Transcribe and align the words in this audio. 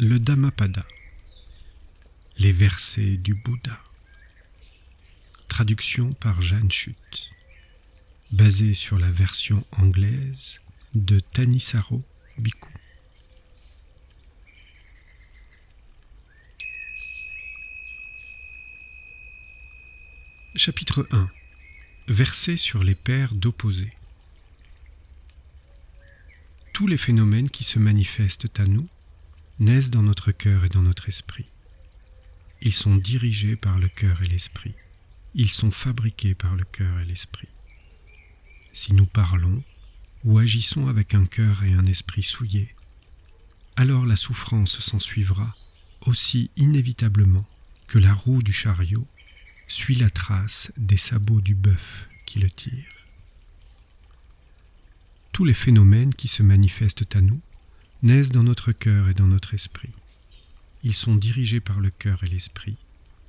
Le 0.00 0.20
Dhammapada. 0.20 0.86
Les 2.36 2.52
versets 2.52 3.16
du 3.16 3.34
Bouddha. 3.34 3.82
Traduction 5.48 6.12
par 6.12 6.40
Jeanne 6.40 6.70
Chute. 6.70 7.30
Basée 8.30 8.74
sur 8.74 8.96
la 9.00 9.10
version 9.10 9.66
anglaise 9.72 10.60
de 10.94 11.18
Tanisaro 11.18 12.04
Bhikkhu. 12.38 12.70
Chapitre 20.54 21.08
1 21.10 21.28
Versets 22.06 22.56
sur 22.56 22.84
les 22.84 22.94
paires 22.94 23.34
d'opposés. 23.34 23.90
Tous 26.72 26.86
les 26.86 26.96
phénomènes 26.96 27.50
qui 27.50 27.64
se 27.64 27.80
manifestent 27.80 28.60
à 28.60 28.64
nous 28.64 28.88
naissent 29.58 29.90
dans 29.90 30.02
notre 30.02 30.32
cœur 30.32 30.64
et 30.64 30.68
dans 30.68 30.82
notre 30.82 31.08
esprit. 31.08 31.46
Ils 32.60 32.72
sont 32.72 32.96
dirigés 32.96 33.56
par 33.56 33.78
le 33.78 33.88
cœur 33.88 34.22
et 34.22 34.28
l'esprit. 34.28 34.74
Ils 35.34 35.50
sont 35.50 35.70
fabriqués 35.70 36.34
par 36.34 36.56
le 36.56 36.64
cœur 36.64 36.98
et 37.00 37.04
l'esprit. 37.04 37.48
Si 38.72 38.94
nous 38.94 39.06
parlons 39.06 39.62
ou 40.24 40.38
agissons 40.38 40.88
avec 40.88 41.14
un 41.14 41.26
cœur 41.26 41.62
et 41.62 41.72
un 41.72 41.86
esprit 41.86 42.22
souillés, 42.22 42.74
alors 43.76 44.06
la 44.06 44.16
souffrance 44.16 44.80
s'ensuivra 44.80 45.56
aussi 46.02 46.50
inévitablement 46.56 47.46
que 47.86 47.98
la 47.98 48.12
roue 48.12 48.42
du 48.42 48.52
chariot 48.52 49.06
suit 49.66 49.94
la 49.94 50.10
trace 50.10 50.72
des 50.76 50.96
sabots 50.96 51.40
du 51.40 51.54
bœuf 51.54 52.08
qui 52.26 52.38
le 52.38 52.50
tire. 52.50 52.88
Tous 55.32 55.44
les 55.44 55.54
phénomènes 55.54 56.14
qui 56.14 56.26
se 56.26 56.42
manifestent 56.42 57.14
à 57.14 57.20
nous 57.20 57.40
naissent 58.02 58.30
dans 58.30 58.42
notre 58.42 58.72
cœur 58.72 59.08
et 59.08 59.14
dans 59.14 59.26
notre 59.26 59.54
esprit. 59.54 59.90
Ils 60.84 60.94
sont 60.94 61.16
dirigés 61.16 61.60
par 61.60 61.80
le 61.80 61.90
cœur 61.90 62.22
et 62.24 62.28
l'esprit. 62.28 62.76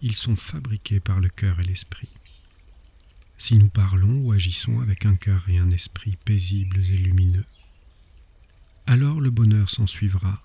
Ils 0.01 0.15
sont 0.15 0.35
fabriqués 0.35 0.99
par 0.99 1.19
le 1.19 1.29
cœur 1.29 1.59
et 1.59 1.63
l'esprit. 1.63 2.09
Si 3.37 3.57
nous 3.57 3.69
parlons 3.69 4.17
ou 4.17 4.31
agissons 4.31 4.81
avec 4.81 5.05
un 5.05 5.15
cœur 5.15 5.47
et 5.49 5.57
un 5.57 5.71
esprit 5.71 6.17
paisibles 6.25 6.79
et 6.79 6.97
lumineux, 6.97 7.45
alors 8.85 9.21
le 9.21 9.29
bonheur 9.29 9.69
s'ensuivra 9.69 10.43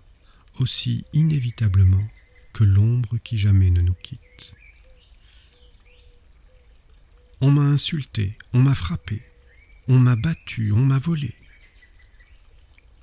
aussi 0.58 1.04
inévitablement 1.12 2.06
que 2.52 2.64
l'ombre 2.64 3.18
qui 3.18 3.36
jamais 3.36 3.70
ne 3.70 3.80
nous 3.80 3.94
quitte. 3.94 4.54
On 7.40 7.50
m'a 7.50 7.62
insulté, 7.62 8.38
on 8.52 8.62
m'a 8.62 8.74
frappé, 8.74 9.22
on 9.88 9.98
m'a 9.98 10.16
battu, 10.16 10.72
on 10.72 10.84
m'a 10.84 10.98
volé. 10.98 11.34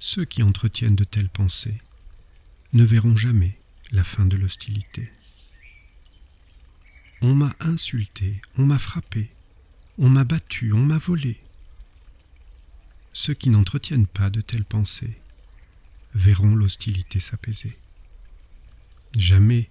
Ceux 0.04 0.26
qui 0.26 0.42
entretiennent 0.42 0.96
de 0.96 1.04
telles 1.04 1.30
pensées 1.30 1.80
ne 2.74 2.84
verront 2.84 3.16
jamais 3.16 3.60
la 3.92 4.04
fin 4.04 4.26
de 4.26 4.36
l'hostilité. 4.36 5.12
On 7.22 7.36
m'a 7.36 7.56
insulté, 7.60 8.42
on 8.58 8.66
m'a 8.66 8.80
frappé, 8.80 9.30
on 10.00 10.10
m'a 10.10 10.24
battu, 10.24 10.74
on 10.74 10.84
m'a 10.84 10.98
volé. 10.98 11.40
Ceux 13.14 13.36
qui 13.36 13.52
n'entretiennent 13.52 14.08
pas 14.08 14.32
de 14.32 14.42
telles 14.42 14.66
pensées 14.66 15.20
verront 16.16 16.56
l'hostilité 16.56 17.20
s'apaiser. 17.20 17.78
Jamais 19.16 19.70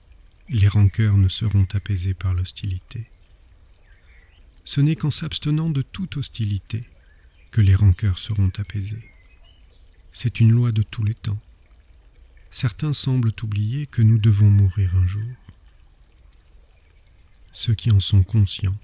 les 0.49 0.69
rancœurs 0.69 1.17
ne 1.17 1.29
seront 1.29 1.67
apaisées 1.73 2.15
par 2.15 2.35
l'hostilité. 2.35 3.05
Ce 4.65 4.81
n'est 4.81 4.97
qu'en 4.97 5.11
s'abstenant 5.11 5.71
de 5.71 5.83
toute 5.83 6.19
hostilité 6.19 6.85
que 7.51 7.61
les 7.61 7.75
rancœurs 7.75 8.19
seront 8.19 8.53
apaisées. 8.59 9.11
C'est 10.13 10.41
une 10.41 10.53
loi 10.53 10.73
de 10.73 10.83
tous 10.83 11.05
les 11.05 11.15
temps. 11.15 11.39
Certains 12.51 12.93
semblent 12.93 13.33
oublier 13.43 13.87
que 13.87 14.03
nous 14.03 14.19
devons 14.19 14.51
mourir 14.51 14.97
un 14.97 15.07
jour. 15.07 15.37
Ceux 17.53 17.75
qui 17.75 17.91
en 17.91 18.01
sont 18.01 18.23
conscients 18.23 18.77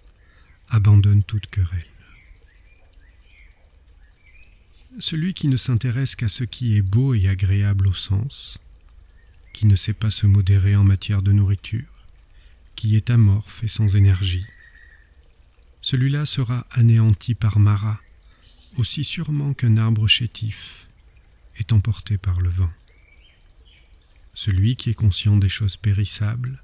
abandonnent 0.68 1.24
toute 1.24 1.46
querelle. 1.48 1.86
Celui 4.98 5.34
qui 5.34 5.48
ne 5.48 5.56
s'intéresse 5.56 6.14
qu'à 6.14 6.28
ce 6.28 6.44
qui 6.44 6.76
est 6.76 6.82
beau 6.82 7.14
et 7.14 7.28
agréable 7.28 7.86
au 7.86 7.92
sens, 7.92 8.58
qui 9.52 9.66
ne 9.66 9.76
sait 9.76 9.92
pas 9.92 10.10
se 10.10 10.26
modérer 10.26 10.74
en 10.74 10.84
matière 10.84 11.22
de 11.22 11.32
nourriture, 11.32 11.84
qui 12.76 12.96
est 12.96 13.10
amorphe 13.10 13.62
et 13.62 13.68
sans 13.68 13.94
énergie, 13.96 14.46
celui-là 15.82 16.24
sera 16.24 16.66
anéanti 16.70 17.34
par 17.34 17.58
Mara, 17.58 18.00
aussi 18.76 19.04
sûrement 19.04 19.54
qu'un 19.54 19.76
arbre 19.76 20.08
chétif 20.08 20.85
est 21.58 21.72
emporté 21.72 22.18
par 22.18 22.40
le 22.40 22.48
vent. 22.48 22.70
Celui 24.34 24.76
qui 24.76 24.90
est 24.90 24.94
conscient 24.94 25.36
des 25.36 25.48
choses 25.48 25.76
périssables, 25.76 26.62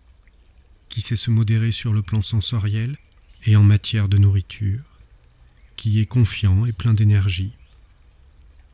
qui 0.88 1.00
sait 1.00 1.16
se 1.16 1.30
modérer 1.30 1.72
sur 1.72 1.92
le 1.92 2.02
plan 2.02 2.22
sensoriel 2.22 2.98
et 3.44 3.56
en 3.56 3.64
matière 3.64 4.08
de 4.08 4.18
nourriture, 4.18 4.84
qui 5.76 5.98
est 5.98 6.06
confiant 6.06 6.66
et 6.66 6.72
plein 6.72 6.94
d'énergie, 6.94 7.54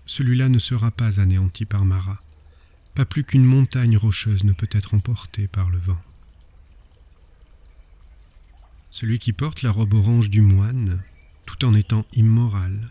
celui-là 0.05 0.49
ne 0.49 0.59
sera 0.59 0.91
pas 0.91 1.21
anéanti 1.21 1.65
par 1.65 1.85
Mara, 1.85 2.21
pas 2.95 3.05
plus 3.05 3.25
qu'une 3.25 3.45
montagne 3.45 3.97
rocheuse 3.97 4.45
ne 4.45 4.53
peut 4.53 4.69
être 4.73 4.95
emportée 4.95 5.47
par 5.47 5.71
le 5.71 5.79
vent. 5.79 6.03
Celui 8.91 9.21
qui 9.21 9.33
porte 9.33 9.63
la 9.63 9.71
robe 9.71 9.95
orange 9.95 10.29
du 10.29 10.43
moine, 10.43 11.01
tout 11.47 11.65
en 11.65 11.73
étant 11.73 12.05
immoral, 12.13 12.91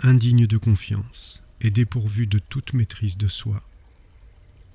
indigne 0.00 0.46
de 0.46 0.56
confiance, 0.56 1.43
et 1.64 1.70
dépourvu 1.70 2.26
de 2.26 2.38
toute 2.38 2.74
maîtrise 2.74 3.16
de 3.16 3.26
soi, 3.26 3.62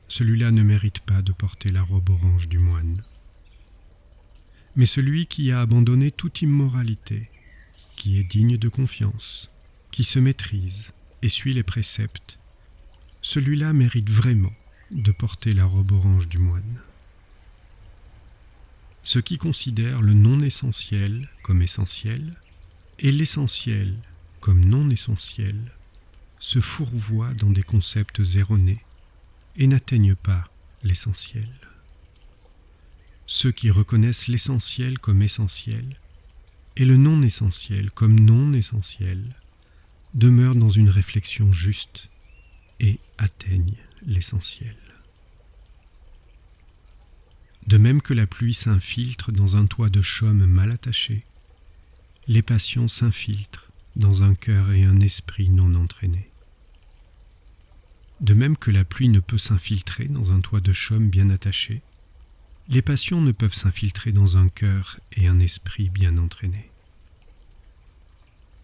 celui-là 0.07 0.49
ne 0.49 0.63
mérite 0.63 0.99
pas 1.01 1.21
de 1.21 1.31
porter 1.31 1.69
la 1.69 1.83
robe 1.83 2.09
orange 2.09 2.49
du 2.49 2.57
moine. 2.57 3.03
Mais 4.75 4.87
celui 4.87 5.27
qui 5.27 5.51
a 5.51 5.61
abandonné 5.61 6.09
toute 6.09 6.41
immoralité, 6.41 7.29
qui 7.95 8.19
est 8.19 8.23
digne 8.23 8.57
de 8.57 8.69
confiance, 8.69 9.49
qui 9.91 10.03
se 10.03 10.17
maîtrise 10.17 10.91
et 11.21 11.29
suit 11.29 11.53
les 11.53 11.63
préceptes, 11.63 12.39
celui-là 13.21 13.71
mérite 13.71 14.09
vraiment 14.09 14.53
de 14.89 15.11
porter 15.11 15.53
la 15.53 15.65
robe 15.65 15.91
orange 15.91 16.27
du 16.27 16.39
moine. 16.39 16.81
Ceux 19.03 19.21
qui 19.21 19.37
considèrent 19.37 20.01
le 20.01 20.15
non 20.15 20.39
essentiel 20.39 21.29
comme 21.43 21.61
essentiel 21.61 22.33
et 22.97 23.11
l'essentiel 23.11 23.95
comme 24.39 24.65
non 24.65 24.89
essentiel 24.89 25.55
se 26.39 26.59
fourvoient 26.59 27.33
dans 27.33 27.51
des 27.51 27.63
concepts 27.63 28.21
erronés 28.35 28.83
et 29.57 29.67
n'atteignent 29.67 30.15
pas 30.15 30.45
l'essentiel. 30.83 31.49
Ceux 33.25 33.51
qui 33.51 33.69
reconnaissent 33.69 34.27
l'essentiel 34.27 34.97
comme 34.99 35.21
essentiel 35.21 35.97
et 36.77 36.85
le 36.85 36.97
non 36.97 37.21
essentiel 37.21 37.91
comme 37.91 38.19
non 38.19 38.53
essentiel 38.53 39.35
demeurent 40.13 40.55
dans 40.55 40.69
une 40.69 40.89
réflexion 40.89 41.51
juste 41.51 42.09
et 42.79 42.99
atteignent 43.17 43.77
l'essentiel. 44.05 44.75
De 47.67 47.77
même 47.77 48.01
que 48.01 48.15
la 48.15 48.25
pluie 48.25 48.55
s'infiltre 48.55 49.31
dans 49.31 49.57
un 49.57 49.67
toit 49.67 49.89
de 49.89 50.01
chaume 50.01 50.45
mal 50.45 50.71
attaché, 50.71 51.23
les 52.27 52.41
passions 52.41 52.87
s'infiltrent 52.87 53.68
dans 53.95 54.23
un 54.23 54.35
cœur 54.35 54.71
et 54.71 54.83
un 54.83 54.99
esprit 54.99 55.49
non 55.49 55.75
entraînés. 55.75 56.29
De 58.21 58.33
même 58.33 58.57
que 58.57 58.71
la 58.71 58.83
pluie 58.83 59.09
ne 59.09 59.19
peut 59.19 59.37
s'infiltrer 59.37 60.05
dans 60.05 60.31
un 60.31 60.41
toit 60.41 60.59
de 60.59 60.73
chaume 60.73 61.09
bien 61.09 61.29
attaché, 61.29 61.81
les 62.67 62.81
passions 62.81 63.21
ne 63.21 63.31
peuvent 63.31 63.53
s'infiltrer 63.53 64.11
dans 64.11 64.37
un 64.37 64.49
cœur 64.49 64.99
et 65.13 65.27
un 65.27 65.39
esprit 65.39 65.89
bien 65.89 66.17
entraînés. 66.17 66.67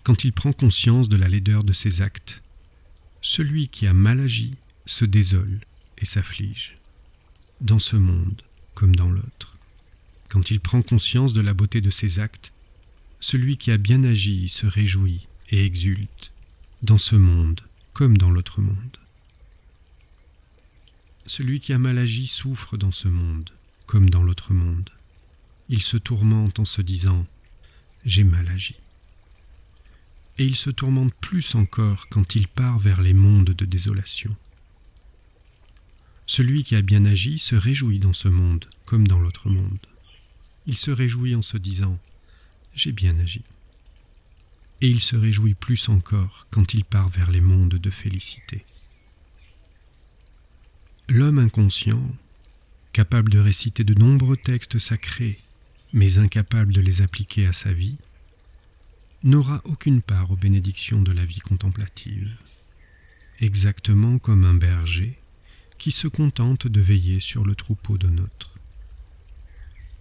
Quand 0.03 0.23
il 0.23 0.33
prend 0.33 0.53
conscience 0.53 1.09
de 1.09 1.17
la 1.17 1.27
laideur 1.27 1.63
de 1.63 1.73
ses 1.73 2.01
actes, 2.01 2.43
celui 3.21 3.67
qui 3.69 3.87
a 3.87 3.93
mal 3.93 4.19
agi 4.19 4.53
se 4.85 5.05
désole 5.05 5.61
et 5.97 6.05
s'afflige, 6.05 6.77
dans 7.61 7.79
ce 7.79 7.95
monde 7.95 8.43
comme 8.75 8.95
dans 8.95 9.09
l'autre. 9.09 9.57
Quand 10.29 10.51
il 10.51 10.59
prend 10.59 10.83
conscience 10.83 11.33
de 11.33 11.41
la 11.41 11.55
beauté 11.55 11.81
de 11.81 11.89
ses 11.89 12.19
actes, 12.19 12.51
celui 13.19 13.57
qui 13.57 13.71
a 13.71 13.77
bien 13.77 14.03
agi 14.03 14.49
se 14.49 14.67
réjouit 14.67 15.27
et 15.49 15.65
exulte, 15.65 16.33
dans 16.81 16.97
ce 16.97 17.15
monde 17.15 17.61
comme 17.93 18.17
dans 18.17 18.29
l'autre 18.29 18.61
monde. 18.61 18.97
Celui 21.25 21.59
qui 21.59 21.73
a 21.73 21.79
mal 21.79 21.97
agi 21.97 22.27
souffre 22.27 22.77
dans 22.77 22.91
ce 22.91 23.07
monde 23.07 23.49
comme 23.85 24.09
dans 24.09 24.23
l'autre 24.23 24.53
monde. 24.53 24.89
Il 25.69 25.81
se 25.81 25.97
tourmente 25.97 26.59
en 26.59 26.65
se 26.65 26.81
disant 26.81 27.25
J'ai 28.05 28.23
mal 28.23 28.47
agi. 28.49 28.75
Et 30.37 30.45
il 30.45 30.55
se 30.55 30.69
tourmente 30.69 31.13
plus 31.15 31.55
encore 31.55 32.07
quand 32.09 32.35
il 32.35 32.47
part 32.47 32.77
vers 32.77 33.01
les 33.01 33.13
mondes 33.13 33.51
de 33.51 33.65
désolation. 33.65 34.35
Celui 36.27 36.63
qui 36.63 36.75
a 36.75 36.81
bien 36.81 37.05
agi 37.05 37.39
se 37.39 37.55
réjouit 37.55 37.99
dans 37.99 38.13
ce 38.13 38.27
monde 38.27 38.65
comme 38.85 39.07
dans 39.07 39.19
l'autre 39.19 39.49
monde. 39.49 39.79
Il 40.67 40.77
se 40.77 40.91
réjouit 40.91 41.35
en 41.35 41.41
se 41.41 41.57
disant 41.57 41.97
j'ai 42.75 42.91
bien 42.91 43.17
agi. 43.19 43.41
Et 44.81 44.89
il 44.89 44.99
se 44.99 45.15
réjouit 45.15 45.55
plus 45.55 45.89
encore 45.89 46.47
quand 46.51 46.73
il 46.73 46.83
part 46.83 47.09
vers 47.09 47.31
les 47.31 47.41
mondes 47.41 47.75
de 47.75 47.89
félicité. 47.89 48.65
L'homme 51.07 51.39
inconscient 51.39 52.15
capable 52.95 53.29
de 53.29 53.39
réciter 53.39 53.83
de 53.83 53.93
nombreux 53.93 54.37
textes 54.37 54.79
sacrés, 54.79 55.37
mais 55.91 56.17
incapable 56.17 56.71
de 56.71 56.79
les 56.79 57.01
appliquer 57.01 57.45
à 57.45 57.51
sa 57.51 57.73
vie, 57.73 57.97
n'aura 59.23 59.61
aucune 59.65 60.01
part 60.01 60.31
aux 60.31 60.37
bénédictions 60.37 61.01
de 61.01 61.11
la 61.11 61.25
vie 61.25 61.41
contemplative, 61.41 62.33
exactement 63.41 64.17
comme 64.17 64.45
un 64.45 64.53
berger 64.53 65.19
qui 65.77 65.91
se 65.91 66.07
contente 66.07 66.67
de 66.67 66.79
veiller 66.79 67.19
sur 67.19 67.43
le 67.43 67.53
troupeau 67.53 67.97
de 67.97 68.07
nôtre. 68.07 68.53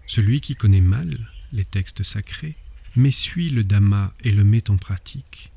Celui 0.07 0.41
qui 0.41 0.55
connaît 0.55 0.81
mal 0.81 1.33
les 1.53 1.65
textes 1.65 2.05
sacrés, 2.05 2.57
mais 2.97 3.11
suit 3.11 3.51
le 3.51 3.65
Dhamma 3.65 4.15
et 4.23 4.31
le 4.31 4.45
met 4.45 4.71
en 4.71 4.77
pratique, 4.77 5.51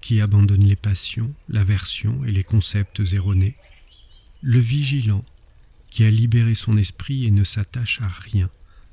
qui 0.00 0.20
abandonne 0.20 0.64
les 0.64 0.76
passions, 0.76 1.32
l'aversion 1.48 2.24
et 2.24 2.32
les 2.32 2.44
concepts 2.44 3.00
erronés, 3.12 3.56
le 4.42 4.58
vigilant, 4.58 5.24
qui 5.90 6.04
a 6.04 6.10
libéré 6.10 6.54
son 6.54 6.76
esprit 6.76 7.24
et 7.24 7.30
ne 7.30 7.44
s'attache 7.44 8.00
à 8.02 8.08
rien 8.08 8.50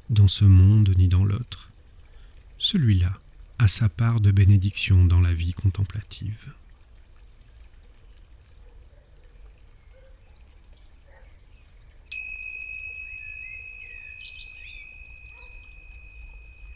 dans 0.10 0.28
ce 0.28 0.45
monde 0.45 0.94
ni 0.98 1.07
dans 1.07 1.25
l'autre. 1.25 1.72
Celui-là 2.60 3.13
a 3.57 3.68
sa 3.68 3.89
part 3.89 4.22
de 4.22 4.31
bénédiction 4.31 5.06
dans 5.06 5.19
la 5.19 5.34
vie 5.34 5.54
contemplative. 5.54 6.54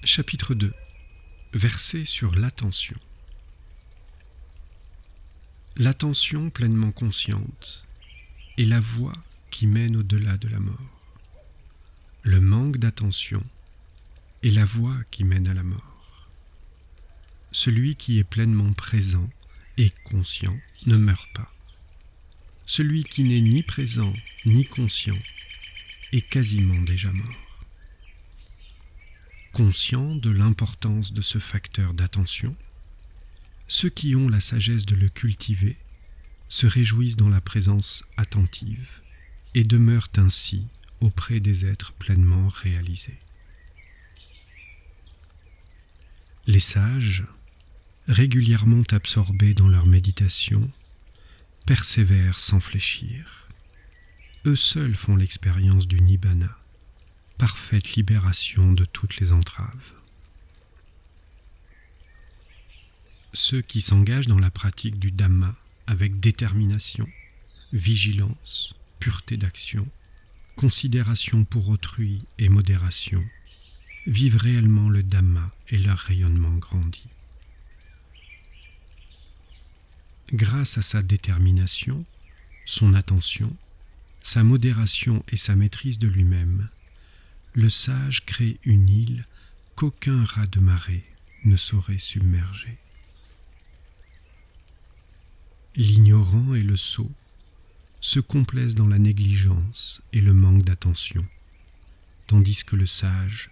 Chapitre 0.04 0.54
2 0.54 0.74
Verset 1.56 2.04
sur 2.04 2.36
l'attention. 2.36 2.98
L'attention 5.78 6.50
pleinement 6.50 6.92
consciente 6.92 7.86
est 8.58 8.66
la 8.66 8.82
voie 8.82 9.16
qui 9.52 9.66
mène 9.66 9.96
au-delà 9.96 10.36
de 10.36 10.50
la 10.50 10.60
mort. 10.60 11.02
Le 12.24 12.42
manque 12.42 12.76
d'attention 12.76 13.42
est 14.44 14.50
la 14.50 14.66
voie 14.66 14.98
qui 15.12 15.24
mène 15.24 15.48
à 15.48 15.54
la 15.54 15.64
mort. 15.64 16.28
Celui 17.54 17.96
qui 17.96 18.20
est 18.20 18.26
pleinement 18.26 18.74
présent 18.74 19.30
et 19.78 19.94
conscient 20.04 20.60
ne 20.88 20.98
meurt 20.98 21.34
pas. 21.34 21.50
Celui 22.66 23.06
qui 23.06 23.24
n'est 23.24 23.40
ni 23.40 23.64
présent 23.64 24.12
ni 24.46 24.66
conscient 24.66 25.18
est 26.12 26.30
quasiment 26.30 26.82
déjà 26.82 27.14
mort 27.14 27.45
conscients 29.56 30.18
de 30.18 30.32
l'importance 30.32 31.14
de 31.14 31.22
ce 31.22 31.40
facteur 31.40 31.94
d'attention, 31.94 32.54
ceux 33.70 33.88
qui 33.88 34.14
ont 34.14 34.28
la 34.28 34.42
sagesse 34.42 34.86
de 34.86 34.96
le 34.96 35.08
cultiver 35.08 35.78
se 36.50 36.68
réjouissent 36.68 37.16
dans 37.16 37.30
la 37.30 37.40
présence 37.40 38.04
attentive 38.18 39.00
et 39.54 39.64
demeurent 39.64 40.10
ainsi 40.18 40.68
auprès 41.00 41.40
des 41.40 41.66
êtres 41.66 41.94
pleinement 41.94 42.50
réalisés. 42.50 43.18
Les 46.48 46.60
sages, 46.60 47.24
régulièrement 48.10 48.84
absorbés 48.92 49.54
dans 49.54 49.70
leur 49.70 49.86
méditation, 49.86 50.70
persévèrent 51.66 52.40
sans 52.40 52.60
fléchir. 52.60 53.48
Eux 54.46 54.58
seuls 54.58 54.96
font 54.96 55.16
l'expérience 55.16 55.88
du 55.88 56.02
nibbana, 56.02 56.58
parfaite 57.38 57.94
libération 57.94 58.72
de 58.74 58.86
toutes 58.86 59.18
les 59.18 59.34
entraves. 59.34 59.94
Ceux 63.34 63.62
qui 63.62 63.82
s'engagent 63.82 64.28
dans 64.28 64.40
la 64.40 64.52
pratique 64.52 64.98
du 64.98 65.12
Dhamma 65.12 65.56
avec 65.88 66.20
détermination, 66.20 67.08
vigilance, 67.74 68.74
pureté 69.00 69.36
d'action, 69.36 69.88
considération 70.56 71.44
pour 71.44 71.68
autrui 71.68 72.24
et 72.40 72.48
modération, 72.48 73.24
vivent 74.08 74.38
réellement 74.38 74.90
le 74.90 75.04
Dhamma 75.04 75.52
et 75.70 75.78
leur 75.78 75.98
rayonnement 75.98 76.54
grandit. 76.54 77.08
Grâce 80.32 80.78
à 80.78 80.82
sa 80.82 81.02
détermination, 81.02 82.06
son 82.66 82.94
attention, 82.94 83.56
sa 84.22 84.44
modération 84.44 85.24
et 85.30 85.38
sa 85.38 85.56
maîtrise 85.56 86.00
de 86.00 86.08
lui-même, 86.08 86.68
le 87.56 87.70
sage 87.70 88.26
crée 88.26 88.60
une 88.66 88.90
île 88.90 89.26
qu'aucun 89.76 90.26
raz 90.26 90.48
de 90.48 90.60
marée 90.60 91.06
ne 91.46 91.56
saurait 91.56 92.00
submerger. 92.00 92.78
L'ignorant 95.78 96.54
et 96.54 96.64
le 96.64 96.76
sot 96.76 97.12
se 98.02 98.20
complaisent 98.20 98.76
dans 98.76 98.88
la 98.88 99.00
négligence 99.00 100.02
et 100.12 100.20
le 100.20 100.34
manque 100.34 100.64
d'attention, 100.64 101.26
tandis 102.28 102.66
que 102.66 102.76
le 102.76 102.86
sage 102.86 103.50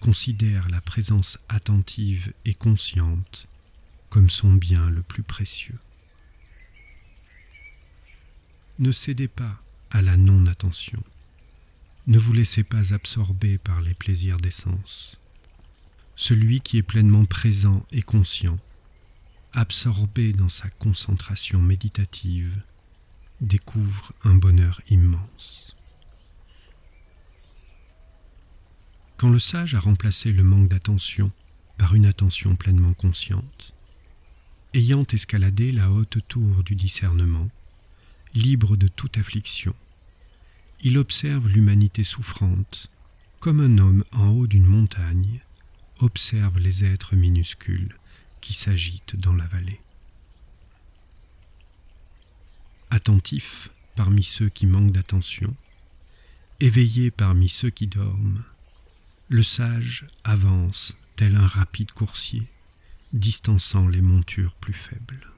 considère 0.00 0.70
la 0.70 0.80
présence 0.80 1.38
attentive 1.50 2.32
et 2.46 2.54
consciente 2.54 3.46
comme 4.08 4.30
son 4.30 4.52
bien 4.54 4.88
le 4.88 5.02
plus 5.02 5.22
précieux. 5.22 5.78
Ne 8.78 8.92
cédez 8.92 9.28
pas 9.28 9.60
à 9.90 10.00
la 10.00 10.16
non-attention. 10.16 11.02
Ne 12.08 12.18
vous 12.18 12.32
laissez 12.32 12.64
pas 12.64 12.92
absorber 12.92 13.58
par 13.58 13.80
les 13.80 13.94
plaisirs 13.94 14.38
des 14.38 14.50
sens. 14.50 15.16
Celui 16.16 16.60
qui 16.60 16.78
est 16.78 16.82
pleinement 16.82 17.24
présent 17.26 17.86
et 17.92 18.02
conscient, 18.02 18.58
absorbé 19.52 20.32
dans 20.32 20.48
sa 20.48 20.68
concentration 20.68 21.62
méditative, 21.62 22.60
découvre 23.40 24.12
un 24.24 24.34
bonheur 24.34 24.80
immense. 24.90 25.76
Quand 29.16 29.30
le 29.30 29.38
sage 29.38 29.76
a 29.76 29.80
remplacé 29.80 30.32
le 30.32 30.42
manque 30.42 30.68
d'attention 30.68 31.30
par 31.78 31.94
une 31.94 32.06
attention 32.06 32.56
pleinement 32.56 32.94
consciente, 32.94 33.74
ayant 34.74 35.06
escaladé 35.12 35.70
la 35.70 35.88
haute 35.92 36.18
tour 36.26 36.64
du 36.64 36.74
discernement, 36.74 37.48
libre 38.34 38.76
de 38.76 38.88
toute 38.88 39.18
affliction, 39.18 39.74
il 40.82 40.98
observe 40.98 41.48
l'humanité 41.48 42.02
souffrante, 42.02 42.90
comme 43.38 43.60
un 43.60 43.78
homme 43.78 44.04
en 44.12 44.28
haut 44.30 44.48
d'une 44.48 44.66
montagne 44.66 45.40
observe 46.00 46.58
les 46.58 46.84
êtres 46.84 47.14
minuscules 47.14 47.96
qui 48.40 48.52
s'agitent 48.52 49.14
dans 49.14 49.34
la 49.34 49.46
vallée. 49.46 49.80
Attentif 52.90 53.70
parmi 53.94 54.24
ceux 54.24 54.48
qui 54.48 54.66
manquent 54.66 54.90
d'attention, 54.90 55.54
éveillé 56.58 57.10
parmi 57.10 57.48
ceux 57.48 57.70
qui 57.70 57.86
dorment, 57.86 58.42
le 59.28 59.42
sage 59.42 60.06
avance 60.24 60.96
tel 61.16 61.36
un 61.36 61.46
rapide 61.46 61.92
coursier, 61.92 62.42
distançant 63.12 63.86
les 63.86 64.02
montures 64.02 64.54
plus 64.56 64.74
faibles. 64.74 65.31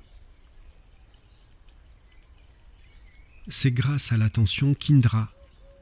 C'est 3.48 3.70
grâce 3.70 4.12
à 4.12 4.16
l'attention 4.16 4.74
qu'Indra 4.74 5.30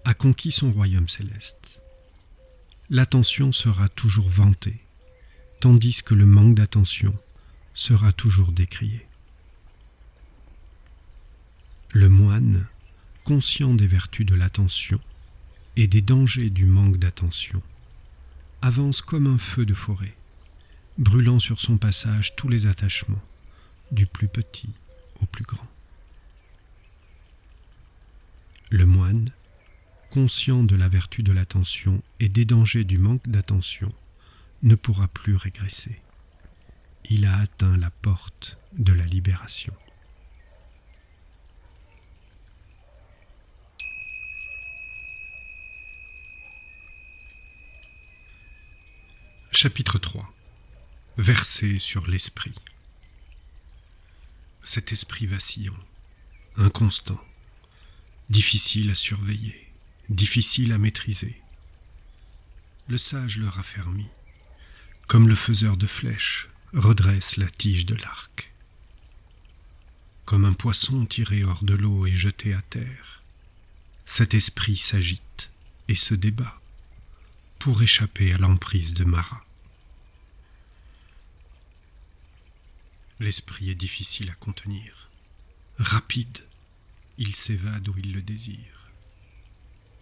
a 0.05 0.15
conquis 0.15 0.53
son 0.53 0.71
royaume 0.73 1.09
céleste. 1.09 1.81
L'attention 2.91 3.53
sera 3.53 3.89
toujours 3.89 4.29
vantée, 4.29 4.81
tandis 5.61 6.03
que 6.03 6.15
le 6.15 6.27
manque 6.27 6.57
d'attention 6.57 7.13
sera 7.75 8.13
toujours 8.13 8.53
décrié. 8.53 9.07
Le 11.91 12.09
moine, 12.09 12.67
conscient 13.25 13.75
des 13.75 13.87
vertus 13.87 14.27
de 14.27 14.35
l'attention 14.35 15.01
et 15.77 15.87
des 15.87 16.03
dangers 16.03 16.51
du 16.51 16.67
manque 16.67 16.97
d'attention, 16.97 17.63
avance 18.61 19.03
comme 19.03 19.27
un 19.27 19.39
feu 19.39 19.65
de 19.65 19.75
forêt, 19.75 20.15
brûlant 20.99 21.39
sur 21.39 21.61
son 21.61 21.79
passage 21.79 22.35
tous 22.35 22.49
les 22.49 22.67
attachements, 22.67 23.23
du 23.93 24.07
plus 24.07 24.29
petit 24.29 24.71
au 25.21 25.27
plus 25.27 25.45
grand. 25.45 25.72
Le 28.73 28.87
moine, 28.87 29.31
conscient 30.09 30.65
de 30.65 30.75
la 30.77 30.89
vertu 30.89 31.23
de 31.23 31.31
l'attention 31.31 32.03
et 32.21 32.31
des 32.31 32.47
dangers 32.47 32.85
du 32.85 32.97
manque 32.97 33.29
d'attention, 33.29 33.93
ne 34.63 34.75
pourra 34.77 35.09
plus 35.09 35.37
régresser. 35.37 36.01
Il 37.11 37.27
a 37.27 37.37
atteint 37.37 37.77
la 37.77 37.91
porte 37.91 38.57
de 38.73 38.95
la 38.95 39.05
libération. 39.05 39.75
Chapitre 49.51 49.99
3 49.99 50.33
Verset 51.19 51.79
sur 51.79 52.07
l'esprit. 52.07 52.55
Cet 54.63 54.93
esprit 54.93 55.27
vacillant, 55.27 55.77
inconstant, 56.57 57.21
difficile 58.29 58.91
à 58.91 58.95
surveiller, 58.95 59.71
difficile 60.09 60.73
à 60.73 60.79
maîtriser. 60.79 61.41
Le 62.89 62.99
sage 62.99 63.39
le 63.39 63.49
raffermit, 63.49 64.11
comme 65.07 65.29
le 65.29 65.35
faiseur 65.35 65.77
de 65.77 65.87
flèches 65.87 66.49
redresse 66.73 67.37
la 67.37 67.51
tige 67.51 67.87
de 67.87 67.95
l'arc. 67.95 68.53
Comme 70.25 70.45
un 70.45 70.53
poisson 70.53 71.05
tiré 71.05 71.45
hors 71.45 71.65
de 71.65 71.75
l'eau 71.75 72.07
et 72.07 72.17
jeté 72.17 72.55
à 72.55 72.63
terre, 72.63 73.23
cet 74.05 74.35
esprit 74.35 74.77
s'agite, 74.77 75.51
et 75.89 75.95
se 75.95 76.15
débat 76.15 76.61
pour 77.59 77.83
échapper 77.83 78.33
à 78.33 78.39
l'emprise 78.39 78.95
de 78.95 79.05
Mara. 79.05 79.45
L'esprit 83.21 83.71
est 83.71 83.77
difficile 83.77 84.31
à 84.31 84.35
contenir. 84.35 85.11
Rapide, 85.79 86.39
il 87.19 87.35
s'évade 87.35 87.89
où 87.89 87.95
il 87.99 88.13
le 88.13 88.23
désire. 88.23 88.91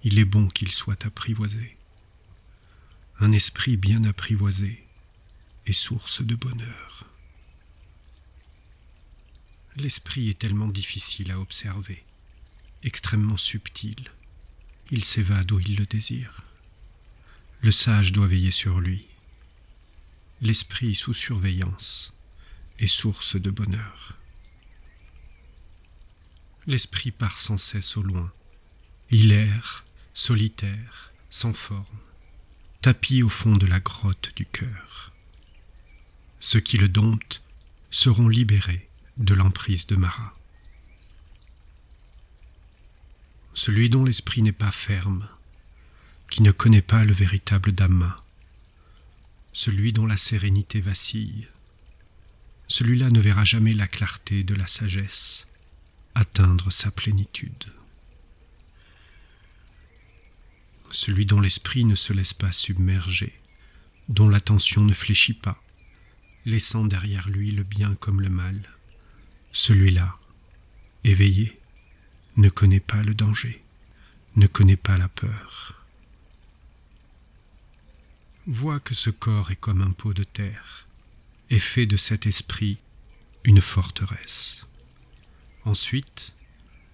Il 0.03 0.19
est 0.19 0.25
bon 0.25 0.49
qu'il 0.49 0.73
soit 0.73 1.05
apprivoisé. 1.05 1.77
Un 3.19 3.33
esprit 3.33 3.77
bien 3.77 4.05
apprivoisé 4.05 4.87
est 5.67 5.73
source 5.73 6.23
de 6.23 6.35
bonheur. 6.35 7.05
L'esprit 9.77 10.31
est 10.31 10.39
tellement 10.39 10.69
difficile 10.69 11.31
à 11.31 11.39
observer, 11.39 12.05
extrêmement 12.83 13.37
subtil. 13.37 14.11
Il 14.91 15.05
s'évade 15.05 15.53
où 15.53 15.61
il 15.61 15.77
le 15.77 15.87
désire. 15.87 16.43
Le 17.61 17.71
sage 17.71 18.13
doit 18.13 18.27
veiller 18.27 18.51
sur 18.51 18.81
lui. 18.81 19.07
L'esprit 20.41 20.95
sous 20.95 21.13
surveillance 21.13 22.15
est 22.79 22.87
source 22.87 23.37
de 23.37 23.51
bonheur. 23.51 24.17
L'esprit 26.67 27.11
part 27.11 27.39
sans 27.39 27.59
cesse 27.59 27.97
au 27.97 28.03
loin. 28.03 28.31
Il 29.11 29.33
erre, 29.33 29.85
solitaire, 30.13 31.13
sans 31.31 31.55
forme, 31.55 31.85
tapis 32.83 33.23
au 33.23 33.29
fond 33.29 33.57
de 33.57 33.67
la 33.67 33.81
grotte 33.81 34.33
du 34.37 34.45
cœur. 34.45 35.13
Ceux 36.39 36.61
qui 36.61 36.77
le 36.77 36.89
domptent 36.89 37.43
seront 37.91 38.29
libérés 38.29 38.89
de 39.17 39.35
l'emprise 39.35 39.87
de 39.87 39.97
Mara. 39.97 40.37
Celui 43.55 43.91
dont 43.91 44.05
l'esprit 44.05 44.43
n'est 44.43 44.53
pas 44.53 44.71
ferme, 44.71 45.29
qui 46.31 46.43
ne 46.43 46.53
connaît 46.53 46.83
pas 46.83 47.05
le 47.05 47.13
véritable 47.13 47.73
Dhamma, 47.73 48.23
celui 49.53 49.93
dont 49.93 50.07
la 50.07 50.17
sérénité 50.17 50.81
vacille, 50.81 51.49
celui-là 52.69 53.11
ne 53.11 53.21
verra 53.21 53.45
jamais 53.45 53.75
la 53.75 53.89
clarté 53.89 54.45
de 54.45 54.55
la 54.55 54.67
sagesse 54.67 55.50
atteindre 56.21 56.71
sa 56.71 56.91
plénitude. 56.91 57.73
Celui 60.91 61.25
dont 61.25 61.41
l'esprit 61.41 61.87
ne 61.87 61.95
se 61.95 62.13
laisse 62.13 62.35
pas 62.35 62.53
submerger, 62.53 63.33
dont 64.09 64.29
l'attention 64.29 64.85
ne 64.85 64.93
fléchit 64.93 65.35
pas, 65.35 65.63
laissant 66.45 66.85
derrière 66.85 67.29
lui 67.29 67.53
le 67.53 67.63
bien 67.63 67.95
comme 67.95 68.21
le 68.21 68.29
mal, 68.29 68.61
celui-là, 69.53 70.15
éveillé, 71.05 71.59
ne 72.37 72.51
connaît 72.51 72.81
pas 72.81 73.03
le 73.03 73.15
danger, 73.15 73.63
ne 74.37 74.47
connaît 74.47 74.77
pas 74.77 74.99
la 74.99 75.09
peur. 75.09 75.87
Vois 78.47 78.81
que 78.81 78.95
ce 78.95 79.11
corps 79.11 79.51
est 79.51 79.57
comme 79.57 79.81
un 79.81 79.93
pot 79.93 80.13
de 80.13 80.25
terre, 80.25 80.87
et 81.49 81.59
fait 81.59 81.87
de 81.87 81.97
cet 81.97 82.27
esprit 82.27 82.79
une 83.45 83.63
forteresse. 83.63 84.67
Ensuite, 85.65 86.33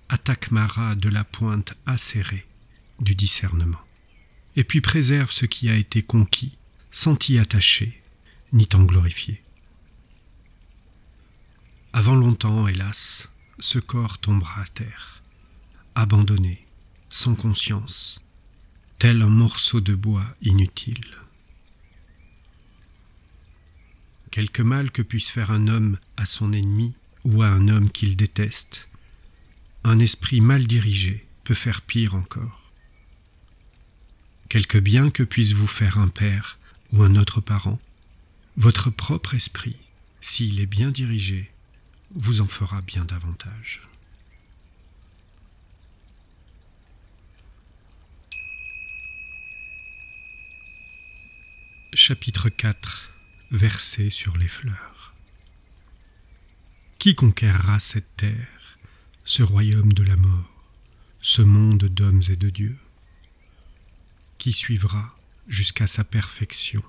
attaque 0.09 0.51
Mara 0.51 0.95
de 0.95 1.09
la 1.09 1.25
pointe 1.25 1.75
acérée 1.87 2.47
du 3.01 3.15
discernement, 3.15 3.81
et 4.57 4.65
puis 4.65 4.81
préserve 4.81 5.31
ce 5.31 5.47
qui 5.47 5.69
a 5.69 5.77
été 5.77 6.03
conquis, 6.03 6.57
sans 6.91 7.17
t'y 7.17 7.39
attacher, 7.39 8.03
ni 8.53 8.67
t'en 8.67 8.83
glorifier. 8.85 9.43
Avant 11.93 12.15
longtemps, 12.15 12.67
hélas, 12.67 13.29
ce 13.59 13.79
corps 13.79 14.19
tombera 14.19 14.63
à 14.63 14.67
terre, 14.67 15.23
abandonné, 15.95 16.67
sans 17.09 17.35
conscience, 17.35 18.21
tel 18.99 19.23
un 19.23 19.31
morceau 19.31 19.81
de 19.81 19.95
bois 19.95 20.27
inutile. 20.43 21.05
Quelque 24.31 24.63
mal 24.63 24.91
que 24.91 25.03
puisse 25.03 25.31
faire 25.31 25.51
un 25.51 25.69
homme 25.69 25.99
à 26.17 26.27
son 26.27 26.53
ennemi 26.53 26.95
ou 27.27 27.43
à 27.43 27.49
un 27.49 27.69
homme 27.69 27.91
qu'il 27.91 28.17
déteste, 28.17 28.87
un 29.83 29.99
esprit 29.99 30.41
mal 30.41 30.69
dirigé 30.69 31.27
peut 31.43 31.55
faire 31.55 31.83
pire 31.83 32.15
encore. 32.15 32.73
Quelque 34.49 34.79
bien 34.79 35.11
que 35.11 35.25
puisse 35.25 35.53
vous 35.53 35.67
faire 35.67 35.99
un 35.99 36.07
père 36.07 36.57
ou 36.93 37.03
un 37.03 37.17
autre 37.17 37.41
parent, 37.41 37.81
votre 38.57 38.91
propre 38.91 39.35
esprit, 39.35 39.77
s'il 40.21 40.61
est 40.61 40.67
bien 40.67 40.93
dirigé, 40.93 41.51
vous 42.15 42.43
en 42.43 42.47
fera 42.47 42.81
bien 42.81 43.05
davantage. 43.05 43.83
Chapitre 51.93 52.51
4 52.51 53.11
Verset 53.51 54.11
sur 54.11 54.37
les 54.37 54.49
fleurs 54.49 54.96
Qui 57.07 57.15
conquérera 57.15 57.79
cette 57.79 58.17
terre, 58.17 58.79
ce 59.25 59.45
royaume 59.45 59.93
de 59.93 60.03
la 60.03 60.17
mort, 60.17 60.65
ce 61.21 61.41
monde 61.41 61.85
d'hommes 61.85 62.23
et 62.29 62.35
de 62.35 62.51
dieux 62.51 62.77
Qui 64.39 64.53
suivra 64.53 65.17
jusqu'à 65.47 65.87
sa 65.87 66.03
perfection 66.03 66.83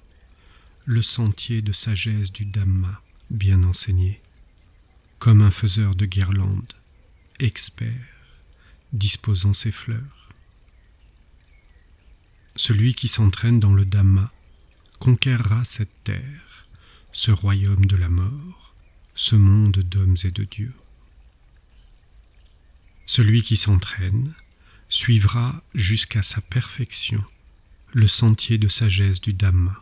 le 0.85 1.03
sentier 1.03 1.61
de 1.61 1.71
sagesse 1.71 2.31
du 2.31 2.45
Dhamma 2.45 2.99
bien 3.29 3.61
enseigné 3.61 4.19
comme 5.19 5.43
un 5.43 5.51
faiseur 5.51 5.93
de 5.93 6.07
guirlandes, 6.07 6.73
expert, 7.39 7.93
disposant 8.93 9.53
ses 9.53 9.71
fleurs. 9.71 10.29
Celui 12.55 12.95
qui 12.95 13.07
s'entraîne 13.07 13.59
dans 13.59 13.75
le 13.75 13.85
Dhamma 13.85 14.33
conquérera 14.97 15.63
cette 15.63 16.03
terre, 16.03 16.65
ce 17.11 17.29
royaume 17.29 17.85
de 17.85 17.97
la 17.97 18.09
mort, 18.09 18.66
ce 19.17 19.35
monde 19.35 19.79
d'hommes 19.79 20.15
et 20.23 20.31
de 20.31 20.45
dieux. 20.45 20.73
Celui 23.05 23.43
qui 23.43 23.57
s'entraîne 23.57 24.33
suivra 24.87 25.61
jusqu'à 25.75 26.23
sa 26.23 26.39
perfection 26.39 27.21
le 27.91 28.07
sentier 28.07 28.57
de 28.57 28.69
sagesse 28.69 29.19
du 29.19 29.33
Dhamma, 29.33 29.81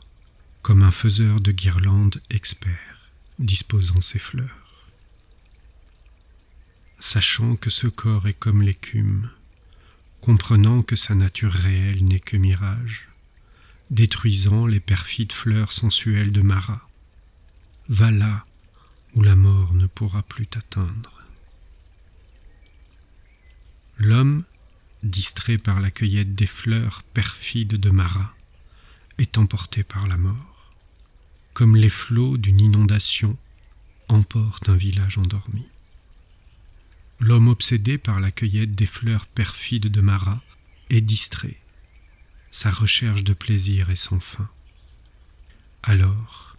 comme 0.64 0.82
un 0.82 0.92
faiseur 0.92 1.40
de 1.40 1.52
guirlandes 1.52 2.22
expert, 2.32 3.12
disposant 3.38 4.02
ses 4.02 4.18
fleurs 4.18 4.66
sachant 7.06 7.56
que 7.56 7.70
ce 7.70 7.86
corps 7.86 8.28
est 8.28 8.34
comme 8.34 8.64
l'écume, 8.64 9.30
comprenant 10.22 10.82
que 10.82 10.96
sa 10.96 11.14
nature 11.14 11.52
réelle 11.52 12.04
n'est 12.04 12.20
que 12.20 12.36
mirage, 12.36 13.10
détruisant 13.92 14.66
les 14.66 14.80
perfides 14.80 15.32
fleurs 15.32 15.72
sensuelles 15.72 16.32
de 16.32 16.42
Mara. 16.42 16.90
Va 17.90 18.10
là 18.10 18.46
où 19.16 19.24
la 19.24 19.36
mort 19.36 19.74
ne 19.74 19.88
pourra 19.88 20.24
plus 20.24 20.46
t'atteindre. 20.46 21.24
L'homme, 23.98 24.44
distrait 25.04 25.58
par 25.58 25.80
la 25.80 25.90
cueillette 25.90 26.34
des 26.34 26.48
fleurs 26.48 27.04
perfides 27.14 27.76
de 27.76 27.90
Mara, 27.90 28.34
est 29.18 29.38
emporté 29.38 29.84
par 29.84 30.08
la 30.08 30.18
mort, 30.18 30.74
comme 31.54 31.76
les 31.76 31.90
flots 31.90 32.38
d'une 32.38 32.60
inondation 32.60 33.38
emportent 34.10 34.70
un 34.70 34.76
village 34.76 35.18
endormi. 35.18 35.66
L'homme 37.22 37.48
obsédé 37.48 37.98
par 37.98 38.20
la 38.20 38.32
cueillette 38.32 38.76
des 38.76 38.86
fleurs 38.86 39.26
perfides 39.28 39.88
de 39.88 40.02
Mara 40.02 40.44
est 40.90 41.02
distrait. 41.02 41.62
Sa 42.52 42.70
recherche 42.70 43.24
de 43.24 43.34
plaisir 43.34 43.90
est 43.90 43.96
sans 43.96 44.20
fin. 44.20 44.50
Alors, 45.82 46.55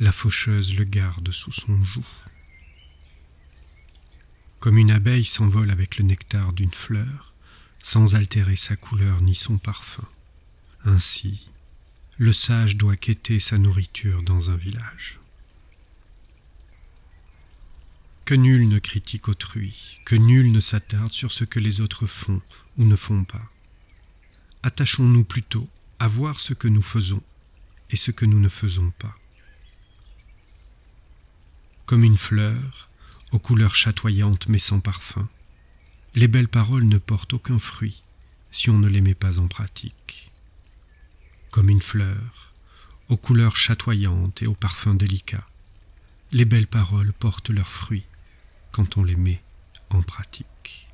la 0.00 0.12
faucheuse 0.12 0.74
le 0.74 0.84
garde 0.84 1.30
sous 1.30 1.52
son 1.52 1.82
joug. 1.82 2.04
Comme 4.58 4.78
une 4.78 4.90
abeille 4.90 5.24
s'envole 5.24 5.70
avec 5.70 5.98
le 5.98 6.04
nectar 6.04 6.52
d'une 6.52 6.72
fleur, 6.72 7.34
sans 7.82 8.14
altérer 8.14 8.56
sa 8.56 8.76
couleur 8.76 9.20
ni 9.20 9.34
son 9.34 9.58
parfum. 9.58 10.08
Ainsi, 10.84 11.48
le 12.16 12.32
sage 12.32 12.76
doit 12.76 12.96
quêter 12.96 13.38
sa 13.38 13.58
nourriture 13.58 14.22
dans 14.22 14.50
un 14.50 14.56
village. 14.56 15.18
Que 18.24 18.34
nul 18.34 18.68
ne 18.68 18.78
critique 18.78 19.28
autrui, 19.28 20.00
que 20.06 20.16
nul 20.16 20.50
ne 20.50 20.60
s'attarde 20.60 21.12
sur 21.12 21.30
ce 21.30 21.44
que 21.44 21.60
les 21.60 21.80
autres 21.82 22.06
font 22.06 22.40
ou 22.78 22.84
ne 22.84 22.96
font 22.96 23.24
pas. 23.24 23.50
Attachons-nous 24.62 25.24
plutôt 25.24 25.68
à 25.98 26.08
voir 26.08 26.40
ce 26.40 26.54
que 26.54 26.68
nous 26.68 26.82
faisons 26.82 27.22
et 27.90 27.96
ce 27.96 28.10
que 28.10 28.24
nous 28.24 28.40
ne 28.40 28.48
faisons 28.48 28.90
pas. 28.98 29.14
Comme 31.86 32.02
une 32.02 32.16
fleur, 32.16 32.88
aux 33.32 33.38
couleurs 33.38 33.74
chatoyantes 33.74 34.48
mais 34.48 34.58
sans 34.58 34.80
parfum, 34.80 35.28
les 36.14 36.28
belles 36.28 36.48
paroles 36.48 36.88
ne 36.88 36.96
portent 36.96 37.34
aucun 37.34 37.58
fruit 37.58 38.02
si 38.50 38.70
on 38.70 38.78
ne 38.78 38.88
les 38.88 39.02
met 39.02 39.14
pas 39.14 39.38
en 39.38 39.48
pratique. 39.48 40.30
Comme 41.50 41.68
une 41.68 41.82
fleur, 41.82 42.54
aux 43.08 43.18
couleurs 43.18 43.56
chatoyantes 43.56 44.40
et 44.42 44.46
aux 44.46 44.54
parfums 44.54 44.96
délicats, 44.96 45.46
les 46.32 46.46
belles 46.46 46.66
paroles 46.66 47.12
portent 47.12 47.50
leurs 47.50 47.68
fruits 47.68 48.06
quand 48.72 48.96
on 48.96 49.04
les 49.04 49.16
met 49.16 49.42
en 49.90 50.02
pratique. 50.02 50.88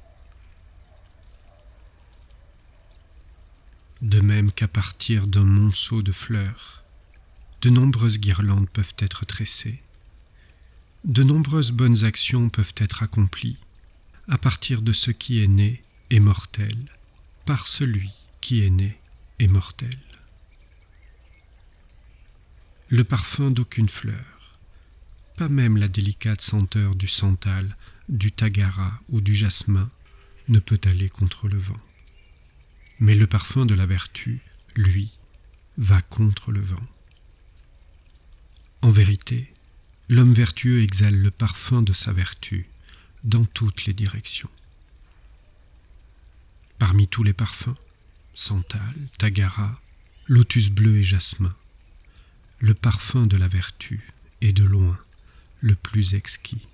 De 4.02 4.20
même 4.20 4.50
qu'à 4.50 4.66
partir 4.66 5.28
d'un 5.28 5.44
monceau 5.44 6.02
de 6.02 6.12
fleurs, 6.12 6.82
de 7.60 7.70
nombreuses 7.70 8.18
guirlandes 8.18 8.68
peuvent 8.70 8.94
être 8.98 9.24
tressées, 9.24 9.82
de 11.04 11.22
nombreuses 11.22 11.72
bonnes 11.72 12.04
actions 12.04 12.48
peuvent 12.48 12.74
être 12.76 13.02
accomplies 13.02 13.56
à 14.28 14.38
partir 14.38 14.82
de 14.82 14.92
ce 14.92 15.10
qui 15.10 15.42
est 15.42 15.48
né 15.48 15.82
et 16.10 16.20
mortel, 16.20 16.76
par 17.46 17.66
celui 17.66 18.12
qui 18.40 18.64
est 18.64 18.70
né 18.70 18.98
et 19.38 19.48
mortel. 19.48 19.98
Le 22.88 23.04
parfum 23.04 23.50
d'aucune 23.50 23.88
fleur, 23.88 24.58
pas 25.36 25.48
même 25.48 25.76
la 25.76 25.88
délicate 25.88 26.42
senteur 26.42 26.94
du 26.94 27.08
santal, 27.08 27.76
du 28.08 28.30
tagara 28.30 29.00
ou 29.08 29.20
du 29.20 29.34
jasmin, 29.34 29.90
ne 30.48 30.58
peut 30.58 30.80
aller 30.84 31.08
contre 31.08 31.48
le 31.48 31.58
vent. 31.58 31.80
Mais 32.98 33.14
le 33.14 33.26
parfum 33.26 33.64
de 33.64 33.74
la 33.74 33.86
vertu, 33.86 34.40
lui, 34.76 35.16
va 35.78 36.02
contre 36.02 36.52
le 36.52 36.60
vent. 36.60 36.86
En 38.82 38.90
vérité, 38.90 39.52
l'homme 40.10 40.32
vertueux 40.32 40.82
exhale 40.82 41.14
le 41.14 41.30
parfum 41.30 41.82
de 41.82 41.92
sa 41.92 42.12
vertu 42.12 42.66
dans 43.22 43.44
toutes 43.44 43.84
les 43.84 43.94
directions. 43.94 44.50
Parmi 46.80 47.06
tous 47.06 47.22
les 47.22 47.32
parfums, 47.32 47.76
santal, 48.34 48.94
tagara, 49.18 49.80
lotus 50.26 50.68
bleu 50.68 50.96
et 50.96 51.04
jasmin, 51.04 51.54
le 52.58 52.74
parfum 52.74 53.28
de 53.28 53.36
la 53.36 53.46
vertu 53.46 54.12
est 54.40 54.52
de 54.52 54.64
loin 54.64 54.98
le 55.60 55.76
plus 55.76 56.14
exquis. 56.14 56.66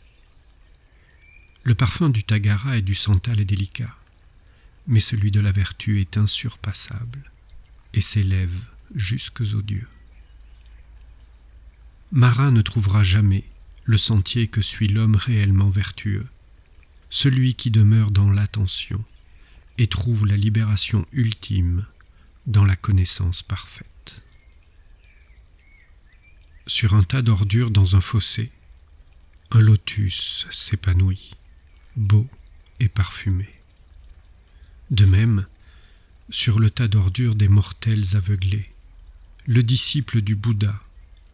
Le 1.62 1.74
parfum 1.74 2.08
du 2.08 2.24
tagara 2.24 2.78
et 2.78 2.82
du 2.82 2.94
santal 2.94 3.38
est 3.38 3.44
délicat, 3.44 3.94
mais 4.86 5.00
celui 5.00 5.30
de 5.30 5.40
la 5.40 5.52
vertu 5.52 6.00
est 6.00 6.16
insurpassable 6.16 7.30
et 7.92 8.00
s'élève 8.00 8.64
jusques 8.94 9.42
aux 9.42 9.62
dieux. 9.62 9.88
Marat 12.16 12.50
ne 12.50 12.62
trouvera 12.62 13.02
jamais 13.02 13.44
le 13.85 13.99
sentier 13.99 14.49
que 14.49 14.62
suit 14.62 14.88
l'homme 14.88 15.16
réellement 15.16 15.68
vertueux, 15.68 16.26
celui 17.11 17.54
qui 17.54 17.70
demeure 17.70 18.11
dans 18.11 18.30
l'attention 18.30 19.04
et 19.76 19.87
trouve 19.87 20.25
la 20.25 20.38
libération 20.38 21.04
ultime 21.12 21.85
dans 22.46 22.64
la 22.64 22.75
connaissance 22.75 23.42
parfaite. 23.42 24.23
Sur 26.66 26.94
un 26.94 27.02
tas 27.02 27.20
d'ordures 27.20 27.70
dans 27.70 27.96
un 27.96 28.00
fossé, 28.00 28.50
un 29.50 29.61
lotus 29.61 30.46
s'épanouit 30.50 31.32
beau 31.96 32.26
et 32.80 32.88
parfumé. 32.88 33.50
De 34.90 35.04
même, 35.04 35.44
sur 36.30 36.61
le 36.61 36.70
tas 36.70 36.88
d'ordures 36.88 37.35
des 37.35 37.49
mortels 37.49 38.16
aveuglés, 38.16 38.70
le 39.44 39.62
disciple 39.62 40.23
du 40.23 40.35
Bouddha, 40.35 40.80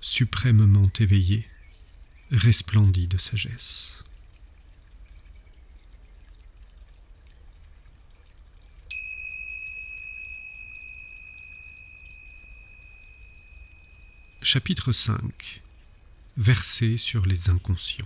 suprêmement 0.03 0.91
éveillé, 0.99 1.49
resplendit 2.33 3.07
de 3.07 3.17
sagesse. 3.17 4.03
Chapitre 14.43 14.93
5 14.93 15.63
Versets 16.37 16.97
sur 16.97 17.25
les 17.25 17.49
inconscients 17.49 18.05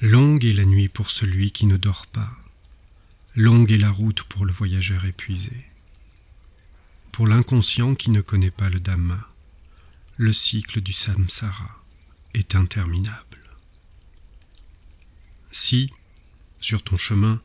Longue 0.00 0.44
est 0.44 0.52
la 0.52 0.64
nuit 0.64 0.88
pour 0.88 1.10
celui 1.10 1.50
qui 1.50 1.66
ne 1.66 1.76
dort 1.76 2.06
pas, 2.06 2.30
longue 3.34 3.72
est 3.72 3.78
la 3.78 3.90
route 3.90 4.22
pour 4.22 4.46
le 4.46 4.52
voyageur 4.52 5.04
épuisé. 5.04 5.69
Pour 7.12 7.26
l'inconscient 7.26 7.94
qui 7.94 8.10
ne 8.10 8.20
connaît 8.20 8.50
pas 8.50 8.70
le 8.70 8.80
Dhamma, 8.80 9.28
le 10.16 10.32
cycle 10.32 10.80
du 10.80 10.92
samsara 10.92 11.82
est 12.34 12.54
interminable. 12.54 13.40
Si, 15.50 15.90
sur 16.60 16.82
ton 16.82 16.96
chemin, 16.96 17.42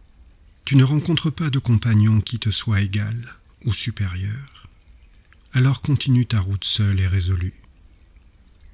tu 0.66 0.76
ne 0.76 0.84
rencontres 0.84 1.30
pas 1.30 1.50
de 1.50 1.60
compagnon 1.60 2.22
qui 2.22 2.40
te 2.40 2.52
soit 2.52 2.82
égal 2.82 3.36
ou 3.66 3.74
supérieur, 3.74 4.68
alors 5.54 5.82
continue 5.82 6.26
ta 6.26 6.40
route 6.40 6.66
seule 6.66 7.00
et 7.00 7.08
résolue. 7.08 7.54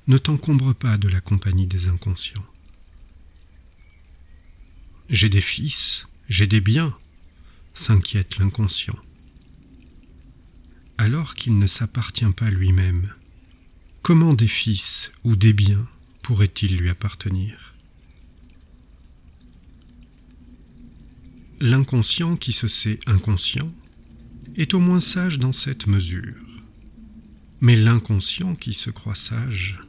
Ne 0.08 0.17
t'encombre 0.17 0.73
pas 0.73 0.97
de 0.97 1.08
la 1.08 1.21
compagnie 1.21 1.67
des 1.67 1.88
inconscients. 1.88 2.45
J'ai 5.10 5.30
des 5.30 5.41
fils, 5.41 6.08
j'ai 6.27 6.47
des 6.47 6.62
biens, 6.62 6.97
s'inquiète 7.73 8.38
l'inconscient. 8.38 8.97
Alors 11.01 11.33
qu'il 11.33 11.57
ne 11.57 11.65
s'appartient 11.65 12.31
pas 12.31 12.51
lui-même, 12.51 13.11
comment 14.03 14.35
des 14.35 14.47
fils 14.47 15.11
ou 15.23 15.35
des 15.35 15.51
biens 15.51 15.87
pourraient-ils 16.21 16.77
lui 16.77 16.89
appartenir? 16.89 17.73
L'inconscient 21.59 22.35
qui 22.35 22.53
se 22.53 22.67
sait 22.67 22.99
inconscient 23.07 23.73
est 24.55 24.75
au 24.75 24.79
moins 24.79 24.99
sage 24.99 25.39
dans 25.39 25.53
cette 25.53 25.87
mesure. 25.87 26.45
Mais 27.61 27.75
l'inconscient 27.75 28.53
qui 28.53 28.75
se 28.75 28.91
croit 28.91 29.15
sage 29.15 29.79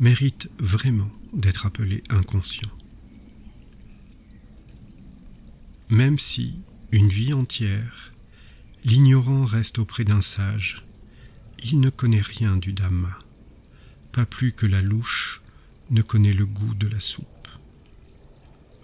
mérite 0.00 0.50
vraiment 0.58 1.10
d'être 1.32 1.64
appelé 1.64 2.02
inconscient. 2.10 2.76
Même 5.88 6.18
si, 6.18 6.56
une 6.92 7.08
vie 7.08 7.32
entière, 7.32 8.12
l'ignorant 8.86 9.44
reste 9.44 9.80
auprès 9.80 10.04
d'un 10.04 10.20
sage, 10.20 10.84
il 11.58 11.80
ne 11.80 11.90
connaît 11.90 12.20
rien 12.20 12.56
du 12.56 12.72
Dhamma, 12.72 13.18
pas 14.12 14.24
plus 14.24 14.52
que 14.52 14.64
la 14.64 14.80
louche 14.80 15.42
ne 15.90 16.02
connaît 16.02 16.32
le 16.32 16.46
goût 16.46 16.72
de 16.74 16.86
la 16.86 17.00
soupe. 17.00 17.48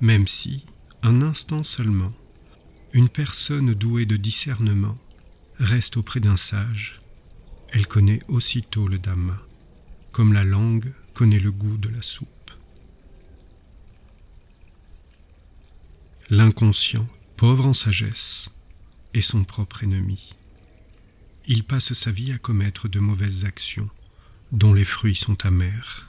Même 0.00 0.26
si, 0.26 0.64
un 1.04 1.22
instant 1.22 1.62
seulement, 1.62 2.12
une 2.92 3.08
personne 3.08 3.74
douée 3.74 4.04
de 4.04 4.16
discernement 4.16 4.98
reste 5.60 5.96
auprès 5.96 6.18
d'un 6.18 6.36
sage, 6.36 7.00
elle 7.70 7.86
connaît 7.86 8.20
aussitôt 8.26 8.88
le 8.88 8.98
Dhamma, 8.98 9.40
comme 10.10 10.32
la 10.32 10.44
langue 10.44 10.92
connaît 11.14 11.38
le 11.38 11.52
goût 11.52 11.76
de 11.76 11.88
la 11.88 12.02
soupe. 12.02 12.50
L'inconscient, 16.28 17.06
pauvre 17.36 17.66
en 17.66 17.72
sagesse, 17.72 18.51
son 19.20 19.44
propre 19.44 19.85
ennemi. 19.85 20.31
Il 21.46 21.64
passe 21.64 21.92
sa 21.92 22.11
vie 22.11 22.33
à 22.33 22.38
commettre 22.38 22.88
de 22.88 23.01
mauvaises 23.01 23.44
actions 23.44 23.90
dont 24.53 24.72
les 24.72 24.85
fruits 24.85 25.16
sont 25.16 25.44
amers. 25.44 26.09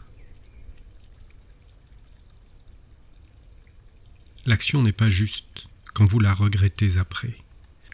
L'action 4.45 4.83
n'est 4.83 4.91
pas 4.91 5.09
juste 5.09 5.67
quand 5.93 6.05
vous 6.05 6.19
la 6.19 6.33
regrettez 6.33 6.97
après, 6.97 7.37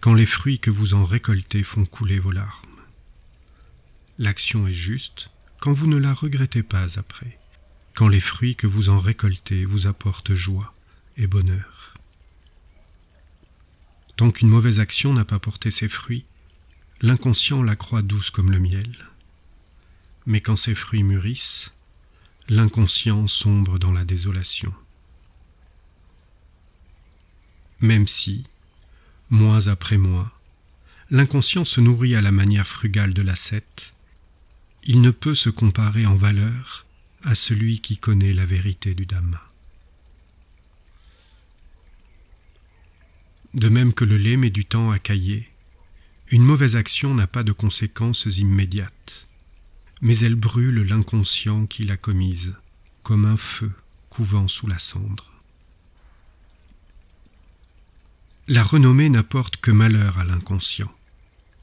quand 0.02 0.13
les 0.13 0.26
fruits 0.26 0.60
que 0.60 0.72
vous 0.72 0.95
en 0.95 1.06
récoltez 1.06 1.63
font 1.63 1.86
couler 1.86 2.19
vos 2.19 2.32
larmes. 2.32 2.65
L'action 4.17 4.67
est 4.67 4.74
juste 4.74 5.30
quand 5.60 5.74
vous 5.74 5.88
ne 5.88 5.98
la 5.98 6.13
regrettez 6.13 6.63
pas 6.63 6.98
après, 6.98 7.38
quand 7.93 8.08
les 8.08 8.19
fruits 8.19 8.56
que 8.56 8.67
vous 8.67 8.89
en 8.89 8.98
récoltez 8.98 9.63
vous 9.63 9.88
apportent 9.88 10.34
joie 10.34 10.74
et 11.17 11.28
bonheur. 11.28 11.88
Tant 14.19 14.32
qu'une 14.32 14.49
mauvaise 14.49 14.82
action 14.82 15.13
n'a 15.13 15.23
pas 15.23 15.39
porté 15.39 15.71
ses 15.71 15.88
fruits, 15.88 16.25
l'inconscient 16.99 17.63
la 17.63 17.77
croit 17.77 18.01
douce 18.01 18.32
comme 18.32 18.51
le 18.51 18.60
miel. 18.60 19.08
Mais 20.25 20.41
quand 20.41 20.58
ses 20.58 20.75
fruits 20.75 21.03
mûrissent, 21.03 21.71
l'inconscient 22.49 23.27
sombre 23.27 23.79
dans 23.79 23.93
la 23.93 24.03
désolation. 24.03 24.73
Même 27.79 28.10
si, 28.10 28.43
mois 29.29 29.69
après 29.69 29.97
mois, 29.97 30.38
l'inconscient 31.10 31.63
se 31.63 31.79
nourrit 31.79 32.15
à 32.15 32.21
la 32.21 32.34
manière 32.34 32.67
frugale 32.67 33.13
de 33.13 33.21
l'ascète, 33.21 33.93
il 34.84 34.99
ne 34.99 35.12
peut 35.12 35.34
se 35.34 35.49
comparer 35.49 36.05
en 36.05 36.17
valeur 36.17 36.86
à 37.23 37.36
celui 37.36 37.79
qui 37.79 37.95
connaît 37.95 38.34
la 38.34 38.45
vérité 38.45 38.93
du 38.93 39.05
Dhamma. 39.05 39.48
De 43.53 43.69
même 43.69 43.93
que 43.93 44.05
le 44.05 44.17
lait 44.17 44.38
met 44.38 44.51
du 44.51 44.65
temps 44.65 44.91
à 44.91 44.99
cailler, 44.99 45.49
une 46.29 46.43
mauvaise 46.43 46.75
action 46.75 47.15
n'a 47.15 47.25
pas 47.25 47.43
de 47.43 47.51
conséquences 47.51 48.25
immédiates, 48.25 49.27
mais 50.01 50.17
elle 50.19 50.35
brûle 50.35 50.83
l'inconscient 50.83 51.65
qui 51.65 51.83
l'a 51.83 51.97
commise, 51.97 52.55
comme 53.01 53.25
un 53.25 53.38
feu 53.38 53.71
couvant 54.09 54.47
sous 54.47 54.67
la 54.67 54.77
cendre. 54.77 55.31
La 58.47 58.63
renommée 58.63 59.09
n'apporte 59.09 59.57
que 59.57 59.71
malheur 59.71 60.19
à 60.19 60.23
l'inconscient, 60.23 60.91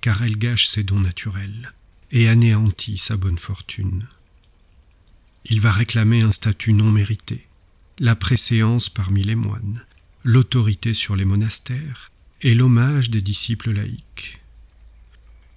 car 0.00 0.22
elle 0.22 0.38
gâche 0.38 0.66
ses 0.66 0.82
dons 0.82 1.00
naturels 1.00 1.72
et 2.10 2.28
anéantit 2.28 2.98
sa 2.98 3.16
bonne 3.16 3.38
fortune. 3.38 4.06
Il 5.44 5.60
va 5.60 5.72
réclamer 5.72 6.22
un 6.22 6.32
statut 6.32 6.72
non 6.72 6.90
mérité, 6.90 7.46
la 7.98 8.16
préséance 8.16 8.88
parmi 8.88 9.22
les 9.22 9.34
moines, 9.36 9.84
l'autorité 10.26 10.92
sur 10.92 11.14
les 11.14 11.24
monastères 11.24 12.10
est 12.42 12.54
l'hommage 12.54 13.10
des 13.10 13.22
disciples 13.22 13.70
laïcs. 13.70 14.40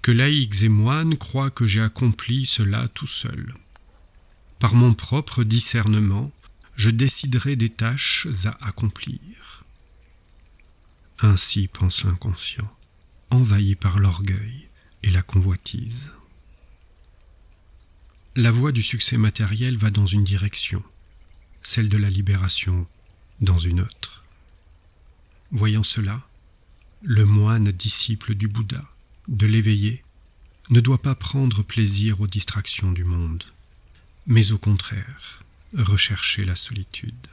Que 0.03 0.11
laïcs 0.11 0.61
et 0.61 0.69
moines 0.69 1.17
croient 1.17 1.49
que 1.49 1.65
j'ai 1.65 1.81
accompli 1.81 2.45
cela 2.45 2.87
tout 2.89 3.07
seul. 3.07 3.55
Par 4.59 4.75
mon 4.75 4.93
propre 4.93 5.43
discernement, 5.43 6.31
je 6.75 6.91
déciderai 6.91 7.55
des 7.55 7.69
tâches 7.69 8.27
à 8.45 8.67
accomplir. 8.67 9.63
Ainsi 11.19 11.67
pense 11.67 12.03
l'inconscient, 12.03 12.71
envahi 13.31 13.73
par 13.73 13.97
l'orgueil 13.97 14.67
et 15.01 15.09
la 15.09 15.23
convoitise. 15.23 16.11
La 18.35 18.51
voie 18.51 18.71
du 18.71 18.83
succès 18.83 19.17
matériel 19.17 19.77
va 19.77 19.89
dans 19.89 20.05
une 20.05 20.23
direction, 20.23 20.83
celle 21.63 21.89
de 21.89 21.97
la 21.97 22.11
libération 22.11 22.85
dans 23.41 23.57
une 23.57 23.81
autre. 23.81 24.18
Voyant 25.51 25.83
cela, 25.83 26.21
le 27.01 27.25
moine 27.25 27.71
disciple 27.71 28.35
du 28.35 28.47
Bouddha, 28.47 28.83
de 29.27 29.47
l'éveillé, 29.47 30.03
ne 30.69 30.79
doit 30.79 31.01
pas 31.01 31.15
prendre 31.15 31.63
plaisir 31.63 32.21
aux 32.21 32.27
distractions 32.27 32.91
du 32.91 33.03
monde, 33.03 33.43
mais 34.27 34.51
au 34.51 34.57
contraire 34.57 35.39
rechercher 35.75 36.45
la 36.45 36.55
solitude. 36.55 37.27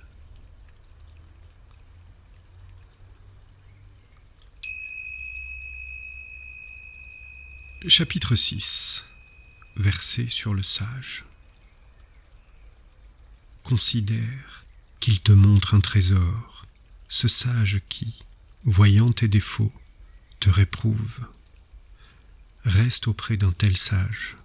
Chapitre 7.88 8.34
6 8.34 9.04
Verset 9.76 10.28
sur 10.28 10.54
le 10.54 10.62
sage 10.62 11.24
Considère 13.62 14.64
qu'il 15.00 15.20
te 15.20 15.32
montre 15.32 15.74
un 15.74 15.80
trésor, 15.80 16.65
ce 17.08 17.28
sage 17.28 17.80
qui, 17.88 18.14
voyant 18.64 19.12
tes 19.12 19.28
défauts, 19.28 19.72
te 20.40 20.50
réprouve. 20.50 21.20
Reste 22.64 23.08
auprès 23.08 23.36
d'un 23.36 23.52
tel 23.52 23.76
sage. 23.76 24.36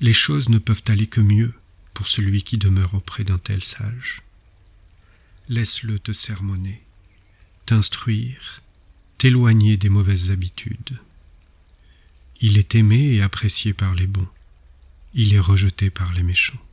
Les 0.00 0.12
choses 0.12 0.48
ne 0.48 0.58
peuvent 0.58 0.84
aller 0.88 1.06
que 1.06 1.20
mieux 1.20 1.54
pour 1.94 2.06
celui 2.06 2.42
qui 2.42 2.58
demeure 2.58 2.94
auprès 2.94 3.24
d'un 3.24 3.38
tel 3.38 3.64
sage. 3.64 4.22
Laisse-le 5.48 5.98
te 5.98 6.12
sermonner, 6.12 6.82
t'instruire, 7.64 8.60
t'éloigner 9.16 9.76
des 9.76 9.88
mauvaises 9.88 10.30
habitudes. 10.30 10.98
Il 12.40 12.58
est 12.58 12.74
aimé 12.74 13.14
et 13.14 13.22
apprécié 13.22 13.72
par 13.72 13.94
les 13.94 14.06
bons, 14.06 14.28
il 15.14 15.32
est 15.32 15.40
rejeté 15.40 15.88
par 15.88 16.12
les 16.12 16.22
méchants. 16.22 16.65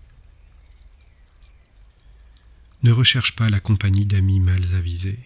Ne 2.84 2.92
recherche 2.92 3.36
pas 3.38 3.50
la 3.50 3.62
compagnie 3.62 4.06
d'amis 4.06 4.42
mal 4.42 4.76
avisés. 4.76 5.20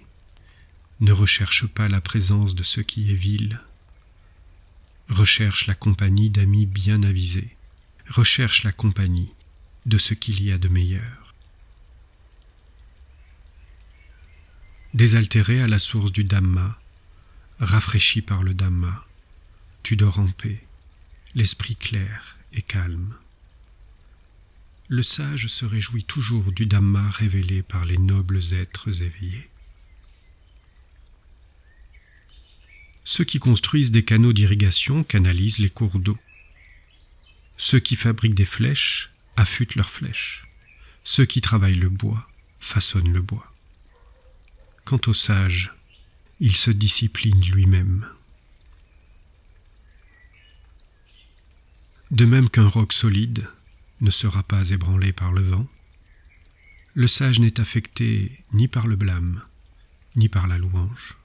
Ne 0.99 1.11
recherche 1.11 1.65
pas 1.65 1.87
la 1.87 2.01
présence 2.01 2.53
de 2.53 2.61
ce 2.61 2.81
qui 2.81 3.11
est 3.11 3.15
vil. 3.15 3.59
Recherche 5.09 5.65
la 5.65 5.73
compagnie 5.73 6.29
d'amis 6.29 6.67
bien 6.67 7.01
avisés. 7.01 7.55
Recherche 8.09 8.63
la 8.63 8.71
compagnie 8.71 9.33
de 9.87 9.97
ce 9.97 10.13
qu'il 10.13 10.43
y 10.43 10.51
a 10.51 10.59
de 10.59 10.67
meilleur. 10.67 11.33
Désaltéré 14.93 15.59
à 15.59 15.67
la 15.67 15.79
source 15.79 16.11
du 16.11 16.23
Dhamma, 16.23 16.79
rafraîchi 17.59 18.21
par 18.21 18.43
le 18.43 18.53
Dhamma, 18.53 19.03
tu 19.81 19.95
dors 19.95 20.19
en 20.19 20.29
paix, 20.29 20.63
l'esprit 21.33 21.75
clair 21.75 22.37
et 22.53 22.61
calme 22.61 23.15
le 24.89 25.03
sage 25.03 25.47
se 25.47 25.65
réjouit 25.65 26.05
toujours 26.05 26.51
du 26.51 26.65
Dhamma 26.65 27.09
révélé 27.09 27.61
par 27.61 27.85
les 27.85 27.97
nobles 27.97 28.39
êtres 28.53 29.03
éveillés. 29.03 29.49
Ceux 33.03 33.25
qui 33.25 33.39
construisent 33.39 33.91
des 33.91 34.03
canaux 34.03 34.33
d'irrigation 34.33 35.03
canalisent 35.03 35.59
les 35.59 35.69
cours 35.69 35.99
d'eau. 35.99 36.17
Ceux 37.57 37.79
qui 37.79 37.95
fabriquent 37.95 38.35
des 38.35 38.45
flèches 38.45 39.11
affûtent 39.35 39.75
leurs 39.75 39.89
flèches. 39.89 40.47
Ceux 41.03 41.25
qui 41.25 41.41
travaillent 41.41 41.75
le 41.75 41.89
bois 41.89 42.27
façonnent 42.59 43.13
le 43.13 43.21
bois. 43.21 43.53
Quant 44.85 45.01
au 45.07 45.13
sage, 45.13 45.73
il 46.39 46.55
se 46.55 46.71
discipline 46.71 47.43
lui-même. 47.45 48.07
De 52.11 52.25
même 52.25 52.49
qu'un 52.49 52.67
roc 52.67 52.93
solide, 52.93 53.49
ne 54.01 54.11
sera 54.11 54.43
pas 54.43 54.69
ébranlé 54.69 55.13
par 55.13 55.31
le 55.31 55.41
vent. 55.41 55.67
Le 56.93 57.07
sage 57.07 57.39
n'est 57.39 57.59
affecté 57.59 58.43
ni 58.53 58.67
par 58.67 58.87
le 58.87 58.95
blâme, 58.95 59.43
ni 60.15 60.29
par 60.29 60.47
la 60.47 60.57
louange. 60.57 61.17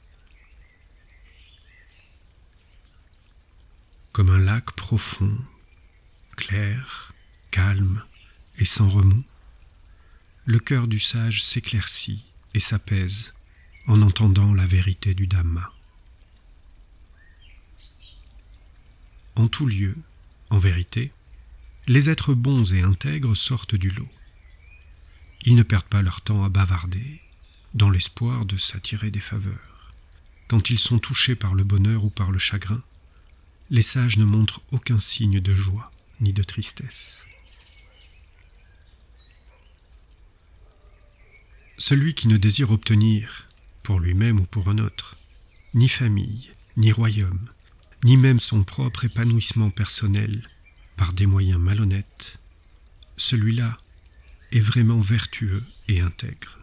Comme 4.13 4.31
un 4.31 4.39
lac 4.39 4.73
profond, 4.73 5.39
clair, 6.37 7.13
calme 7.51 8.03
et 8.59 8.67
sans 8.67 8.89
remous, 8.89 9.25
le 10.45 10.59
cœur 10.59 10.89
du 10.89 10.99
sage 10.99 11.43
s'éclaircit 11.43 12.25
et 12.53 12.61
s'apaise 12.61 13.33
en 13.87 14.03
entendant 14.03 14.53
la 14.53 14.67
vérité 14.67 15.15
du 15.15 15.27
Dhamma. 15.27 15.73
En 19.35 19.49
tout 19.49 19.67
lieu, 19.67 19.97
en 20.51 20.59
vérité, 20.59 21.13
les 21.89 22.11
êtres 22.11 22.35
bons 22.35 22.73
et 22.75 22.83
intègres 22.83 23.37
sortent 23.37 23.75
du 23.75 23.91
lot. 23.91 24.09
Ils 25.45 25.57
ne 25.57 25.63
perdent 25.63 25.85
pas 25.85 26.03
leur 26.03 26.21
temps 26.21 26.45
à 26.45 26.49
bavarder, 26.49 27.21
dans 27.75 27.91
l'espoir 27.91 28.45
de 28.45 28.57
s'attirer 28.57 29.11
des 29.11 29.21
faveurs. 29.21 29.93
Quand 30.49 30.71
ils 30.71 30.79
sont 30.79 30.99
touchés 30.99 31.35
par 31.35 31.55
le 31.55 31.65
bonheur 31.65 32.05
ou 32.05 32.11
par 32.11 32.31
le 32.31 32.39
chagrin, 32.39 32.83
les 33.71 33.83
sages 33.83 34.19
ne 34.19 34.25
montrent 34.25 34.63
aucun 34.71 35.01
signe 35.01 35.41
de 35.41 35.55
joie 35.55 35.91
ni 36.21 36.33
de 36.33 36.43
tristesse. 36.43 37.25
Celui 41.79 42.15
qui 42.15 42.29
ne 42.29 42.37
désire 42.37 42.71
obtenir, 42.71 43.49
pour 43.83 43.99
lui-même 43.99 44.39
ou 44.39 44.45
pour 44.45 44.69
un 44.69 44.79
autre, 44.79 45.17
ni 45.75 45.89
famille, 45.89 46.51
ni 46.77 46.93
royaume, 46.93 47.49
ni 48.05 48.17
même 48.17 48.39
son 48.39 48.63
propre 48.63 49.07
épanouissement 49.07 49.71
personnel, 49.71 50.49
par 50.97 51.13
des 51.13 51.27
moyens 51.27 51.61
malhonnêtes, 51.61 52.39
celui-là 53.17 53.77
est 54.53 54.61
vraiment 54.61 55.01
vertueux 55.01 55.65
et 55.89 56.01
intègre. 56.01 56.59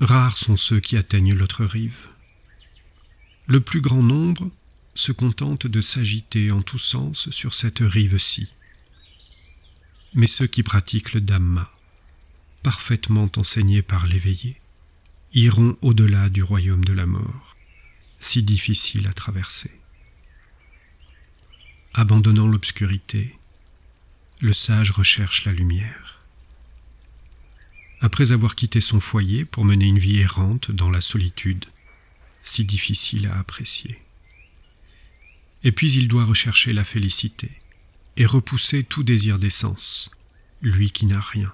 Rares 0.00 0.38
sont 0.38 0.56
ceux 0.56 0.80
qui 0.80 0.96
atteignent 0.96 1.34
l'autre 1.34 1.64
rive. 1.64 2.08
Le 3.46 3.60
plus 3.60 3.80
grand 3.80 4.02
nombre 4.02 4.50
se 4.94 5.12
contente 5.12 5.66
de 5.66 5.80
s'agiter 5.80 6.50
en 6.50 6.60
tous 6.62 6.78
sens 6.78 7.30
sur 7.30 7.54
cette 7.54 7.78
rive-ci. 7.80 8.48
Mais 10.14 10.26
ceux 10.26 10.46
qui 10.46 10.62
pratiquent 10.62 11.14
le 11.14 11.20
Dhamma, 11.20 11.70
parfaitement 12.62 13.30
enseignés 13.36 13.82
par 13.82 14.06
l'éveillé, 14.06 14.60
iront 15.32 15.76
au-delà 15.80 16.28
du 16.28 16.42
royaume 16.42 16.84
de 16.84 16.92
la 16.92 17.06
mort, 17.06 17.56
si 18.18 18.42
difficile 18.42 19.06
à 19.06 19.12
traverser. 19.12 19.70
Abandonnant 21.94 22.46
l'obscurité, 22.46 23.36
le 24.40 24.54
sage 24.54 24.92
recherche 24.92 25.44
la 25.44 25.52
lumière. 25.52 26.22
Après 28.00 28.32
avoir 28.32 28.54
quitté 28.54 28.80
son 28.80 28.98
foyer 28.98 29.44
pour 29.44 29.66
mener 29.66 29.88
une 29.88 29.98
vie 29.98 30.20
errante 30.20 30.70
dans 30.70 30.88
la 30.88 31.02
solitude, 31.02 31.66
si 32.42 32.64
difficile 32.64 33.26
à 33.26 33.38
apprécier. 33.38 34.00
Et 35.64 35.72
puis 35.72 35.92
il 35.92 36.08
doit 36.08 36.24
rechercher 36.24 36.72
la 36.72 36.82
félicité 36.82 37.50
et 38.16 38.24
repousser 38.24 38.84
tout 38.84 39.02
désir 39.02 39.38
d'essence, 39.38 40.10
lui 40.62 40.92
qui 40.92 41.04
n'a 41.04 41.20
rien. 41.20 41.52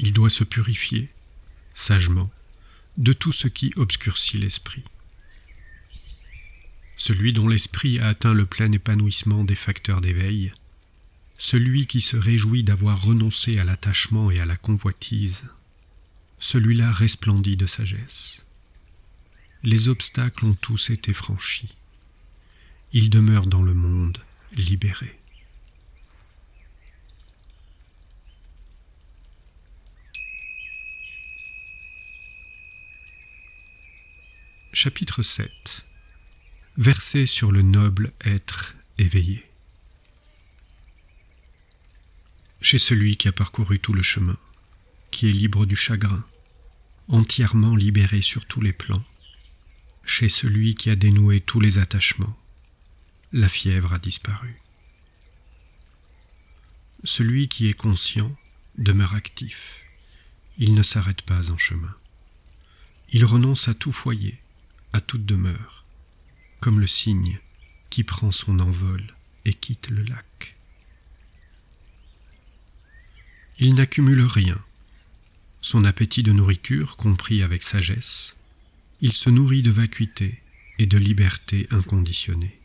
Il 0.00 0.12
doit 0.12 0.28
se 0.28 0.42
purifier, 0.42 1.08
sagement, 1.72 2.30
de 2.96 3.12
tout 3.12 3.32
ce 3.32 3.46
qui 3.46 3.72
obscurcit 3.76 4.38
l'esprit 4.38 4.82
celui 7.00 7.32
dont 7.32 7.48
l'esprit 7.48 7.98
a 7.98 8.08
atteint 8.08 8.34
le 8.34 8.44
plein 8.44 8.70
épanouissement 8.72 9.42
des 9.42 9.54
facteurs 9.54 10.02
d'éveil, 10.02 10.52
celui 11.38 11.86
qui 11.86 12.02
se 12.02 12.18
réjouit 12.18 12.62
d'avoir 12.62 13.02
renoncé 13.02 13.58
à 13.58 13.64
l'attachement 13.64 14.30
et 14.30 14.38
à 14.38 14.44
la 14.44 14.58
convoitise, 14.58 15.44
celui-là 16.40 16.92
resplendit 16.92 17.56
de 17.56 17.64
sagesse. 17.64 18.44
Les 19.62 19.88
obstacles 19.88 20.44
ont 20.44 20.52
tous 20.52 20.90
été 20.90 21.14
franchis. 21.14 21.74
Il 22.92 23.08
demeure 23.08 23.46
dans 23.46 23.62
le 23.62 23.72
monde 23.72 24.18
libéré. 24.52 25.18
Chapitre 34.74 35.22
7 35.22 35.86
Verset 36.80 37.26
sur 37.26 37.52
le 37.52 37.60
noble 37.60 38.10
être 38.24 38.74
éveillé. 38.96 39.44
Chez 42.62 42.78
celui 42.78 43.18
qui 43.18 43.28
a 43.28 43.32
parcouru 43.32 43.78
tout 43.78 43.92
le 43.92 44.00
chemin, 44.00 44.38
qui 45.10 45.28
est 45.28 45.32
libre 45.32 45.66
du 45.66 45.76
chagrin, 45.76 46.24
entièrement 47.08 47.76
libéré 47.76 48.22
sur 48.22 48.46
tous 48.46 48.62
les 48.62 48.72
plans, 48.72 49.04
chez 50.06 50.30
celui 50.30 50.74
qui 50.74 50.88
a 50.88 50.96
dénoué 50.96 51.42
tous 51.42 51.60
les 51.60 51.76
attachements, 51.76 52.34
la 53.34 53.50
fièvre 53.50 53.92
a 53.92 53.98
disparu. 53.98 54.58
Celui 57.04 57.48
qui 57.48 57.68
est 57.68 57.74
conscient 57.74 58.34
demeure 58.78 59.14
actif, 59.14 59.82
il 60.56 60.72
ne 60.72 60.82
s'arrête 60.82 61.20
pas 61.20 61.50
en 61.50 61.58
chemin. 61.58 61.94
Il 63.10 63.26
renonce 63.26 63.68
à 63.68 63.74
tout 63.74 63.92
foyer, 63.92 64.40
à 64.94 65.02
toute 65.02 65.26
demeure, 65.26 65.84
comme 66.60 66.78
le 66.78 66.86
cygne 66.86 67.40
qui 67.88 68.04
prend 68.04 68.30
son 68.30 68.60
envol 68.60 69.02
et 69.44 69.54
quitte 69.54 69.90
le 69.90 70.02
lac. 70.02 70.56
Il 73.58 73.74
n'accumule 73.74 74.22
rien. 74.22 74.58
Son 75.62 75.84
appétit 75.84 76.22
de 76.22 76.32
nourriture 76.32 76.96
compris 76.96 77.42
avec 77.42 77.62
sagesse, 77.62 78.36
il 79.00 79.12
se 79.12 79.28
nourrit 79.30 79.62
de 79.62 79.70
vacuité 79.70 80.40
et 80.78 80.86
de 80.86 80.98
liberté 80.98 81.66
inconditionnée. 81.70 82.58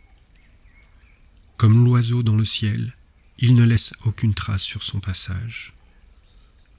Comme 1.57 1.85
l'oiseau 1.85 2.23
dans 2.23 2.35
le 2.35 2.45
ciel, 2.45 2.95
il 3.39 3.55
ne 3.55 3.65
laisse 3.65 3.93
aucune 4.05 4.33
trace 4.33 4.63
sur 4.63 4.83
son 4.83 4.99
passage. 4.99 5.73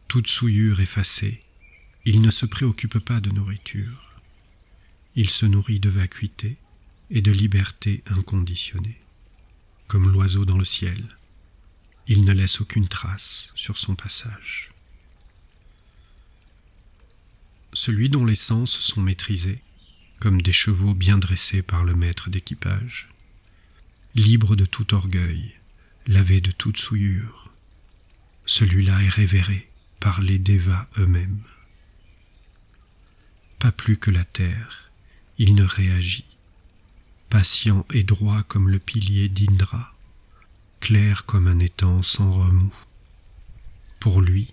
Toute 0.08 0.28
souillure 0.28 0.80
effacée, 0.80 1.42
il 2.04 2.20
ne 2.20 2.30
se 2.30 2.46
préoccupe 2.46 2.98
pas 2.98 3.20
de 3.20 3.30
nourriture. 3.30 4.14
Il 5.14 5.28
se 5.28 5.44
nourrit 5.44 5.80
de 5.80 5.90
vacuité 5.90 6.56
et 7.10 7.22
de 7.22 7.32
liberté 7.32 8.02
inconditionnée. 8.06 9.00
Comme 9.86 10.10
l'oiseau 10.10 10.44
dans 10.44 10.58
le 10.58 10.64
ciel, 10.64 11.04
il 12.08 12.24
ne 12.24 12.32
laisse 12.32 12.60
aucune 12.60 12.88
trace 12.88 13.52
sur 13.54 13.78
son 13.78 13.94
passage. 13.94 14.72
Celui 17.72 18.08
dont 18.08 18.24
les 18.24 18.36
sens 18.36 18.70
sont 18.70 19.00
maîtrisés, 19.00 19.60
comme 20.20 20.40
des 20.40 20.52
chevaux 20.52 20.94
bien 20.94 21.18
dressés 21.18 21.62
par 21.62 21.84
le 21.84 21.94
maître 21.94 22.30
d'équipage, 22.30 23.08
libre 24.14 24.56
de 24.56 24.64
tout 24.64 24.94
orgueil, 24.94 25.54
lavé 26.06 26.40
de 26.40 26.50
toute 26.50 26.78
souillure, 26.78 27.52
celui-là 28.46 29.02
est 29.02 29.08
révéré 29.08 29.68
par 30.00 30.22
les 30.22 30.38
dévas 30.38 30.88
eux-mêmes. 30.98 31.42
Pas 33.58 33.72
plus 33.72 33.98
que 33.98 34.10
la 34.10 34.24
terre, 34.24 34.90
il 35.38 35.54
ne 35.54 35.64
réagit, 35.64 36.24
patient 37.30 37.86
et 37.92 38.02
droit 38.02 38.42
comme 38.44 38.68
le 38.68 38.78
pilier 38.78 39.28
d'Indra, 39.28 39.94
clair 40.80 41.26
comme 41.26 41.48
un 41.48 41.58
étang 41.58 42.02
sans 42.02 42.32
remous. 42.32 42.74
Pour 44.00 44.20
lui, 44.20 44.52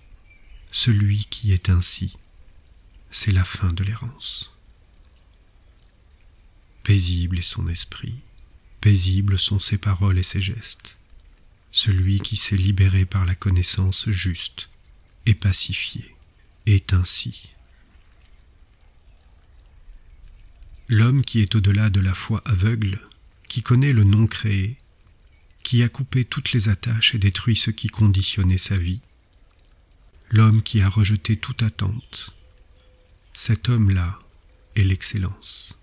celui 0.70 1.26
qui 1.26 1.52
est 1.52 1.70
ainsi, 1.70 2.16
c'est 3.10 3.32
la 3.32 3.44
fin 3.44 3.72
de 3.72 3.84
l'errance. 3.84 4.52
Paisible 6.82 7.38
est 7.38 7.42
son 7.42 7.68
esprit, 7.68 8.16
paisibles 8.80 9.38
sont 9.38 9.60
ses 9.60 9.78
paroles 9.78 10.18
et 10.18 10.24
ses 10.24 10.40
gestes. 10.40 10.96
Celui 11.70 12.20
qui 12.20 12.36
s'est 12.36 12.56
libéré 12.56 13.04
par 13.04 13.24
la 13.24 13.34
connaissance 13.34 14.10
juste 14.10 14.68
et 15.26 15.34
pacifié 15.34 16.14
est 16.66 16.92
ainsi. 16.92 17.53
L'homme 20.88 21.24
qui 21.24 21.40
est 21.40 21.54
au-delà 21.54 21.88
de 21.88 22.00
la 22.00 22.12
foi 22.12 22.42
aveugle, 22.44 23.00
qui 23.48 23.62
connaît 23.62 23.94
le 23.94 24.04
non 24.04 24.26
créé, 24.26 24.76
qui 25.62 25.82
a 25.82 25.88
coupé 25.88 26.26
toutes 26.26 26.52
les 26.52 26.68
attaches 26.68 27.14
et 27.14 27.18
détruit 27.18 27.56
ce 27.56 27.70
qui 27.70 27.88
conditionnait 27.88 28.58
sa 28.58 28.76
vie, 28.76 29.00
l'homme 30.30 30.62
qui 30.62 30.82
a 30.82 30.88
rejeté 30.88 31.38
toute 31.38 31.62
attente, 31.62 32.36
cet 33.32 33.70
homme-là 33.70 34.18
est 34.76 34.84
l'excellence. 34.84 35.78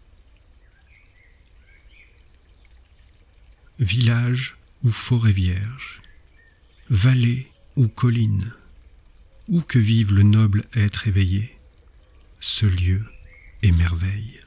Village 3.80 4.56
ou 4.84 4.92
forêt 4.92 5.34
vierge, 5.34 6.02
vallée 6.90 7.52
ou 7.76 7.88
colline, 7.88 8.54
où 9.48 9.62
que 9.62 9.80
vive 9.80 10.14
le 10.14 10.24
noble 10.24 10.64
être 10.76 11.08
éveillé, 11.08 11.58
ce 12.40 12.68
lieu 12.68 13.04
est 13.64 13.72
merveille. 13.72 14.42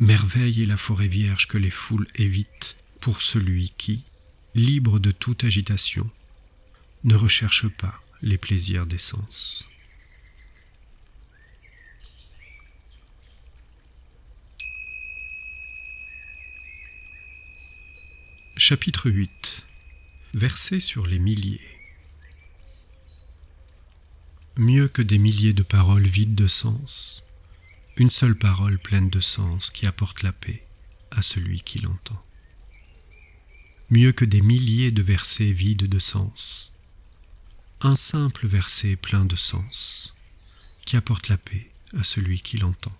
Merveille 0.00 0.62
est 0.62 0.66
la 0.66 0.76
forêt 0.76 1.06
vierge 1.06 1.46
que 1.46 1.56
les 1.56 1.70
foules 1.70 2.08
évitent 2.16 2.76
pour 3.00 3.22
celui 3.22 3.72
qui, 3.78 4.02
libre 4.56 4.98
de 4.98 5.12
toute 5.12 5.44
agitation, 5.44 6.10
ne 7.04 7.14
recherche 7.14 7.68
pas 7.68 8.02
les 8.20 8.36
plaisirs 8.36 8.86
des 8.86 8.98
sens. 8.98 9.68
Chapitre 18.56 19.10
8 19.10 19.64
Versets 20.32 20.80
sur 20.80 21.06
les 21.06 21.18
milliers 21.18 21.60
Mieux 24.56 24.88
que 24.88 25.02
des 25.02 25.18
milliers 25.18 25.52
de 25.52 25.64
paroles 25.64 26.06
vides 26.06 26.36
de 26.36 26.46
sens, 26.46 27.23
une 27.96 28.10
seule 28.10 28.34
parole 28.34 28.78
pleine 28.78 29.08
de 29.08 29.20
sens 29.20 29.70
qui 29.70 29.86
apporte 29.86 30.22
la 30.22 30.32
paix 30.32 30.66
à 31.12 31.22
celui 31.22 31.60
qui 31.60 31.78
l'entend. 31.78 32.20
Mieux 33.90 34.12
que 34.12 34.24
des 34.24 34.42
milliers 34.42 34.90
de 34.90 35.02
versets 35.02 35.52
vides 35.52 35.86
de 35.86 35.98
sens, 36.00 36.72
un 37.80 37.96
simple 37.96 38.48
verset 38.48 38.96
plein 38.96 39.24
de 39.24 39.36
sens 39.36 40.14
qui 40.84 40.96
apporte 40.96 41.28
la 41.28 41.38
paix 41.38 41.70
à 41.96 42.02
celui 42.02 42.40
qui 42.40 42.58
l'entend. 42.58 42.96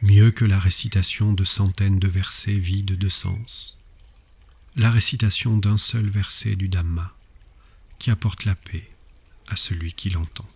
Mieux 0.00 0.30
que 0.30 0.46
la 0.46 0.58
récitation 0.58 1.32
de 1.32 1.44
centaines 1.44 1.98
de 1.98 2.08
versets 2.08 2.58
vides 2.58 2.96
de 2.96 3.08
sens, 3.08 3.78
la 4.76 4.90
récitation 4.90 5.58
d'un 5.58 5.76
seul 5.76 6.08
verset 6.08 6.56
du 6.56 6.68
Dhamma 6.68 7.14
qui 7.98 8.10
apporte 8.10 8.44
la 8.44 8.54
paix 8.54 8.88
à 9.48 9.56
celui 9.56 9.92
qui 9.92 10.08
l'entend. 10.08 10.48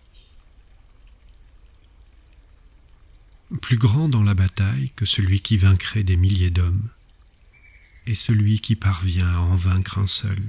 Plus 3.61 3.77
grand 3.77 4.09
dans 4.09 4.23
la 4.23 4.33
bataille 4.33 4.91
que 4.95 5.05
celui 5.05 5.39
qui 5.39 5.57
vaincrait 5.57 6.03
des 6.03 6.17
milliers 6.17 6.49
d'hommes, 6.49 6.89
est 8.07 8.15
celui 8.15 8.59
qui 8.59 8.75
parvient 8.75 9.29
à 9.29 9.39
en 9.39 9.55
vaincre 9.55 9.99
un 9.99 10.07
seul, 10.07 10.41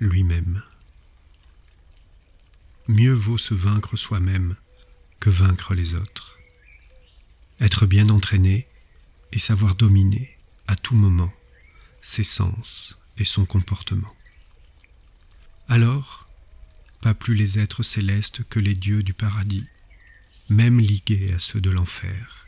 lui-même. 0.00 0.62
Mieux 2.88 3.12
vaut 3.12 3.38
se 3.38 3.54
vaincre 3.54 3.96
soi-même 3.96 4.56
que 5.20 5.30
vaincre 5.30 5.74
les 5.74 5.94
autres. 5.94 6.38
Être 7.60 7.86
bien 7.86 8.08
entraîné 8.08 8.66
et 9.30 9.38
savoir 9.38 9.76
dominer 9.76 10.36
à 10.66 10.76
tout 10.76 10.96
moment 10.96 11.32
ses 12.02 12.24
sens 12.24 12.98
et 13.16 13.24
son 13.24 13.46
comportement. 13.46 14.14
Alors, 15.68 16.28
pas 17.00 17.14
plus 17.14 17.34
les 17.34 17.60
êtres 17.60 17.84
célestes 17.84 18.42
que 18.48 18.58
les 18.58 18.74
dieux 18.74 19.02
du 19.02 19.14
paradis, 19.14 19.66
même 20.52 20.78
ligués 20.78 21.32
à 21.34 21.38
ceux 21.38 21.60
de 21.60 21.70
l'enfer, 21.70 22.46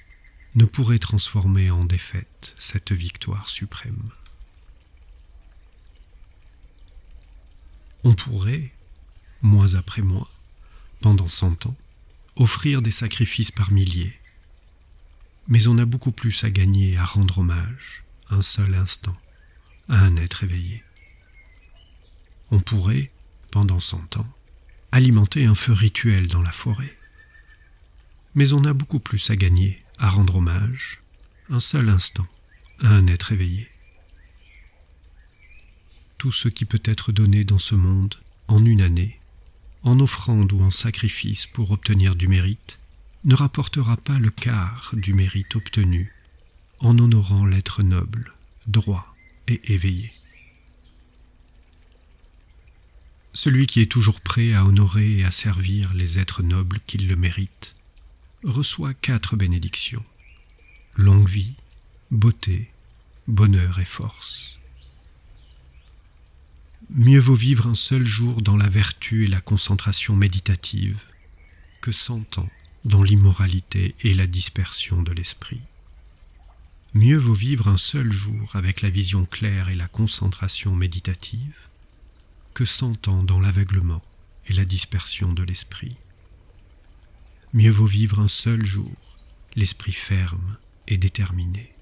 ne 0.54 0.64
pourraient 0.64 0.98
transformer 0.98 1.70
en 1.70 1.84
défaite 1.84 2.54
cette 2.56 2.92
victoire 2.92 3.48
suprême. 3.48 4.10
On 8.04 8.14
pourrait, 8.14 8.72
mois 9.42 9.74
après 9.74 10.02
mois, 10.02 10.30
pendant 11.00 11.28
cent 11.28 11.66
ans, 11.66 11.76
offrir 12.36 12.82
des 12.82 12.90
sacrifices 12.90 13.50
par 13.50 13.72
milliers, 13.72 14.18
mais 15.48 15.66
on 15.66 15.78
a 15.78 15.84
beaucoup 15.84 16.12
plus 16.12 16.44
à 16.44 16.50
gagner 16.50 16.96
à 16.96 17.04
rendre 17.04 17.38
hommage 17.38 18.04
un 18.30 18.42
seul 18.42 18.74
instant 18.74 19.16
à 19.88 19.98
un 19.98 20.16
être 20.16 20.44
éveillé. 20.44 20.82
On 22.50 22.60
pourrait, 22.60 23.10
pendant 23.50 23.80
cent 23.80 24.16
ans, 24.16 24.28
alimenter 24.92 25.46
un 25.46 25.54
feu 25.54 25.72
rituel 25.72 26.28
dans 26.28 26.42
la 26.42 26.52
forêt. 26.52 26.96
Mais 28.34 28.52
on 28.52 28.64
a 28.64 28.72
beaucoup 28.72 28.98
plus 28.98 29.30
à 29.30 29.36
gagner 29.36 29.78
à 29.98 30.10
rendre 30.10 30.36
hommage, 30.36 31.00
un 31.50 31.60
seul 31.60 31.88
instant, 31.88 32.26
à 32.80 32.88
un 32.88 33.06
être 33.06 33.32
éveillé. 33.32 33.68
Tout 36.18 36.32
ce 36.32 36.48
qui 36.48 36.64
peut 36.64 36.82
être 36.84 37.12
donné 37.12 37.44
dans 37.44 37.58
ce 37.58 37.74
monde 37.74 38.14
en 38.48 38.64
une 38.64 38.82
année, 38.82 39.20
en 39.82 40.00
offrande 40.00 40.52
ou 40.52 40.60
en 40.62 40.70
sacrifice 40.70 41.46
pour 41.46 41.70
obtenir 41.70 42.16
du 42.16 42.28
mérite, 42.28 42.78
ne 43.24 43.34
rapportera 43.34 43.96
pas 43.96 44.18
le 44.18 44.30
quart 44.30 44.90
du 44.94 45.14
mérite 45.14 45.56
obtenu 45.56 46.12
en 46.80 46.98
honorant 46.98 47.46
l'être 47.46 47.82
noble, 47.82 48.32
droit, 48.66 49.14
et 49.48 49.60
éveillé. 49.72 50.12
Celui 53.32 53.66
qui 53.66 53.80
est 53.80 53.90
toujours 53.90 54.20
prêt 54.20 54.54
à 54.54 54.64
honorer 54.64 55.18
et 55.18 55.24
à 55.24 55.30
servir 55.30 55.92
les 55.92 56.18
êtres 56.18 56.42
nobles 56.42 56.80
qui 56.86 56.98
le 56.98 57.16
méritent 57.16 57.73
reçoit 58.44 58.94
quatre 58.94 59.36
bénédictions 59.36 60.04
longue 60.96 61.28
vie, 61.28 61.56
beauté, 62.10 62.70
bonheur 63.26 63.80
et 63.80 63.84
force. 63.84 64.58
Mieux 66.90 67.18
vaut 67.18 67.34
vivre 67.34 67.66
un 67.66 67.74
seul 67.74 68.04
jour 68.04 68.42
dans 68.42 68.56
la 68.56 68.68
vertu 68.68 69.24
et 69.24 69.28
la 69.28 69.40
concentration 69.40 70.14
méditative 70.14 71.00
que 71.80 71.90
cent 71.90 72.38
ans 72.38 72.48
dans 72.84 73.02
l'immoralité 73.02 73.94
et 74.02 74.14
la 74.14 74.26
dispersion 74.26 75.02
de 75.02 75.12
l'esprit. 75.12 75.62
Mieux 76.92 77.16
vaut 77.16 77.34
vivre 77.34 77.68
un 77.68 77.78
seul 77.78 78.12
jour 78.12 78.54
avec 78.54 78.82
la 78.82 78.90
vision 78.90 79.24
claire 79.24 79.70
et 79.70 79.74
la 79.74 79.88
concentration 79.88 80.76
méditative 80.76 81.54
que 82.52 82.64
cent 82.64 83.08
ans 83.08 83.24
dans 83.24 83.40
l'aveuglement 83.40 84.02
et 84.46 84.52
la 84.52 84.64
dispersion 84.64 85.32
de 85.32 85.42
l'esprit. 85.42 85.96
Mieux 87.54 87.70
vaut 87.70 87.86
vivre 87.86 88.18
un 88.18 88.26
seul 88.26 88.64
jour, 88.64 88.90
l'esprit 89.54 89.92
ferme 89.92 90.56
et 90.88 90.98
déterminé, 90.98 91.72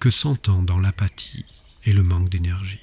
que 0.00 0.10
cent 0.10 0.48
ans 0.48 0.64
dans 0.64 0.80
l'apathie 0.80 1.44
et 1.84 1.92
le 1.92 2.02
manque 2.02 2.30
d'énergie. 2.30 2.82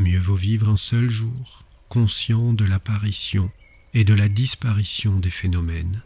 Mieux 0.00 0.18
vaut 0.18 0.34
vivre 0.34 0.68
un 0.68 0.76
seul 0.76 1.08
jour, 1.08 1.62
conscient 1.88 2.52
de 2.52 2.64
l'apparition 2.64 3.48
et 3.94 4.02
de 4.02 4.12
la 4.12 4.28
disparition 4.28 5.20
des 5.20 5.30
phénomènes, 5.30 6.02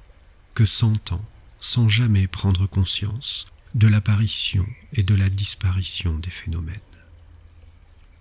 que 0.52 0.66
cent 0.66 1.12
ans 1.12 1.24
sans 1.58 1.88
jamais 1.88 2.26
prendre 2.26 2.66
conscience 2.66 3.46
de 3.74 3.88
l'apparition 3.88 4.66
et 4.92 5.02
de 5.02 5.14
la 5.14 5.30
disparition 5.30 6.18
des 6.18 6.28
phénomènes. 6.28 6.76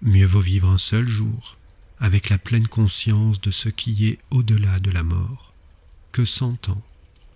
Mieux 0.01 0.25
vaut 0.25 0.39
vivre 0.39 0.69
un 0.69 0.77
seul 0.77 1.05
jour 1.05 1.57
avec 1.99 2.29
la 2.29 2.37
pleine 2.37 2.69
conscience 2.69 3.41
de 3.41 3.51
ce 3.51 3.67
qui 3.67 4.07
est 4.07 4.19
au-delà 4.31 4.79
de 4.79 4.89
la 4.89 5.03
mort, 5.03 5.48
que 6.11 6.25
cent 6.25 6.69
ans 6.69 6.83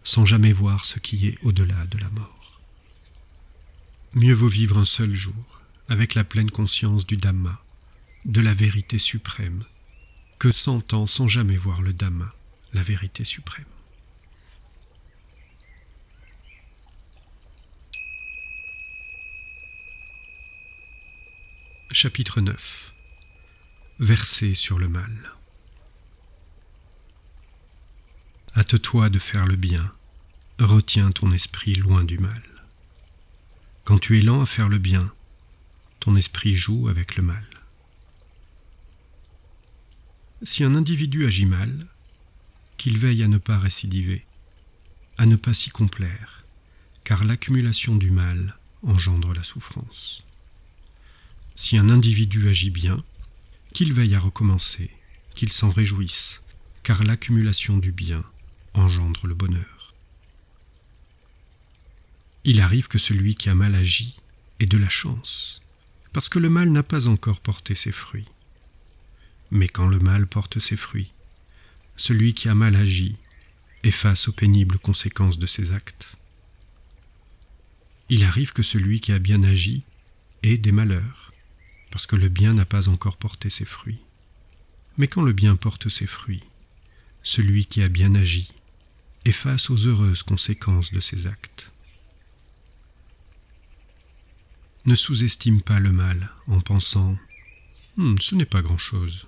sans 0.04 0.26
jamais 0.26 0.54
voir 0.54 0.86
ce 0.86 1.00
qui 1.00 1.28
est 1.28 1.38
au-delà 1.44 1.86
de 1.86 1.98
la 1.98 2.10
mort. 2.10 2.62
Mieux 4.14 4.34
vaut 4.34 4.48
vivre 4.48 4.78
un 4.78 4.86
seul 4.86 5.14
jour 5.14 5.62
avec 5.90 6.14
la 6.14 6.24
pleine 6.24 6.52
conscience 6.52 7.08
du 7.08 7.18
Dhamma, 7.18 7.62
de 8.26 8.42
la 8.42 8.54
vérité 8.54 8.98
suprême, 8.98 9.64
que 10.40 10.52
cent 10.52 10.94
ans 10.94 11.08
sans 11.08 11.28
jamais 11.28 11.58
voir 11.58 11.82
le 11.82 11.94
Dhamma, 11.94 12.34
la 12.74 12.84
vérité 12.84 13.24
suprême. 13.24 13.66
Chapitre 21.92 22.42
9 22.42 22.94
Verser 24.00 24.56
sur 24.56 24.80
le 24.80 24.88
mal. 24.88 25.33
Hâte-toi 28.56 29.10
de 29.10 29.18
faire 29.18 29.48
le 29.48 29.56
bien, 29.56 29.92
retiens 30.60 31.10
ton 31.10 31.32
esprit 31.32 31.74
loin 31.74 32.04
du 32.04 32.20
mal. 32.20 32.44
Quand 33.84 33.98
tu 33.98 34.20
es 34.20 34.22
lent 34.22 34.42
à 34.42 34.46
faire 34.46 34.70
le 34.70 34.78
bien, 34.78 35.12
ton 36.00 36.16
esprit 36.16 36.54
joue 36.54 36.88
avec 36.88 37.16
le 37.16 37.24
mal. 37.24 37.44
Si 40.44 40.63
un 40.63 40.76
individu 40.76 41.26
agit 41.26 41.48
mal, 41.48 41.88
qu'il 42.78 43.00
veille 43.00 43.24
à 43.24 43.28
ne 43.28 43.39
pas 43.39 43.58
récidiver, 43.58 44.24
à 45.18 45.26
ne 45.26 45.36
pas 45.36 45.56
s'y 45.56 45.72
complaire, 45.72 46.46
car 47.04 47.24
l'accumulation 47.24 47.96
du 47.96 48.12
mal 48.12 48.60
engendre 48.84 49.34
la 49.34 49.42
souffrance. 49.42 50.24
Si 51.56 51.76
un 51.76 51.89
individu 51.89 52.48
agit 52.50 52.70
bien, 52.70 53.04
qu'il 53.74 53.94
veille 53.94 54.13
à 54.13 54.20
recommencer, 54.20 54.92
qu'il 55.34 55.52
s'en 55.52 55.72
réjouisse, 55.72 56.44
car 56.84 57.04
l'accumulation 57.04 57.78
du 57.80 57.92
bien 57.92 58.24
engendre 58.74 59.28
le 59.28 59.34
bonheur. 59.34 59.94
Il 62.44 62.60
arrive 62.60 62.88
que 62.88 62.98
celui 62.98 63.36
qui 63.36 63.50
a 63.50 63.56
mal 63.56 63.76
agi 63.76 64.18
ait 64.60 64.66
de 64.66 64.78
la 64.78 64.90
chance, 64.90 65.62
parce 66.12 66.30
que 66.30 66.40
le 66.40 66.50
mal 66.50 66.70
n'a 66.70 66.84
pas 66.84 67.08
encore 67.08 67.40
porté 67.40 67.76
ses 67.76 67.92
fruits. 67.92 68.28
Mais 69.52 69.68
quand 69.68 69.88
le 69.88 70.00
mal 70.00 70.28
porte 70.28 70.60
ses 70.60 70.78
fruits, 70.78 71.12
celui 71.96 72.34
qui 72.34 72.50
a 72.50 72.56
mal 72.56 72.76
agi 72.76 73.16
est 73.84 73.92
face 73.92 74.28
aux 74.28 74.34
pénibles 74.34 74.80
conséquences 74.80 75.38
de 75.38 75.46
ses 75.46 75.74
actes. 75.74 76.16
Il 78.10 78.24
arrive 78.24 78.54
que 78.54 78.64
celui 78.64 79.00
qui 79.00 79.12
a 79.12 79.20
bien 79.20 79.44
agi 79.44 79.84
ait 80.42 80.58
des 80.58 80.72
malheurs, 80.72 81.34
parce 81.92 82.06
que 82.06 82.16
le 82.16 82.30
bien 82.30 82.54
n'a 82.54 82.66
pas 82.66 82.90
encore 82.90 83.18
porté 83.18 83.50
ses 83.50 83.66
fruits. 83.66 84.02
Mais 84.98 85.08
quand 85.08 85.22
le 85.22 85.34
bien 85.34 85.56
porte 85.56 85.90
ses 85.90 86.08
fruits, 86.08 86.44
celui 87.24 87.66
qui 87.66 87.82
a 87.82 87.90
bien 87.90 88.16
agi 88.16 88.52
est 89.26 89.32
face 89.32 89.70
aux 89.70 89.78
heureuses 89.88 90.24
conséquences 90.24 90.92
de 90.92 91.00
ses 91.00 91.28
actes. 91.28 91.72
Ne 94.86 94.96
sous-estime 94.96 95.62
pas 95.62 95.80
le 95.80 95.92
mal 95.92 96.32
en 96.48 96.60
pensant 96.60 97.18
hmm, 97.98 98.16
ce 98.20 98.36
n'est 98.36 98.46
pas 98.46 98.62
grand-chose. 98.62 99.28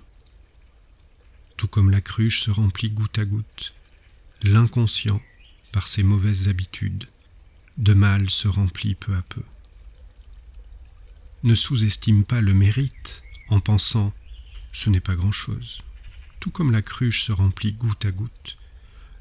Tout 1.56 1.68
comme 1.68 1.90
la 1.90 2.02
cruche 2.02 2.42
se 2.42 2.50
remplit 2.50 2.90
goutte 2.90 3.18
à 3.18 3.24
goutte, 3.24 3.74
l'inconscient, 4.42 5.22
par 5.72 5.88
ses 5.88 6.02
mauvaises 6.02 6.48
habitudes, 6.48 7.08
de 7.78 7.94
mal 7.94 8.28
se 8.28 8.48
remplit 8.48 8.94
peu 8.94 9.14
à 9.14 9.22
peu 9.22 9.42
ne 11.46 11.54
sous-estime 11.54 12.24
pas 12.24 12.40
le 12.40 12.54
mérite 12.54 13.22
en 13.48 13.60
pensant 13.60 14.12
ce 14.72 14.90
n'est 14.90 15.00
pas 15.00 15.14
grand-chose. 15.14 15.80
Tout 16.40 16.50
comme 16.50 16.72
la 16.72 16.82
cruche 16.82 17.22
se 17.22 17.30
remplit 17.30 17.72
goutte 17.72 18.04
à 18.04 18.10
goutte, 18.10 18.58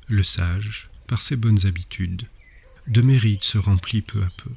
le 0.08 0.24
sage, 0.24 0.89
par 1.08 1.22
ses 1.22 1.36
bonnes 1.36 1.65
habitudes, 1.65 2.28
de 2.88 3.02
mérite 3.02 3.44
se 3.44 3.58
remplit 3.58 4.02
peu 4.02 4.24
à 4.24 4.30
peu. 4.38 4.52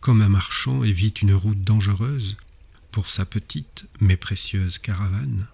Comme 0.00 0.22
un 0.22 0.28
marchand 0.28 0.84
évite 0.84 1.22
une 1.22 1.34
route 1.34 1.62
dangereuse 1.62 2.36
pour 2.92 3.10
sa 3.10 3.26
petite 3.26 3.86
mais 4.00 4.16
précieuse 4.16 4.78
caravane, 4.78 5.46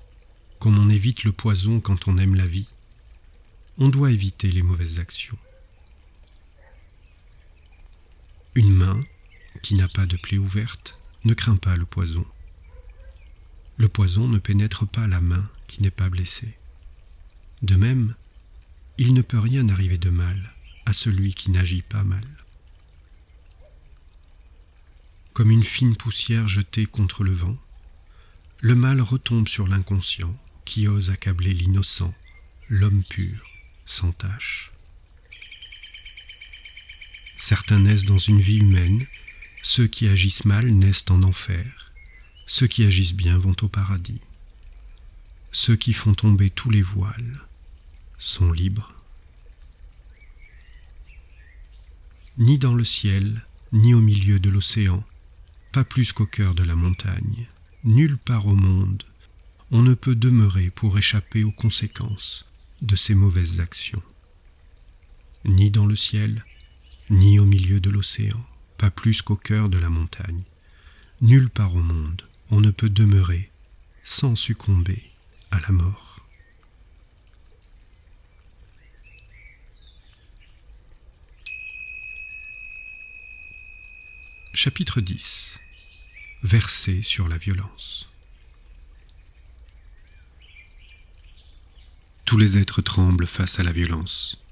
comme 0.58 0.78
on 0.78 0.90
évite 0.90 1.24
le 1.24 1.32
poison 1.32 1.80
quand 1.80 2.08
on 2.08 2.18
aime 2.18 2.34
la 2.34 2.46
vie, 2.46 2.68
on 3.78 3.88
doit 3.88 4.12
éviter 4.12 4.50
les 4.50 4.62
mauvaises 4.62 5.00
actions. 5.00 5.38
Une 8.54 8.72
main 8.72 9.02
qui 9.62 9.74
n'a 9.74 9.88
pas 9.88 10.06
de 10.06 10.16
plaie 10.16 10.38
ouverte 10.38 10.96
ne 11.24 11.34
craint 11.34 11.56
pas 11.56 11.76
le 11.76 11.86
poison. 11.86 12.24
Le 13.76 13.88
poison 13.88 14.28
ne 14.28 14.38
pénètre 14.38 14.86
pas 14.86 15.06
la 15.08 15.20
main 15.20 15.48
n'est 15.82 15.90
pas 15.90 16.08
blessée. 16.08 16.56
De 17.62 17.76
même, 17.76 18.14
il 18.98 19.14
ne 19.14 19.22
peut 19.22 19.38
rien 19.38 19.68
arriver 19.68 19.98
de 19.98 20.10
mal 20.10 20.54
à 20.86 20.92
celui 20.92 21.34
qui 21.34 21.50
n'agit 21.50 21.82
pas 21.82 22.04
mal. 22.04 22.26
Comme 25.32 25.50
une 25.50 25.64
fine 25.64 25.96
poussière 25.96 26.46
jetée 26.46 26.86
contre 26.86 27.24
le 27.24 27.32
vent, 27.32 27.56
le 28.60 28.74
mal 28.74 29.00
retombe 29.00 29.48
sur 29.48 29.66
l'inconscient 29.66 30.34
qui 30.64 30.88
ose 30.88 31.10
accabler 31.10 31.52
l'innocent, 31.52 32.14
l'homme 32.68 33.04
pur, 33.04 33.44
sans 33.84 34.12
tache. 34.12 34.72
Certains 37.36 37.80
naissent 37.80 38.04
dans 38.04 38.18
une 38.18 38.40
vie 38.40 38.58
humaine, 38.58 39.06
ceux 39.62 39.86
qui 39.86 40.08
agissent 40.08 40.44
mal 40.44 40.70
naissent 40.70 41.04
en 41.10 41.22
enfer, 41.22 41.92
ceux 42.46 42.66
qui 42.66 42.84
agissent 42.84 43.14
bien 43.14 43.38
vont 43.38 43.56
au 43.62 43.68
paradis. 43.68 44.20
Ceux 45.56 45.76
qui 45.76 45.92
font 45.92 46.14
tomber 46.14 46.50
tous 46.50 46.68
les 46.68 46.82
voiles 46.82 47.40
sont 48.18 48.50
libres. 48.50 48.92
Ni 52.38 52.58
dans 52.58 52.74
le 52.74 52.84
ciel, 52.84 53.46
ni 53.72 53.94
au 53.94 54.00
milieu 54.00 54.40
de 54.40 54.50
l'océan, 54.50 55.04
pas 55.70 55.84
plus 55.84 56.12
qu'au 56.12 56.26
cœur 56.26 56.56
de 56.56 56.64
la 56.64 56.74
montagne, 56.74 57.46
nulle 57.84 58.18
part 58.18 58.48
au 58.48 58.56
monde, 58.56 59.04
on 59.70 59.82
ne 59.82 59.94
peut 59.94 60.16
demeurer 60.16 60.70
pour 60.70 60.98
échapper 60.98 61.44
aux 61.44 61.52
conséquences 61.52 62.46
de 62.82 62.96
ces 62.96 63.14
mauvaises 63.14 63.60
actions. 63.60 64.02
Ni 65.44 65.70
dans 65.70 65.86
le 65.86 65.94
ciel, 65.94 66.44
ni 67.10 67.38
au 67.38 67.46
milieu 67.46 67.78
de 67.78 67.90
l'océan, 67.90 68.44
pas 68.76 68.90
plus 68.90 69.22
qu'au 69.22 69.36
cœur 69.36 69.68
de 69.68 69.78
la 69.78 69.88
montagne. 69.88 70.42
Nulle 71.20 71.48
part 71.48 71.76
au 71.76 71.82
monde 71.82 72.22
on 72.50 72.60
ne 72.60 72.72
peut 72.72 72.90
demeurer 72.90 73.52
sans 74.02 74.34
succomber 74.34 75.13
à 75.54 75.60
la 75.60 75.70
mort. 75.70 76.20
Chapitre 84.52 85.00
10 85.00 85.58
Verset 86.42 87.02
sur 87.02 87.28
la 87.28 87.36
violence 87.36 88.08
Tous 92.24 92.36
les 92.36 92.58
êtres 92.58 92.82
tremblent 92.82 93.26
face 93.26 93.60
à 93.60 93.62
la 93.62 93.70
violence. 93.70 94.42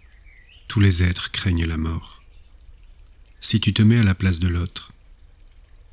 Tous 0.69 0.79
les 0.79 1.03
êtres 1.03 1.33
craignent 1.33 1.67
la 1.67 1.79
mort. 1.79 2.23
Si 3.41 3.61
tu 3.61 3.75
te 3.75 3.83
mets 3.83 3.99
à 3.99 4.05
la 4.05 4.15
place 4.15 4.39
de 4.39 4.49
l'autre, 4.49 4.93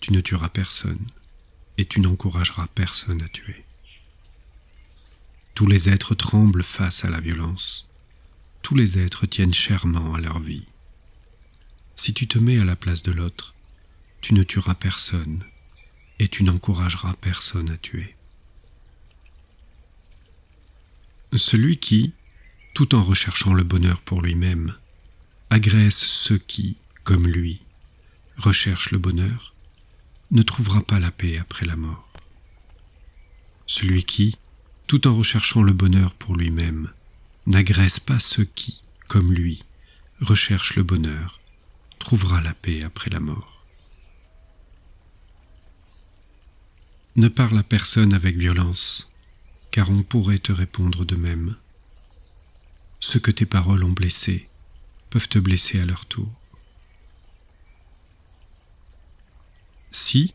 tu 0.01 0.14
ne 0.14 0.22
tueras 0.22 0.49
personne 0.49 1.07
et 1.80 1.86
tu 1.86 1.99
n'encourageras 1.99 2.68
personne 2.76 3.24
à 3.24 3.28
tuer. 3.28 3.66
Tous 5.60 5.68
les 5.68 5.89
êtres 5.89 6.16
tremblent 6.16 6.64
face 6.64 7.03
à 7.03 7.10
la 7.10 7.20
violence. 7.20 7.86
Tous 8.62 8.76
les 8.76 8.97
êtres 8.97 9.26
tiennent 9.26 9.53
chèrement 9.53 10.14
à 10.16 10.22
leur 10.22 10.39
vie. 10.39 10.64
Si 11.97 12.14
tu 12.14 12.30
te 12.30 12.39
mets 12.39 12.60
à 12.60 12.64
la 12.64 12.78
place 12.78 13.03
de 13.03 13.12
l'autre, 13.12 13.55
tu 14.22 14.34
ne 14.34 14.43
tueras 14.43 14.76
personne 14.76 15.43
et 16.18 16.30
tu 16.30 16.45
n'encourageras 16.45 17.14
personne 17.20 17.70
à 17.72 17.76
tuer. 17.76 18.16
Celui 21.36 21.76
qui, 21.76 22.14
tout 22.74 22.95
en 22.95 23.03
recherchant 23.03 23.53
le 23.53 23.66
bonheur 23.66 23.99
pour 23.99 24.22
lui-même, 24.22 24.74
agresse 25.49 25.99
ceux 25.99 26.38
qui, 26.38 26.78
comme 27.03 27.28
lui, 27.28 27.60
recherchent 28.38 28.91
le 28.91 28.97
bonheur, 28.97 29.53
ne 30.32 30.41
trouvera 30.41 30.82
pas 30.84 31.01
la 31.01 31.12
paix 31.12 31.38
après 31.38 31.66
la 31.66 31.76
mort. 31.76 32.14
Celui 33.66 34.05
qui, 34.05 34.38
tout 34.89 35.07
en 35.07 35.15
recherchant 35.15 35.61
le 35.61 35.71
bonheur 35.71 36.15
pour 36.15 36.35
lui-même, 36.35 36.91
n'agresse 37.45 37.99
pas 37.99 38.19
ceux 38.19 38.45
qui, 38.45 38.81
comme 39.07 39.31
lui, 39.31 39.61
recherchent 40.19 40.75
le 40.75 40.81
bonheur, 40.81 41.39
trouvera 41.99 42.41
la 42.41 42.55
paix 42.55 42.83
après 42.83 43.11
la 43.11 43.19
mort. 43.19 43.67
Ne 47.17 47.27
parle 47.27 47.59
à 47.59 47.63
personne 47.63 48.15
avec 48.15 48.35
violence, 48.35 49.11
car 49.71 49.91
on 49.91 50.01
pourrait 50.01 50.39
te 50.39 50.51
répondre 50.51 51.05
de 51.05 51.15
même. 51.15 51.55
Ceux 52.99 53.19
que 53.19 53.29
tes 53.29 53.45
paroles 53.45 53.83
ont 53.83 53.91
blessés 53.91 54.49
peuvent 55.11 55.29
te 55.29 55.37
blesser 55.37 55.79
à 55.79 55.85
leur 55.85 56.07
tour. 56.07 56.33
Si, 59.91 60.33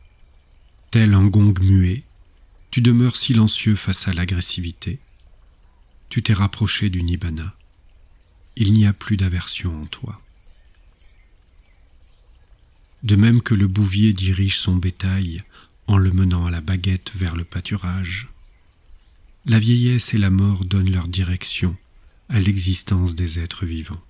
tel 0.92 1.12
un 1.12 1.26
gong 1.26 1.54
muet, 1.60 2.04
tu 2.74 2.80
demeures 2.80 3.14
silencieux 3.14 3.76
face 3.76 4.08
à 4.08 4.12
l'agressivité, 4.12 4.98
tu 6.08 6.24
t'es 6.24 6.32
rapproché 6.32 6.90
du 6.90 7.04
nibbana. 7.04 7.54
Il 8.56 8.72
n'y 8.72 8.84
a 8.84 8.92
plus 8.92 9.16
d'aversion 9.16 9.82
en 9.82 9.86
toi. 9.86 10.20
De 13.04 13.14
même 13.14 13.42
que 13.42 13.54
le 13.54 13.68
bouvier 13.68 14.12
dirige 14.12 14.58
son 14.58 14.74
bétail 14.74 15.44
en 15.86 15.98
le 15.98 16.10
menant 16.10 16.46
à 16.46 16.50
la 16.50 16.60
baguette 16.60 17.12
vers 17.14 17.36
le 17.36 17.44
pâturage, 17.44 18.26
la 19.46 19.60
vieillesse 19.60 20.12
et 20.12 20.18
la 20.18 20.30
mort 20.30 20.64
donnent 20.64 20.90
leur 20.90 21.06
direction 21.06 21.76
à 22.28 22.40
l'existence 22.40 23.14
des 23.14 23.38
êtres 23.38 23.66
vivants. 23.66 24.02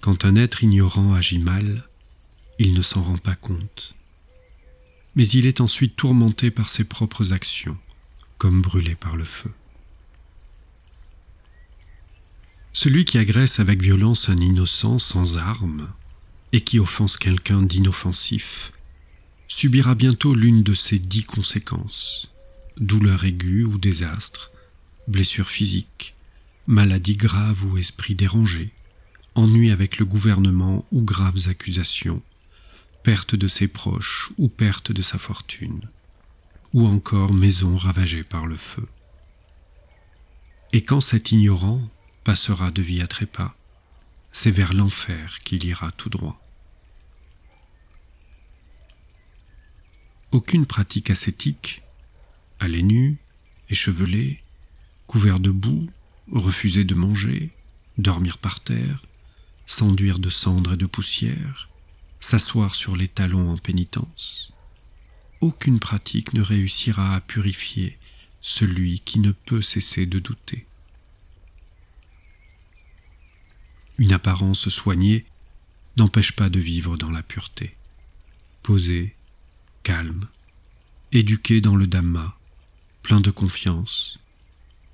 Quand 0.00 0.24
un 0.24 0.34
être 0.34 0.64
ignorant 0.64 1.14
agit 1.14 1.38
mal, 1.38 1.86
il 2.58 2.74
ne 2.74 2.82
s'en 2.82 3.04
rend 3.04 3.18
pas 3.18 3.36
compte. 3.36 3.94
Mais 5.14 5.28
il 5.28 5.46
est 5.46 5.60
ensuite 5.60 5.96
tourmenté 5.96 6.50
par 6.50 6.68
ses 6.68 6.84
propres 6.84 7.32
actions, 7.32 7.76
comme 8.38 8.62
brûlé 8.62 8.94
par 8.94 9.16
le 9.16 9.24
feu. 9.24 9.50
Celui 12.72 13.04
qui 13.04 13.18
agresse 13.18 13.60
avec 13.60 13.82
violence 13.82 14.28
un 14.28 14.38
innocent 14.38 14.98
sans 14.98 15.36
armes 15.36 15.88
et 16.52 16.62
qui 16.62 16.78
offense 16.78 17.16
quelqu'un 17.16 17.62
d'inoffensif 17.62 18.72
subira 19.48 19.94
bientôt 19.94 20.34
l'une 20.34 20.62
de 20.62 20.74
ces 20.74 20.98
dix 20.98 21.24
conséquences 21.24 22.32
douleur 22.78 23.24
aiguë 23.24 23.64
ou 23.64 23.78
désastre, 23.78 24.50
blessure 25.08 25.48
physique, 25.48 26.14
maladie 26.66 27.16
grave 27.16 27.64
ou 27.64 27.78
esprit 27.78 28.14
dérangé, 28.14 28.72
ennui 29.34 29.70
avec 29.70 29.98
le 29.98 30.04
gouvernement 30.04 30.84
ou 30.92 31.02
graves 31.02 31.48
accusations, 31.48 32.22
perte 33.02 33.34
de 33.34 33.48
ses 33.48 33.68
proches 33.68 34.30
ou 34.38 34.48
perte 34.48 34.92
de 34.92 35.02
sa 35.02 35.18
fortune, 35.18 35.88
ou 36.72 36.86
encore 36.86 37.32
maison 37.32 37.76
ravagée 37.76 38.22
par 38.22 38.46
le 38.46 38.56
feu. 38.56 38.86
Et 40.72 40.82
quand 40.82 41.00
cet 41.00 41.32
ignorant 41.32 41.82
passera 42.24 42.70
de 42.70 42.80
vie 42.80 43.02
à 43.02 43.06
trépas, 43.06 43.54
c'est 44.30 44.50
vers 44.50 44.72
l'enfer 44.72 45.40
qu'il 45.40 45.64
ira 45.64 45.90
tout 45.92 46.08
droit. 46.08 46.40
Aucune 50.30 50.64
pratique 50.64 51.10
ascétique, 51.10 51.82
aller 52.58 52.82
nu, 52.82 53.18
échevelé, 53.68 54.42
couvert 55.06 55.40
de 55.40 55.50
boue, 55.50 55.90
refuser 56.30 56.84
de 56.84 56.94
manger, 56.94 57.50
dormir 57.98 58.38
par 58.38 58.60
terre, 58.60 59.02
s'enduire 59.66 60.18
de 60.18 60.30
cendres 60.30 60.74
et 60.74 60.76
de 60.78 60.86
poussière, 60.86 61.68
s'asseoir 62.22 62.74
sur 62.74 62.96
les 62.96 63.08
talons 63.08 63.50
en 63.50 63.58
pénitence. 63.58 64.52
Aucune 65.40 65.80
pratique 65.80 66.32
ne 66.34 66.40
réussira 66.40 67.14
à 67.14 67.20
purifier 67.20 67.98
celui 68.40 69.00
qui 69.00 69.18
ne 69.18 69.32
peut 69.32 69.60
cesser 69.60 70.06
de 70.06 70.20
douter. 70.20 70.64
Une 73.98 74.12
apparence 74.12 74.68
soignée 74.68 75.26
n'empêche 75.96 76.32
pas 76.32 76.48
de 76.48 76.60
vivre 76.60 76.96
dans 76.96 77.10
la 77.10 77.22
pureté. 77.22 77.74
Posé, 78.62 79.14
calme, 79.82 80.28
éduqué 81.10 81.60
dans 81.60 81.76
le 81.76 81.86
Dhamma, 81.86 82.38
plein 83.02 83.20
de 83.20 83.30
confiance, 83.30 84.18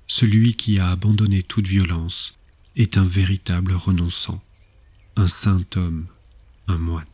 celui 0.07 0.55
qui 0.55 0.79
a 0.79 0.89
abandonné 0.89 1.43
toute 1.43 1.67
violence 1.67 2.33
est 2.75 2.97
un 2.97 3.05
véritable 3.05 3.73
renonçant 3.73 4.43
un 5.15 5.27
saint 5.27 5.65
homme, 5.75 6.07
un 6.67 6.77
moine. 6.77 7.05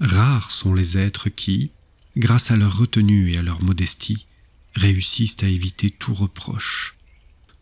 Rares 0.00 0.50
sont 0.50 0.74
les 0.74 0.98
êtres 0.98 1.30
qui, 1.30 1.70
grâce 2.16 2.50
à 2.50 2.56
leur 2.56 2.76
retenue 2.76 3.32
et 3.32 3.38
à 3.38 3.42
leur 3.42 3.62
modestie, 3.62 4.26
réussissent 4.74 5.42
à 5.42 5.46
éviter 5.46 5.90
tout 5.90 6.12
reproche, 6.12 6.96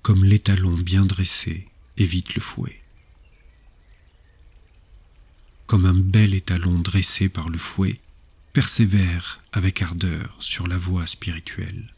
comme 0.02 0.24
l'étalon 0.24 0.76
bien 0.76 1.04
dressé 1.04 1.68
évite 1.96 2.34
le 2.34 2.40
fouet. 2.40 2.80
Comme 5.66 5.86
un 5.86 5.94
bel 5.94 6.34
étalon 6.34 6.80
dressé 6.80 7.28
par 7.28 7.48
le 7.48 7.58
fouet, 7.58 8.00
persévère 8.52 9.38
avec 9.52 9.80
ardeur 9.82 10.36
sur 10.40 10.66
la 10.66 10.76
voie 10.76 11.06
spirituelle. 11.06 11.94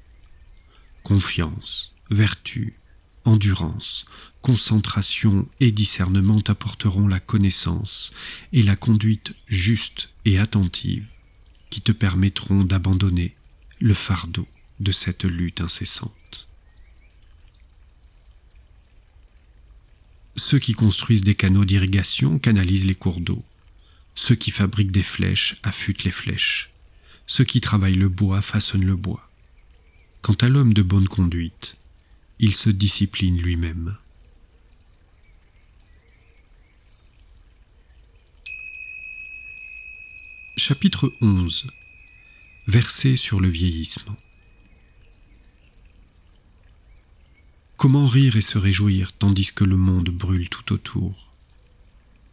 Confiance, 1.02 1.94
vertu, 2.10 2.78
endurance, 3.24 4.04
concentration 4.46 5.48
et 5.58 5.72
discernement 5.72 6.40
t'apporteront 6.40 7.08
la 7.08 7.18
connaissance 7.18 8.12
et 8.52 8.62
la 8.62 8.76
conduite 8.76 9.34
juste 9.48 10.10
et 10.24 10.38
attentive 10.38 11.08
qui 11.68 11.80
te 11.80 11.90
permettront 11.90 12.62
d'abandonner 12.62 13.34
le 13.80 13.92
fardeau 13.92 14.46
de 14.78 14.92
cette 14.92 15.24
lutte 15.24 15.60
incessante. 15.60 16.46
Ceux 20.36 20.60
qui 20.60 20.74
construisent 20.74 21.24
des 21.24 21.34
canaux 21.34 21.64
d'irrigation 21.64 22.38
canalisent 22.38 22.86
les 22.86 22.94
cours 22.94 23.20
d'eau. 23.20 23.44
Ceux 24.14 24.36
qui 24.36 24.52
fabriquent 24.52 24.92
des 24.92 25.02
flèches 25.02 25.56
affûtent 25.64 26.04
les 26.04 26.12
flèches. 26.12 26.70
Ceux 27.26 27.42
qui 27.42 27.60
travaillent 27.60 27.94
le 27.94 28.08
bois 28.08 28.42
façonnent 28.42 28.86
le 28.86 28.94
bois. 28.94 29.28
Quant 30.22 30.34
à 30.40 30.48
l'homme 30.48 30.72
de 30.72 30.82
bonne 30.82 31.08
conduite, 31.08 31.76
il 32.38 32.54
se 32.54 32.70
discipline 32.70 33.42
lui-même. 33.42 33.96
Chapitre 40.58 41.12
11 41.20 41.66
Verset 42.66 43.16
sur 43.16 43.40
le 43.40 43.48
vieillissement. 43.48 44.16
Comment 47.76 48.06
rire 48.06 48.36
et 48.36 48.40
se 48.40 48.56
réjouir 48.56 49.12
tandis 49.12 49.52
que 49.52 49.64
le 49.64 49.76
monde 49.76 50.08
brûle 50.08 50.48
tout 50.48 50.72
autour? 50.72 51.34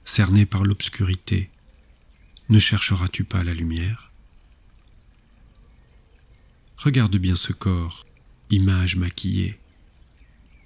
Cerné 0.05 0.45
par 0.45 0.63
l'obscurité, 0.63 1.49
ne 2.47 2.59
chercheras-tu 2.59 3.26
pas 3.26 3.43
la 3.43 3.53
lumière? 3.53 4.13
Regarde 6.78 7.17
bien 7.17 7.36
ce 7.36 7.51
corps, 7.51 8.05
image 8.49 8.95
maquillée, 8.95 9.59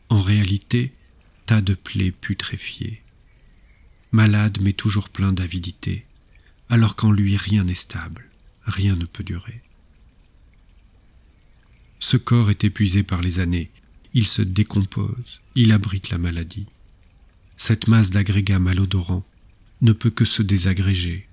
en 0.10 0.22
réalité, 0.22 0.94
tas 1.48 1.62
de 1.62 1.74
plaies 1.74 2.12
putréfiées. 2.12 3.02
Malade 4.12 4.60
mais 4.62 4.74
toujours 4.74 5.10
plein 5.10 5.34
d'avidité, 5.34 6.07
alors 6.70 6.96
qu'en 6.96 7.12
lui 7.12 7.38
rien 7.38 7.64
n'est 7.64 7.74
stable, 7.74 8.30
rien 8.64 8.96
ne 8.96 9.06
peut 9.06 9.24
durer. 9.24 9.62
Ce 12.00 12.18
corps 12.18 12.50
est 12.50 12.64
épuisé 12.64 13.04
par 13.04 13.22
les 13.22 13.40
années, 13.40 13.72
il 14.14 14.28
se 14.28 14.42
décompose, 14.42 15.42
il 15.56 15.72
abrite 15.72 16.10
la 16.10 16.18
maladie. 16.18 16.68
Cette 17.58 17.88
masse 17.88 18.12
d'agrégats 18.12 18.60
malodorants 18.60 19.26
ne 19.82 19.94
peut 19.94 20.10
que 20.10 20.26
se 20.26 20.42
désagréger, 20.42 21.28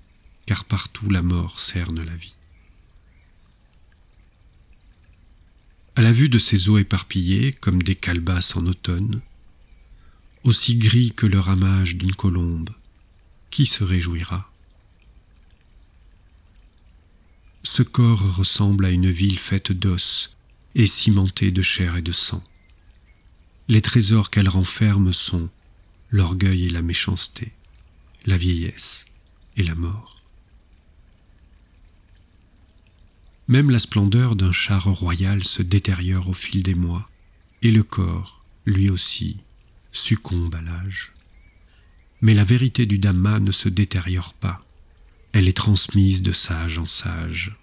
car 0.45 0.65
partout 0.65 1.09
la 1.09 1.21
mort 1.21 1.59
cerne 1.59 2.03
la 2.03 2.15
vie. 2.15 2.33
À 5.95 6.01
la 6.01 6.11
vue 6.11 6.29
de 6.29 6.39
ces 6.39 6.67
eaux 6.69 6.77
éparpillées 6.77 7.53
comme 7.53 7.81
des 7.81 7.95
calebasses 7.95 8.55
en 8.55 8.65
automne, 8.65 9.21
aussi 10.43 10.77
gris 10.77 11.13
que 11.15 11.25
le 11.25 11.39
ramage 11.39 11.95
d'une 11.95 12.13
colombe, 12.13 12.69
qui 13.49 13.65
se 13.65 13.83
réjouira? 13.83 14.51
Ce 17.65 17.81
corps 17.81 18.37
ressemble 18.37 18.85
à 18.85 18.91
une 18.91 19.09
ville 19.09 19.39
faite 19.39 19.71
d'os 19.71 20.37
et 20.75 20.85
cimentée 20.85 21.49
de 21.49 21.63
chair 21.63 21.97
et 21.97 22.03
de 22.03 22.11
sang. 22.11 22.43
Les 23.67 23.81
trésors 23.81 24.29
qu'elle 24.29 24.47
renferme 24.47 25.11
sont 25.11 25.49
l'orgueil 26.11 26.65
et 26.65 26.69
la 26.69 26.83
méchanceté, 26.83 27.53
la 28.27 28.37
vieillesse 28.37 29.07
et 29.57 29.63
la 29.63 29.73
mort. 29.73 30.21
Même 33.47 33.71
la 33.71 33.79
splendeur 33.79 34.35
d'un 34.35 34.51
char 34.51 34.85
royal 34.85 35.43
se 35.43 35.63
détériore 35.63 36.29
au 36.29 36.33
fil 36.33 36.61
des 36.61 36.75
mois, 36.75 37.09
et 37.63 37.71
le 37.71 37.81
corps, 37.81 38.45
lui 38.67 38.91
aussi, 38.91 39.37
succombe 39.91 40.53
à 40.53 40.61
l'âge. 40.61 41.13
Mais 42.21 42.35
la 42.35 42.43
vérité 42.43 42.85
du 42.85 42.99
Dhamma 42.99 43.39
ne 43.39 43.51
se 43.51 43.69
détériore 43.69 44.35
pas, 44.35 44.64
elle 45.35 45.49
est 45.49 45.57
transmise 45.57 46.21
de 46.21 46.31
sage 46.31 46.77
en 46.77 46.87
sage. 46.87 47.57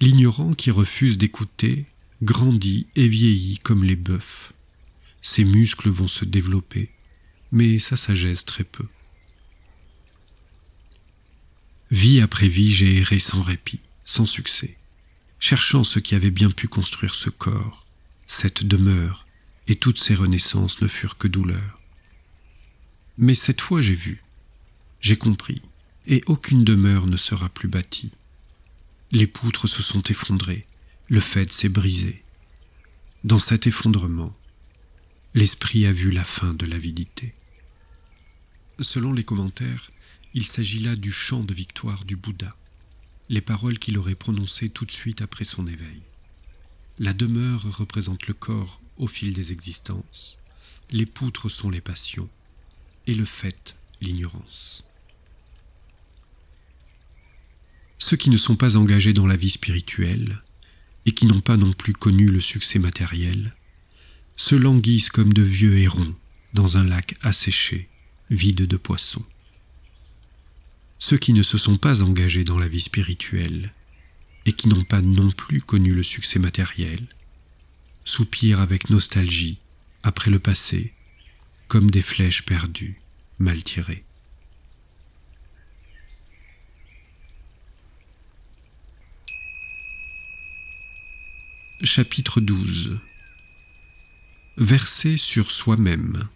L'ignorant 0.00 0.52
qui 0.52 0.72
refuse 0.72 1.16
d'écouter 1.16 1.86
grandit 2.24 2.88
et 2.96 3.06
vieillit 3.06 3.58
comme 3.58 3.84
les 3.84 3.94
bœufs. 3.94 4.52
Ses 5.22 5.44
muscles 5.44 5.90
vont 5.90 6.08
se 6.08 6.24
développer, 6.24 6.90
mais 7.52 7.78
sa 7.78 7.96
sagesse 7.96 8.44
très 8.44 8.64
peu. 8.64 8.88
Vie 11.92 12.20
après 12.20 12.48
vie, 12.48 12.72
j'ai 12.72 12.96
erré 12.96 13.20
sans 13.20 13.42
répit, 13.42 13.80
sans 14.04 14.26
succès, 14.26 14.76
cherchant 15.38 15.84
ce 15.84 16.00
qui 16.00 16.16
avait 16.16 16.32
bien 16.32 16.50
pu 16.50 16.66
construire 16.66 17.14
ce 17.14 17.30
corps, 17.30 17.86
cette 18.26 18.64
demeure, 18.64 19.24
et 19.68 19.76
toutes 19.76 20.00
ces 20.00 20.16
renaissances 20.16 20.80
ne 20.80 20.88
furent 20.88 21.16
que 21.16 21.28
douleurs. 21.28 21.80
Mais 23.18 23.36
cette 23.36 23.60
fois 23.60 23.80
j'ai 23.80 23.94
vu, 23.94 24.24
j'ai 25.00 25.16
compris, 25.16 25.62
et 26.06 26.22
aucune 26.26 26.64
demeure 26.64 27.06
ne 27.06 27.16
sera 27.16 27.48
plus 27.48 27.68
bâtie. 27.68 28.12
Les 29.12 29.26
poutres 29.26 29.68
se 29.68 29.82
sont 29.82 30.02
effondrées, 30.02 30.66
le 31.08 31.20
fait 31.20 31.52
s'est 31.52 31.68
brisé. 31.68 32.22
Dans 33.24 33.38
cet 33.38 33.66
effondrement, 33.66 34.36
l'esprit 35.34 35.86
a 35.86 35.92
vu 35.92 36.10
la 36.10 36.24
fin 36.24 36.54
de 36.54 36.66
l'avidité. 36.66 37.34
Selon 38.80 39.12
les 39.12 39.24
commentaires, 39.24 39.90
il 40.34 40.46
s'agit 40.46 40.80
là 40.80 40.96
du 40.96 41.12
chant 41.12 41.42
de 41.42 41.54
victoire 41.54 42.04
du 42.04 42.16
Bouddha, 42.16 42.54
les 43.28 43.40
paroles 43.40 43.78
qu'il 43.78 43.98
aurait 43.98 44.14
prononcées 44.14 44.68
tout 44.68 44.84
de 44.84 44.92
suite 44.92 45.22
après 45.22 45.44
son 45.44 45.66
éveil. 45.66 46.02
La 46.98 47.12
demeure 47.12 47.62
représente 47.78 48.26
le 48.26 48.34
corps 48.34 48.80
au 48.96 49.06
fil 49.06 49.32
des 49.32 49.52
existences, 49.52 50.38
les 50.90 51.06
poutres 51.06 51.50
sont 51.50 51.70
les 51.70 51.80
passions, 51.80 52.28
et 53.06 53.14
le 53.14 53.24
fait 53.24 53.76
l'ignorance. 54.00 54.84
Ceux 57.98 58.16
qui 58.16 58.30
ne 58.30 58.36
sont 58.36 58.56
pas 58.56 58.76
engagés 58.76 59.12
dans 59.12 59.26
la 59.26 59.36
vie 59.36 59.50
spirituelle, 59.50 60.42
et 61.06 61.12
qui 61.12 61.26
n'ont 61.26 61.40
pas 61.40 61.56
non 61.56 61.72
plus 61.72 61.92
connu 61.92 62.26
le 62.26 62.40
succès 62.40 62.78
matériel, 62.78 63.54
se 64.36 64.54
languissent 64.54 65.08
comme 65.08 65.32
de 65.32 65.42
vieux 65.42 65.78
hérons 65.78 66.14
dans 66.52 66.76
un 66.76 66.84
lac 66.84 67.16
asséché, 67.22 67.88
vide 68.30 68.66
de 68.66 68.76
poissons. 68.76 69.24
Ceux 70.98 71.18
qui 71.18 71.32
ne 71.32 71.42
se 71.42 71.58
sont 71.58 71.78
pas 71.78 72.02
engagés 72.02 72.44
dans 72.44 72.58
la 72.58 72.68
vie 72.68 72.80
spirituelle 72.80 73.72
et 74.46 74.52
qui 74.52 74.68
n'ont 74.68 74.84
pas 74.84 75.02
non 75.02 75.30
plus 75.30 75.60
connu 75.60 75.92
le 75.92 76.02
succès 76.02 76.38
matériel 76.38 77.06
soupirent 78.04 78.60
avec 78.60 78.90
nostalgie 78.90 79.58
après 80.02 80.30
le 80.30 80.38
passé 80.38 80.92
comme 81.68 81.90
des 81.90 82.02
flèches 82.02 82.44
perdues, 82.44 83.00
mal 83.38 83.62
tirées. 83.62 84.04
Chapitre 91.82 92.40
12 92.40 92.98
Verser 94.56 95.18
sur 95.18 95.50
soi-même 95.50 96.28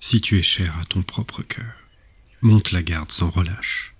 Si 0.00 0.20
tu 0.20 0.38
es 0.38 0.42
cher 0.42 0.76
à 0.78 0.84
ton 0.84 1.02
propre 1.02 1.42
cœur, 1.42 1.72
monte 2.42 2.72
la 2.72 2.82
garde 2.82 3.12
sans 3.12 3.30
relâche. 3.30 3.94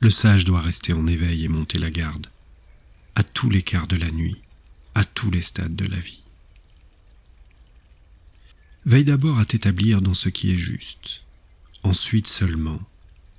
Le 0.00 0.10
sage 0.10 0.44
doit 0.44 0.60
rester 0.60 0.92
en 0.92 1.06
éveil 1.06 1.46
et 1.46 1.48
monter 1.48 1.78
la 1.78 1.90
garde, 1.90 2.26
à 3.14 3.22
tous 3.22 3.48
les 3.48 3.62
quarts 3.62 3.86
de 3.86 3.96
la 3.96 4.10
nuit, 4.10 4.42
à 4.94 5.04
tous 5.04 5.30
les 5.30 5.40
stades 5.40 5.74
de 5.74 5.86
la 5.86 5.96
vie. 5.96 6.25
Veille 8.86 9.04
d'abord 9.04 9.40
à 9.40 9.44
t'établir 9.44 10.00
dans 10.00 10.14
ce 10.14 10.28
qui 10.28 10.52
est 10.52 10.56
juste, 10.56 11.24
ensuite 11.82 12.28
seulement 12.28 12.80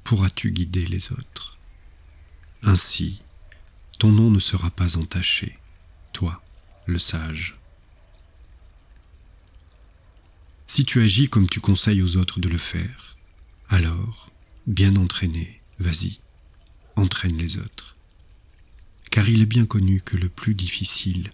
pourras-tu 0.04 0.52
guider 0.52 0.86
les 0.86 1.14
autres? 1.14 1.58
Ainsi, 2.64 3.20
ton 3.98 4.12
nom 4.12 4.30
ne 4.30 4.39
sera 4.39 4.70
pas 4.70 4.98
entaché, 4.98 5.58
toi, 6.12 6.43
le 6.86 7.00
sage. 7.00 7.58
Si 10.66 10.84
tu 10.84 11.02
agis 11.02 11.30
comme 11.30 11.48
tu 11.48 11.62
conseilles 11.62 12.02
aux 12.02 12.18
autres 12.18 12.41
de 12.41 12.50
le 12.50 12.58
faire, 12.58 13.16
alors, 13.70 14.30
bien 14.66 14.98
entraîné, 14.98 15.62
vas-y, 15.80 16.20
entraîne 16.98 17.38
les 17.38 17.58
autres. 17.58 17.95
Car 19.12 19.30
il 19.30 19.41
est 19.41 19.45
bien 19.45 19.66
connu 19.66 20.02
que 20.02 20.18
le 20.18 20.28
plus 20.28 20.56
difficile 20.56 21.32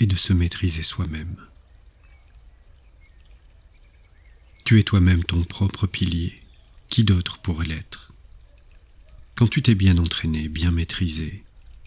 est 0.00 0.06
de 0.06 0.16
se 0.16 0.32
maîtriser 0.32 0.82
soi-même. 0.82 1.45
Tu 4.66 4.80
es 4.80 4.82
toi-même 4.82 5.22
ton 5.22 5.44
propre 5.44 5.86
pilier, 5.86 6.42
qui 6.88 7.04
d'autre 7.04 7.38
pourrait 7.38 7.68
l'être? 7.68 8.10
Quand 9.36 9.46
tu 9.46 9.62
t'es 9.62 9.76
bien 9.76 9.96
entraîné, 9.96 10.48
bien 10.48 10.72
maîtrisé, 10.72 11.44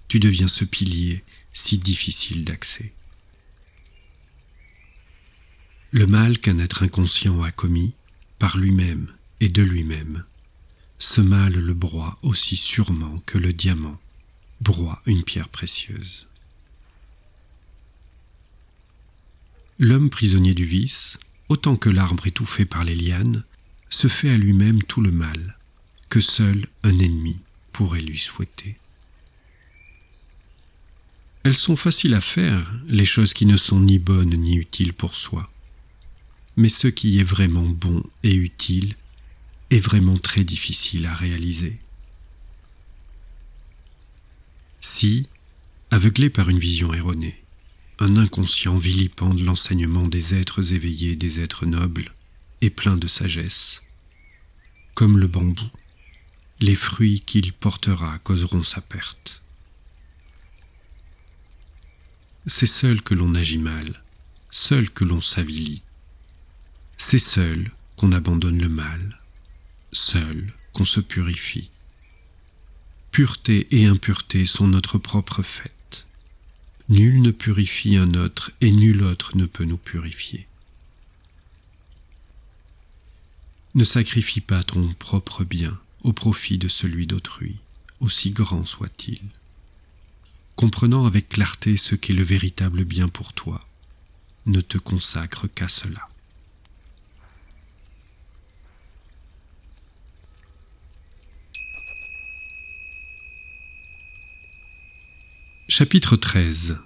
tu 0.08 0.22
deviens 0.22 0.48
ce 0.48 0.64
pilier 0.64 1.26
si 1.52 1.78
difficile 1.78 2.46
d'accès. 2.46 2.94
Le 5.92 6.08
mal 6.08 6.40
qu'un 6.40 6.58
être 6.58 6.82
inconscient 6.82 7.44
a 7.44 7.52
commis, 7.52 7.92
par 8.38 8.58
lui-même 8.58 9.12
et 9.42 9.50
de 9.50 9.62
lui-même, 9.62 10.24
ce 11.00 11.20
mal 11.20 11.52
le 11.56 11.74
broie 11.74 12.18
aussi 12.22 12.56
sûrement 12.56 13.18
que 13.26 13.38
le 13.38 13.52
diamant 13.52 14.00
broie 14.62 15.02
une 15.06 15.26
pierre 15.26 15.50
précieuse. 15.50 16.28
L'homme 19.80 20.10
prisonnier 20.10 20.54
du 20.54 20.64
vice, 20.64 21.18
autant 21.50 21.76
que 21.76 21.90
l'arbre 21.90 22.28
étouffé 22.28 22.66
par 22.66 22.84
les 22.84 22.96
lianes, 22.96 23.44
se 23.90 24.08
fait 24.08 24.30
à 24.30 24.38
lui-même 24.38 24.84
tout 24.84 25.02
le 25.02 25.12
mal 25.12 25.58
que 26.10 26.22
seul 26.22 26.68
un 26.84 26.98
ennemi 27.00 27.40
pourrait 27.72 28.02
lui 28.02 28.18
souhaiter. 28.18 28.78
Elles 31.44 31.58
sont 31.58 31.76
faciles 31.76 32.14
à 32.14 32.22
faire, 32.22 32.72
les 32.88 33.06
choses 33.06 33.34
qui 33.34 33.46
ne 33.46 33.58
sont 33.58 33.80
ni 33.80 33.98
bonnes 34.00 34.36
ni 34.36 34.58
utiles 34.58 34.94
pour 34.94 35.16
soi. 35.16 35.52
Mais 36.58 36.70
ce 36.70 36.88
qui 36.88 37.20
est 37.20 37.24
vraiment 37.24 37.66
bon 37.66 38.04
et 38.24 38.36
utile 38.36 38.96
est 39.70 39.80
vraiment 39.80 40.18
très 40.18 40.44
difficile 40.44 41.06
à 41.06 41.14
réaliser. 41.14 41.78
Si, 44.82 45.28
aveuglé 45.92 46.30
par 46.30 46.50
une 46.50 46.60
vision 46.60 46.94
erronée, 46.94 47.42
un 48.00 48.18
inconscient 48.18 48.78
vilipende 48.78 49.42
l'enseignement 49.42 50.08
des 50.08 50.36
êtres 50.36 50.74
éveillés, 50.74 51.16
des 51.16 51.40
êtres 51.40 51.66
nobles 51.66 52.14
et 52.62 52.70
pleins 52.70 52.98
de 52.98 53.08
sagesse, 53.08 53.84
comme 54.96 55.18
le 55.18 55.28
bambou, 55.28 55.70
les 56.60 56.76
fruits 56.76 57.22
qu'il 57.22 57.54
portera 57.54 58.18
causeront 58.20 58.64
sa 58.64 58.82
perte. 58.82 59.42
c'est 62.50 62.68
seul 62.68 63.02
que 63.02 63.14
l'on 63.14 63.36
agit 63.36 63.58
mal, 63.58 64.04
seul 64.50 64.90
que 64.90 65.06
l'on 65.06 65.22
s'avilit. 65.22 65.82
C'est 66.98 67.20
seul 67.20 67.72
qu'on 67.96 68.12
abandonne 68.12 68.60
le 68.60 68.70
mal, 68.70 69.20
seul 69.92 70.54
qu'on 70.74 70.86
se 70.86 71.00
purifie. 71.00 71.70
Pureté 73.12 73.68
et 73.72 73.86
impureté 73.86 74.46
sont 74.46 74.68
notre 74.68 74.98
propre 74.98 75.44
fait. 75.44 75.72
Nul 76.90 77.22
ne 77.22 77.32
purifie 77.32 77.96
un 77.96 78.14
autre 78.16 78.52
et 78.62 78.72
nul 78.72 79.04
autre 79.04 79.38
ne 79.38 79.46
peut 79.46 79.64
nous 79.64 79.78
purifier. 79.78 80.48
Ne 83.76 83.84
sacrifie 83.84 84.42
pas 84.42 84.64
ton 84.64 84.94
propre 84.96 85.44
bien 85.44 85.80
au 86.04 86.14
profit 86.14 86.58
de 86.58 86.68
celui 86.68 87.06
d'autrui, 87.08 87.58
aussi 88.00 88.32
grand 88.32 88.66
soit-il 88.66 89.22
comprenant 90.60 91.06
avec 91.06 91.30
clarté 91.30 91.78
ce 91.78 91.96
qu'est 91.96 92.12
le 92.12 92.22
véritable 92.22 92.84
bien 92.84 93.08
pour 93.08 93.32
toi, 93.32 93.66
ne 94.46 94.60
te 94.60 94.78
consacre 94.78 95.48
qu'à 95.48 95.70
cela. 95.70 96.09
Chapitre 105.72 106.16
13 106.16 106.80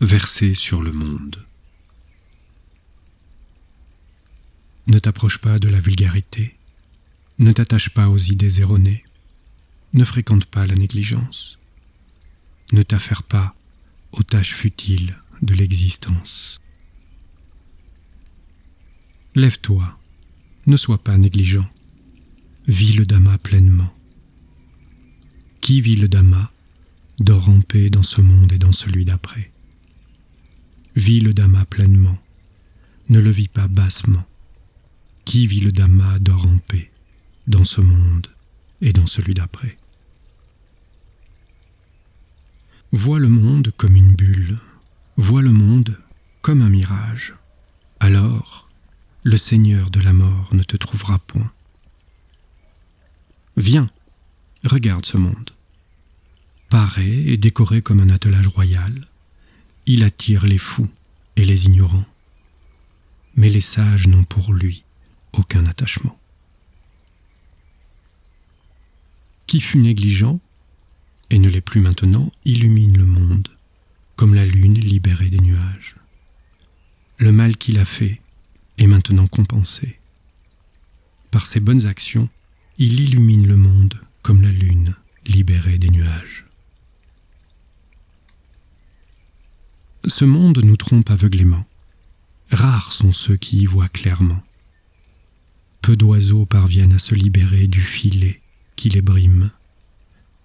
Verset 0.00 0.54
sur 0.54 0.82
le 0.82 0.92
monde 0.92 1.46
Ne 4.88 4.98
t'approche 4.98 5.38
pas 5.38 5.60
de 5.60 5.68
la 5.68 5.80
vulgarité, 5.80 6.56
ne 7.38 7.52
t'attache 7.52 7.90
pas 7.90 8.08
aux 8.08 8.18
idées 8.18 8.60
erronées, 8.60 9.04
ne 9.94 10.04
fréquente 10.04 10.46
pas 10.46 10.66
la 10.66 10.74
négligence 10.74 11.58
ne 12.72 12.82
t'affaire 12.82 13.22
pas 13.22 13.54
aux 14.12 14.22
tâches 14.22 14.54
futiles 14.54 15.16
de 15.40 15.54
l'existence. 15.54 16.60
Lève-toi, 19.34 19.98
ne 20.66 20.76
sois 20.76 20.98
pas 20.98 21.16
négligent. 21.16 21.70
Vis 22.66 22.94
le 22.94 23.06
Dhamma 23.06 23.38
pleinement. 23.38 23.94
Qui 25.60 25.80
vit 25.80 25.96
le 25.96 26.08
Dhamma 26.08 26.52
dort 27.20 27.48
en 27.48 27.60
paix 27.60 27.90
dans 27.90 28.02
ce 28.02 28.20
monde 28.20 28.52
et 28.52 28.58
dans 28.58 28.72
celui 28.72 29.04
d'après. 29.04 29.50
Vis 30.94 31.20
le 31.20 31.32
Dhamma 31.32 31.64
pleinement, 31.66 32.18
ne 33.08 33.20
le 33.20 33.30
vis 33.30 33.48
pas 33.48 33.68
bassement. 33.68 34.24
Qui 35.24 35.46
vit 35.46 35.60
le 35.60 35.72
Dhamma 35.72 36.18
dort 36.18 36.46
en 36.46 36.58
paix 36.58 36.90
dans 37.46 37.64
ce 37.64 37.80
monde 37.80 38.28
et 38.80 38.92
dans 38.92 39.06
celui 39.06 39.34
d'après? 39.34 39.76
Vois 42.92 43.18
le 43.18 43.28
monde 43.28 43.72
comme 43.76 43.96
une 43.96 44.14
bulle, 44.14 44.58
vois 45.16 45.42
le 45.42 45.52
monde 45.52 45.98
comme 46.40 46.62
un 46.62 46.70
mirage. 46.70 47.34
Alors, 48.00 48.70
le 49.24 49.36
Seigneur 49.36 49.90
de 49.90 50.00
la 50.00 50.12
mort 50.12 50.48
ne 50.54 50.62
te 50.62 50.76
trouvera 50.76 51.18
point. 51.18 51.52
Viens, 53.56 53.90
regarde 54.64 55.04
ce 55.04 55.18
monde. 55.18 55.50
Paré 56.68 57.32
et 57.32 57.38
décoré 57.38 57.80
comme 57.80 58.00
un 58.00 58.10
attelage 58.10 58.46
royal, 58.46 59.06
il 59.86 60.02
attire 60.02 60.44
les 60.44 60.58
fous 60.58 60.88
et 61.36 61.44
les 61.44 61.64
ignorants. 61.64 62.04
Mais 63.36 63.48
les 63.48 63.62
sages 63.62 64.06
n'ont 64.06 64.24
pour 64.24 64.52
lui 64.52 64.82
aucun 65.32 65.64
attachement. 65.66 66.16
Qui 69.46 69.60
fut 69.60 69.78
négligent, 69.78 70.36
et 71.30 71.38
ne 71.38 71.48
l'est 71.48 71.62
plus 71.62 71.80
maintenant, 71.80 72.30
illumine 72.44 72.98
le 72.98 73.06
monde, 73.06 73.48
comme 74.16 74.34
la 74.34 74.44
lune 74.44 74.74
libérée 74.74 75.30
des 75.30 75.40
nuages. 75.40 75.96
Le 77.16 77.32
mal 77.32 77.56
qu'il 77.56 77.78
a 77.78 77.84
fait 77.86 78.20
est 78.76 78.86
maintenant 78.86 79.26
compensé. 79.26 79.98
Par 81.30 81.46
ses 81.46 81.60
bonnes 81.60 81.86
actions, 81.86 82.28
il 82.76 83.00
illumine 83.00 83.46
le 83.46 83.56
monde 83.56 84.00
comme 84.22 84.42
la 84.42 84.52
lune 84.52 84.94
libérée 85.26 85.78
des 85.78 85.90
nuages. 85.90 86.47
Ce 90.06 90.24
monde 90.24 90.62
nous 90.62 90.76
trompe 90.76 91.10
aveuglément. 91.10 91.66
Rares 92.50 92.92
sont 92.92 93.12
ceux 93.12 93.36
qui 93.36 93.58
y 93.58 93.66
voient 93.66 93.88
clairement. 93.88 94.42
Peu 95.82 95.96
d'oiseaux 95.96 96.46
parviennent 96.46 96.92
à 96.92 96.98
se 96.98 97.14
libérer 97.14 97.66
du 97.66 97.80
filet 97.80 98.40
qui 98.76 98.88
les 98.88 99.02
brime. 99.02 99.50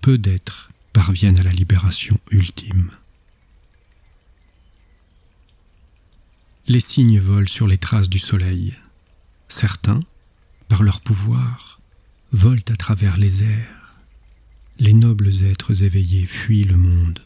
Peu 0.01 0.17
d'êtres 0.17 0.69
parviennent 0.91 1.39
à 1.39 1.43
la 1.43 1.51
libération 1.51 2.19
ultime. 2.31 2.91
Les 6.67 6.79
cygnes 6.79 7.19
volent 7.19 7.47
sur 7.47 7.67
les 7.67 7.77
traces 7.77 8.09
du 8.09 8.19
soleil. 8.19 8.75
Certains, 9.49 10.01
par 10.67 10.81
leur 10.81 11.01
pouvoir, 11.01 11.79
volent 12.31 12.61
à 12.69 12.75
travers 12.75 13.17
les 13.17 13.43
airs. 13.43 13.97
Les 14.79 14.93
nobles 14.93 15.45
êtres 15.45 15.83
éveillés 15.83 16.25
fuient 16.25 16.63
le 16.63 16.77
monde 16.77 17.19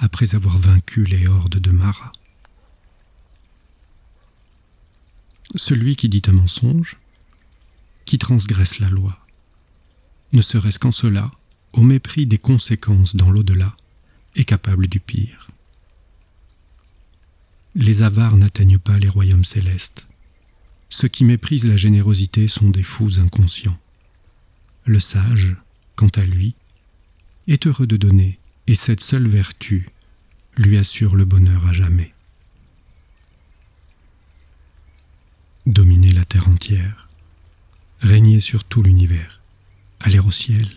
après 0.00 0.34
avoir 0.34 0.58
vaincu 0.58 1.04
les 1.04 1.26
hordes 1.28 1.58
de 1.58 1.70
Mara. 1.70 2.10
Celui 5.54 5.94
qui 5.94 6.08
dit 6.08 6.22
un 6.26 6.32
mensonge, 6.32 6.96
qui 8.06 8.18
transgresse 8.18 8.78
la 8.78 8.88
loi, 8.88 9.18
ne 10.32 10.42
serait-ce 10.42 10.78
qu'en 10.78 10.92
cela, 10.92 11.30
au 11.72 11.82
mépris 11.82 12.26
des 12.26 12.38
conséquences 12.38 13.14
dans 13.14 13.30
l'au-delà, 13.30 13.76
est 14.36 14.44
capable 14.44 14.88
du 14.88 15.00
pire. 15.00 15.48
Les 17.74 18.02
avares 18.02 18.36
n'atteignent 18.36 18.78
pas 18.78 18.98
les 18.98 19.08
royaumes 19.08 19.44
célestes. 19.44 20.06
Ceux 20.88 21.08
qui 21.08 21.24
méprisent 21.24 21.66
la 21.66 21.76
générosité 21.76 22.48
sont 22.48 22.70
des 22.70 22.82
fous 22.82 23.20
inconscients. 23.20 23.78
Le 24.86 24.98
sage, 24.98 25.56
quant 25.94 26.08
à 26.08 26.22
lui, 26.22 26.54
est 27.46 27.66
heureux 27.66 27.86
de 27.86 27.96
donner, 27.96 28.39
et 28.70 28.76
cette 28.76 29.00
seule 29.00 29.26
vertu 29.26 29.88
lui 30.56 30.78
assure 30.78 31.16
le 31.16 31.24
bonheur 31.24 31.66
à 31.66 31.72
jamais. 31.72 32.14
Dominer 35.66 36.12
la 36.12 36.24
terre 36.24 36.48
entière, 36.48 37.08
régner 38.00 38.40
sur 38.40 38.62
tout 38.62 38.84
l'univers, 38.84 39.40
aller 39.98 40.20
au 40.20 40.30
ciel, 40.30 40.68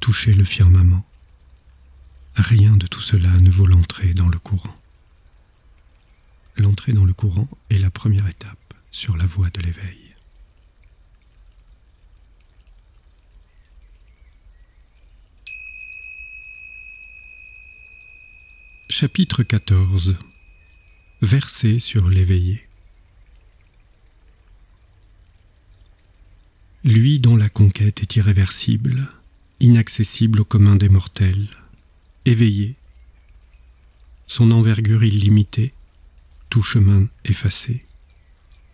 toucher 0.00 0.32
le 0.32 0.42
firmament, 0.42 1.06
rien 2.34 2.76
de 2.76 2.88
tout 2.88 3.00
cela 3.00 3.30
ne 3.38 3.48
vaut 3.48 3.66
l'entrée 3.66 4.12
dans 4.12 4.28
le 4.28 4.40
courant. 4.40 4.76
L'entrée 6.56 6.94
dans 6.94 7.04
le 7.04 7.14
courant 7.14 7.48
est 7.70 7.78
la 7.78 7.92
première 7.92 8.26
étape 8.26 8.74
sur 8.90 9.16
la 9.16 9.26
voie 9.26 9.50
de 9.50 9.60
l'éveil. 9.60 10.03
Chapitre 18.90 19.42
14 19.42 20.14
Verset 21.22 21.78
sur 21.78 22.10
l'éveillé. 22.10 22.68
Lui 26.84 27.18
dont 27.18 27.34
la 27.34 27.48
conquête 27.48 28.02
est 28.02 28.16
irréversible, 28.16 29.08
inaccessible 29.58 30.42
au 30.42 30.44
commun 30.44 30.76
des 30.76 30.90
mortels, 30.90 31.48
éveillé, 32.26 32.76
son 34.26 34.50
envergure 34.50 35.02
illimitée, 35.02 35.72
tout 36.50 36.62
chemin 36.62 37.08
effacé, 37.24 37.86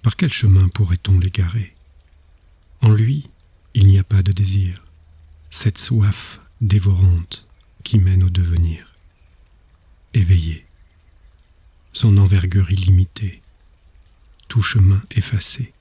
par 0.02 0.16
quel 0.16 0.32
chemin 0.32 0.68
pourrait-on 0.68 1.20
l'égarer? 1.20 1.72
En 2.80 2.90
lui, 2.90 3.30
il 3.74 3.86
n'y 3.86 4.00
a 4.00 4.04
pas 4.04 4.24
de 4.24 4.32
désir, 4.32 4.84
cette 5.50 5.78
soif 5.78 6.40
dévorante 6.60 7.46
qui 7.84 8.00
mène 8.00 8.24
au 8.24 8.28
devenir 8.28 8.89
éveillé, 10.14 10.66
son 11.92 12.16
envergure 12.16 12.70
illimitée, 12.70 13.42
tout 14.48 14.62
chemin 14.62 15.02
effacé. 15.10 15.72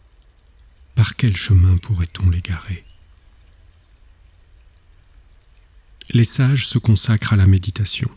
Par 0.95 1.15
quel 1.15 1.35
chemin 1.35 1.77
pourrait-on 1.77 2.29
l'égarer? 2.29 2.83
Les 6.09 6.23
sages 6.23 6.67
se 6.67 6.79
consacrent 6.79 7.33
à 7.33 7.37
la 7.37 7.47
méditation, 7.47 8.09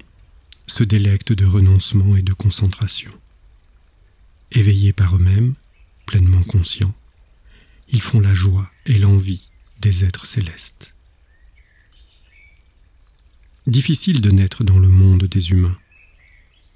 se 0.66 0.82
délectent 0.82 1.32
de 1.32 1.44
renoncement 1.44 2.16
et 2.16 2.22
de 2.22 2.32
concentration. 2.32 3.12
Éveillés 4.50 4.92
par 4.92 5.16
eux-mêmes, 5.16 5.54
pleinement 6.06 6.42
conscients, 6.42 6.94
ils 7.88 8.00
font 8.00 8.20
la 8.20 8.34
joie 8.34 8.70
et 8.86 8.98
l'envie 8.98 9.48
des 9.80 10.04
êtres 10.04 10.26
célestes. 10.26 10.94
Difficile 13.66 14.20
de 14.20 14.30
naître 14.30 14.64
dans 14.64 14.78
le 14.78 14.88
monde 14.88 15.24
des 15.24 15.50
humains, 15.50 15.78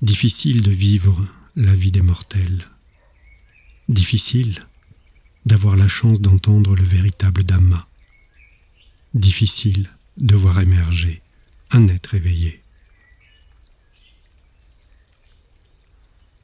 Difficile 0.03 0.63
de 0.63 0.73
vivre 0.73 1.27
la 1.57 1.75
vie 1.75 1.91
des 1.91 2.03
mortels. 2.03 2.69
Difficile 3.89 4.67
d'avoir 5.47 5.75
la 5.75 5.89
chance 5.89 6.21
d'entendre 6.21 6.77
le 6.77 6.83
véritable 6.83 7.45
Dhamma. 7.45 7.89
Difficile 9.15 9.89
de 10.19 10.37
voir 10.37 10.61
émerger 10.61 11.23
un 11.71 11.89
être 11.89 12.13
éveillé. 12.13 12.63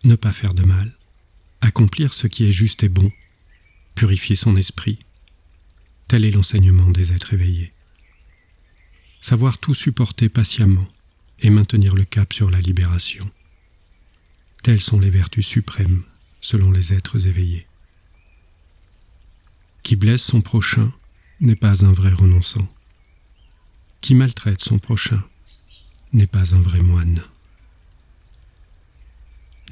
Ne 0.04 0.16
pas 0.16 0.32
faire 0.32 0.54
de 0.54 0.64
mal, 0.64 0.90
accomplir 1.60 2.14
ce 2.14 2.28
qui 2.28 2.44
est 2.44 2.52
juste 2.52 2.84
et 2.84 2.88
bon, 2.88 3.12
purifier 3.94 4.34
son 4.34 4.56
esprit, 4.56 4.98
tel 6.08 6.24
est 6.24 6.30
l'enseignement 6.30 6.88
des 6.88 7.12
êtres 7.12 7.34
éveillés. 7.34 7.74
Savoir 9.20 9.58
tout 9.58 9.74
supporter 9.74 10.30
patiemment 10.30 10.88
et 11.40 11.50
maintenir 11.50 11.94
le 11.94 12.06
cap 12.06 12.32
sur 12.32 12.50
la 12.50 12.60
libération. 12.62 13.30
Telles 14.62 14.80
sont 14.80 15.00
les 15.00 15.10
vertus 15.10 15.44
suprêmes 15.44 16.04
selon 16.40 16.70
les 16.70 16.92
êtres 16.92 17.26
éveillés. 17.26 17.66
Qui 19.82 19.96
blesse 19.96 20.22
son 20.22 20.40
prochain 20.40 20.92
n'est 21.40 21.56
pas 21.56 21.84
un 21.84 21.92
vrai 21.92 22.12
renonçant. 22.12 22.68
Qui 24.00 24.14
maltraite 24.14 24.62
son 24.62 24.78
prochain 24.78 25.20
n'est 26.12 26.28
pas 26.28 26.54
un 26.54 26.60
vrai 26.60 26.80
moine. 26.80 27.24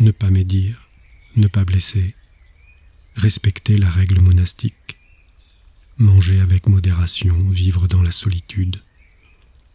Ne 0.00 0.10
pas 0.10 0.30
médire, 0.30 0.88
ne 1.36 1.46
pas 1.46 1.64
blesser, 1.64 2.16
respecter 3.14 3.78
la 3.78 3.90
règle 3.90 4.20
monastique, 4.20 4.98
manger 5.98 6.40
avec 6.40 6.66
modération, 6.66 7.48
vivre 7.50 7.86
dans 7.86 8.02
la 8.02 8.10
solitude, 8.10 8.82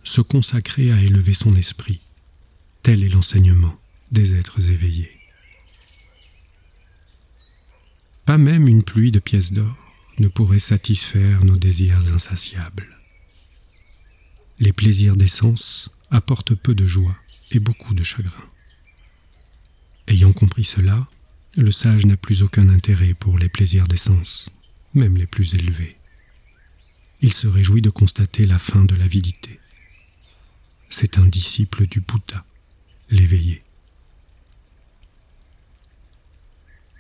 se 0.04 0.20
consacrer 0.20 0.92
à 0.92 1.02
élever 1.02 1.34
son 1.34 1.54
esprit, 1.54 2.02
tel 2.84 3.02
est 3.02 3.10
l'enseignement 3.10 3.80
des 4.12 4.36
êtres 4.36 4.70
éveillés. 4.70 5.12
Pas 8.26 8.38
même 8.38 8.68
une 8.68 8.84
pluie 8.84 9.12
de 9.12 9.20
pièces 9.20 9.54
d'or 9.54 9.76
ne 10.18 10.28
pourrait 10.28 10.60
satisfaire 10.60 11.46
nos 11.46 11.58
désirs 11.58 12.14
insatiables. 12.14 12.88
Les 14.60 14.74
plaisirs 14.74 15.16
des 15.18 15.28
sens 15.28 15.90
apportent 16.10 16.56
peu 16.56 16.74
de 16.74 16.86
joie 16.86 17.18
et 17.52 17.60
beaucoup 17.60 17.94
de 17.94 18.04
chagrin. 18.04 18.46
Ayant 20.08 20.34
compris 20.34 20.64
cela, 20.64 21.08
le 21.56 21.72
sage 21.72 22.06
n'a 22.06 22.18
plus 22.18 22.44
aucun 22.44 22.70
intérêt 22.70 23.14
pour 23.14 23.38
les 23.38 23.50
plaisirs 23.50 23.88
des 23.88 23.98
sens, 23.98 24.50
même 24.94 25.18
les 25.18 25.28
plus 25.28 25.54
élevés. 25.56 25.98
Il 27.22 27.34
se 27.34 27.48
réjouit 27.48 27.82
de 27.82 27.90
constater 27.90 28.46
la 28.46 28.60
fin 28.60 28.86
de 28.86 28.96
l'avidité. 28.96 29.60
C'est 30.90 31.18
un 31.18 31.26
disciple 31.26 31.88
du 31.88 32.00
Bouddha, 32.00 32.46
l'éveillé. 33.10 33.65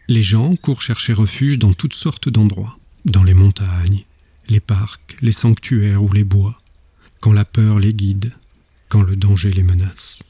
Les 0.07 0.21
gens 0.21 0.55
courent 0.55 0.83
chercher 0.83 1.13
refuge 1.13 1.57
dans 1.57 1.73
toutes 1.73 1.95
sortes 1.95 2.29
d'endroits, 2.29 2.77
dans 3.05 3.23
les 3.23 3.33
montagnes, 3.33 4.03
les 4.47 4.59
parcs, 4.59 5.17
les 5.21 5.31
sanctuaires 5.31 6.03
ou 6.03 6.13
les 6.13 6.23
bois, 6.23 6.61
quand 7.21 7.33
la 7.33 7.43
peur 7.43 7.79
les 7.79 7.93
guide, 7.93 8.31
quand 8.87 9.01
le 9.01 9.15
danger 9.15 9.51
les 9.51 9.63
menace. 9.63 10.21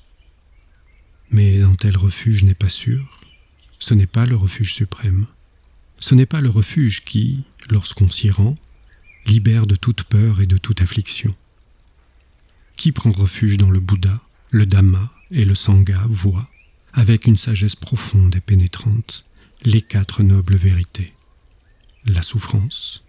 Mais 1.30 1.62
un 1.62 1.76
tel 1.76 1.98
refuge 1.98 2.46
n'est 2.46 2.54
pas 2.54 2.70
sûr, 2.70 3.20
ce 3.80 3.94
n'est 3.94 4.08
pas 4.08 4.26
le 4.26 4.38
refuge 4.38 4.74
suprême, 4.74 5.26
ce 5.98 6.16
n'est 6.16 6.26
pas 6.26 6.40
le 6.40 6.50
refuge 6.50 7.04
qui, 7.04 7.44
lorsqu'on 7.70 8.10
s'y 8.10 8.30
rend, 8.30 8.56
libère 9.26 9.68
de 9.68 9.76
toute 9.76 10.04
peur 10.04 10.40
et 10.40 10.48
de 10.48 10.58
toute 10.58 10.82
affliction. 10.82 11.36
Qui 12.78 12.94
prend 12.94 13.12
refuge 13.12 13.58
dans 13.58 13.72
le 13.72 13.82
Bouddha, 13.82 14.22
le 14.52 14.66
Dhamma 14.66 15.12
et 15.32 15.44
le 15.44 15.56
Sangha 15.56 16.06
voit, 16.08 16.50
avec 16.94 17.26
une 17.26 17.36
sagesse 17.36 17.76
profonde 17.76 18.38
et 18.38 18.42
pénétrante, 18.42 19.26
les 19.66 19.82
quatre 19.82 20.22
nobles 20.22 20.56
vérités. 20.56 21.14
La 22.06 22.22
souffrance, 22.22 23.04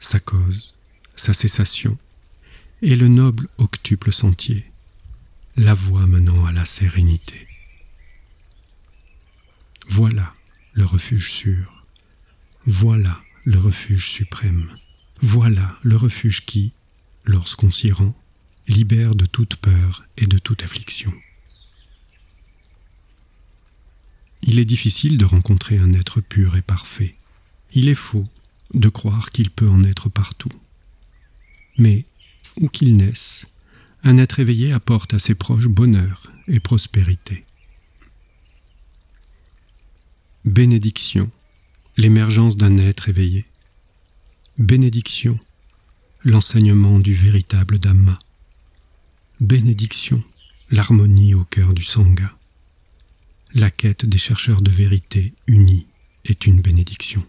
sa 0.00 0.18
cause, 0.18 0.74
sa 1.14 1.34
cessation, 1.34 1.98
et 2.80 2.96
le 2.96 3.08
noble 3.08 3.48
octuple 3.58 4.10
sentier, 4.10 4.64
la 5.56 5.74
voie 5.74 6.06
menant 6.06 6.46
à 6.46 6.52
la 6.52 6.64
sérénité. 6.64 7.46
Voilà 9.88 10.34
le 10.72 10.84
refuge 10.84 11.30
sûr, 11.30 11.84
voilà 12.64 13.20
le 13.44 13.58
refuge 13.58 14.08
suprême, 14.08 14.70
voilà 15.20 15.76
le 15.82 15.96
refuge 15.96 16.46
qui, 16.46 16.72
lorsqu'on 17.24 17.70
s'y 17.70 17.92
rend, 17.92 18.14
libère 18.66 19.14
de 19.14 19.26
toute 19.26 19.56
peur 19.56 20.06
et 20.16 20.26
de 20.26 20.38
toute 20.38 20.62
affliction. 20.62 21.12
Il 24.42 24.58
est 24.58 24.64
difficile 24.64 25.18
de 25.18 25.24
rencontrer 25.24 25.78
un 25.78 25.92
être 25.92 26.20
pur 26.20 26.56
et 26.56 26.62
parfait. 26.62 27.16
Il 27.72 27.88
est 27.88 27.94
faux 27.94 28.26
de 28.74 28.88
croire 28.88 29.30
qu'il 29.30 29.50
peut 29.50 29.68
en 29.68 29.84
être 29.84 30.08
partout. 30.08 30.52
Mais, 31.76 32.04
où 32.60 32.68
qu'il 32.68 32.96
naisse, 32.96 33.46
un 34.04 34.18
être 34.18 34.40
éveillé 34.40 34.72
apporte 34.72 35.14
à 35.14 35.18
ses 35.18 35.34
proches 35.34 35.68
bonheur 35.68 36.32
et 36.46 36.60
prospérité. 36.60 37.44
Bénédiction, 40.44 41.30
l'émergence 41.96 42.56
d'un 42.56 42.78
être 42.78 43.08
éveillé. 43.08 43.44
Bénédiction, 44.56 45.38
l'enseignement 46.24 47.00
du 47.00 47.12
véritable 47.12 47.78
Dhamma. 47.78 48.18
Bénédiction, 49.40 50.22
l'harmonie 50.70 51.34
au 51.34 51.44
cœur 51.44 51.74
du 51.74 51.82
Sangha. 51.82 52.37
La 53.54 53.70
quête 53.70 54.04
des 54.04 54.18
chercheurs 54.18 54.60
de 54.60 54.70
vérité 54.70 55.32
unis 55.46 55.86
est 56.26 56.46
une 56.46 56.60
bénédiction. 56.60 57.24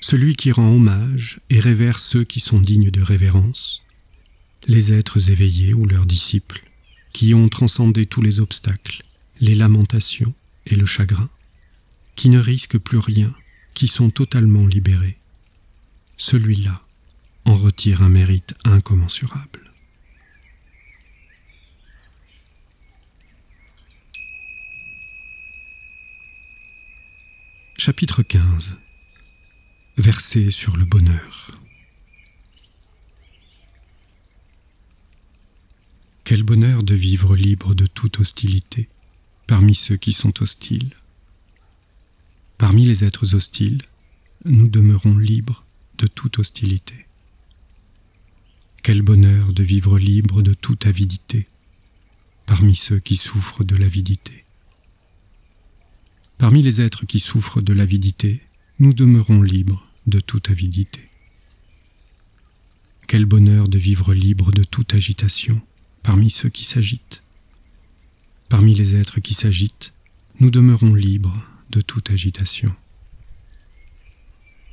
Celui 0.00 0.36
qui 0.36 0.52
rend 0.52 0.68
hommage 0.68 1.40
et 1.48 1.60
révère 1.60 1.98
ceux 1.98 2.24
qui 2.24 2.40
sont 2.40 2.60
dignes 2.60 2.90
de 2.90 3.00
révérence, 3.00 3.82
les 4.66 4.92
êtres 4.92 5.30
éveillés 5.30 5.72
ou 5.72 5.86
leurs 5.86 6.04
disciples, 6.04 6.62
qui 7.14 7.32
ont 7.32 7.48
transcendé 7.48 8.04
tous 8.04 8.20
les 8.20 8.40
obstacles, 8.40 9.02
les 9.40 9.54
lamentations 9.54 10.34
et 10.66 10.76
le 10.76 10.84
chagrin, 10.84 11.30
qui 12.16 12.28
ne 12.28 12.38
risquent 12.38 12.78
plus 12.78 12.98
rien, 12.98 13.34
qui 13.72 13.88
sont 13.88 14.10
totalement 14.10 14.66
libérés. 14.66 15.18
Celui-là 16.18 16.82
en 17.46 17.56
retire 17.56 18.02
un 18.02 18.10
mérite 18.10 18.54
incommensurable. 18.64 19.61
Chapitre 27.84 28.22
15 28.22 28.76
Verset 29.96 30.52
sur 30.52 30.76
le 30.76 30.84
bonheur. 30.84 31.50
Quel 36.22 36.44
bonheur 36.44 36.84
de 36.84 36.94
vivre 36.94 37.34
libre 37.34 37.74
de 37.74 37.86
toute 37.86 38.20
hostilité 38.20 38.88
parmi 39.48 39.74
ceux 39.74 39.96
qui 39.96 40.12
sont 40.12 40.44
hostiles. 40.44 40.94
Parmi 42.56 42.84
les 42.84 43.02
êtres 43.02 43.34
hostiles, 43.34 43.82
nous 44.44 44.68
demeurons 44.68 45.18
libres 45.18 45.64
de 45.98 46.06
toute 46.06 46.38
hostilité. 46.38 47.08
Quel 48.84 49.02
bonheur 49.02 49.52
de 49.52 49.64
vivre 49.64 49.98
libre 49.98 50.40
de 50.42 50.54
toute 50.54 50.86
avidité 50.86 51.48
parmi 52.46 52.76
ceux 52.76 53.00
qui 53.00 53.16
souffrent 53.16 53.64
de 53.64 53.74
l'avidité. 53.74 54.41
Parmi 56.42 56.60
les 56.60 56.80
êtres 56.80 57.06
qui 57.06 57.20
souffrent 57.20 57.62
de 57.62 57.72
l'avidité, 57.72 58.40
nous 58.80 58.92
demeurons 58.92 59.42
libres 59.42 59.86
de 60.08 60.18
toute 60.18 60.50
avidité. 60.50 61.08
Quel 63.06 63.26
bonheur 63.26 63.68
de 63.68 63.78
vivre 63.78 64.12
libre 64.12 64.50
de 64.50 64.64
toute 64.64 64.92
agitation 64.92 65.60
parmi 66.02 66.30
ceux 66.30 66.48
qui 66.48 66.64
s'agitent. 66.64 67.22
Parmi 68.48 68.74
les 68.74 68.96
êtres 68.96 69.20
qui 69.20 69.34
s'agitent, 69.34 69.92
nous 70.40 70.50
demeurons 70.50 70.96
libres 70.96 71.46
de 71.70 71.80
toute 71.80 72.10
agitation. 72.10 72.74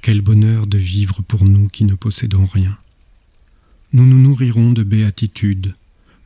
Quel 0.01 0.21
bonheur 0.21 0.65
de 0.65 0.79
vivre 0.79 1.21
pour 1.21 1.45
nous 1.45 1.67
qui 1.67 1.83
ne 1.83 1.93
possédons 1.93 2.47
rien. 2.47 2.79
Nous 3.93 4.07
nous 4.07 4.17
nourrirons 4.17 4.71
de 4.71 4.81
béatitude 4.81 5.75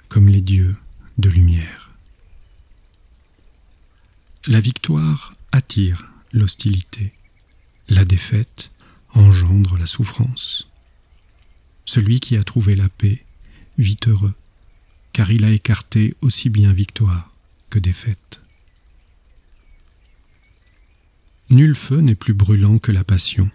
comme 0.08 0.30
les 0.30 0.40
dieux 0.40 0.78
de 1.18 1.28
lumière. 1.28 1.83
La 4.46 4.60
victoire 4.60 5.36
attire 5.54 6.12
l'hostilité. 6.34 7.14
La 7.88 8.04
défaite 8.04 8.72
engendre 9.14 9.78
la 9.78 9.86
souffrance. 9.86 10.68
Celui 11.86 12.20
qui 12.20 12.36
a 12.36 12.44
trouvé 12.44 12.76
la 12.76 12.90
paix 12.90 13.24
vit 13.78 13.96
heureux, 14.06 14.34
car 15.14 15.32
il 15.32 15.46
a 15.46 15.52
écarté 15.52 16.18
aussi 16.20 16.50
bien 16.50 16.74
victoire 16.74 17.32
que 17.70 17.80
défaite. 17.80 18.42
Nul 21.50 21.74
feu 21.74 22.02
n'est 22.02 22.14
plus 22.14 22.34
brûlant 22.34 22.80
que 22.80 22.92
la 22.92 23.06
passion, 23.06 23.50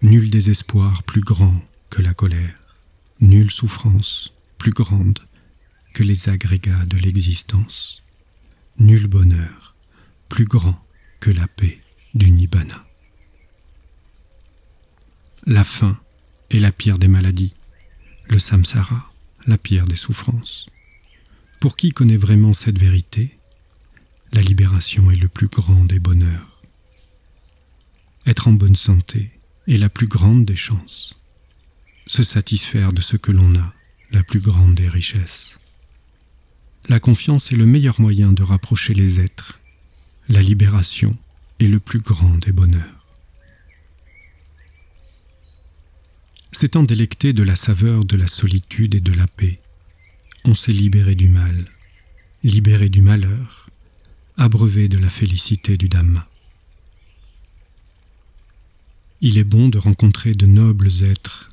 nul 0.00 0.28
désespoir 0.28 1.04
plus 1.04 1.20
grand 1.20 1.62
que 1.88 2.02
la 2.02 2.14
colère, 2.14 2.58
nulle 3.20 3.52
souffrance 3.52 4.32
plus 4.58 4.72
grande 4.72 5.20
que 5.94 6.02
les 6.02 6.28
agrégats 6.28 6.84
de 6.86 6.96
l'existence, 6.96 8.02
nul 8.80 9.06
bonheur 9.06 9.61
plus 10.32 10.46
grand 10.46 10.82
que 11.20 11.30
la 11.30 11.46
paix 11.46 11.78
du 12.14 12.30
Nibbana. 12.30 12.86
La 15.44 15.62
faim 15.62 16.00
est 16.50 16.58
la 16.58 16.72
pire 16.72 16.96
des 16.96 17.06
maladies, 17.06 17.52
le 18.30 18.38
samsara, 18.38 19.12
la 19.46 19.58
pire 19.58 19.84
des 19.84 19.94
souffrances. 19.94 20.64
Pour 21.60 21.76
qui 21.76 21.90
connaît 21.90 22.16
vraiment 22.16 22.54
cette 22.54 22.78
vérité, 22.78 23.36
la 24.32 24.40
libération 24.40 25.10
est 25.10 25.16
le 25.16 25.28
plus 25.28 25.48
grand 25.48 25.84
des 25.84 25.98
bonheurs. 25.98 26.62
Être 28.24 28.48
en 28.48 28.54
bonne 28.54 28.76
santé 28.76 29.38
est 29.68 29.76
la 29.76 29.90
plus 29.90 30.06
grande 30.06 30.46
des 30.46 30.56
chances. 30.56 31.14
Se 32.06 32.22
satisfaire 32.22 32.94
de 32.94 33.02
ce 33.02 33.18
que 33.18 33.32
l'on 33.32 33.54
a, 33.56 33.74
la 34.12 34.22
plus 34.22 34.40
grande 34.40 34.76
des 34.76 34.88
richesses. 34.88 35.58
La 36.88 37.00
confiance 37.00 37.52
est 37.52 37.56
le 37.56 37.66
meilleur 37.66 38.00
moyen 38.00 38.32
de 38.32 38.42
rapprocher 38.42 38.94
les 38.94 39.20
êtres. 39.20 39.58
La 40.28 40.40
libération 40.40 41.16
est 41.58 41.66
le 41.66 41.80
plus 41.80 41.98
grand 41.98 42.38
des 42.38 42.52
bonheurs. 42.52 43.06
S'étant 46.52 46.84
délecté 46.84 47.32
de 47.32 47.42
la 47.42 47.56
saveur 47.56 48.04
de 48.04 48.16
la 48.16 48.28
solitude 48.28 48.94
et 48.94 49.00
de 49.00 49.12
la 49.12 49.26
paix, 49.26 49.60
on 50.44 50.54
s'est 50.54 50.72
libéré 50.72 51.16
du 51.16 51.28
mal, 51.28 51.64
libéré 52.44 52.88
du 52.88 53.02
malheur, 53.02 53.68
abreuvé 54.36 54.88
de 54.88 54.98
la 54.98 55.10
félicité 55.10 55.76
du 55.76 55.88
Dhamma. 55.88 56.28
Il 59.20 59.38
est 59.38 59.44
bon 59.44 59.68
de 59.68 59.78
rencontrer 59.78 60.32
de 60.32 60.46
nobles 60.46 61.04
êtres. 61.04 61.50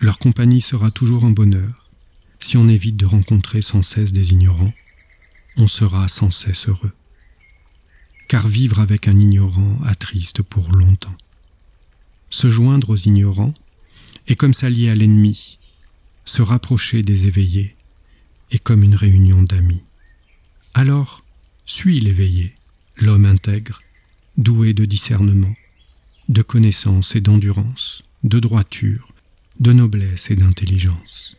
Leur 0.00 0.18
compagnie 0.18 0.60
sera 0.60 0.90
toujours 0.90 1.24
un 1.24 1.30
bonheur. 1.30 1.90
Si 2.40 2.56
on 2.58 2.68
évite 2.68 2.96
de 2.96 3.06
rencontrer 3.06 3.62
sans 3.62 3.82
cesse 3.82 4.12
des 4.12 4.32
ignorants, 4.32 4.74
on 5.56 5.68
sera 5.68 6.08
sans 6.08 6.30
cesse 6.30 6.68
heureux. 6.68 6.92
Car 8.28 8.48
vivre 8.48 8.80
avec 8.80 9.08
un 9.08 9.18
ignorant 9.18 9.78
attriste 9.84 10.42
pour 10.42 10.72
longtemps. 10.72 11.16
Se 12.30 12.48
joindre 12.48 12.90
aux 12.90 12.96
ignorants 12.96 13.54
et 14.26 14.36
comme 14.36 14.54
s'allier 14.54 14.88
à 14.88 14.94
l'ennemi, 14.94 15.58
se 16.24 16.42
rapprocher 16.42 17.02
des 17.02 17.26
éveillés 17.26 17.72
est 18.50 18.58
comme 18.58 18.82
une 18.82 18.94
réunion 18.94 19.42
d'amis. 19.42 19.82
Alors, 20.74 21.24
Suis 21.64 22.00
l'éveillé, 22.00 22.54
l'homme 22.96 23.24
intègre, 23.24 23.80
doué 24.36 24.74
de 24.74 24.84
discernement, 24.84 25.54
de 26.28 26.42
connaissance 26.42 27.16
et 27.16 27.20
d'endurance, 27.20 28.02
de 28.24 28.38
droiture, 28.40 29.08
de 29.60 29.72
noblesse 29.72 30.30
et 30.30 30.36
d'intelligence. 30.36 31.36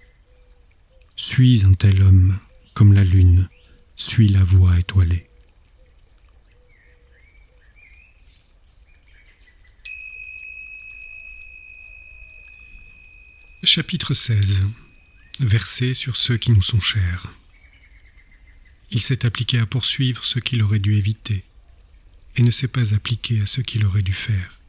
Suis 1.16 1.66
un 1.66 1.74
tel 1.74 2.02
homme, 2.02 2.40
comme 2.74 2.94
la 2.94 3.04
lune, 3.04 3.48
suis 3.96 4.28
la 4.28 4.44
voie 4.44 4.80
étoilée. 4.80 5.28
Chapitre 13.66 14.14
16 14.14 14.68
Versé 15.40 15.94
sur 15.94 16.18
ceux 16.18 16.36
qui 16.36 16.52
nous 16.52 16.62
sont 16.62 16.82
chers. 16.82 17.32
Il 18.92 19.02
s'est 19.02 19.26
appliqué 19.26 19.58
à 19.58 19.66
poursuivre 19.66 20.26
ce 20.26 20.40
qu'il 20.40 20.62
aurait 20.64 20.80
dû 20.80 20.96
éviter, 20.96 21.46
et 22.36 22.42
ne 22.42 22.52
s'est 22.52 22.68
pas 22.68 22.94
appliqué 22.94 23.40
à 23.40 23.46
ce 23.46 23.62
qu'il 23.62 23.86
aurait 23.86 24.02
dû 24.02 24.12
faire. 24.12 24.60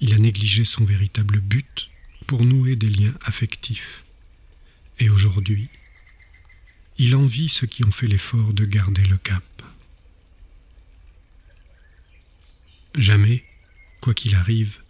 Il 0.00 0.14
a 0.14 0.18
négligé 0.18 0.64
son 0.64 0.84
véritable 0.84 1.40
but 1.40 1.90
pour 2.28 2.44
nouer 2.44 2.76
des 2.76 2.88
liens 2.88 3.18
affectifs. 3.22 4.04
Et 5.00 5.08
aujourd'hui, 5.08 5.68
il 6.98 7.16
envie 7.16 7.48
ceux 7.48 7.66
qui 7.66 7.84
ont 7.84 7.90
fait 7.90 8.06
l'effort 8.06 8.52
de 8.52 8.64
garder 8.64 9.02
le 9.02 9.18
cap. 9.18 9.42
Jamais, 12.94 13.44
quoi 14.00 14.14
qu'il 14.14 14.36
arrive, 14.36 14.82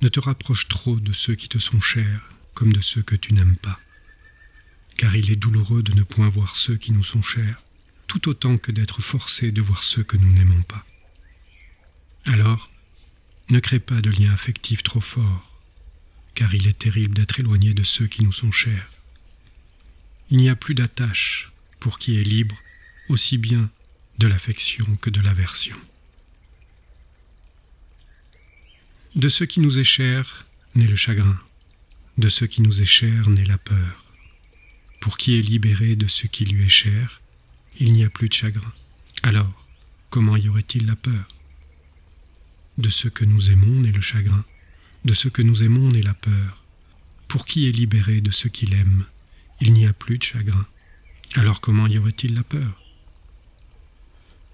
ne 0.00 0.08
te 0.08 0.20
rapproche 0.20 0.68
trop 0.68 1.00
de 1.00 1.12
ceux 1.12 1.34
qui 1.34 1.48
te 1.48 1.58
sont 1.58 1.80
chers 1.80 2.31
comme 2.54 2.72
de 2.72 2.80
ceux 2.80 3.02
que 3.02 3.16
tu 3.16 3.34
n'aimes 3.34 3.56
pas. 3.56 3.80
Car 4.96 5.16
il 5.16 5.30
est 5.30 5.36
douloureux 5.36 5.82
de 5.82 5.94
ne 5.94 6.02
point 6.02 6.28
voir 6.28 6.56
ceux 6.56 6.76
qui 6.76 6.92
nous 6.92 7.04
sont 7.04 7.22
chers, 7.22 7.64
tout 8.06 8.28
autant 8.28 8.58
que 8.58 8.72
d'être 8.72 9.00
forcé 9.00 9.52
de 9.52 9.62
voir 9.62 9.82
ceux 9.84 10.02
que 10.02 10.16
nous 10.16 10.30
n'aimons 10.30 10.62
pas. 10.62 10.84
Alors, 12.24 12.70
ne 13.48 13.58
crée 13.58 13.80
pas 13.80 14.00
de 14.00 14.10
lien 14.10 14.32
affectif 14.32 14.82
trop 14.82 15.00
fort, 15.00 15.60
car 16.34 16.54
il 16.54 16.66
est 16.66 16.78
terrible 16.78 17.14
d'être 17.14 17.40
éloigné 17.40 17.74
de 17.74 17.82
ceux 17.82 18.06
qui 18.06 18.22
nous 18.22 18.32
sont 18.32 18.52
chers. 18.52 18.90
Il 20.30 20.38
n'y 20.38 20.48
a 20.48 20.56
plus 20.56 20.74
d'attache 20.74 21.52
pour 21.80 21.98
qui 21.98 22.18
est 22.18 22.24
libre, 22.24 22.56
aussi 23.08 23.38
bien 23.38 23.70
de 24.18 24.26
l'affection 24.26 24.86
que 25.00 25.10
de 25.10 25.20
l'aversion. 25.20 25.76
De 29.14 29.28
ce 29.28 29.44
qui 29.44 29.60
nous 29.60 29.78
est 29.78 29.84
cher 29.84 30.46
naît 30.74 30.86
le 30.86 30.96
chagrin, 30.96 31.38
de 32.18 32.28
ce 32.28 32.44
qui 32.44 32.62
nous 32.62 32.82
est 32.82 32.86
cher 32.86 33.28
naît 33.30 33.44
la 33.44 33.58
peur. 33.58 34.04
Pour 35.00 35.16
qui 35.16 35.38
est 35.38 35.42
libéré 35.42 35.96
de 35.96 36.06
ce 36.06 36.26
qui 36.26 36.44
lui 36.44 36.64
est 36.66 36.68
cher, 36.68 37.20
il 37.78 37.92
n'y 37.92 38.04
a 38.04 38.10
plus 38.10 38.28
de 38.28 38.34
chagrin. 38.34 38.72
Alors, 39.22 39.68
comment 40.10 40.36
y 40.36 40.48
aurait-il 40.48 40.86
la 40.86 40.96
peur? 40.96 41.28
De 42.78 42.88
ce 42.88 43.08
que 43.08 43.24
nous 43.24 43.50
aimons 43.50 43.80
naît 43.80 43.92
le 43.92 44.00
chagrin, 44.00 44.44
de 45.04 45.12
ce 45.12 45.28
que 45.28 45.42
nous 45.42 45.62
aimons 45.62 45.88
naît 45.88 46.02
la 46.02 46.14
peur. 46.14 46.64
Pour 47.28 47.46
qui 47.46 47.68
est 47.68 47.72
libéré 47.72 48.20
de 48.20 48.30
ce 48.30 48.48
qu'il 48.48 48.74
aime, 48.74 49.06
il 49.60 49.72
n'y 49.72 49.86
a 49.86 49.92
plus 49.92 50.18
de 50.18 50.22
chagrin. 50.22 50.66
Alors 51.34 51.60
comment 51.60 51.86
y 51.86 51.98
aurait-il 51.98 52.34
la 52.34 52.44
peur? 52.44 52.82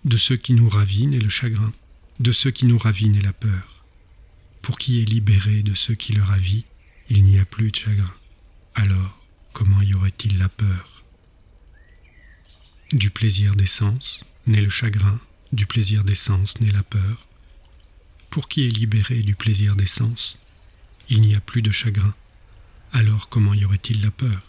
De 0.04 0.16
ce 0.16 0.34
qui 0.34 0.52
nous 0.54 0.68
ravine 0.68 1.10
naît 1.10 1.18
le 1.18 1.28
chagrin, 1.28 1.72
de 2.20 2.32
ce 2.32 2.48
qui 2.48 2.66
nous 2.66 2.78
ravine 2.78 3.12
naît 3.12 3.20
la 3.20 3.32
peur. 3.32 3.84
Pour 4.62 4.78
qui 4.78 5.02
est 5.02 5.04
libéré 5.04 5.62
de 5.62 5.74
ce 5.74 5.92
qui 5.92 6.12
le 6.12 6.22
ravit, 6.22 6.64
il 7.08 7.24
n'y 7.24 7.38
a 7.38 7.44
plus 7.44 7.70
de 7.70 7.76
chagrin. 7.76 8.14
Alors, 8.74 9.18
comment 9.52 9.80
y 9.80 9.94
aurait-il 9.94 10.38
la 10.38 10.48
peur? 10.48 11.04
Du 12.92 13.10
plaisir 13.10 13.54
des 13.54 13.66
sens 13.66 14.24
naît 14.46 14.60
le 14.60 14.70
chagrin, 14.70 15.20
du 15.52 15.66
plaisir 15.66 16.04
des 16.04 16.14
sens 16.14 16.60
naît 16.60 16.72
la 16.72 16.82
peur. 16.82 17.26
Pour 18.30 18.48
qui 18.48 18.66
est 18.66 18.70
libéré 18.70 19.22
du 19.22 19.34
plaisir 19.34 19.76
des 19.76 19.86
sens, 19.86 20.38
il 21.08 21.22
n'y 21.22 21.34
a 21.34 21.40
plus 21.40 21.62
de 21.62 21.70
chagrin. 21.70 22.14
Alors 22.92 23.28
comment 23.28 23.54
y 23.54 23.64
aurait-il 23.64 24.00
la 24.00 24.10
peur? 24.10 24.42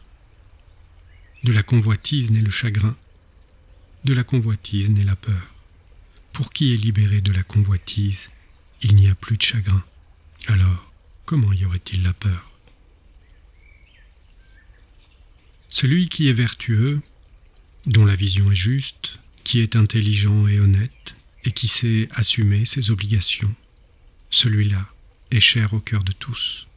De 1.44 1.54
la 1.54 1.64
convoitise 1.64 2.32
naît 2.32 2.42
le 2.42 2.50
chagrin, 2.50 2.96
de 4.04 4.14
la 4.14 4.24
convoitise 4.24 4.92
naît 4.92 5.04
la 5.04 5.16
peur. 5.16 5.54
Pour 6.34 6.52
qui 6.52 6.74
est 6.74 6.78
libéré 6.78 7.22
de 7.22 7.32
la 7.32 7.44
convoitise, 7.44 8.30
il 8.82 8.96
n'y 8.96 9.10
a 9.10 9.16
plus 9.16 9.38
de 9.38 9.42
chagrin. 9.42 9.84
Alors, 10.48 10.89
comment 11.30 11.54
y 11.54 11.64
aurait-il 11.64 12.02
la 12.02 12.14
peur? 12.14 12.50
Celui 15.70 16.10
qui 16.10 16.28
est 16.28 16.34
vertueux, 16.34 17.04
dont 17.86 18.04
la 18.04 18.16
vision 18.16 18.52
est 18.52 18.56
juste, 18.56 19.20
qui 19.44 19.60
est 19.60 19.76
intelligent 19.76 20.48
et 20.48 20.60
honnête, 20.60 21.14
et 21.44 21.52
qui 21.52 21.68
sait 21.68 22.10
assumer 22.14 22.66
ses 22.66 22.90
obligations, 22.90 23.54
celui-là 24.32 24.84
est 25.30 25.40
cher 25.40 25.76
au 25.76 25.80
cœur 25.80 26.04
de 26.04 26.14
tous. 26.14 26.68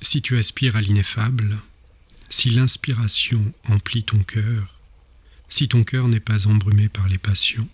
Si 0.00 0.20
tu 0.20 0.36
aspires 0.36 0.74
à 0.74 0.80
l'ineffable, 0.80 1.60
si 2.28 2.50
l'inspiration 2.50 3.54
emplit 3.68 4.02
ton 4.02 4.24
cœur, 4.24 4.80
si 5.48 5.68
ton 5.68 5.84
cœur 5.84 6.08
n'est 6.08 6.18
pas 6.18 6.48
embrumé 6.48 6.88
par 6.88 7.06
les 7.08 7.18
passions, 7.18 7.68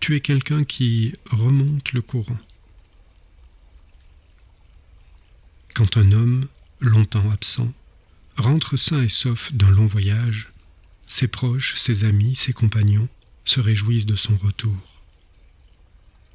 tu 0.00 0.16
es 0.16 0.20
quelqu'un 0.20 0.64
qui 0.64 1.12
remonte 1.30 1.92
le 1.92 2.00
courant. 2.00 2.38
Quand 5.74 5.98
un 5.98 6.10
homme 6.12 6.46
longtemps 6.80 7.30
absent, 7.30 7.72
rentre 8.36 8.76
sain 8.76 9.02
et 9.02 9.08
sauf 9.10 9.52
d'un 9.52 9.70
long 9.70 9.86
voyage, 9.86 10.48
ses 11.06 11.28
proches, 11.28 11.76
ses 11.76 12.04
amis, 12.04 12.34
ses 12.34 12.54
compagnons 12.54 13.08
se 13.44 13.60
réjouissent 13.60 14.06
de 14.06 14.14
son 14.14 14.36
retour. 14.36 15.02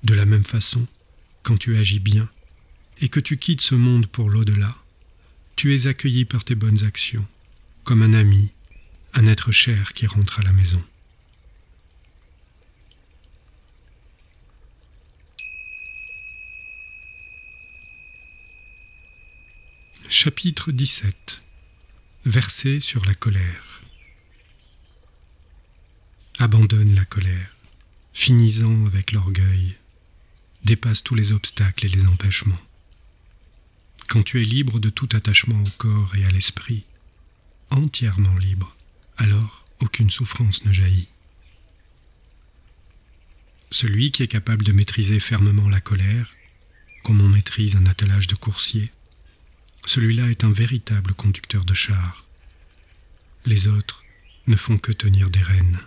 De 0.04 0.14
la 0.14 0.26
même 0.26 0.46
façon, 0.46 0.86
quand 1.42 1.58
tu 1.58 1.76
agis 1.76 2.00
bien 2.00 2.30
et 3.02 3.10
que 3.10 3.20
tu 3.20 3.38
quittes 3.38 3.62
ce 3.62 3.76
monde 3.76 4.06
pour 4.08 4.30
l'au-delà, 4.30 4.76
tu 5.56 5.74
es 5.74 5.88
accueilli 5.88 6.26
par 6.26 6.44
tes 6.44 6.56
bonnes 6.56 6.84
actions, 6.84 7.26
comme 7.84 8.04
un 8.04 8.14
ami, 8.14 8.50
un 9.14 9.26
être 9.26 9.52
cher 9.52 9.94
qui 9.94 10.06
rentre 10.06 10.40
à 10.40 10.44
la 10.44 10.54
maison. 10.54 10.84
Chapitre 20.10 20.72
17 20.72 21.42
Verset 22.26 22.80
sur 22.80 23.04
la 23.06 23.16
colère 23.16 23.82
Abandonne 26.38 26.94
la 26.94 27.06
colère, 27.06 27.56
finis-en 28.14 28.86
avec 28.86 29.12
l'orgueil, 29.12 29.76
dépasse 30.64 31.02
tous 31.04 31.16
les 31.16 31.32
obstacles 31.32 31.88
et 31.88 31.90
les 31.90 32.06
empêchements. 32.06 32.62
Quand 34.08 34.22
tu 34.22 34.42
es 34.42 34.46
libre 34.46 34.80
de 34.80 34.92
tout 34.92 35.10
attachement 35.14 35.62
au 35.62 35.70
corps 35.78 36.16
et 36.16 36.24
à 36.24 36.30
l'esprit, 36.30 36.84
entièrement 37.72 38.36
libre, 38.36 38.78
alors 39.18 39.66
aucune 39.80 40.12
souffrance 40.12 40.66
ne 40.66 40.72
jaillit. 40.72 41.10
Celui 43.72 44.12
qui 44.12 44.22
est 44.22 44.28
capable 44.28 44.64
de 44.64 44.72
maîtriser 44.72 45.20
fermement 45.20 45.68
la 45.68 45.82
colère, 45.82 46.30
comme 47.04 47.22
on 47.22 47.30
maîtrise 47.30 47.76
un 47.76 47.88
attelage 47.88 48.28
de 48.28 48.36
coursier, 48.36 48.92
celui-là 49.86 50.30
est 50.30 50.44
un 50.44 50.52
véritable 50.52 51.14
conducteur 51.14 51.66
de 51.66 51.74
char. 51.74 52.26
Les 53.46 53.68
autres 53.68 54.04
ne 54.48 54.56
font 54.56 54.78
que 54.78 54.92
tenir 54.92 55.30
des 55.30 55.42
rênes. 55.42 55.80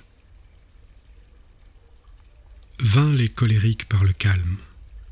Vains 2.80 3.12
les 3.12 3.28
colériques 3.28 3.88
par 3.88 4.04
le 4.04 4.12
calme, 4.12 4.58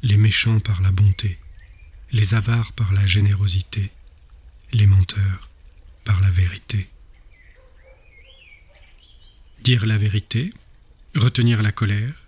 les 0.03 0.17
méchants 0.17 0.61
par 0.61 0.81
la 0.83 0.93
bonté, 0.93 1.39
les 2.13 2.35
avares 2.35 2.73
par 2.73 2.93
la 2.93 3.07
générosité, 3.07 3.91
les 4.73 4.87
menteurs 4.87 5.49
par 6.05 6.21
la 6.21 6.31
vérité. 6.31 6.89
Dire 9.63 9.85
la 9.85 9.99
vérité, 9.99 10.55
retenir 11.17 11.63
la 11.63 11.73
colère, 11.73 12.27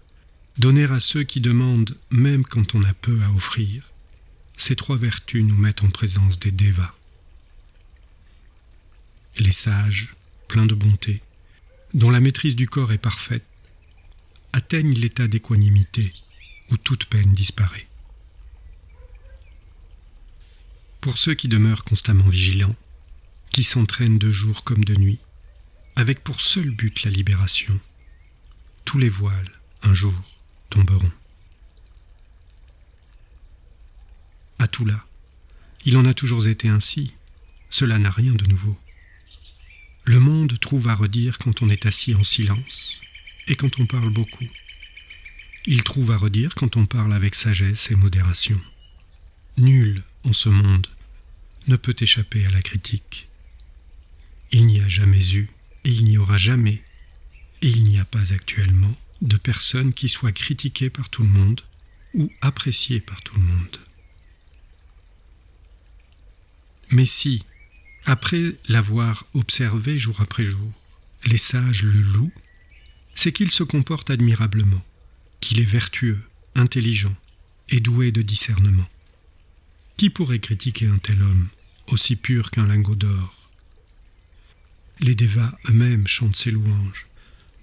donner 0.57 0.85
à 0.85 0.99
ceux 0.99 1.23
qui 1.23 1.41
demandent 1.41 1.97
même 2.11 2.45
quand 2.45 2.75
on 2.75 2.83
a 2.83 2.95
peu 2.95 3.21
à 3.23 3.31
offrir, 3.31 3.93
ces 4.69 4.77
trois 4.77 4.99
vertus 4.99 5.43
nous 5.43 5.57
mettent 5.57 5.83
en 5.83 5.89
présence 5.89 6.39
des 6.39 6.51
devas. 6.51 6.93
Les 9.39 9.53
sages, 9.53 10.15
pleins 10.47 10.67
de 10.67 10.75
bonté, 10.75 11.23
dont 11.95 12.11
la 12.11 12.21
maîtrise 12.21 12.55
du 12.55 12.69
corps 12.69 12.93
est 12.93 12.99
parfaite, 12.99 13.47
atteignent 14.53 14.93
l'état 14.93 15.27
d'équanimité 15.27 16.13
où 16.71 16.77
toute 16.77 17.07
peine 17.07 17.33
disparaît. 17.33 17.89
Pour 21.01 21.17
ceux 21.17 21.33
qui 21.33 21.49
demeurent 21.49 21.85
constamment 21.85 22.29
vigilants, 22.29 22.77
qui 23.51 23.65
s'entraînent 23.65 24.19
de 24.19 24.31
jour 24.31 24.65
comme 24.65 24.85
de 24.85 24.97
nuit, 24.97 25.21
avec 25.97 26.23
pour 26.23 26.43
seul 26.43 26.69
but 26.73 27.05
la 27.05 27.11
libération, 27.11 27.81
tous 28.85 28.99
les 28.99 29.09
voiles, 29.09 29.51
un 29.83 29.95
jour, 29.95 30.13
tomberont. 30.69 31.11
À 34.59 34.69
tout 34.69 34.85
là. 34.85 35.05
Il 35.85 35.97
en 35.97 36.05
a 36.05 36.15
toujours 36.15 36.47
été 36.47 36.69
ainsi. 36.69 37.13
Cela 37.71 37.99
n'a 37.99 38.11
rien 38.11 38.33
de 38.33 38.47
nouveau. 38.47 38.79
Le 40.05 40.21
monde 40.21 40.59
trouve 40.59 40.89
à 40.89 40.95
redire 40.95 41.39
quand 41.39 41.63
on 41.63 41.69
est 41.69 41.87
assis 41.87 42.15
en 42.15 42.25
silence 42.25 43.01
et 43.47 43.57
quand 43.57 43.79
on 43.79 43.87
parle 43.87 44.11
beaucoup. 44.11 44.47
Il 45.67 45.83
trouve 45.83 46.13
à 46.13 46.17
redire 46.17 46.55
quand 46.55 46.77
on 46.77 46.87
parle 46.87 47.13
avec 47.13 47.35
sagesse 47.35 47.91
et 47.91 47.95
modération. 47.95 48.61
Nul 49.59 50.03
en 50.25 50.33
ce 50.33 50.49
monde 50.49 50.87
ne 51.67 51.77
peut 51.77 51.97
échapper 52.01 52.47
à 52.47 52.51
la 52.51 52.63
critique. 52.63 53.29
Il 54.51 54.67
n'y 54.67 54.81
a 54.81 54.89
jamais 54.89 55.35
eu, 55.35 55.51
et 55.85 55.91
il 55.91 56.05
n'y 56.05 56.17
aura 56.17 56.39
jamais, 56.39 56.83
et 57.61 57.69
il 57.69 57.85
n'y 57.85 57.99
a 57.99 58.05
pas 58.07 58.33
actuellement, 58.33 58.97
de 59.21 59.37
personne 59.37 59.93
qui 59.93 60.09
soit 60.09 60.33
critiquée 60.33 60.91
par 60.91 61.11
tout 61.11 61.23
le 61.23 61.29
monde 61.29 61.61
ou 62.15 62.33
appréciée 62.41 63.01
par 63.01 63.21
tout 63.21 63.35
le 63.37 63.43
monde. 63.43 63.79
Mais 66.91 67.07
si, 67.07 67.45
après 68.05 68.57
l'avoir 68.69 69.27
observé 69.35 69.99
jour 69.99 70.21
après 70.21 70.45
jour, 70.45 70.73
les 71.27 71.39
sages 71.39 71.83
le 71.83 72.01
louent, 72.01 72.33
c'est 73.15 73.33
qu'il 73.33 73.51
se 73.51 73.65
comporte 73.65 74.11
admirablement, 74.11 74.85
qu'il 75.41 75.61
est 75.61 75.65
vertueux, 75.65 76.21
intelligent 76.55 77.13
et 77.69 77.81
doué 77.81 78.13
de 78.13 78.23
discernement. 78.23 78.89
Qui 79.97 80.11
pourrait 80.11 80.39
critiquer 80.39 80.87
un 80.87 80.99
tel 80.99 81.21
homme, 81.23 81.49
aussi 81.89 82.17
pur 82.17 82.51
qu'un 82.51 82.67
lingot 82.67 82.95
d'or? 82.95 83.51
Les 85.01 85.15
dévas 85.15 85.53
eux-mêmes 85.69 86.07
chantent 86.07 86.37
ses 86.37 86.51
louanges, 86.51 87.07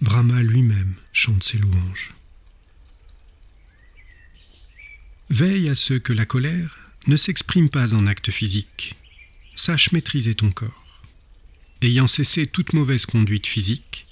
Brahma 0.01 0.43
lui-même 0.43 0.95
chante 1.13 1.43
ses 1.43 1.57
louanges. 1.57 2.13
Veille 5.29 5.69
à 5.69 5.75
ce 5.75 5.95
que 5.95 6.13
la 6.13 6.25
colère 6.25 6.77
ne 7.07 7.17
s'exprime 7.17 7.69
pas 7.69 7.95
en 7.95 8.05
actes 8.05 8.31
physiques. 8.31 8.95
Sache 9.55 9.93
maîtriser 9.93 10.35
ton 10.35 10.51
corps. 10.51 11.01
Ayant 11.81 12.07
cessé 12.07 12.45
toute 12.45 12.73
mauvaise 12.73 13.05
conduite 13.05 13.47
physique, 13.47 14.05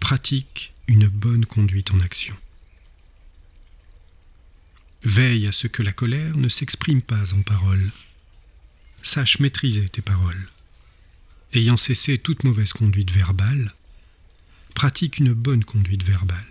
pratique 0.00 0.72
une 0.88 1.08
bonne 1.08 1.44
conduite 1.44 1.92
en 1.92 2.00
action. 2.00 2.36
Veille 5.02 5.46
à 5.46 5.52
ce 5.52 5.66
que 5.66 5.82
la 5.82 5.92
colère 5.92 6.38
ne 6.38 6.48
s'exprime 6.48 7.02
pas 7.02 7.34
en 7.34 7.42
paroles. 7.42 7.90
Sache 9.02 9.40
maîtriser 9.40 9.88
tes 9.88 10.02
paroles. 10.02 10.48
Ayant 11.52 11.76
cessé 11.76 12.16
toute 12.16 12.42
mauvaise 12.42 12.72
conduite 12.72 13.10
verbale, 13.10 13.74
pratique 14.74 15.18
une 15.18 15.34
bonne 15.34 15.64
conduite 15.64 16.02
verbale. 16.02 16.46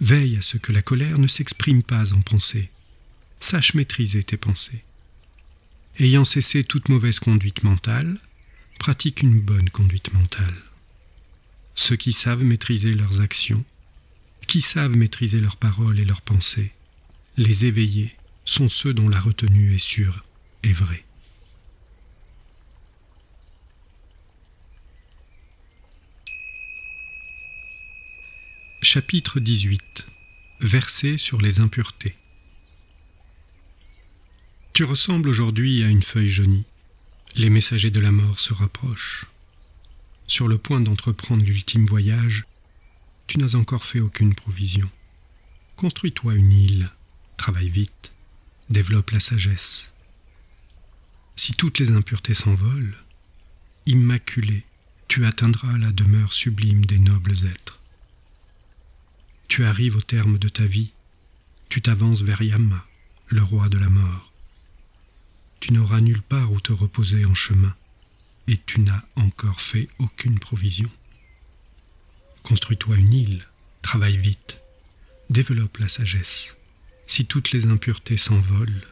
Veille 0.00 0.36
à 0.36 0.42
ce 0.42 0.58
que 0.58 0.72
la 0.72 0.82
colère 0.82 1.18
ne 1.18 1.26
s'exprime 1.26 1.82
pas 1.82 2.12
en 2.12 2.20
pensée. 2.20 2.70
Sache 3.38 3.74
maîtriser 3.74 4.22
tes 4.22 4.36
pensées. 4.36 4.84
Ayant 6.00 6.24
cessé 6.24 6.64
toute 6.64 6.88
mauvaise 6.88 7.18
conduite 7.18 7.62
mentale, 7.62 8.16
pratique 8.78 9.20
une 9.20 9.38
bonne 9.38 9.68
conduite 9.68 10.14
mentale. 10.14 10.56
Ceux 11.74 11.96
qui 11.96 12.14
savent 12.14 12.42
maîtriser 12.42 12.94
leurs 12.94 13.20
actions, 13.20 13.62
qui 14.46 14.62
savent 14.62 14.96
maîtriser 14.96 15.40
leurs 15.40 15.58
paroles 15.58 16.00
et 16.00 16.06
leurs 16.06 16.22
pensées, 16.22 16.72
les 17.36 17.66
éveillés 17.66 18.16
sont 18.46 18.70
ceux 18.70 18.94
dont 18.94 19.10
la 19.10 19.20
retenue 19.20 19.74
est 19.74 19.78
sûre 19.78 20.24
et 20.62 20.72
vraie. 20.72 21.04
Chapitre 28.80 29.38
18 29.38 30.06
Verset 30.60 31.18
sur 31.18 31.42
les 31.42 31.60
impuretés 31.60 32.16
Tu 34.80 34.84
ressembles 34.84 35.28
aujourd'hui 35.28 35.84
à 35.84 35.88
une 35.88 36.02
feuille 36.02 36.30
jaunie. 36.30 36.64
Les 37.36 37.50
messagers 37.50 37.90
de 37.90 38.00
la 38.00 38.12
mort 38.12 38.40
se 38.40 38.54
rapprochent. 38.54 39.26
Sur 40.26 40.48
le 40.48 40.56
point 40.56 40.80
d'entreprendre 40.80 41.44
l'ultime 41.44 41.84
voyage, 41.84 42.44
tu 43.26 43.36
n'as 43.36 43.56
encore 43.56 43.84
fait 43.84 44.00
aucune 44.00 44.34
provision. 44.34 44.88
Construis-toi 45.76 46.34
une 46.34 46.50
île, 46.50 46.90
travaille 47.36 47.68
vite, 47.68 48.12
développe 48.70 49.10
la 49.10 49.20
sagesse. 49.20 49.92
Si 51.36 51.52
toutes 51.52 51.78
les 51.78 51.90
impuretés 51.90 52.32
s'envolent, 52.32 52.96
immaculé, 53.84 54.64
tu 55.08 55.26
atteindras 55.26 55.76
la 55.76 55.92
demeure 55.92 56.32
sublime 56.32 56.86
des 56.86 56.98
nobles 56.98 57.36
êtres. 57.44 57.80
Tu 59.46 59.66
arrives 59.66 59.96
au 59.96 60.00
terme 60.00 60.38
de 60.38 60.48
ta 60.48 60.64
vie, 60.64 60.92
tu 61.68 61.82
t'avances 61.82 62.22
vers 62.22 62.40
Yama, 62.40 62.86
le 63.28 63.42
roi 63.42 63.68
de 63.68 63.76
la 63.76 63.90
mort. 63.90 64.29
Tu 65.60 65.72
n'auras 65.72 66.00
nulle 66.00 66.22
part 66.22 66.52
où 66.52 66.60
te 66.60 66.72
reposer 66.72 67.24
en 67.26 67.34
chemin, 67.34 67.74
et 68.48 68.56
tu 68.56 68.80
n'as 68.80 69.02
encore 69.16 69.60
fait 69.60 69.88
aucune 69.98 70.38
provision. 70.38 70.90
Construis-toi 72.42 72.96
une 72.96 73.12
île, 73.12 73.46
travaille 73.82 74.16
vite, 74.16 74.58
développe 75.28 75.78
la 75.78 75.88
sagesse. 75.88 76.56
Si 77.06 77.26
toutes 77.26 77.52
les 77.52 77.66
impuretés 77.66 78.16
s'envolent, 78.16 78.82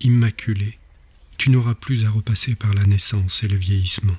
immaculé, 0.00 0.78
tu 1.38 1.50
n'auras 1.50 1.74
plus 1.74 2.04
à 2.04 2.10
repasser 2.10 2.54
par 2.54 2.74
la 2.74 2.84
naissance 2.84 3.42
et 3.42 3.48
le 3.48 3.56
vieillissement. 3.56 4.16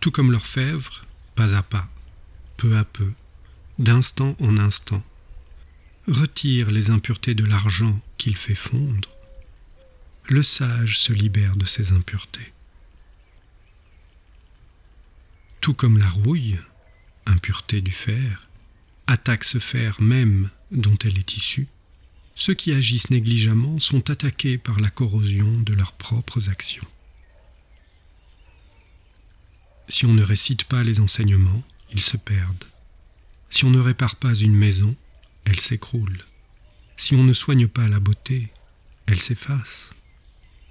Tout 0.00 0.10
comme 0.10 0.32
l'orfèvre, 0.32 1.04
pas 1.36 1.54
à 1.54 1.62
pas, 1.62 1.88
peu 2.56 2.76
à 2.76 2.84
peu, 2.84 3.12
d'instant 3.78 4.36
en 4.40 4.58
instant, 4.58 5.02
retire 6.06 6.70
les 6.70 6.90
impuretés 6.90 7.34
de 7.34 7.44
l'argent 7.44 8.00
qu'il 8.18 8.36
fait 8.36 8.54
fondre, 8.54 9.08
le 10.28 10.42
sage 10.42 10.98
se 10.98 11.12
libère 11.12 11.56
de 11.56 11.66
ces 11.66 11.92
impuretés. 11.92 12.52
Tout 15.60 15.74
comme 15.74 15.98
la 15.98 16.08
rouille, 16.08 16.58
impureté 17.26 17.80
du 17.80 17.92
fer, 17.92 18.48
attaque 19.06 19.44
ce 19.44 19.58
fer 19.58 20.00
même 20.00 20.50
dont 20.70 20.96
elle 21.04 21.18
est 21.18 21.34
issue, 21.34 21.68
ceux 22.34 22.54
qui 22.54 22.72
agissent 22.72 23.10
négligemment 23.10 23.78
sont 23.78 24.08
attaqués 24.08 24.56
par 24.56 24.80
la 24.80 24.88
corrosion 24.88 25.60
de 25.60 25.74
leurs 25.74 25.92
propres 25.92 26.48
actions. 26.48 26.86
Si 29.88 30.06
on 30.06 30.14
ne 30.14 30.22
récite 30.22 30.64
pas 30.64 30.84
les 30.84 31.00
enseignements, 31.00 31.62
ils 31.92 32.00
se 32.00 32.16
perdent. 32.16 32.64
Si 33.50 33.64
on 33.64 33.70
ne 33.70 33.80
répare 33.80 34.16
pas 34.16 34.34
une 34.34 34.54
maison, 34.54 34.94
elle 35.44 35.60
s'écroule. 35.60 36.18
Si 36.96 37.14
on 37.14 37.24
ne 37.24 37.32
soigne 37.32 37.68
pas 37.68 37.88
la 37.88 38.00
beauté, 38.00 38.48
elle 39.06 39.20
s'efface. 39.20 39.90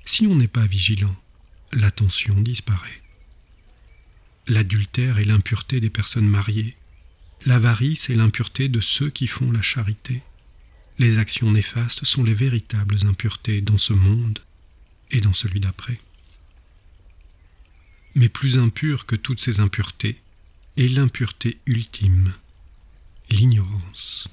Si 0.06 0.28
on 0.28 0.36
n'est 0.36 0.48
pas 0.48 0.66
vigilant, 0.66 1.16
l'attention 1.72 2.40
disparaît. 2.42 3.02
L'adultère 4.48 5.20
est 5.20 5.26
l'impureté 5.26 5.80
des 5.80 5.90
personnes 5.90 6.28
mariées. 6.28 6.76
L'avarice 7.46 8.10
est 8.10 8.16
l'impureté 8.16 8.68
de 8.68 8.80
ceux 8.80 9.10
qui 9.10 9.28
font 9.28 9.52
la 9.52 9.62
charité. 9.62 10.22
Les 10.98 11.18
actions 11.18 11.52
néfastes 11.52 12.06
sont 12.06 12.24
les 12.24 12.34
véritables 12.34 13.08
impuretés 13.08 13.62
dans 13.62 13.78
ce 13.78 13.94
monde 13.94 14.40
et 15.12 15.22
dans 15.22 15.34
celui 15.34 15.60
d'après. 15.60 16.00
Mais 18.16 18.30
plus 18.30 18.58
impure 18.58 19.06
que 19.06 19.16
toutes 19.16 19.40
ces 19.40 19.60
impuretés, 19.60 20.22
et 20.78 20.88
l'impureté 20.88 21.60
ultime, 21.66 22.34
l'ignorance. 23.30 24.28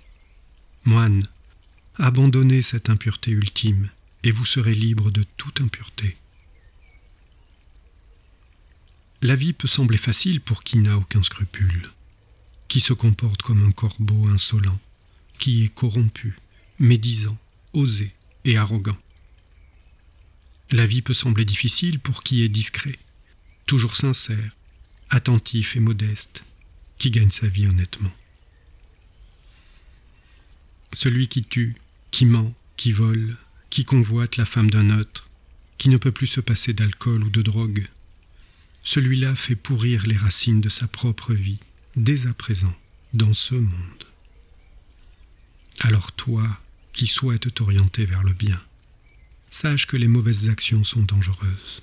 Moine, 0.86 1.26
abandonnez 1.96 2.62
cette 2.62 2.90
impureté 2.90 3.32
ultime, 3.32 3.90
et 4.22 4.30
vous 4.30 4.44
serez 4.44 4.72
libre 4.72 5.10
de 5.10 5.24
toute 5.36 5.60
impureté. 5.60 6.16
La 9.20 9.34
vie 9.34 9.52
peut 9.52 9.66
sembler 9.66 9.98
facile 9.98 10.40
pour 10.40 10.62
qui 10.62 10.78
n'a 10.78 10.96
aucun 10.96 11.24
scrupule, 11.24 11.90
qui 12.68 12.80
se 12.80 12.92
comporte 12.92 13.42
comme 13.42 13.66
un 13.66 13.72
corbeau 13.72 14.28
insolent, 14.28 14.78
qui 15.38 15.64
est 15.64 15.74
corrompu, 15.74 16.36
médisant, 16.78 17.36
osé 17.72 18.14
et 18.44 18.56
arrogant. 18.56 18.96
La 20.70 20.86
vie 20.86 21.02
peut 21.02 21.14
sembler 21.14 21.44
difficile 21.44 21.98
pour 21.98 22.22
qui 22.22 22.44
est 22.44 22.48
discret, 22.48 22.96
toujours 23.66 23.96
sincère, 23.96 24.56
attentif 25.10 25.74
et 25.74 25.80
modeste, 25.80 26.44
qui 26.98 27.10
gagne 27.10 27.30
sa 27.30 27.48
vie 27.48 27.66
honnêtement. 27.66 28.12
Celui 30.96 31.28
qui 31.28 31.44
tue, 31.44 31.74
qui 32.10 32.24
ment, 32.24 32.54
qui 32.78 32.90
vole, 32.90 33.36
qui 33.68 33.84
convoite 33.84 34.38
la 34.38 34.46
femme 34.46 34.70
d'un 34.70 34.98
autre, 34.98 35.28
qui 35.76 35.90
ne 35.90 35.98
peut 35.98 36.10
plus 36.10 36.26
se 36.26 36.40
passer 36.40 36.72
d'alcool 36.72 37.22
ou 37.22 37.28
de 37.28 37.42
drogue, 37.42 37.86
celui-là 38.82 39.34
fait 39.34 39.56
pourrir 39.56 40.06
les 40.06 40.16
racines 40.16 40.62
de 40.62 40.70
sa 40.70 40.88
propre 40.88 41.34
vie, 41.34 41.58
dès 41.96 42.26
à 42.26 42.32
présent, 42.32 42.74
dans 43.12 43.34
ce 43.34 43.56
monde. 43.56 44.04
Alors 45.80 46.12
toi, 46.12 46.48
qui 46.94 47.06
souhaites 47.06 47.52
t'orienter 47.52 48.06
vers 48.06 48.22
le 48.22 48.32
bien, 48.32 48.58
sache 49.50 49.86
que 49.86 49.98
les 49.98 50.08
mauvaises 50.08 50.48
actions 50.48 50.82
sont 50.82 51.02
dangereuses 51.02 51.82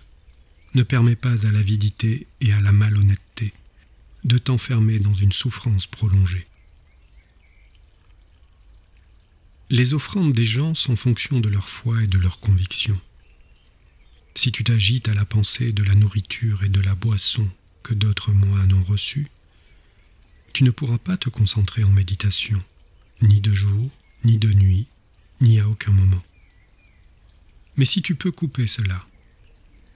ne 0.74 0.82
permet 0.82 1.16
pas 1.16 1.46
à 1.46 1.52
l'avidité 1.52 2.26
et 2.42 2.52
à 2.52 2.62
la 2.62 2.72
malhonnêteté 2.72 3.54
de 4.24 4.40
t'enfermer 4.40 4.98
dans 4.98 5.14
une 5.14 5.32
souffrance 5.32 5.86
prolongée. 5.86 6.48
Les 9.70 9.94
offrandes 9.94 10.34
des 10.34 10.46
gens 10.46 10.76
sont 10.76 10.96
fonction 10.96 11.40
de 11.40 11.50
leur 11.50 11.70
foi 11.70 12.04
et 12.04 12.08
de 12.08 12.18
leur 12.18 12.40
conviction. 12.40 13.00
si 14.36 14.52
tu 14.52 14.64
t'agites 14.64 15.08
à 15.10 15.14
la 15.14 15.26
pensée 15.26 15.72
de 15.72 15.84
la 15.84 15.96
nourriture 15.96 16.64
et 16.64 16.70
de 16.70 16.82
la 16.82 16.96
boisson 16.96 17.48
que 17.84 17.94
d'autres 17.94 18.32
moines 18.32 18.74
ont 18.74 18.84
reçues, 18.84 19.28
tu 20.54 20.64
ne 20.64 20.72
pourras 20.72 20.98
pas 20.98 21.18
te 21.18 21.30
concentrer 21.30 21.84
en 21.84 21.92
méditation, 21.92 22.62
ni 23.22 23.42
de 23.42 23.54
jour, 23.54 23.90
ni 24.24 24.38
de 24.38 24.52
nuit, 24.52 24.88
ni 25.40 25.60
à 25.60 25.70
aucun 25.70 25.92
moment. 25.92 26.24
Mais 27.78 27.86
si 27.86 28.02
tu 28.02 28.16
peux 28.16 28.32
couper 28.32 28.68
cela, 28.68 29.06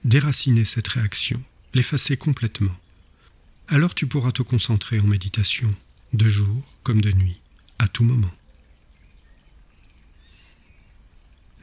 déraciner 0.04 0.64
cette 0.64 0.88
réaction, 0.88 1.42
l'effacer 1.74 2.16
complètement, 2.16 2.76
alors 3.68 3.94
tu 3.94 4.06
pourras 4.06 4.32
te 4.32 4.42
concentrer 4.42 4.98
en 5.00 5.06
méditation, 5.06 5.70
de 6.12 6.26
jour 6.26 6.64
comme 6.84 7.00
de 7.00 7.12
nuit, 7.12 7.40
à 7.78 7.88
tout 7.88 8.04
moment. 8.04 8.32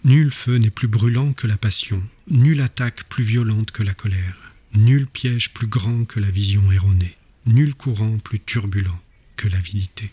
Nul 0.05 0.29
feu 0.29 0.57
n'est 0.57 0.69
plus 0.69 0.87
brûlant 0.87 1.33
que 1.33 1.47
la 1.47 1.57
passion, 1.57 2.03
nulle 2.29 2.61
attaque 2.61 3.05
plus 3.05 3.23
violente 3.23 3.71
que 3.71 3.81
la 3.81 3.95
colère, 3.95 4.53
nul 4.75 5.07
piège 5.07 5.51
plus 5.51 5.65
grand 5.65 6.05
que 6.05 6.19
la 6.19 6.29
vision 6.29 6.71
erronée, 6.71 7.17
nul 7.47 7.73
courant 7.73 8.19
plus 8.19 8.39
turbulent 8.39 9.01
que 9.35 9.47
l'avidité. 9.47 10.11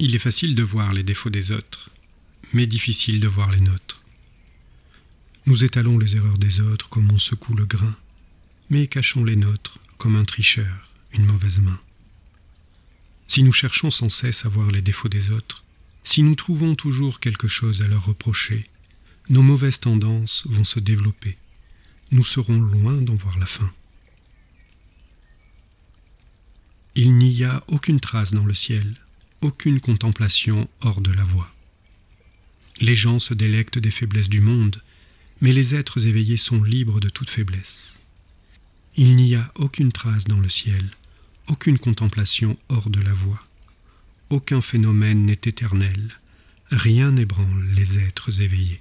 Il 0.00 0.14
est 0.14 0.18
facile 0.18 0.54
de 0.54 0.62
voir 0.62 0.92
les 0.92 1.02
défauts 1.02 1.30
des 1.30 1.50
autres, 1.50 1.88
mais 2.52 2.66
difficile 2.66 3.20
de 3.20 3.28
voir 3.28 3.50
les 3.50 3.60
nôtres. 3.60 4.02
Nous 5.46 5.64
étalons 5.64 5.96
les 5.96 6.16
erreurs 6.16 6.36
des 6.36 6.60
autres 6.60 6.90
comme 6.90 7.10
on 7.10 7.16
secoue 7.16 7.54
le 7.54 7.64
grain, 7.64 7.96
mais 8.68 8.86
cachons 8.86 9.24
les 9.24 9.36
nôtres 9.36 9.78
comme 9.96 10.14
un 10.14 10.26
tricheur, 10.26 10.90
une 11.14 11.24
mauvaise 11.24 11.60
main. 11.60 11.80
Si 13.28 13.42
nous 13.44 13.52
cherchons 13.52 13.90
sans 13.90 14.10
cesse 14.10 14.44
à 14.44 14.50
voir 14.50 14.70
les 14.70 14.82
défauts 14.82 15.08
des 15.08 15.30
autres, 15.30 15.64
si 16.10 16.24
nous 16.24 16.34
trouvons 16.34 16.74
toujours 16.74 17.20
quelque 17.20 17.46
chose 17.46 17.82
à 17.82 17.86
leur 17.86 18.06
reprocher, 18.06 18.68
nos 19.28 19.42
mauvaises 19.42 19.78
tendances 19.78 20.42
vont 20.48 20.64
se 20.64 20.80
développer. 20.80 21.38
Nous 22.10 22.24
serons 22.24 22.60
loin 22.60 22.96
d'en 22.96 23.14
voir 23.14 23.38
la 23.38 23.46
fin. 23.46 23.70
Il 26.96 27.16
n'y 27.16 27.44
a 27.44 27.62
aucune 27.68 28.00
trace 28.00 28.34
dans 28.34 28.44
le 28.44 28.54
ciel, 28.54 28.96
aucune 29.40 29.78
contemplation 29.78 30.68
hors 30.80 31.00
de 31.00 31.12
la 31.12 31.22
voie. 31.22 31.54
Les 32.80 32.96
gens 32.96 33.20
se 33.20 33.32
délectent 33.32 33.78
des 33.78 33.92
faiblesses 33.92 34.28
du 34.28 34.40
monde, 34.40 34.82
mais 35.40 35.52
les 35.52 35.76
êtres 35.76 36.08
éveillés 36.08 36.38
sont 36.38 36.64
libres 36.64 36.98
de 36.98 37.08
toute 37.08 37.30
faiblesse. 37.30 37.94
Il 38.96 39.14
n'y 39.14 39.36
a 39.36 39.52
aucune 39.54 39.92
trace 39.92 40.24
dans 40.24 40.40
le 40.40 40.48
ciel, 40.48 40.90
aucune 41.46 41.78
contemplation 41.78 42.58
hors 42.68 42.90
de 42.90 43.00
la 43.00 43.12
voie. 43.14 43.46
Aucun 44.30 44.60
phénomène 44.60 45.26
n'est 45.26 45.32
éternel, 45.32 46.12
rien 46.70 47.10
n'ébranle 47.10 47.66
les 47.74 47.98
êtres 47.98 48.40
éveillés. 48.42 48.80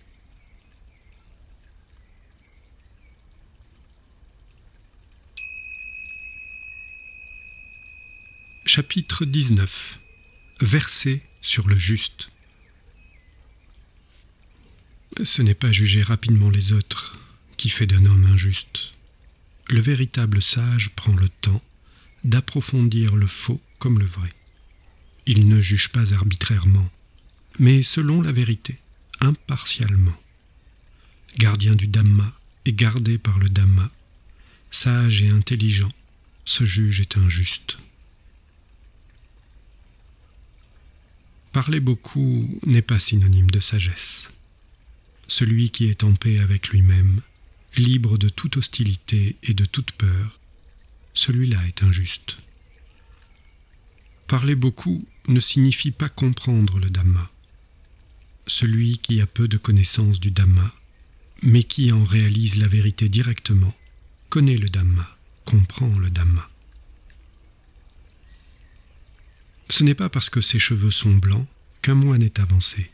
Chapitre 8.64 9.26
19 9.26 10.00
Verset 10.62 11.24
sur 11.42 11.68
le 11.68 11.76
juste 11.76 12.30
Ce 15.24 15.42
n'est 15.42 15.56
pas 15.56 15.72
juger 15.72 16.04
rapidement 16.04 16.52
les 16.52 16.74
autres 16.74 17.18
qui 17.58 17.70
fait 17.70 17.88
d'un 17.88 18.06
homme 18.06 18.26
injuste. 18.26 18.94
Le 19.68 19.82
véritable 19.82 20.44
sage 20.44 20.92
prend 20.96 21.16
le 21.16 21.28
temps 21.42 21.64
d'approfondir 22.24 23.16
le 23.16 23.26
faux 23.26 23.60
comme 23.80 23.98
le 23.98 24.06
vrai. 24.06 24.30
Il 25.32 25.48
ne 25.48 25.62
juge 25.62 25.90
pas 25.90 26.16
arbitrairement, 26.16 26.90
mais 27.60 27.84
selon 27.84 28.24
la 28.24 28.32
vérité, 28.32 28.80
impartialement. 29.22 30.20
Gardien 31.38 31.76
du 31.76 31.86
Dhamma 31.86 32.34
et 32.66 32.74
gardé 32.74 33.20
par 33.20 33.38
le 33.38 33.48
Dhamma, 33.48 33.92
sage 34.72 35.22
et 35.22 35.30
intelligent, 35.30 35.92
ce 36.46 36.66
juge 36.66 37.02
est 37.02 37.16
injuste. 37.16 37.78
Parler 41.52 41.80
beaucoup 41.80 42.60
n'est 42.66 42.82
pas 42.82 42.98
synonyme 42.98 43.52
de 43.52 43.60
sagesse. 43.60 44.32
Celui 45.28 45.70
qui 45.70 45.90
est 45.90 46.04
en 46.04 46.16
paix 46.16 46.40
avec 46.40 46.70
lui-même, 46.70 47.22
libre 47.78 48.18
de 48.18 48.30
toute 48.30 48.58
hostilité 48.58 49.36
et 49.44 49.54
de 49.54 49.66
toute 49.66 49.92
peur, 49.92 50.40
celui-là 51.14 51.60
est 51.68 51.84
injuste. 51.84 52.38
Parler 54.26 54.56
beaucoup 54.56 55.06
ne 55.30 55.40
signifie 55.40 55.92
pas 55.92 56.10
comprendre 56.10 56.80
le 56.80 56.90
Dhamma. 56.90 57.32
Celui 58.48 58.98
qui 58.98 59.22
a 59.22 59.28
peu 59.28 59.48
de 59.48 59.58
connaissance 59.58 60.20
du 60.20 60.32
Dhamma, 60.32 60.74
mais 61.44 61.64
qui 61.64 61.92
en 61.92 62.04
réalise 62.04 62.58
la 62.58 62.68
vérité 62.68 63.10
directement, 63.10 63.76
connaît 64.30 64.58
le 64.58 64.72
Dhamma, 64.72 65.18
comprend 65.46 65.98
le 66.00 66.10
Dhamma. 66.10 66.50
Ce 69.70 69.84
n'est 69.84 69.94
pas 69.94 70.10
parce 70.10 70.32
que 70.32 70.42
ses 70.42 70.58
cheveux 70.58 70.90
sont 70.90 71.14
blancs 71.14 71.48
qu'un 71.84 71.94
moine 71.94 72.24
est 72.24 72.40
avancé. 72.40 72.90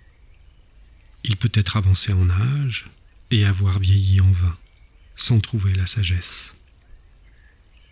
Il 1.24 1.38
peut 1.38 1.52
être 1.54 1.78
avancé 1.78 2.12
en 2.12 2.30
âge 2.30 2.86
et 3.32 3.46
avoir 3.46 3.80
vieilli 3.80 4.20
en 4.20 4.32
vain, 4.32 4.58
sans 5.16 5.40
trouver 5.40 5.74
la 5.74 5.88
sagesse. 5.88 6.54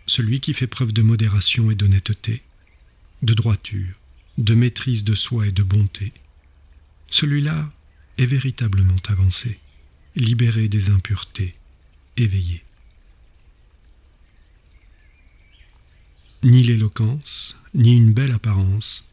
Celui 0.06 0.40
qui 0.40 0.52
fait 0.52 0.66
preuve 0.66 0.92
de 0.92 1.00
modération 1.00 1.70
et 1.70 1.74
d'honnêteté 1.74 2.42
de 3.22 3.32
droiture, 3.32 3.98
de 4.38 4.54
maîtrise 4.54 5.04
de 5.04 5.14
soi 5.14 5.46
et 5.46 5.52
de 5.52 5.62
bonté, 5.62 6.12
celui-là 7.10 7.72
est 8.18 8.26
véritablement 8.26 8.96
avancé, 9.08 9.58
libéré 10.16 10.68
des 10.68 10.90
impuretés, 10.90 11.54
éveillé. 12.16 12.64
Ni 16.42 16.62
l'éloquence, 16.62 17.56
ni 17.74 17.96
une 17.96 18.12
belle 18.12 18.32
apparence 18.32 19.04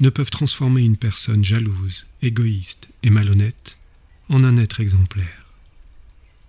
ne 0.00 0.08
peuvent 0.08 0.30
transformer 0.30 0.82
une 0.82 0.96
personne 0.96 1.44
jalouse, 1.44 2.06
égoïste 2.22 2.88
et 3.02 3.10
malhonnête 3.10 3.78
en 4.28 4.44
un 4.44 4.56
être 4.56 4.80
exemplaire. 4.80 5.46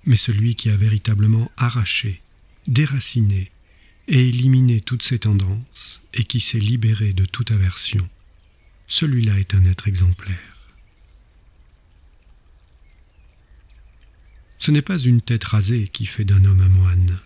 Mais 0.06 0.16
celui 0.16 0.56
qui 0.56 0.70
a 0.70 0.78
véritablement 0.78 1.52
arraché, 1.58 2.22
déraciné 2.68 3.51
et 4.12 4.28
éliminer 4.28 4.82
toutes 4.82 5.04
ces 5.04 5.20
tendances 5.20 6.02
et 6.14 6.26
qui 6.26 6.42
s'est 6.42 6.60
libéré 6.60 7.14
de 7.14 7.24
toute 7.24 7.52
aversion, 7.52 8.08
celui-là 8.88 9.40
est 9.40 9.56
un 9.56 9.64
être 9.64 9.88
exemplaire. 9.88 10.38
Ce 14.60 14.70
n'est 14.70 14.82
pas 14.82 14.98
une 14.98 15.22
tête 15.22 15.46
rasée 15.46 15.88
qui 15.88 16.06
fait 16.06 16.26
d'un 16.26 16.44
homme 16.44 16.60
un 16.60 16.68
moine. 16.68 17.20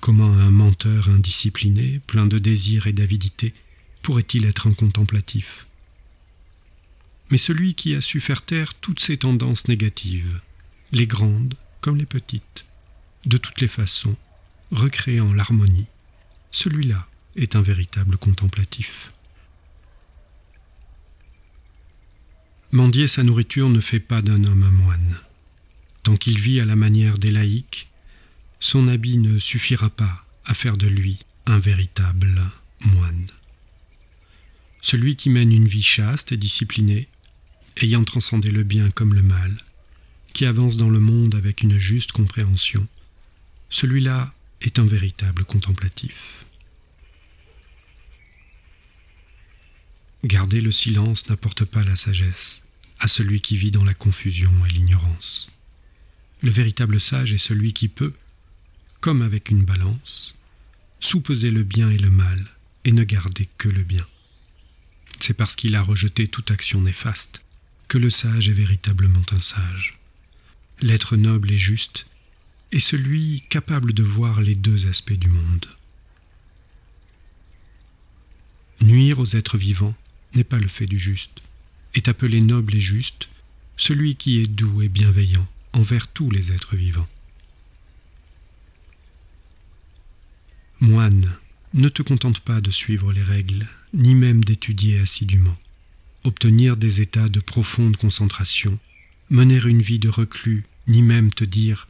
Comment 0.00 0.32
un 0.32 0.50
menteur 0.50 1.10
indiscipliné, 1.10 2.00
plein 2.06 2.24
de 2.24 2.38
désirs 2.38 2.86
et 2.86 2.94
d'avidité, 2.94 3.52
pourrait-il 4.00 4.46
être 4.46 4.66
un 4.66 4.72
contemplatif? 4.72 5.66
Mais 7.30 7.36
celui 7.36 7.74
qui 7.74 7.94
a 7.94 8.00
su 8.00 8.20
faire 8.20 8.40
taire 8.40 8.72
toutes 8.72 9.00
ces 9.00 9.18
tendances 9.18 9.68
négatives, 9.68 10.40
les 10.90 11.06
grandes 11.06 11.54
comme 11.82 11.98
les 11.98 12.06
petites, 12.06 12.64
de 13.26 13.36
toutes 13.36 13.60
les 13.60 13.68
façons, 13.68 14.16
recréant 14.70 15.34
l'harmonie, 15.34 15.86
celui-là 16.50 17.06
est 17.36 17.56
un 17.56 17.62
véritable 17.62 18.16
contemplatif. 18.16 19.12
Mendier 22.70 23.08
sa 23.08 23.22
nourriture 23.22 23.70
ne 23.70 23.80
fait 23.80 24.00
pas 24.00 24.20
d'un 24.20 24.44
homme 24.44 24.62
un 24.62 24.70
moine. 24.70 25.18
Tant 26.02 26.16
qu'il 26.16 26.38
vit 26.38 26.60
à 26.60 26.64
la 26.64 26.76
manière 26.76 27.18
des 27.18 27.30
laïcs, 27.30 27.88
son 28.60 28.88
habit 28.88 29.18
ne 29.18 29.38
suffira 29.38 29.88
pas 29.88 30.24
à 30.44 30.54
faire 30.54 30.76
de 30.76 30.86
lui 30.86 31.18
un 31.46 31.58
véritable 31.58 32.42
moine. 32.80 33.26
Celui 34.82 35.16
qui 35.16 35.30
mène 35.30 35.52
une 35.52 35.68
vie 35.68 35.82
chaste 35.82 36.32
et 36.32 36.36
disciplinée, 36.36 37.08
ayant 37.78 38.04
transcendé 38.04 38.50
le 38.50 38.64
bien 38.64 38.90
comme 38.90 39.14
le 39.14 39.22
mal, 39.22 39.56
qui 40.34 40.44
avance 40.44 40.76
dans 40.76 40.90
le 40.90 41.00
monde 41.00 41.34
avec 41.34 41.62
une 41.62 41.78
juste 41.78 42.12
compréhension, 42.12 42.86
celui-là 43.70 44.32
est 44.60 44.78
un 44.78 44.86
véritable 44.86 45.44
contemplatif. 45.44 46.44
Garder 50.24 50.60
le 50.60 50.72
silence 50.72 51.28
n'apporte 51.28 51.64
pas 51.64 51.84
la 51.84 51.96
sagesse 51.96 52.62
à 52.98 53.06
celui 53.06 53.40
qui 53.40 53.56
vit 53.56 53.70
dans 53.70 53.84
la 53.84 53.94
confusion 53.94 54.52
et 54.66 54.70
l'ignorance. 54.70 55.48
Le 56.42 56.50
véritable 56.50 57.00
sage 57.00 57.32
est 57.32 57.38
celui 57.38 57.72
qui 57.72 57.88
peut, 57.88 58.14
comme 59.00 59.22
avec 59.22 59.50
une 59.50 59.64
balance, 59.64 60.34
sous-peser 60.98 61.50
le 61.50 61.62
bien 61.62 61.90
et 61.90 61.98
le 61.98 62.10
mal 62.10 62.44
et 62.84 62.92
ne 62.92 63.04
garder 63.04 63.48
que 63.58 63.68
le 63.68 63.84
bien. 63.84 64.06
C'est 65.20 65.34
parce 65.34 65.54
qu'il 65.54 65.76
a 65.76 65.82
rejeté 65.82 66.26
toute 66.26 66.50
action 66.50 66.80
néfaste 66.80 67.42
que 67.86 67.98
le 67.98 68.10
sage 68.10 68.48
est 68.48 68.54
véritablement 68.54 69.24
un 69.30 69.40
sage. 69.40 69.98
L'être 70.80 71.16
noble 71.16 71.52
et 71.52 71.58
juste 71.58 72.07
est 72.72 72.80
celui 72.80 73.42
capable 73.48 73.92
de 73.92 74.02
voir 74.02 74.40
les 74.40 74.54
deux 74.54 74.88
aspects 74.88 75.12
du 75.12 75.28
monde. 75.28 75.66
Nuire 78.80 79.18
aux 79.18 79.36
êtres 79.36 79.58
vivants 79.58 79.94
n'est 80.34 80.44
pas 80.44 80.58
le 80.58 80.68
fait 80.68 80.86
du 80.86 80.98
juste, 80.98 81.42
est 81.94 82.08
appelé 82.08 82.40
noble 82.40 82.76
et 82.76 82.80
juste 82.80 83.28
celui 83.76 84.16
qui 84.16 84.40
est 84.40 84.46
doux 84.46 84.82
et 84.82 84.88
bienveillant 84.88 85.46
envers 85.72 86.08
tous 86.08 86.30
les 86.30 86.52
êtres 86.52 86.76
vivants. 86.76 87.08
Moine, 90.80 91.36
ne 91.74 91.88
te 91.88 92.02
contente 92.02 92.40
pas 92.40 92.60
de 92.60 92.70
suivre 92.70 93.12
les 93.12 93.22
règles, 93.22 93.66
ni 93.94 94.14
même 94.14 94.44
d'étudier 94.44 95.00
assidûment. 95.00 95.56
Obtenir 96.24 96.76
des 96.76 97.00
états 97.00 97.28
de 97.28 97.40
profonde 97.40 97.96
concentration, 97.96 98.78
mener 99.30 99.60
une 99.64 99.82
vie 99.82 99.98
de 99.98 100.08
reclus, 100.08 100.64
ni 100.86 101.02
même 101.02 101.32
te 101.32 101.44
dire 101.44 101.88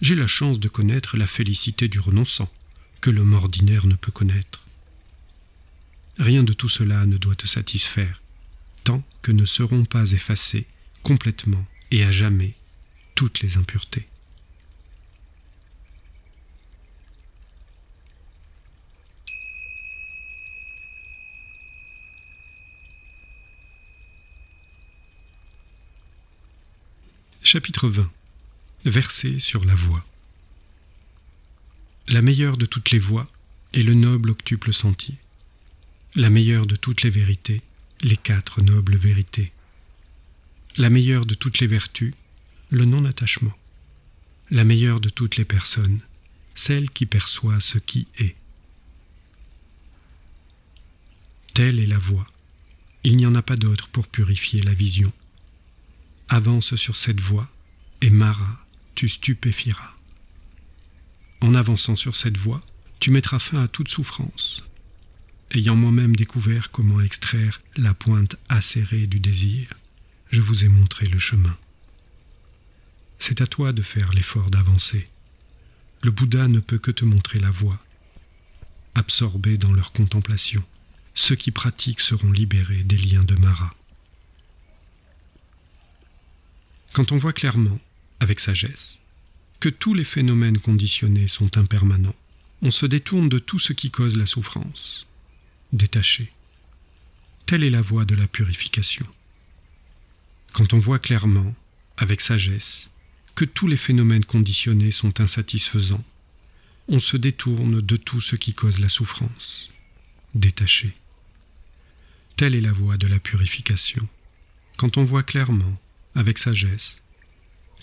J'ai 0.00 0.14
la 0.14 0.26
chance 0.26 0.60
de 0.60 0.68
connaître 0.68 1.16
la 1.16 1.26
félicité 1.26 1.88
du 1.88 2.00
renonçant, 2.00 2.50
que 3.00 3.10
l'homme 3.10 3.34
ordinaire 3.34 3.86
ne 3.86 3.94
peut 3.94 4.12
connaître. 4.12 4.66
Rien 6.18 6.42
de 6.42 6.52
tout 6.52 6.68
cela 6.68 7.06
ne 7.06 7.16
doit 7.16 7.34
te 7.34 7.46
satisfaire, 7.46 8.22
tant 8.82 9.02
que 9.22 9.32
ne 9.32 9.44
seront 9.44 9.84
pas 9.84 10.12
effacées 10.12 10.66
complètement 11.02 11.64
et 11.90 12.04
à 12.04 12.10
jamais 12.10 12.54
toutes 13.14 13.40
les 13.40 13.56
impuretés. 13.56 14.06
Chapitre 27.42 27.88
20 27.88 28.10
Verset 28.84 29.38
sur 29.38 29.64
la 29.64 29.74
voie 29.74 30.04
La 32.06 32.20
meilleure 32.20 32.58
de 32.58 32.66
toutes 32.66 32.90
les 32.90 32.98
voies 32.98 33.26
est 33.72 33.82
le 33.82 33.94
noble 33.94 34.30
octuple 34.30 34.74
sentier. 34.74 35.14
La 36.14 36.28
meilleure 36.28 36.66
de 36.66 36.76
toutes 36.76 37.00
les 37.00 37.08
vérités, 37.08 37.62
les 38.02 38.18
quatre 38.18 38.60
nobles 38.60 38.96
vérités. 38.96 39.52
La 40.76 40.90
meilleure 40.90 41.24
de 41.24 41.32
toutes 41.32 41.60
les 41.60 41.66
vertus, 41.66 42.12
le 42.68 42.84
non-attachement. 42.84 43.56
La 44.50 44.64
meilleure 44.64 45.00
de 45.00 45.08
toutes 45.08 45.36
les 45.36 45.46
personnes, 45.46 46.00
celle 46.54 46.90
qui 46.90 47.06
perçoit 47.06 47.60
ce 47.60 47.78
qui 47.78 48.06
est. 48.18 48.36
Telle 51.54 51.78
est 51.78 51.86
la 51.86 51.98
voie. 51.98 52.26
Il 53.02 53.16
n'y 53.16 53.24
en 53.24 53.34
a 53.34 53.42
pas 53.42 53.56
d'autre 53.56 53.88
pour 53.88 54.08
purifier 54.08 54.60
la 54.60 54.74
vision. 54.74 55.12
Avance 56.28 56.76
sur 56.76 56.96
cette 56.96 57.20
voie, 57.20 57.48
et 58.02 58.10
Mara, 58.10 58.63
tu 58.94 59.08
stupéfieras. 59.08 59.92
En 61.40 61.54
avançant 61.54 61.96
sur 61.96 62.16
cette 62.16 62.36
voie, 62.36 62.60
tu 63.00 63.10
mettras 63.10 63.38
fin 63.38 63.62
à 63.62 63.68
toute 63.68 63.88
souffrance. 63.88 64.62
Ayant 65.50 65.76
moi-même 65.76 66.16
découvert 66.16 66.70
comment 66.70 67.00
extraire 67.00 67.60
la 67.76 67.94
pointe 67.94 68.36
acérée 68.48 69.06
du 69.06 69.20
désir, 69.20 69.68
je 70.30 70.40
vous 70.40 70.64
ai 70.64 70.68
montré 70.68 71.06
le 71.06 71.18
chemin. 71.18 71.56
C'est 73.18 73.40
à 73.40 73.46
toi 73.46 73.72
de 73.72 73.82
faire 73.82 74.12
l'effort 74.12 74.50
d'avancer. 74.50 75.08
Le 76.02 76.10
Bouddha 76.10 76.48
ne 76.48 76.60
peut 76.60 76.78
que 76.78 76.90
te 76.90 77.04
montrer 77.04 77.38
la 77.38 77.50
voie. 77.50 77.78
Absorbés 78.94 79.58
dans 79.58 79.72
leur 79.72 79.92
contemplation, 79.92 80.62
ceux 81.14 81.36
qui 81.36 81.50
pratiquent 81.50 82.00
seront 82.00 82.32
libérés 82.32 82.82
des 82.82 82.96
liens 82.96 83.24
de 83.24 83.34
Mara. 83.36 83.72
Quand 86.92 87.12
on 87.12 87.18
voit 87.18 87.32
clairement, 87.32 87.78
avec 88.24 88.40
sagesse, 88.40 88.98
que 89.60 89.68
tous 89.68 89.92
les 89.92 90.04
phénomènes 90.04 90.58
conditionnés 90.58 91.28
sont 91.28 91.58
impermanents, 91.58 92.16
on 92.62 92.70
se 92.70 92.86
détourne 92.86 93.28
de 93.28 93.38
tout 93.38 93.58
ce 93.58 93.74
qui 93.74 93.90
cause 93.90 94.16
la 94.16 94.24
souffrance. 94.24 95.06
Détaché. 95.74 96.32
Telle 97.44 97.62
est 97.62 97.70
la 97.70 97.82
voie 97.82 98.06
de 98.06 98.14
la 98.14 98.26
purification. 98.26 99.06
Quand 100.54 100.72
on 100.72 100.78
voit 100.78 100.98
clairement, 100.98 101.54
avec 101.98 102.22
sagesse, 102.22 102.88
que 103.34 103.44
tous 103.44 103.66
les 103.66 103.76
phénomènes 103.76 104.24
conditionnés 104.24 104.90
sont 104.90 105.20
insatisfaisants, 105.20 106.04
on 106.88 107.00
se 107.00 107.18
détourne 107.18 107.82
de 107.82 107.96
tout 107.96 108.22
ce 108.22 108.36
qui 108.36 108.54
cause 108.54 108.78
la 108.78 108.88
souffrance. 108.88 109.70
Détaché. 110.34 110.94
Telle 112.36 112.54
est 112.54 112.62
la 112.62 112.72
voie 112.72 112.96
de 112.96 113.06
la 113.06 113.18
purification. 113.18 114.08
Quand 114.78 114.96
on 114.96 115.04
voit 115.04 115.22
clairement, 115.24 115.78
avec 116.14 116.38
sagesse, 116.38 117.03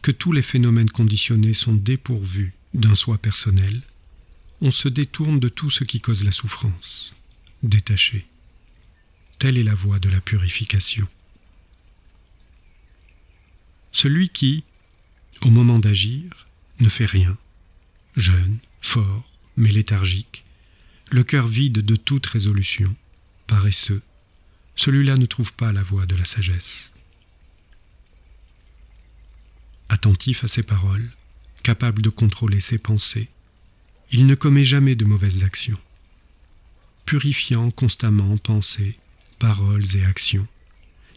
que 0.02 0.12
tous 0.12 0.32
les 0.32 0.42
phénomènes 0.42 0.90
conditionnés 0.90 1.54
sont 1.54 1.76
dépourvus 1.76 2.54
d'un 2.74 2.96
soi 2.96 3.18
personnel, 3.18 3.82
on 4.62 4.72
se 4.72 4.88
détourne 4.88 5.40
de 5.40 5.50
tout 5.50 5.70
ce 5.70 5.84
qui 5.84 6.02
cause 6.02 6.24
la 6.24 6.32
souffrance, 6.32 7.14
détaché. 7.64 8.26
Telle 9.40 9.58
est 9.58 9.64
la 9.64 9.76
voie 9.76 10.00
de 10.00 10.10
la 10.10 10.22
purification. 10.22 11.08
Celui 13.92 14.30
qui, 14.30 14.64
au 15.42 15.50
moment 15.50 15.80
d'agir, 15.80 16.48
ne 16.80 16.90
fait 16.90 17.06
rien, 17.06 17.38
jeune, 18.16 18.58
fort, 18.82 19.28
mais 19.58 19.72
léthargique, 19.72 20.44
le 21.12 21.24
cœur 21.24 21.48
vide 21.48 21.80
de 21.80 21.96
toute 21.96 22.26
résolution, 22.26 22.96
paresseux, 23.48 24.02
celui-là 24.76 25.18
ne 25.18 25.26
trouve 25.26 25.54
pas 25.54 25.74
la 25.74 25.84
voie 25.84 26.06
de 26.06 26.16
la 26.16 26.26
sagesse 26.26 26.91
attentif 29.92 30.46
à 30.46 30.48
ses 30.48 30.64
paroles, 30.64 31.12
capable 31.64 32.02
de 32.02 32.10
contrôler 32.10 32.62
ses 32.62 32.78
pensées, 32.78 33.28
il 34.10 34.26
ne 34.26 34.36
commet 34.36 34.64
jamais 34.64 34.96
de 34.96 35.06
mauvaises 35.06 35.44
actions. 35.44 35.80
Purifiant 37.06 37.72
constamment 37.72 38.38
pensées, 38.38 38.98
paroles 39.38 39.98
et 39.98 40.06
actions, 40.06 40.48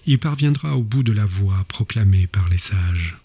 il 0.06 0.18
parviendra 0.18 0.76
au 0.76 0.82
bout 0.82 1.05
de 1.05 1.12
la 1.12 1.24
voie 1.24 1.64
proclamée 1.64 2.26
par 2.26 2.48
les 2.48 2.59
sages. 2.59 3.16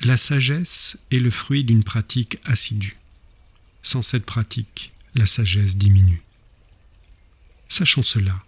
La 0.00 0.16
sagesse 0.16 0.98
est 1.10 1.18
le 1.18 1.30
fruit 1.30 1.62
d'une 1.62 1.84
pratique 1.84 2.38
assidue. 2.44 2.96
Sans 3.82 4.02
cette 4.02 4.24
pratique, 4.24 4.92
la 5.14 5.26
sagesse 5.26 5.76
diminue. 5.76 6.22
Sachant 7.68 8.02
cela, 8.02 8.42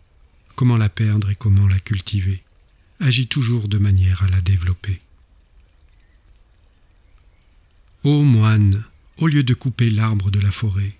comment 0.55 0.79
la 0.79 0.89
perdre 0.89 1.31
et 1.31 1.37
comment 1.37 1.69
la 1.69 1.79
cultiver? 1.79 2.43
Agit 3.01 3.27
toujours 3.27 3.69
de 3.69 3.79
manière 3.79 4.23
à 4.23 4.29
la 4.29 4.41
développer. 4.41 5.01
Ô 8.05 8.23
moine, 8.23 8.85
au 9.17 9.27
lieu 9.27 9.43
de 9.43 9.55
couper 9.55 9.91
l'arbre 9.91 10.31
de 10.31 10.41
la 10.41 10.51
forêt, 10.51 10.97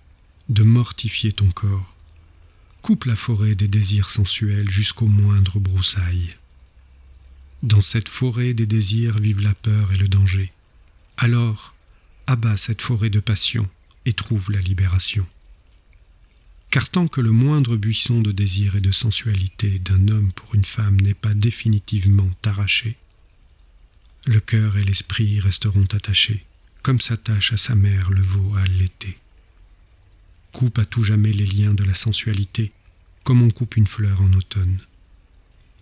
de 0.49 0.63
mortifier 0.63 1.31
ton 1.31 1.49
corps, 1.51 1.95
coupe 2.81 3.05
la 3.05 3.15
forêt 3.15 3.55
des 3.55 3.67
désirs 3.67 4.09
sensuels 4.09 4.69
jusqu'au 4.69 5.07
moindre 5.07 5.59
broussailles. 5.59 6.35
Dans 7.63 7.81
cette 7.81 8.09
forêt 8.09 8.53
des 8.53 8.67
désirs 8.67 9.17
vivent 9.19 9.41
la 9.41 9.55
peur 9.55 9.91
et 9.91 9.97
le 9.97 10.07
danger. 10.07 10.51
Alors, 11.17 11.75
abat 12.27 12.57
cette 12.57 12.81
forêt 12.81 13.09
de 13.09 13.19
passion 13.19 13.67
et 14.05 14.13
trouve 14.13 14.51
la 14.51 14.61
libération 14.61 15.25
car 16.69 16.89
tant 16.89 17.07
que 17.07 17.21
le 17.21 17.31
moindre 17.31 17.77
buisson 17.77 18.21
de 18.21 18.31
désir 18.31 18.75
et 18.75 18.81
de 18.81 18.91
sensualité 18.91 19.79
d'un 19.79 20.07
homme 20.09 20.31
pour 20.33 20.55
une 20.55 20.65
femme 20.65 20.99
n'est 20.99 21.13
pas 21.13 21.33
définitivement 21.33 22.29
arraché, 22.43 22.97
le 24.25 24.39
cœur 24.39 24.77
et 24.77 24.83
l'esprit 24.83 25.39
resteront 25.39 25.87
attachés, 25.93 26.45
comme 26.83 26.99
s'attache 26.99 27.53
à 27.53 27.57
sa 27.57 27.75
mère 27.75 28.09
le 28.11 28.21
veau 28.21 28.55
à 28.55 28.65
l'été. 28.65 29.17
Coupe 30.51 30.79
à 30.79 30.85
tout 30.85 31.03
jamais 31.03 31.31
les 31.31 31.45
liens 31.45 31.73
de 31.73 31.83
la 31.83 31.93
sensualité, 31.93 32.71
comme 33.23 33.41
on 33.41 33.51
coupe 33.51 33.77
une 33.77 33.87
fleur 33.87 34.21
en 34.21 34.33
automne. 34.33 34.79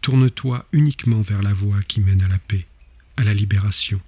Tourne-toi 0.02 0.68
uniquement 0.72 1.22
vers 1.22 1.42
la 1.42 1.54
voie 1.54 1.82
qui 1.82 2.02
mène 2.02 2.22
à 2.22 2.28
la 2.28 2.38
paix, 2.38 2.68
à 3.18 3.24
la 3.24 3.34
libération, 3.34 4.00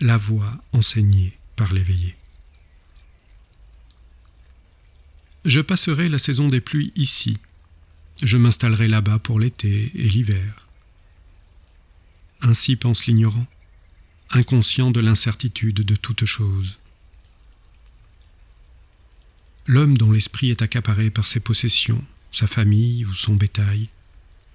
la 0.00 0.16
voie 0.16 0.60
enseignée 0.72 1.38
par 1.54 1.72
l'éveillé. 1.72 2.16
Je 5.44 5.60
passerai 5.60 6.08
la 6.08 6.18
saison 6.18 6.48
des 6.48 6.60
pluies 6.60 6.92
ici. 6.94 7.36
Je 8.22 8.36
m'installerai 8.36 8.86
là-bas 8.86 9.18
pour 9.18 9.40
l'été 9.40 9.90
et 9.94 10.08
l'hiver. 10.08 10.68
Ainsi 12.42 12.76
pense 12.76 13.06
l'ignorant, 13.06 13.46
inconscient 14.30 14.90
de 14.90 15.00
l'incertitude 15.00 15.80
de 15.80 15.96
toute 15.96 16.24
chose. 16.24 16.78
L'homme 19.66 19.96
dont 19.96 20.12
l'esprit 20.12 20.50
est 20.50 20.62
accaparé 20.62 21.10
par 21.10 21.26
ses 21.26 21.40
possessions, 21.40 22.04
sa 22.32 22.46
famille 22.46 23.04
ou 23.04 23.14
son 23.14 23.34
bétail, 23.34 23.88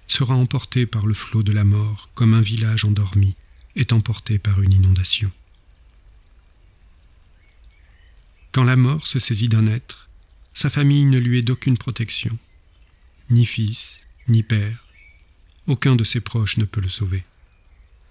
sera 0.06 0.34
emporté 0.34 0.86
par 0.86 1.06
le 1.06 1.14
flot 1.14 1.42
de 1.42 1.52
la 1.52 1.64
mort 1.64 2.10
comme 2.14 2.34
un 2.34 2.40
village 2.40 2.84
endormi 2.84 3.34
est 3.76 3.92
emporté 3.92 4.38
par 4.38 4.60
une 4.60 4.72
inondation. 4.72 5.30
Quand 8.52 8.64
la 8.64 8.76
mort 8.76 9.06
se 9.06 9.18
saisit 9.18 9.48
d'un 9.48 9.66
être, 9.66 10.07
sa 10.60 10.70
famille 10.70 11.04
ne 11.04 11.18
lui 11.18 11.38
est 11.38 11.42
d'aucune 11.42 11.78
protection. 11.78 12.36
Ni 13.30 13.46
fils, 13.46 14.08
ni 14.26 14.42
père. 14.42 14.88
Aucun 15.68 15.94
de 15.94 16.02
ses 16.02 16.18
proches 16.20 16.56
ne 16.56 16.64
peut 16.64 16.80
le 16.80 16.88
sauver. 16.88 17.22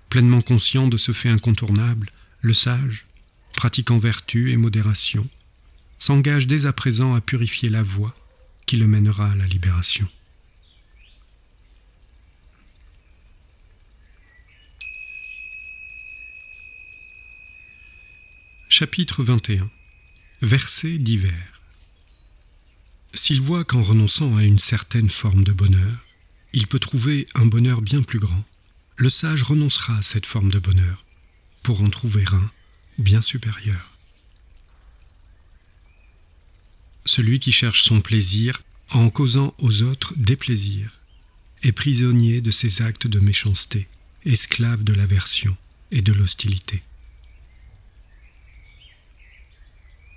Pleinement 0.10 0.42
conscient 0.42 0.88
de 0.88 0.96
ce 0.96 1.12
fait 1.12 1.28
incontournable, 1.28 2.10
le 2.40 2.54
sage, 2.54 3.06
pratiquant 3.52 3.98
vertu 3.98 4.52
et 4.54 4.56
modération, 4.56 5.28
s'engage 6.00 6.48
dès 6.48 6.68
à 6.68 6.72
présent 6.72 7.16
à 7.16 7.20
purifier 7.20 7.68
la 7.68 7.84
voie 7.84 8.16
qui 8.66 8.78
le 8.78 8.88
mènera 8.88 9.32
à 9.32 9.36
la 9.36 9.46
libération. 9.46 10.08
Chapitre 18.70 19.22
21 19.22 19.70
Versets 20.42 20.98
divers 20.98 21.57
s'il 23.18 23.42
voit 23.42 23.66
qu'en 23.66 23.82
renonçant 23.82 24.38
à 24.38 24.44
une 24.44 24.60
certaine 24.60 25.10
forme 25.10 25.44
de 25.44 25.52
bonheur, 25.52 26.06
il 26.54 26.68
peut 26.68 26.78
trouver 26.78 27.26
un 27.34 27.48
bonheur 27.48 27.82
bien 27.82 28.04
plus 28.04 28.20
grand, 28.20 28.46
le 28.96 29.10
sage 29.10 29.42
renoncera 29.42 29.98
à 29.98 30.04
cette 30.04 30.28
forme 30.28 30.52
de 30.52 30.60
bonheur 30.60 31.04
pour 31.64 31.82
en 31.82 31.90
trouver 31.90 32.24
un 32.32 32.52
bien 33.00 33.24
supérieur. 33.24 33.98
Celui 37.06 37.40
qui 37.40 37.52
cherche 37.52 37.82
son 37.82 38.02
plaisir 38.02 38.62
en 38.92 39.10
causant 39.10 39.56
aux 39.58 39.82
autres 39.82 40.14
des 40.16 40.36
plaisirs 40.36 41.00
est 41.64 41.72
prisonnier 41.72 42.40
de 42.40 42.52
ses 42.52 42.84
actes 42.84 43.08
de 43.08 43.20
méchanceté, 43.20 43.88
esclave 44.26 44.84
de 44.84 44.94
l'aversion 44.94 45.58
et 45.90 46.04
de 46.04 46.14
l'hostilité. 46.14 46.84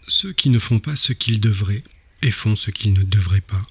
Ceux 0.06 0.35
qui 0.35 0.51
ne 0.51 0.59
font 0.59 0.81
pas 0.81 0.97
ce 0.97 1.14
qu'ils 1.14 1.40
devraient 1.40 1.82
et 2.22 2.30
font 2.30 2.56
ce 2.56 2.70
qu'ils 2.70 2.92
ne 2.92 3.02
devraient 3.02 3.40
pas, 3.40 3.66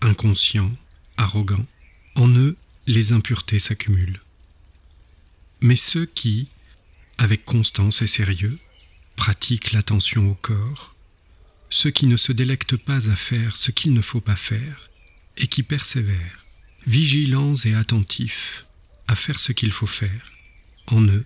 inconscients, 0.00 0.76
arrogants, 1.16 1.66
en 2.14 2.28
eux 2.28 2.56
les 2.86 3.12
impuretés 3.12 3.58
s'accumulent. 3.58 4.20
Mais 5.60 5.76
ceux 5.76 6.06
qui, 6.06 6.48
avec 7.18 7.44
constance 7.44 8.02
et 8.02 8.06
sérieux, 8.06 8.58
pratiquent 9.16 9.72
l'attention 9.72 10.30
au 10.30 10.34
corps, 10.34 10.94
ceux 11.70 11.90
qui 11.90 12.06
ne 12.06 12.16
se 12.16 12.32
délectent 12.32 12.76
pas 12.76 13.10
à 13.10 13.16
faire 13.16 13.56
ce 13.56 13.70
qu'il 13.70 13.92
ne 13.92 14.00
faut 14.00 14.20
pas 14.20 14.36
faire, 14.36 14.90
et 15.36 15.46
qui 15.46 15.62
persévèrent, 15.62 16.46
vigilants 16.86 17.56
et 17.64 17.74
attentifs, 17.74 18.66
à 19.08 19.16
faire 19.16 19.40
ce 19.40 19.52
qu'il 19.52 19.72
faut 19.72 19.86
faire, 19.86 20.32
en 20.86 21.02
eux, 21.02 21.24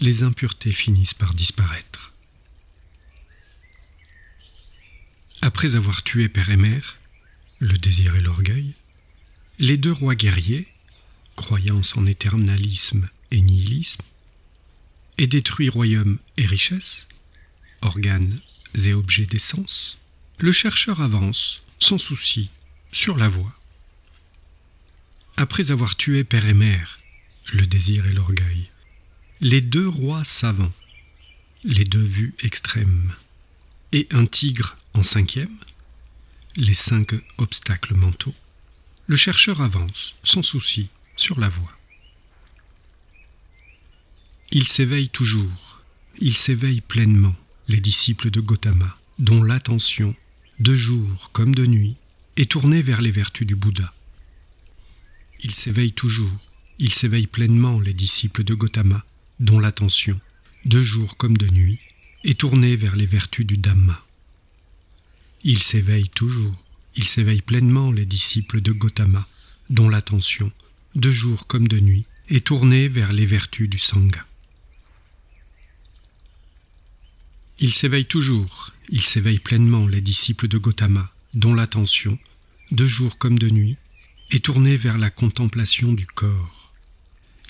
les 0.00 0.22
impuretés 0.22 0.72
finissent 0.72 1.14
par 1.14 1.34
disparaître. 1.34 2.12
Après 5.42 5.74
avoir 5.76 6.02
tué 6.02 6.28
père 6.28 6.50
et 6.50 6.56
mère, 6.56 6.96
le 7.58 7.76
désir 7.76 8.16
et 8.16 8.20
l'orgueil, 8.20 8.74
les 9.58 9.76
deux 9.76 9.92
rois 9.92 10.14
guerriers, 10.14 10.66
croyance 11.36 11.96
en 11.96 12.06
éternalisme 12.06 13.08
et 13.30 13.40
nihilisme, 13.40 14.02
et 15.18 15.26
détruit 15.26 15.68
royaume 15.68 16.18
et 16.36 16.46
richesse, 16.46 17.08
organes 17.82 18.40
et 18.74 18.92
objets 18.92 19.26
d'essence, 19.26 19.98
le 20.38 20.52
chercheur 20.52 21.00
avance, 21.00 21.62
sans 21.78 21.98
souci, 21.98 22.50
sur 22.92 23.16
la 23.16 23.28
voie. 23.28 23.54
Après 25.36 25.70
avoir 25.70 25.96
tué 25.96 26.24
père 26.24 26.46
et 26.46 26.54
mère, 26.54 26.98
le 27.52 27.66
désir 27.66 28.06
et 28.06 28.12
l'orgueil, 28.12 28.70
les 29.40 29.60
deux 29.60 29.88
rois 29.88 30.24
savants, 30.24 30.72
les 31.62 31.84
deux 31.84 32.02
vues 32.02 32.34
extrêmes, 32.42 33.14
et 33.92 34.06
un 34.10 34.26
tigre 34.26 34.76
en 34.96 35.02
cinquième, 35.02 35.56
les 36.56 36.74
cinq 36.74 37.14
obstacles 37.36 37.94
mentaux, 37.94 38.34
le 39.06 39.16
chercheur 39.16 39.60
avance, 39.60 40.14
sans 40.24 40.42
souci, 40.42 40.88
sur 41.16 41.38
la 41.38 41.48
voie. 41.48 41.72
Il 44.52 44.66
s'éveille 44.66 45.10
toujours, 45.10 45.82
il 46.18 46.36
s'éveille 46.36 46.80
pleinement, 46.80 47.36
les 47.68 47.80
disciples 47.80 48.30
de 48.30 48.40
Gautama, 48.40 48.96
dont 49.18 49.42
l'attention, 49.42 50.14
de 50.60 50.74
jour 50.74 51.30
comme 51.32 51.54
de 51.54 51.66
nuit, 51.66 51.96
est 52.36 52.50
tournée 52.50 52.82
vers 52.82 53.02
les 53.02 53.10
vertus 53.10 53.46
du 53.46 53.54
Bouddha. 53.54 53.92
Il 55.40 55.54
s'éveille 55.54 55.92
toujours, 55.92 56.38
il 56.78 56.92
s'éveille 56.92 57.26
pleinement, 57.26 57.80
les 57.80 57.94
disciples 57.94 58.44
de 58.44 58.54
Gautama, 58.54 59.04
dont 59.40 59.58
l'attention, 59.58 60.18
de 60.64 60.80
jour 60.80 61.16
comme 61.18 61.36
de 61.36 61.48
nuit, 61.48 61.80
est 62.24 62.40
tournée 62.40 62.76
vers 62.76 62.96
les 62.96 63.06
vertus 63.06 63.46
du 63.46 63.58
Dhamma. 63.58 64.05
Il 65.44 65.62
s'éveille 65.62 66.08
toujours, 66.08 66.54
il 66.96 67.04
s'éveille 67.04 67.42
pleinement 67.42 67.92
les 67.92 68.06
disciples 68.06 68.60
de 68.60 68.72
Gautama, 68.72 69.26
dont 69.70 69.88
l'attention, 69.88 70.50
de 70.94 71.10
jour 71.10 71.46
comme 71.46 71.68
de 71.68 71.78
nuit, 71.78 72.06
est 72.28 72.46
tournée 72.46 72.88
vers 72.88 73.12
les 73.12 73.26
vertus 73.26 73.68
du 73.68 73.78
Sangha. 73.78 74.26
Il 77.58 77.72
s'éveille 77.72 78.06
toujours, 78.06 78.72
il 78.90 79.02
s'éveille 79.02 79.38
pleinement 79.38 79.86
les 79.86 80.00
disciples 80.00 80.48
de 80.48 80.58
Gautama, 80.58 81.10
dont 81.34 81.54
l'attention, 81.54 82.18
de 82.70 82.86
jour 82.86 83.18
comme 83.18 83.38
de 83.38 83.48
nuit, 83.48 83.76
est 84.30 84.44
tournée 84.44 84.76
vers 84.76 84.98
la 84.98 85.10
contemplation 85.10 85.92
du 85.92 86.06
corps. 86.06 86.72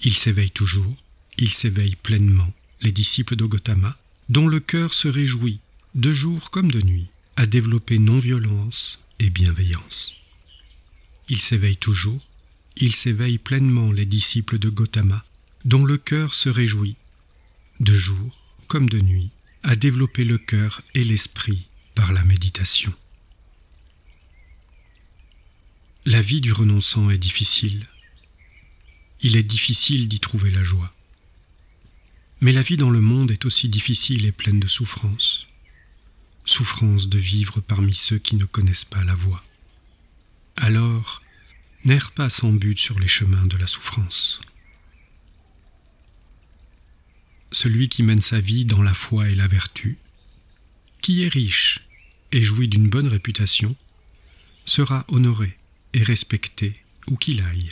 Il 0.03 0.15
s'éveille 0.15 0.51
toujours, 0.51 0.95
il 1.39 1.53
s'éveille 1.53 1.97
pleinement 1.97 2.53
les 2.83 2.93
disciples 2.93 3.37
de 3.37 3.45
Gautama, 3.45 3.97
dont 4.29 4.47
le 4.47 4.61
cœur 4.61 4.93
se 4.95 5.09
réjouit, 5.09 5.61
de 5.95 6.13
jour 6.13 6.51
comme 6.51 6.71
de 6.71 6.83
nuit, 6.83 7.09
à 7.37 7.47
développer 7.47 7.99
non-violence 7.99 8.99
et 9.19 9.29
bienveillance. 9.29 10.17
Il 11.29 11.41
s'éveille 11.43 11.77
toujours, 11.77 12.27
il 12.77 12.97
s'éveille 12.97 13.39
pleinement 13.39 13.93
les 13.93 14.07
disciples 14.07 14.59
de 14.59 14.71
Gautama, 14.71 15.25
dont 15.65 15.85
le 15.85 15.99
cœur 15.99 16.35
se 16.35 16.49
réjouit, 16.49 16.97
de 17.81 17.93
jour 17.93 18.43
comme 18.69 18.89
de 18.89 19.01
nuit, 19.01 19.31
à 19.63 19.77
développer 19.77 20.25
le 20.25 20.39
cœur 20.39 20.81
et 20.95 21.05
l'esprit 21.05 21.67
par 21.95 22.13
la 22.13 22.25
méditation. 22.25 22.95
La 26.07 26.23
vie 26.23 26.41
du 26.41 26.53
renonçant 26.53 27.11
est 27.11 27.19
difficile. 27.19 27.87
Il 29.23 29.37
est 29.37 29.43
difficile 29.43 30.09
d'y 30.09 30.21
trouver 30.21 30.51
la 30.51 30.63
joie. 30.63 30.93
Mais 32.41 32.53
la 32.53 32.63
vie 32.63 32.77
dans 32.77 32.91
le 32.91 33.01
monde 33.01 33.31
est 33.31 33.45
aussi 33.45 33.69
difficile 33.69 34.25
et 34.25 34.33
pleine 34.33 34.61
de 34.61 34.69
souffrances 34.69 35.46
souffrance 36.47 37.09
de 37.09 37.19
vivre 37.19 37.61
parmi 37.61 37.95
ceux 37.95 38.19
qui 38.19 38.37
ne 38.37 38.45
connaissent 38.45 38.85
pas 38.85 39.05
la 39.05 39.15
voie. 39.15 39.45
Alors, 40.57 41.23
n'erre 41.85 42.13
pas 42.13 42.31
sans 42.31 42.53
but 42.53 42.79
sur 42.79 42.99
les 42.99 43.09
chemins 43.09 43.47
de 43.47 43.57
la 43.57 43.67
souffrance. 43.67 44.41
Celui 47.53 47.89
qui 47.89 48.03
mène 48.03 48.21
sa 48.21 48.41
vie 48.41 48.65
dans 48.65 48.83
la 48.83 48.95
foi 48.95 49.29
et 49.29 49.35
la 49.35 49.49
vertu, 49.49 49.99
qui 51.03 51.23
est 51.25 51.29
riche 51.29 51.81
et 52.33 52.43
jouit 52.43 52.69
d'une 52.69 52.89
bonne 52.89 53.09
réputation, 53.09 53.77
sera 54.65 55.05
honoré 55.09 55.59
et 55.93 56.03
respecté 56.03 56.83
où 57.07 57.17
qu'il 57.17 57.41
aille. 57.41 57.71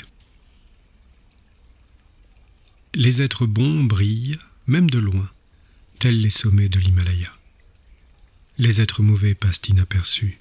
Les 2.95 3.23
êtres 3.23 3.47
bons 3.47 3.83
brillent, 3.83 4.39
même 4.67 4.89
de 4.89 4.99
loin, 4.99 5.29
tels 5.99 6.21
les 6.21 6.31
sommets 6.31 6.69
de 6.69 6.79
l'Himalaya. 6.79 7.33
Les 8.57 8.81
êtres 8.81 9.03
mauvais 9.03 9.35
passent 9.35 9.63
inaperçus, 9.69 10.39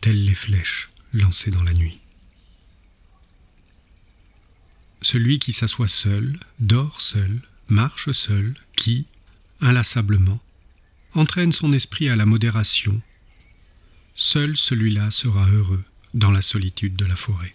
telles 0.00 0.24
les 0.24 0.34
flèches 0.34 0.88
lancées 1.12 1.50
dans 1.50 1.62
la 1.62 1.74
nuit. 1.74 2.00
Celui 5.02 5.38
qui 5.38 5.52
s'assoit 5.52 5.88
seul, 5.88 6.38
dort 6.58 7.02
seul, 7.02 7.42
marche 7.68 8.12
seul, 8.12 8.54
qui, 8.76 9.04
inlassablement, 9.60 10.40
entraîne 11.12 11.52
son 11.52 11.74
esprit 11.74 12.08
à 12.08 12.16
la 12.16 12.24
modération, 12.24 13.02
seul 14.14 14.56
celui-là 14.56 15.10
sera 15.10 15.46
heureux 15.50 15.84
dans 16.14 16.30
la 16.30 16.40
solitude 16.40 16.96
de 16.96 17.04
la 17.04 17.16
forêt. 17.16 17.52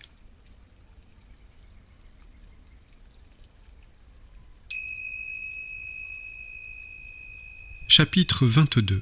Chapitre 7.87 8.45
22 8.45 9.01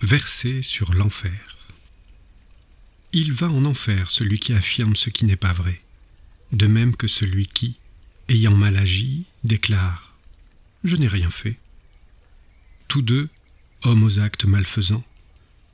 versé 0.00 0.62
sur 0.62 0.94
l'enfer. 0.94 1.56
Il 3.12 3.32
va 3.32 3.50
en 3.50 3.64
enfer 3.64 4.10
celui 4.10 4.38
qui 4.38 4.52
affirme 4.52 4.96
ce 4.96 5.10
qui 5.10 5.24
n'est 5.24 5.36
pas 5.36 5.52
vrai, 5.52 5.80
de 6.52 6.66
même 6.66 6.94
que 6.94 7.08
celui 7.08 7.46
qui, 7.46 7.76
ayant 8.28 8.56
mal 8.56 8.76
agi, 8.76 9.24
déclare⁇ 9.44 10.14
Je 10.88 10.96
n'ai 10.96 11.08
rien 11.08 11.30
fait⁇ 11.30 11.50
Tous 12.86 13.02
deux, 13.02 13.28
hommes 13.82 14.02
aux 14.02 14.20
actes 14.20 14.44
malfaisants, 14.44 15.04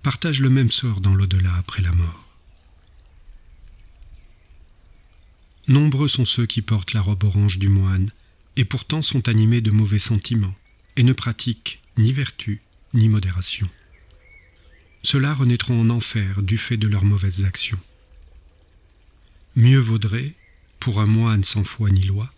partagent 0.02 0.40
le 0.40 0.50
même 0.50 0.70
sort 0.70 1.00
dans 1.00 1.14
l'au-delà 1.14 1.54
après 1.56 1.82
la 1.82 1.92
mort. 1.92 2.36
Nombreux 5.66 6.08
sont 6.08 6.26
ceux 6.26 6.46
qui 6.46 6.60
portent 6.60 6.92
la 6.92 7.00
robe 7.00 7.24
orange 7.24 7.58
du 7.58 7.68
moine, 7.68 8.10
et 8.56 8.64
pourtant 8.64 9.02
sont 9.02 9.28
animés 9.28 9.60
de 9.60 9.70
mauvais 9.70 9.98
sentiments, 9.98 10.54
et 10.96 11.02
ne 11.02 11.12
pratiquent 11.12 11.80
ni 11.96 12.12
vertu 12.12 12.60
ni 12.92 13.08
modération 13.08 13.68
ceux-là 15.04 15.34
renaîtront 15.34 15.80
en 15.80 15.90
enfer 15.90 16.42
du 16.42 16.56
fait 16.56 16.78
de 16.78 16.88
leurs 16.88 17.04
mauvaises 17.04 17.44
actions. 17.44 17.78
Mieux 19.54 19.78
vaudrait, 19.78 20.34
pour 20.80 21.00
un 21.00 21.06
moine 21.06 21.44
sans 21.44 21.62
foi 21.62 21.90
ni 21.90 22.02
loi, 22.02 22.32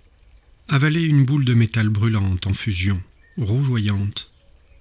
avaler 0.68 1.05
une 1.05 1.24
boule 1.24 1.44
de 1.44 1.55
métal 1.55 1.88
brûlante 1.88 2.47
en 2.47 2.55
fusion, 2.55 3.01
rougeoyante, 3.38 4.32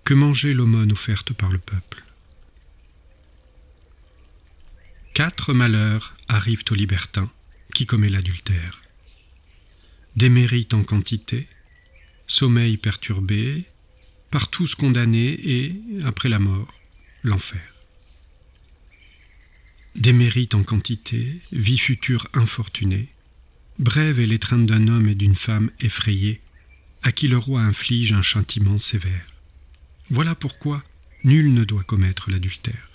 que 0.04 0.16
manger 0.16 0.54
l'aumône 0.54 0.92
offerte 0.92 1.34
par 1.34 1.52
le 1.52 1.60
peuple. 1.60 2.04
Quatre 5.14 5.54
malheurs 5.54 6.18
arrivent 6.28 6.66
au 6.72 6.76
libertin 6.76 7.32
qui 7.74 7.86
commet 7.86 8.10
l'adultère. 8.10 8.82
Des 10.16 10.30
mérites 10.30 10.74
en 10.74 10.84
quantité, 10.84 11.48
sommeil 12.26 12.78
perturbé, 12.78 13.66
par 14.32 14.50
tous 14.50 14.74
condamnés 14.74 15.40
et, 15.44 15.76
après 16.04 16.30
la 16.30 16.40
mort, 16.40 16.74
l'enfer. 17.24 17.75
Des 19.96 20.12
mérites 20.12 20.56
en 20.56 20.64
quantité, 20.64 21.40
vie 21.54 21.78
future 21.78 22.28
infortunée, 22.34 23.08
brève 23.80 24.20
est 24.20 24.28
l'étreinte 24.28 24.66
d'un 24.66 24.90
homme 24.90 25.08
et 25.08 25.16
d'une 25.16 25.36
femme 25.36 25.72
effrayés, 25.80 26.42
à 27.02 27.14
qui 27.14 27.30
le 27.30 27.38
roi 27.38 27.62
inflige 27.62 28.12
un 28.12 28.22
châtiment 28.22 28.78
sévère. 28.78 29.26
Voilà 30.10 30.36
pourquoi 30.36 30.84
nul 31.24 31.54
ne 31.54 31.64
doit 31.64 31.84
commettre 31.84 32.30
l'adultère. 32.30 32.90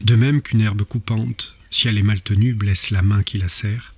De 0.00 0.14
même 0.14 0.42
qu'une 0.42 0.60
herbe 0.60 0.84
coupante, 0.84 1.56
si 1.70 1.88
elle 1.88 1.98
est 1.98 2.02
mal 2.02 2.20
tenue, 2.20 2.54
blesse 2.54 2.90
la 2.90 3.02
main 3.02 3.24
qui 3.24 3.38
la 3.38 3.48
serre, 3.48 3.94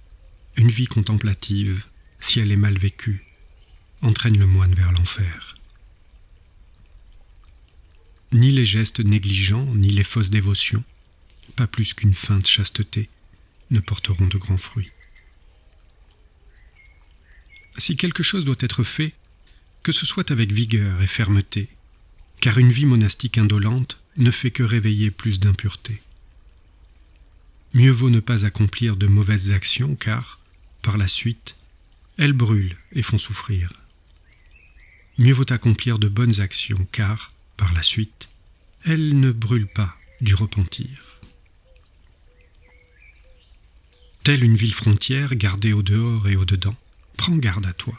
une 0.56 0.70
vie 0.70 0.86
contemplative, 0.86 1.84
si 2.20 2.40
elle 2.40 2.52
est 2.52 2.56
mal 2.56 2.78
vécue, 2.78 3.22
entraîne 4.00 4.38
le 4.38 4.46
moine 4.46 4.74
vers 4.74 4.92
l'enfer. 4.92 5.55
Ni 8.32 8.50
les 8.50 8.64
gestes 8.64 9.00
négligents, 9.00 9.74
ni 9.74 9.90
les 9.90 10.04
fausses 10.04 10.30
dévotions, 10.30 10.84
pas 11.54 11.66
plus 11.66 11.94
qu'une 11.94 12.14
feinte 12.14 12.46
chasteté, 12.46 13.08
ne 13.70 13.80
porteront 13.80 14.26
de 14.26 14.38
grands 14.38 14.58
fruits. 14.58 14.90
Si 17.78 17.96
quelque 17.96 18.22
chose 18.22 18.44
doit 18.44 18.56
être 18.60 18.82
fait, 18.82 19.12
que 19.82 19.92
ce 19.92 20.06
soit 20.06 20.30
avec 20.30 20.52
vigueur 20.52 21.02
et 21.02 21.06
fermeté, 21.06 21.68
car 22.40 22.58
une 22.58 22.72
vie 22.72 22.86
monastique 22.86 23.38
indolente 23.38 24.00
ne 24.16 24.30
fait 24.30 24.50
que 24.50 24.62
réveiller 24.62 25.10
plus 25.10 25.40
d'impureté. 25.40 26.02
Mieux 27.74 27.90
vaut 27.90 28.10
ne 28.10 28.20
pas 28.20 28.46
accomplir 28.46 28.96
de 28.96 29.06
mauvaises 29.06 29.52
actions, 29.52 29.94
car, 29.94 30.40
par 30.82 30.96
la 30.96 31.08
suite, 31.08 31.56
elles 32.16 32.32
brûlent 32.32 32.76
et 32.92 33.02
font 33.02 33.18
souffrir. 33.18 33.72
Mieux 35.18 35.34
vaut 35.34 35.52
accomplir 35.52 35.98
de 35.98 36.08
bonnes 36.08 36.40
actions, 36.40 36.86
car, 36.92 37.32
par 37.56 37.72
la 37.72 37.82
suite, 37.82 38.28
elles 38.84 39.18
ne 39.18 39.32
brûlent 39.32 39.66
pas 39.66 39.96
du 40.20 40.34
repentir. 40.34 41.20
Telle 44.24 44.42
une 44.42 44.56
ville 44.56 44.74
frontière 44.74 45.34
gardée 45.34 45.72
au 45.72 45.82
dehors 45.82 46.28
et 46.28 46.36
au 46.36 46.44
dedans, 46.44 46.76
prends 47.16 47.36
garde 47.36 47.66
à 47.66 47.72
toi. 47.72 47.94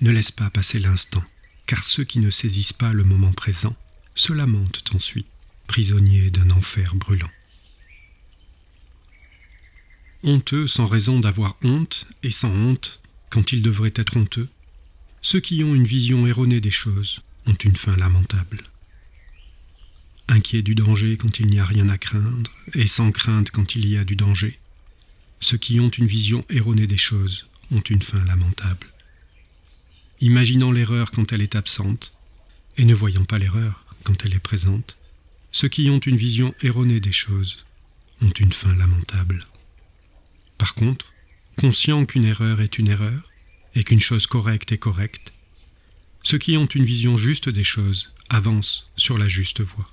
Ne 0.00 0.10
laisse 0.10 0.30
pas 0.30 0.50
passer 0.50 0.78
l'instant, 0.78 1.24
car 1.66 1.82
ceux 1.84 2.04
qui 2.04 2.20
ne 2.20 2.30
saisissent 2.30 2.72
pas 2.72 2.92
le 2.92 3.04
moment 3.04 3.32
présent 3.32 3.76
se 4.14 4.32
lamentent 4.32 4.84
ensuite, 4.94 5.26
prisonniers 5.66 6.30
d'un 6.30 6.50
enfer 6.50 6.94
brûlant. 6.94 7.30
Honteux 10.22 10.66
sans 10.66 10.86
raison 10.86 11.20
d'avoir 11.20 11.56
honte, 11.62 12.06
et 12.22 12.30
sans 12.30 12.50
honte 12.50 13.00
quand 13.30 13.52
ils 13.52 13.62
devraient 13.62 13.92
être 13.94 14.16
honteux, 14.16 14.48
ceux 15.22 15.40
qui 15.40 15.62
ont 15.64 15.74
une 15.74 15.86
vision 15.86 16.26
erronée 16.26 16.60
des 16.60 16.70
choses 16.70 17.20
ont 17.46 17.54
une 17.54 17.76
fin 17.76 17.96
lamentable. 17.96 18.62
Inquiets 20.28 20.62
du 20.62 20.74
danger 20.74 21.16
quand 21.16 21.40
il 21.40 21.46
n'y 21.46 21.58
a 21.58 21.64
rien 21.64 21.88
à 21.88 21.98
craindre, 21.98 22.50
et 22.74 22.86
sans 22.86 23.10
crainte 23.10 23.50
quand 23.50 23.74
il 23.74 23.88
y 23.88 23.96
a 23.96 24.04
du 24.04 24.16
danger, 24.16 24.58
ceux 25.40 25.58
qui 25.58 25.80
ont 25.80 25.88
une 25.88 26.06
vision 26.06 26.44
erronée 26.50 26.86
des 26.86 26.96
choses 26.98 27.46
ont 27.70 27.80
une 27.80 28.02
fin 28.02 28.24
lamentable 28.24 28.86
imaginant 30.20 30.70
l'erreur 30.70 31.10
quand 31.10 31.32
elle 31.32 31.42
est 31.42 31.56
absente, 31.56 32.12
et 32.76 32.84
ne 32.84 32.94
voyant 32.94 33.24
pas 33.24 33.38
l'erreur 33.38 33.84
quand 34.04 34.24
elle 34.24 34.34
est 34.34 34.40
présente, 34.40 34.96
ceux 35.52 35.68
qui 35.68 35.90
ont 35.90 35.98
une 35.98 36.16
vision 36.16 36.54
erronée 36.62 37.00
des 37.00 37.12
choses 37.12 37.64
ont 38.22 38.30
une 38.30 38.52
fin 38.52 38.74
lamentable. 38.76 39.46
Par 40.58 40.74
contre, 40.74 41.12
conscients 41.58 42.04
qu'une 42.04 42.24
erreur 42.24 42.60
est 42.60 42.78
une 42.78 42.88
erreur, 42.88 43.30
et 43.74 43.84
qu'une 43.84 44.00
chose 44.00 44.26
correcte 44.26 44.72
est 44.72 44.78
correcte, 44.78 45.32
ceux 46.22 46.38
qui 46.38 46.56
ont 46.56 46.66
une 46.66 46.84
vision 46.84 47.16
juste 47.16 47.48
des 47.48 47.64
choses 47.64 48.12
avancent 48.28 48.90
sur 48.96 49.18
la 49.18 49.28
juste 49.28 49.60
voie. 49.60 49.90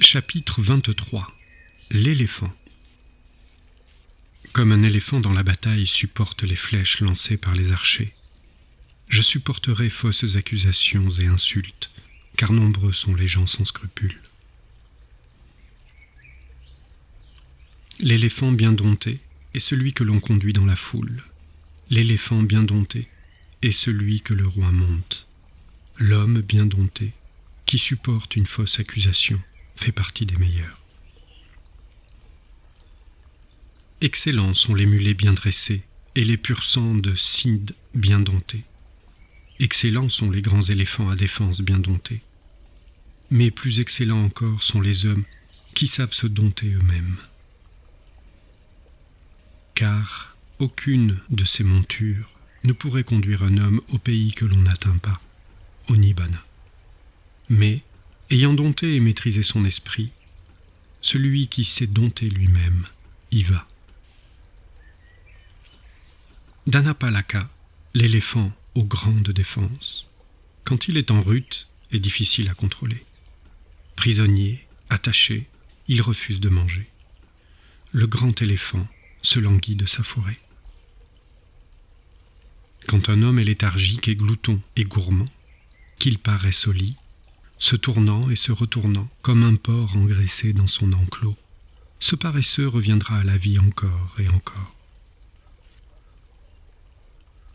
Chapitre 0.00 0.62
23 0.62 1.26
L'éléphant. 1.90 2.52
Comme 4.52 4.72
un 4.72 4.82
éléphant 4.82 5.20
dans 5.20 5.32
la 5.32 5.42
bataille 5.42 5.86
supporte 5.86 6.42
les 6.42 6.56
flèches 6.56 7.00
lancées 7.00 7.36
par 7.36 7.54
les 7.54 7.72
archers, 7.72 8.14
je 9.08 9.22
supporterai 9.22 9.90
fausses 9.90 10.36
accusations 10.36 11.10
et 11.10 11.26
insultes, 11.26 11.90
car 12.36 12.52
nombreux 12.52 12.92
sont 12.92 13.14
les 13.14 13.28
gens 13.28 13.46
sans 13.46 13.64
scrupules. 13.64 14.20
L'éléphant 18.00 18.52
bien 18.52 18.72
dompté 18.72 19.20
est 19.54 19.60
celui 19.60 19.94
que 19.94 20.04
l'on 20.04 20.20
conduit 20.20 20.52
dans 20.52 20.66
la 20.66 20.76
foule. 20.76 21.22
L'éléphant 21.88 22.42
bien 22.42 22.62
dompté 22.62 23.08
est 23.62 23.72
celui 23.72 24.20
que 24.20 24.34
le 24.34 24.46
roi 24.46 24.70
monte. 24.70 25.26
L'homme 25.96 26.42
bien 26.42 26.66
dompté, 26.66 27.12
qui 27.64 27.78
supporte 27.78 28.36
une 28.36 28.46
fausse 28.46 28.80
accusation, 28.80 29.40
fait 29.76 29.92
partie 29.92 30.26
des 30.26 30.36
meilleurs. 30.36 30.78
Excellents 34.02 34.52
sont 34.52 34.74
les 34.74 34.84
mulets 34.84 35.14
bien 35.14 35.32
dressés 35.32 35.82
et 36.16 36.24
les 36.24 36.36
purs 36.36 36.64
sangs 36.64 36.96
de 36.96 37.14
Cid 37.14 37.74
bien 37.94 38.20
domptés. 38.20 38.64
Excellents 39.58 40.10
sont 40.10 40.30
les 40.30 40.42
grands 40.42 40.60
éléphants 40.60 41.08
à 41.08 41.16
défense 41.16 41.62
bien 41.62 41.78
domptés. 41.78 42.20
Mais 43.30 43.50
plus 43.50 43.80
excellents 43.80 44.22
encore 44.22 44.62
sont 44.62 44.82
les 44.82 45.06
hommes 45.06 45.24
qui 45.74 45.86
savent 45.86 46.12
se 46.12 46.26
dompter 46.26 46.70
eux-mêmes. 46.74 47.16
Car 49.76 50.34
aucune 50.58 51.18
de 51.28 51.44
ces 51.44 51.62
montures 51.62 52.30
ne 52.64 52.72
pourrait 52.72 53.04
conduire 53.04 53.42
un 53.42 53.58
homme 53.58 53.82
au 53.90 53.98
pays 53.98 54.32
que 54.32 54.46
l'on 54.46 54.62
n'atteint 54.62 54.96
pas, 54.96 55.20
au 55.88 55.96
Nibbana. 55.96 56.42
Mais, 57.50 57.82
ayant 58.30 58.54
dompté 58.54 58.94
et 58.94 59.00
maîtrisé 59.00 59.42
son 59.42 59.66
esprit, 59.66 60.12
celui 61.02 61.48
qui 61.48 61.62
sait 61.62 61.86
dompter 61.86 62.30
lui-même 62.30 62.86
y 63.30 63.42
va. 63.42 63.68
Danapalaka, 66.66 67.50
l'éléphant 67.92 68.50
aux 68.76 68.84
grandes 68.84 69.30
défenses, 69.30 70.06
quand 70.64 70.88
il 70.88 70.96
est 70.96 71.10
en 71.10 71.20
rute, 71.20 71.68
est 71.92 72.00
difficile 72.00 72.48
à 72.48 72.54
contrôler. 72.54 73.04
Prisonnier, 73.94 74.66
attaché, 74.88 75.46
il 75.86 76.00
refuse 76.00 76.40
de 76.40 76.48
manger. 76.48 76.88
Le 77.92 78.06
grand 78.06 78.40
éléphant 78.40 78.88
se 79.26 79.40
languit 79.40 79.74
de 79.74 79.86
sa 79.86 80.04
forêt. 80.04 80.38
Quand 82.86 83.08
un 83.08 83.22
homme 83.22 83.40
est 83.40 83.44
léthargique 83.44 84.06
et 84.06 84.14
glouton 84.14 84.60
et 84.76 84.84
gourmand, 84.84 85.28
qu'il 85.98 86.20
paraît 86.20 86.68
au 86.68 86.72
lit, 86.72 86.94
se 87.58 87.74
tournant 87.74 88.30
et 88.30 88.36
se 88.36 88.52
retournant 88.52 89.08
comme 89.22 89.42
un 89.42 89.56
porc 89.56 89.96
engraissé 89.96 90.52
dans 90.52 90.68
son 90.68 90.92
enclos, 90.92 91.36
ce 91.98 92.14
paresseux 92.14 92.68
reviendra 92.68 93.18
à 93.18 93.24
la 93.24 93.36
vie 93.36 93.58
encore 93.58 94.14
et 94.20 94.28
encore. 94.28 94.76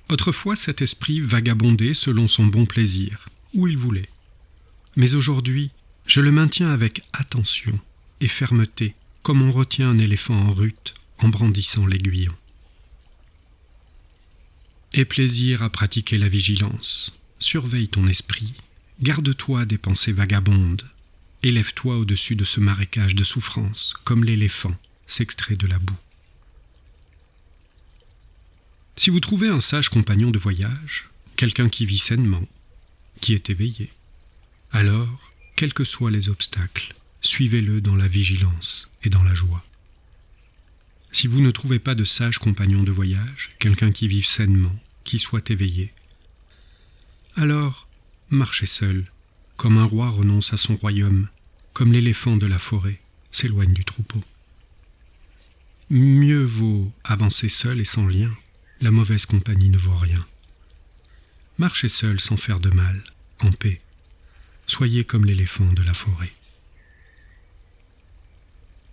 Autrefois 0.09 0.57
cet 0.57 0.81
esprit 0.81 1.21
vagabondait 1.21 1.93
selon 1.93 2.27
son 2.27 2.47
bon 2.47 2.65
plaisir, 2.65 3.29
où 3.53 3.69
il 3.69 3.77
voulait. 3.77 4.09
Mais 4.97 5.15
aujourd'hui, 5.15 5.71
je 6.05 6.19
le 6.19 6.33
maintiens 6.33 6.69
avec 6.69 7.01
attention 7.13 7.79
et 8.19 8.27
fermeté, 8.27 8.93
comme 9.23 9.41
on 9.41 9.53
retient 9.53 9.91
un 9.91 9.99
éléphant 9.99 10.35
en 10.35 10.51
rute 10.51 10.95
en 11.21 11.29
brandissant 11.29 11.85
l'aiguillon. 11.85 12.35
Aie 14.93 15.05
plaisir 15.05 15.63
à 15.63 15.69
pratiquer 15.69 16.17
la 16.17 16.27
vigilance, 16.27 17.13
surveille 17.39 17.87
ton 17.87 18.07
esprit, 18.07 18.53
garde-toi 19.01 19.65
des 19.65 19.77
pensées 19.77 20.11
vagabondes, 20.11 20.85
élève-toi 21.43 21.97
au-dessus 21.97 22.35
de 22.35 22.43
ce 22.43 22.59
marécage 22.59 23.15
de 23.15 23.23
souffrance, 23.23 23.93
comme 24.03 24.23
l'éléphant 24.23 24.75
s'extrait 25.07 25.55
de 25.55 25.67
la 25.67 25.79
boue. 25.79 25.97
Si 28.97 29.09
vous 29.09 29.19
trouvez 29.19 29.47
un 29.47 29.61
sage 29.61 29.89
compagnon 29.89 30.29
de 30.29 30.39
voyage, 30.39 31.09
quelqu'un 31.37 31.69
qui 31.69 31.85
vit 31.85 31.97
sainement, 31.97 32.47
qui 33.21 33.33
est 33.33 33.49
éveillé, 33.49 33.91
alors, 34.73 35.31
quels 35.55 35.73
que 35.73 35.83
soient 35.83 36.11
les 36.11 36.29
obstacles, 36.29 36.93
suivez-le 37.21 37.81
dans 37.81 37.95
la 37.95 38.07
vigilance 38.07 38.89
et 39.03 39.09
dans 39.09 39.23
la 39.23 39.33
joie. 39.33 39.63
Si 41.21 41.27
vous 41.27 41.39
ne 41.39 41.51
trouvez 41.51 41.77
pas 41.77 41.93
de 41.93 42.03
sage 42.03 42.39
compagnon 42.39 42.81
de 42.81 42.91
voyage, 42.91 43.51
quelqu'un 43.59 43.91
qui 43.91 44.07
vive 44.07 44.25
sainement, 44.25 44.75
qui 45.03 45.19
soit 45.19 45.51
éveillé, 45.51 45.93
alors 47.35 47.87
marchez 48.31 48.65
seul, 48.65 49.05
comme 49.55 49.77
un 49.77 49.83
roi 49.83 50.09
renonce 50.09 50.51
à 50.51 50.57
son 50.57 50.75
royaume, 50.75 51.27
comme 51.73 51.93
l'éléphant 51.93 52.37
de 52.37 52.47
la 52.47 52.57
forêt 52.57 52.99
s'éloigne 53.29 53.71
du 53.71 53.85
troupeau. 53.85 54.23
Mieux 55.91 56.41
vaut 56.43 56.91
avancer 57.03 57.49
seul 57.49 57.79
et 57.79 57.85
sans 57.85 58.07
lien 58.07 58.35
la 58.79 58.89
mauvaise 58.89 59.27
compagnie 59.27 59.69
ne 59.69 59.77
vaut 59.77 59.93
rien. 59.93 60.25
Marchez 61.59 61.89
seul 61.89 62.19
sans 62.19 62.37
faire 62.37 62.59
de 62.59 62.71
mal, 62.71 62.99
en 63.41 63.51
paix. 63.51 63.79
Soyez 64.65 65.03
comme 65.03 65.25
l'éléphant 65.25 65.71
de 65.71 65.83
la 65.83 65.93
forêt. 65.93 66.33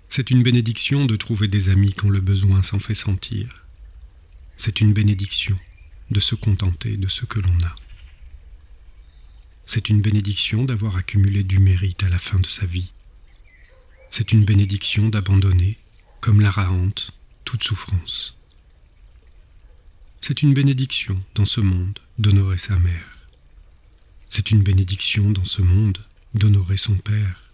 C'est 0.08 0.30
une 0.30 0.42
bénédiction 0.42 1.04
de 1.04 1.16
trouver 1.16 1.48
des 1.48 1.68
amis 1.68 1.92
quand 1.92 2.08
le 2.08 2.20
besoin 2.20 2.62
s'en 2.62 2.78
fait 2.78 2.94
sentir. 2.94 3.64
C'est 4.56 4.80
une 4.80 4.92
bénédiction 4.92 5.58
de 6.10 6.20
se 6.20 6.34
contenter 6.34 6.96
de 6.96 7.08
ce 7.08 7.24
que 7.24 7.38
l'on 7.38 7.56
a. 7.64 7.74
C'est 9.66 9.90
une 9.90 10.00
bénédiction 10.00 10.64
d'avoir 10.64 10.96
accumulé 10.96 11.44
du 11.44 11.58
mérite 11.58 12.02
à 12.02 12.08
la 12.08 12.18
fin 12.18 12.40
de 12.40 12.46
sa 12.46 12.66
vie. 12.66 12.90
C'est 14.10 14.32
une 14.32 14.44
bénédiction 14.44 15.08
d'abandonner, 15.08 15.76
comme 16.20 16.40
la 16.40 16.50
rahante, 16.50 17.12
toute 17.44 17.62
souffrance. 17.62 18.36
C'est 20.22 20.42
une 20.42 20.54
bénédiction 20.54 21.22
dans 21.34 21.46
ce 21.46 21.60
monde 21.60 21.98
d'honorer 22.18 22.58
sa 22.58 22.78
mère. 22.78 23.18
C'est 24.30 24.50
une 24.50 24.62
bénédiction 24.62 25.30
dans 25.30 25.44
ce 25.44 25.62
monde 25.62 25.98
d'honorer 26.34 26.76
son 26.76 26.96
père. 26.96 27.50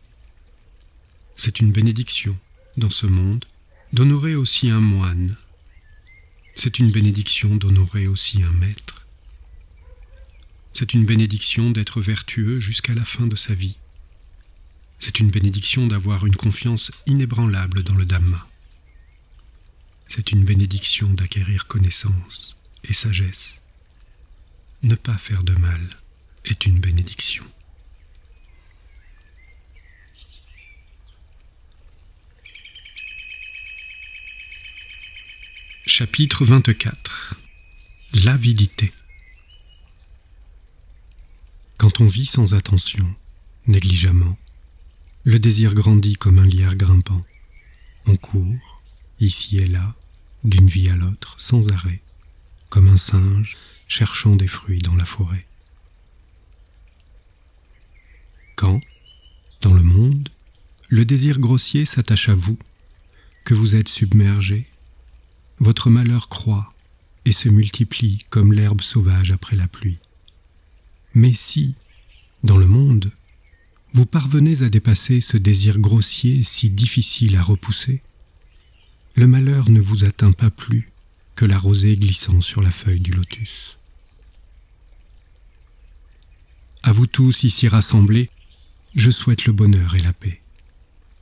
C'est 1.36 1.60
une 1.60 1.72
bénédiction 1.72 2.38
dans 2.76 2.90
ce 2.90 3.06
monde 3.06 3.44
d'honorer 3.92 4.34
aussi 4.34 4.70
un 4.70 4.80
moine. 4.80 5.36
C'est 6.54 6.78
une 6.78 6.90
bénédiction 6.90 7.56
d'honorer 7.56 8.06
aussi 8.06 8.42
un 8.42 8.52
maître. 8.52 9.06
C'est 10.72 10.94
une 10.94 11.04
bénédiction 11.04 11.70
d'être 11.70 12.00
vertueux 12.00 12.58
jusqu'à 12.58 12.94
la 12.94 13.04
fin 13.04 13.26
de 13.26 13.36
sa 13.36 13.54
vie. 13.54 13.76
C'est 14.98 15.20
une 15.20 15.30
bénédiction 15.30 15.86
d'avoir 15.86 16.26
une 16.26 16.36
confiance 16.36 16.90
inébranlable 17.06 17.82
dans 17.82 17.94
le 17.94 18.04
Dhamma. 18.04 18.48
C'est 20.06 20.32
une 20.32 20.44
bénédiction 20.44 21.12
d'acquérir 21.12 21.66
connaissance 21.66 22.56
et 22.84 22.92
sagesse. 22.92 23.60
Ne 24.82 24.94
pas 24.96 25.16
faire 25.16 25.44
de 25.44 25.54
mal 25.54 25.90
est 26.44 26.66
une 26.66 26.78
bénédiction. 26.78 27.44
Chapitre 35.96 36.44
24 36.44 37.36
L'avidité 38.24 38.92
quand 41.76 42.00
on 42.00 42.06
vit 42.06 42.26
sans 42.26 42.54
attention, 42.54 43.14
négligemment, 43.68 44.36
le 45.22 45.38
désir 45.38 45.72
grandit 45.72 46.16
comme 46.16 46.40
un 46.40 46.46
lierre 46.46 46.74
grimpant. 46.74 47.24
On 48.06 48.16
court, 48.16 48.82
ici 49.20 49.58
et 49.58 49.68
là, 49.68 49.94
d'une 50.42 50.66
vie 50.66 50.88
à 50.88 50.96
l'autre, 50.96 51.36
sans 51.38 51.70
arrêt, 51.70 52.02
comme 52.70 52.88
un 52.88 52.96
singe 52.96 53.56
cherchant 53.86 54.34
des 54.34 54.48
fruits 54.48 54.82
dans 54.82 54.96
la 54.96 55.04
forêt. 55.04 55.46
Quand, 58.56 58.80
dans 59.60 59.74
le 59.74 59.84
monde, 59.84 60.28
le 60.88 61.04
désir 61.04 61.38
grossier 61.38 61.84
s'attache 61.84 62.28
à 62.28 62.34
vous, 62.34 62.58
que 63.44 63.54
vous 63.54 63.76
êtes 63.76 63.88
submergé, 63.88 64.66
votre 65.64 65.90
malheur 65.90 66.28
croît 66.28 66.72
et 67.24 67.32
se 67.32 67.48
multiplie 67.48 68.18
comme 68.30 68.52
l'herbe 68.52 68.82
sauvage 68.82 69.32
après 69.32 69.56
la 69.56 69.66
pluie. 69.66 69.98
Mais 71.14 71.32
si, 71.32 71.74
dans 72.42 72.58
le 72.58 72.66
monde, 72.66 73.10
vous 73.94 74.06
parvenez 74.06 74.62
à 74.62 74.68
dépasser 74.68 75.20
ce 75.20 75.38
désir 75.38 75.78
grossier 75.78 76.42
si 76.42 76.68
difficile 76.68 77.36
à 77.36 77.42
repousser, 77.42 78.02
le 79.14 79.26
malheur 79.26 79.70
ne 79.70 79.80
vous 79.80 80.04
atteint 80.04 80.32
pas 80.32 80.50
plus 80.50 80.90
que 81.34 81.46
la 81.46 81.56
rosée 81.56 81.96
glissant 81.96 82.40
sur 82.40 82.60
la 82.60 82.70
feuille 82.70 83.00
du 83.00 83.12
lotus. 83.12 83.78
À 86.82 86.92
vous 86.92 87.06
tous 87.06 87.44
ici 87.44 87.68
rassemblés, 87.68 88.28
je 88.94 89.10
souhaite 89.10 89.46
le 89.46 89.52
bonheur 89.52 89.94
et 89.94 90.00
la 90.00 90.12
paix. 90.12 90.42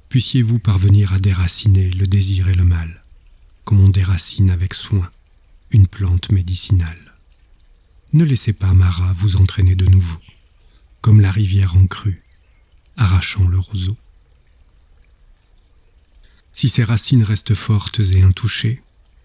Puissiez-vous 0.09 0.59
parvenir 0.59 1.13
à 1.13 1.21
déraciner 1.21 1.91
le 1.91 2.07
désir 2.07 2.49
et 2.49 2.55
le 2.55 2.65
mal, 2.65 3.02
comme 3.65 3.81
on 3.81 3.89
déracine 3.89 4.51
avec 4.51 4.75
soin 4.75 5.11
une 5.71 5.87
plante 5.87 6.31
médicinale. 6.31 7.15
Ne 8.13 8.25
laissez 8.25 8.53
pas 8.53 8.75
Mara 8.75 9.13
vous 9.15 9.37
entraîner 9.37 9.75
de 9.75 9.87
nouveau, 9.87 10.21
comme 11.01 11.21
la 11.21 11.31
rivière 11.31 11.77
en 11.77 11.87
crue, 11.87 12.23
arrachant 12.97 13.49
le 13.49 13.59
roseau. 13.59 13.97
Si 16.53 16.69
ses 16.69 16.85
racines 16.85 17.23
restent 17.23 17.55
fortes 17.55 18.01
et 18.01 18.23
intouchées, 18.23 18.83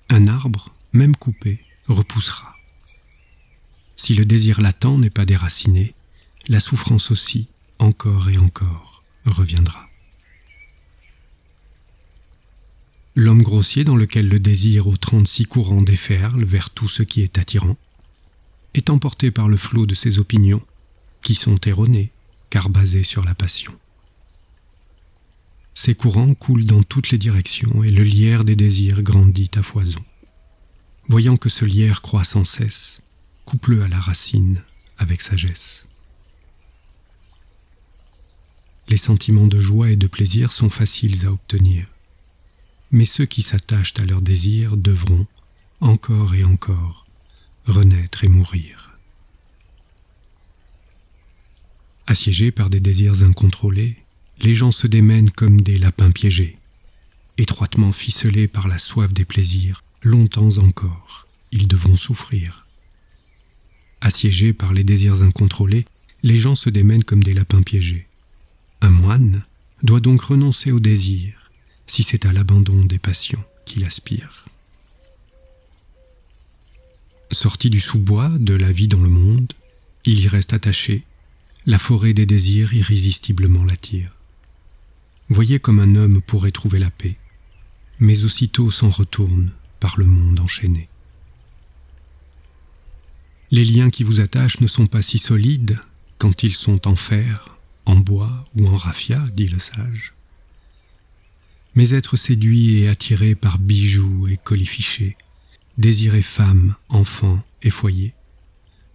un 0.10 0.28
arbre, 0.28 0.74
même 0.94 1.16
coupé, 1.16 1.64
repoussera. 1.88 2.56
Si 3.98 4.16
le 4.16 4.24
désir 4.26 4.62
latent 4.62 4.98
n'est 4.98 5.10
pas 5.10 5.26
déraciné, 5.26 5.94
la 6.48 6.62
souffrance 6.62 7.12
aussi, 7.12 7.50
encore 7.80 8.30
et 8.30 8.38
encore, 8.38 9.04
reviendra. 9.26 9.87
L'homme 13.19 13.41
grossier 13.41 13.84
dans 13.84 13.95
lequel 13.95 14.30
le 14.30 14.39
désir 14.39 14.85
aux 14.85 14.95
trente-six 14.95 15.48
courants 15.48 15.81
déferle 15.81 16.44
vers 16.44 16.69
tout 16.69 16.88
ce 16.88 17.02
qui 17.02 17.23
est 17.23 17.39
attirant, 17.39 17.76
est 18.76 18.91
emporté 18.91 19.31
par 19.31 19.49
le 19.49 19.57
flot 19.57 19.88
de 19.88 19.95
ses 19.95 20.19
opinions, 20.19 20.61
qui 21.23 21.34
sont 21.34 21.57
erronées, 21.65 22.11
car 22.52 22.69
basées 22.69 23.03
sur 23.03 23.26
la 23.26 23.34
passion. 23.34 23.73
Ces 25.73 25.95
courants 25.95 26.35
coulent 26.35 26.68
dans 26.68 26.84
toutes 26.84 27.10
les 27.10 27.18
directions 27.18 27.84
et 27.84 27.89
le 27.89 28.03
lierre 28.03 28.44
des 28.44 28.56
désirs 28.56 29.02
grandit 29.02 29.49
à 29.56 29.64
foison. 29.64 30.06
Voyant 31.07 31.38
que 31.38 31.49
ce 31.49 31.65
lierre 31.65 32.03
croît 32.03 32.23
sans 32.23 32.45
cesse, 32.45 33.02
coupe-le 33.45 33.81
à 33.81 33.88
la 33.88 33.99
racine 33.99 34.61
avec 34.99 35.22
sagesse. 35.22 35.88
Les 38.88 38.98
sentiments 38.98 39.48
de 39.48 39.57
joie 39.57 39.89
et 39.89 39.95
de 39.95 40.06
plaisir 40.06 40.53
sont 40.53 40.69
faciles 40.69 41.26
à 41.26 41.31
obtenir, 41.31 41.88
mais 42.92 43.06
ceux 43.06 43.26
qui 43.26 43.42
s'attachent 43.42 43.94
à 44.00 44.06
leurs 44.06 44.22
désirs 44.22 44.78
devront, 44.78 45.26
encore 45.82 46.36
et 46.36 46.44
encore, 46.44 47.06
renaître 47.66 48.24
et 48.24 48.30
mourir. 48.30 48.94
Assiégés 52.08 52.52
par 52.52 52.70
des 52.70 52.80
désirs 52.80 53.24
incontrôlés, 53.24 53.98
les 54.40 54.56
gens 54.56 54.72
se 54.72 54.88
démènent 54.88 55.32
comme 55.32 55.62
des 55.62 55.78
lapins 55.78 56.12
piégés. 56.12 56.58
Étroitement 57.38 57.92
ficelés 57.92 58.48
par 58.48 58.68
la 58.68 58.78
soif 58.78 59.12
des 59.12 59.26
plaisirs, 59.26 59.84
longtemps 60.02 60.58
encore, 60.58 61.28
ils 61.52 61.68
devront 61.68 61.98
souffrir. 61.98 62.66
Assiégés 64.00 64.54
par 64.54 64.74
les 64.74 64.84
désirs 64.84 65.24
incontrôlés, 65.24 65.86
les 66.24 66.38
gens 66.38 66.56
se 66.56 66.70
démènent 66.70 67.04
comme 67.04 67.24
des 67.24 67.34
lapins 67.34 67.62
piégés. 67.62 68.08
Un 68.82 68.92
moine 68.92 69.44
doit 69.84 70.00
donc 70.00 70.22
renoncer 70.22 70.72
au 70.72 70.80
désir, 70.80 71.47
si 71.88 72.04
c'est 72.04 72.26
à 72.26 72.34
l'abandon 72.34 72.84
des 72.86 73.00
passions 73.00 73.44
qu'il 73.66 73.84
aspire. 73.84 74.46
Sorti 77.32 77.70
du 77.70 77.80
sous-bois 77.80 78.30
de 78.38 78.54
la 78.54 78.72
vie 78.72 78.88
dans 78.88 79.02
le 79.02 79.10
monde, 79.10 79.52
il 80.06 80.20
y 80.20 80.28
reste 80.28 80.54
attaché, 80.54 81.04
la 81.66 81.78
forêt 81.78 82.14
des 82.14 82.26
désirs 82.26 82.74
irrésistiblement 82.74 83.64
l'attire. 83.66 84.12
Voyez 85.30 85.60
comme 85.60 85.80
un 85.80 85.96
homme 85.96 86.22
pourrait 86.22 86.52
trouver 86.52 86.80
la 86.80 86.90
paix, 86.90 87.18
mais 88.00 88.24
aussitôt 88.24 88.72
s'en 88.72 88.90
retourne 88.90 89.52
par 89.80 90.00
le 90.00 90.06
monde 90.06 90.40
enchaîné. 90.40 90.88
Les 93.52 93.66
liens 93.66 93.90
qui 93.90 94.04
vous 94.04 94.22
attachent 94.22 94.62
ne 94.62 94.68
sont 94.68 94.88
pas 94.88 95.02
si 95.02 95.18
solides 95.18 95.80
quand 96.18 96.44
ils 96.44 96.54
sont 96.54 96.88
en 96.88 96.96
fer, 96.96 97.58
en 97.86 97.96
bois 97.96 98.46
ou 98.56 98.68
en 98.68 98.76
raffia, 98.76 99.24
dit 99.34 99.48
le 99.48 99.60
sage. 99.60 100.14
Mais 101.78 101.91
être 101.91 102.18
séduit 102.18 102.80
et 102.80 102.90
attiré 102.90 103.36
par 103.36 103.60
bijoux 103.60 104.28
et 104.28 104.38
colifichés, 104.38 105.16
Désirer 105.78 106.24
femme, 106.24 106.76
enfant 106.90 107.44
et 107.62 107.70
foyer, 107.70 108.16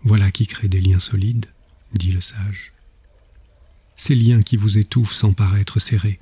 voilà 0.02 0.32
qui 0.32 0.48
crée 0.48 0.66
des 0.66 0.80
liens 0.80 0.98
solides, 0.98 1.46
dit 1.94 2.10
le 2.10 2.20
sage. 2.20 2.72
Ces 3.94 4.16
liens 4.16 4.42
qui 4.42 4.56
vous 4.56 4.78
étouffent 4.78 5.12
sans 5.12 5.32
paraître 5.32 5.78
serrés 5.78 6.18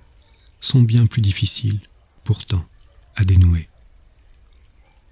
sont 0.61 0.83
bien 0.83 1.07
plus 1.07 1.23
difficiles, 1.23 1.81
pourtant, 2.25 2.69
à 3.17 3.25
dénouer. 3.25 3.71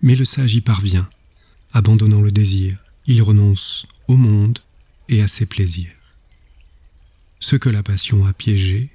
Mais 0.03 0.17
le 0.17 0.27
sage 0.27 0.55
y 0.55 0.61
parvient, 0.61 1.09
abandonnant 1.73 2.21
le 2.21 2.31
désir, 2.31 2.77
il 3.07 3.23
renonce 3.23 3.87
au 4.07 4.19
monde 4.19 4.59
et 5.09 5.23
à 5.23 5.29
ses 5.29 5.47
plaisirs. 5.47 5.97
Ceux 7.41 7.57
que 7.57 7.71
la 7.71 7.83
passion 7.83 8.27
a 8.27 8.35
piégés 8.35 8.91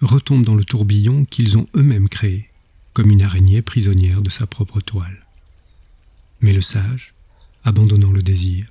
retombent 0.00 0.44
dans 0.44 0.54
le 0.54 0.64
tourbillon 0.64 1.24
qu'ils 1.24 1.58
ont 1.58 1.68
eux-mêmes 1.76 2.08
créé, 2.08 2.50
comme 2.92 3.10
une 3.10 3.22
araignée 3.22 3.62
prisonnière 3.62 4.22
de 4.22 4.30
sa 4.30 4.46
propre 4.46 4.80
toile. 4.80 5.26
Mais 6.40 6.52
le 6.52 6.62
sage, 6.62 7.14
abandonnant 7.64 8.12
le 8.12 8.22
désir, 8.22 8.66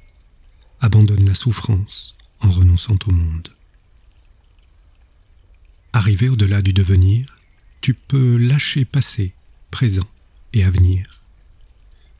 abandonne 0.79 1.25
la 1.25 1.33
souffrance 1.33 2.15
en 2.39 2.49
renonçant 2.49 2.99
au 3.07 3.11
monde. 3.11 3.49
Arrivé 5.93 6.29
au-delà 6.29 6.61
du 6.61 6.73
devenir, 6.73 7.35
tu 7.81 7.93
peux 7.93 8.37
lâcher 8.37 8.85
passé, 8.85 9.33
présent 9.71 10.09
et 10.53 10.63
avenir. 10.63 11.21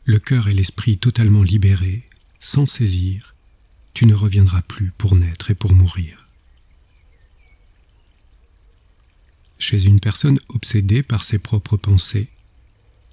Le 0.06 0.20
cœur 0.20 0.48
et 0.48 0.54
l'esprit 0.54 0.98
totalement 0.98 1.44
libérés, 1.44 2.08
sans 2.40 2.68
saisir, 2.68 3.36
tu 3.94 4.06
ne 4.06 4.14
reviendras 4.14 4.62
plus 4.62 4.92
pour 4.98 5.16
naître 5.16 5.52
et 5.52 5.56
pour 5.56 5.74
mourir. 5.74 6.23
Chez 9.64 9.86
une 9.86 10.02
personne 10.02 10.40
obsédée 10.50 11.04
par 11.04 11.24
ses 11.24 11.40
propres 11.40 11.78
pensées, 11.78 12.28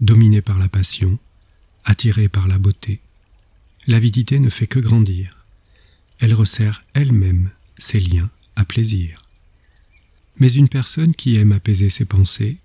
dominée 0.01 0.43
par 0.43 0.59
la 0.59 0.68
passion, 0.68 1.18
attirée 1.85 2.28
par 2.28 2.48
la 2.48 2.59
beauté, 2.59 3.01
l'avidité 3.86 4.40
ne 4.40 4.48
fait 4.48 4.66
que 4.66 4.81
grandir. 4.81 5.44
Elle 6.18 6.35
resserre 6.35 6.85
elle-même 6.93 7.51
ses 7.78 8.01
liens 8.01 8.31
à 8.56 8.64
plaisir. 8.64 9.22
Mais 10.39 10.52
une 10.52 10.68
personne 10.68 11.14
qui 11.14 11.36
aime 11.36 11.52
apaiser 11.52 11.89
ses 11.89 12.05
pensées, 12.05 12.59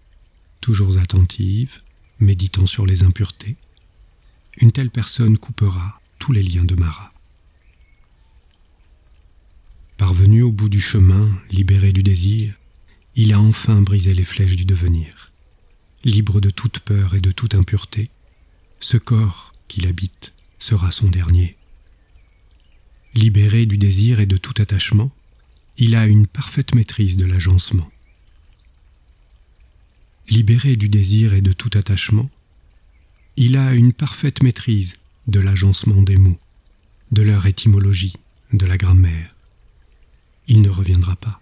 toujours 0.62 0.98
attentive, 0.98 1.82
méditant 2.20 2.66
sur 2.66 2.86
les 2.86 3.04
impuretés, 3.04 3.56
une 4.58 4.72
telle 4.72 4.90
personne 4.90 5.38
coupera 5.38 6.02
tous 6.18 6.32
les 6.32 6.44
liens 6.44 6.66
de 6.66 6.76
Mara. 6.76 7.14
Parvenu 9.98 10.42
au 10.42 10.52
bout 10.52 10.70
du 10.70 10.82
chemin, 10.82 11.40
libéré 11.52 11.92
du 11.92 12.04
désir, 12.04 12.56
il 13.16 13.32
a 13.32 13.40
enfin 13.40 13.82
brisé 13.82 14.14
les 14.14 14.26
flèches 14.26 14.58
du 14.58 14.66
devenir. 14.66 15.32
Libre 16.04 16.42
de 16.42 16.50
toute 16.50 16.80
peur 16.80 17.16
et 17.16 17.22
de 17.22 17.32
toute 17.32 17.56
impureté, 17.56 18.10
ce 18.80 18.98
corps 18.98 19.56
qu'il 19.68 19.88
habite 19.88 20.34
sera 20.60 20.92
son 20.92 21.08
dernier. 21.08 21.56
Libéré 23.14 23.66
du 23.66 23.78
désir 23.78 24.20
et 24.20 24.26
de 24.26 24.36
tout 24.36 24.62
attachement, 24.62 25.12
il 25.78 25.96
a 25.96 26.06
une 26.06 26.28
parfaite 26.28 26.76
maîtrise 26.76 27.16
de 27.16 27.26
l'agencement. 27.26 27.90
Libéré 30.28 30.76
du 30.76 30.90
désir 30.90 31.34
et 31.34 31.42
de 31.42 31.54
tout 31.54 31.72
attachement, 31.78 32.30
il 33.38 33.56
a 33.56 33.74
une 33.74 33.94
parfaite 33.94 34.44
maîtrise 34.44 34.98
de 35.28 35.40
l'agencement 35.40 36.02
des 36.02 36.18
mots, 36.18 36.40
de 37.12 37.22
leur 37.22 37.46
étymologie, 37.46 38.16
de 38.52 38.66
la 38.66 38.78
grammaire. 38.78 39.34
Il 40.48 40.62
ne 40.62 40.70
reviendra 40.70 41.16
pas. 41.16 41.42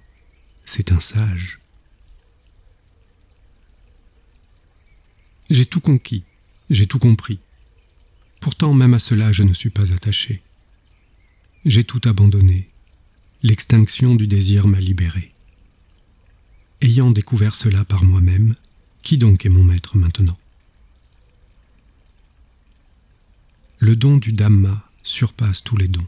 C'est 0.66 0.92
un 0.92 1.00
sage. 1.00 1.60
J'ai 5.50 5.66
tout 5.66 5.82
conquis, 5.82 6.24
j'ai 6.70 6.88
tout 6.88 7.00
compris. 7.00 7.40
Pourtant 8.40 8.74
même 8.74 8.94
à 8.94 9.00
cela 9.00 9.32
je 9.32 9.44
ne 9.44 9.54
suis 9.54 9.70
pas 9.70 9.94
attaché. 9.94 10.42
J'ai 11.66 11.84
tout 11.84 12.02
abandonné. 12.06 12.70
L'extinction 13.42 14.16
du 14.16 14.28
désir 14.28 14.68
m'a 14.68 14.80
libéré. 14.80 15.34
Ayant 16.82 17.12
découvert 17.12 17.56
cela 17.56 17.86
par 17.86 18.04
moi-même, 18.04 18.56
qui 19.02 19.18
donc 19.18 19.46
est 19.46 19.50
mon 19.50 19.64
maître 19.64 19.98
maintenant? 19.98 20.38
Le 23.80 23.96
don 23.98 24.18
du 24.18 24.32
Dhamma 24.32 24.90
surpasse 25.04 25.64
tous 25.64 25.76
les 25.76 25.90
dons. 25.90 26.08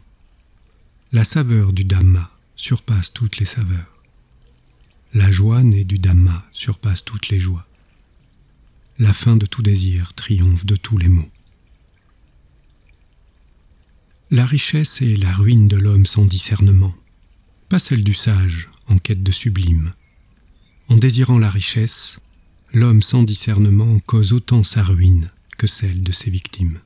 La 1.12 1.26
saveur 1.26 1.74
du 1.74 1.84
Dhamma 1.84 2.32
surpasse 2.56 3.12
toutes 3.12 3.38
les 3.38 3.46
saveurs. 3.46 4.04
La 5.14 5.30
joie 5.30 5.64
née 5.64 5.84
du 5.84 6.00
Dhamma 6.00 6.46
surpasse 6.52 7.04
toutes 7.04 7.30
les 7.30 7.40
joies. 7.40 7.68
La 8.98 9.12
fin 9.12 9.36
de 9.36 9.46
tout 9.46 9.62
désir 9.62 10.14
triomphe 10.14 10.66
de 10.66 10.78
tous 10.78 10.98
les 10.98 11.10
maux. 11.10 11.30
La 14.32 14.46
richesse 14.46 15.02
est 15.02 15.18
la 15.18 15.34
ruine 15.34 15.68
de 15.68 15.76
l'homme 15.76 16.06
sans 16.06 16.24
discernement, 16.24 16.96
pas 17.68 17.80
celle 17.80 18.06
du 18.06 18.14
sage 18.14 18.70
en 18.88 18.98
quête 18.98 19.22
de 19.22 19.34
sublime. 19.34 19.94
En 20.88 20.96
désirant 20.96 21.40
la 21.40 21.50
richesse, 21.50 22.22
l'homme 22.72 23.02
sans 23.02 23.24
discernement 23.24 24.00
cause 24.06 24.32
autant 24.32 24.64
sa 24.64 24.82
ruine 24.82 25.30
que 25.58 25.68
celle 25.68 26.02
de 26.02 26.14
ses 26.14 26.30
victimes. 26.30 26.80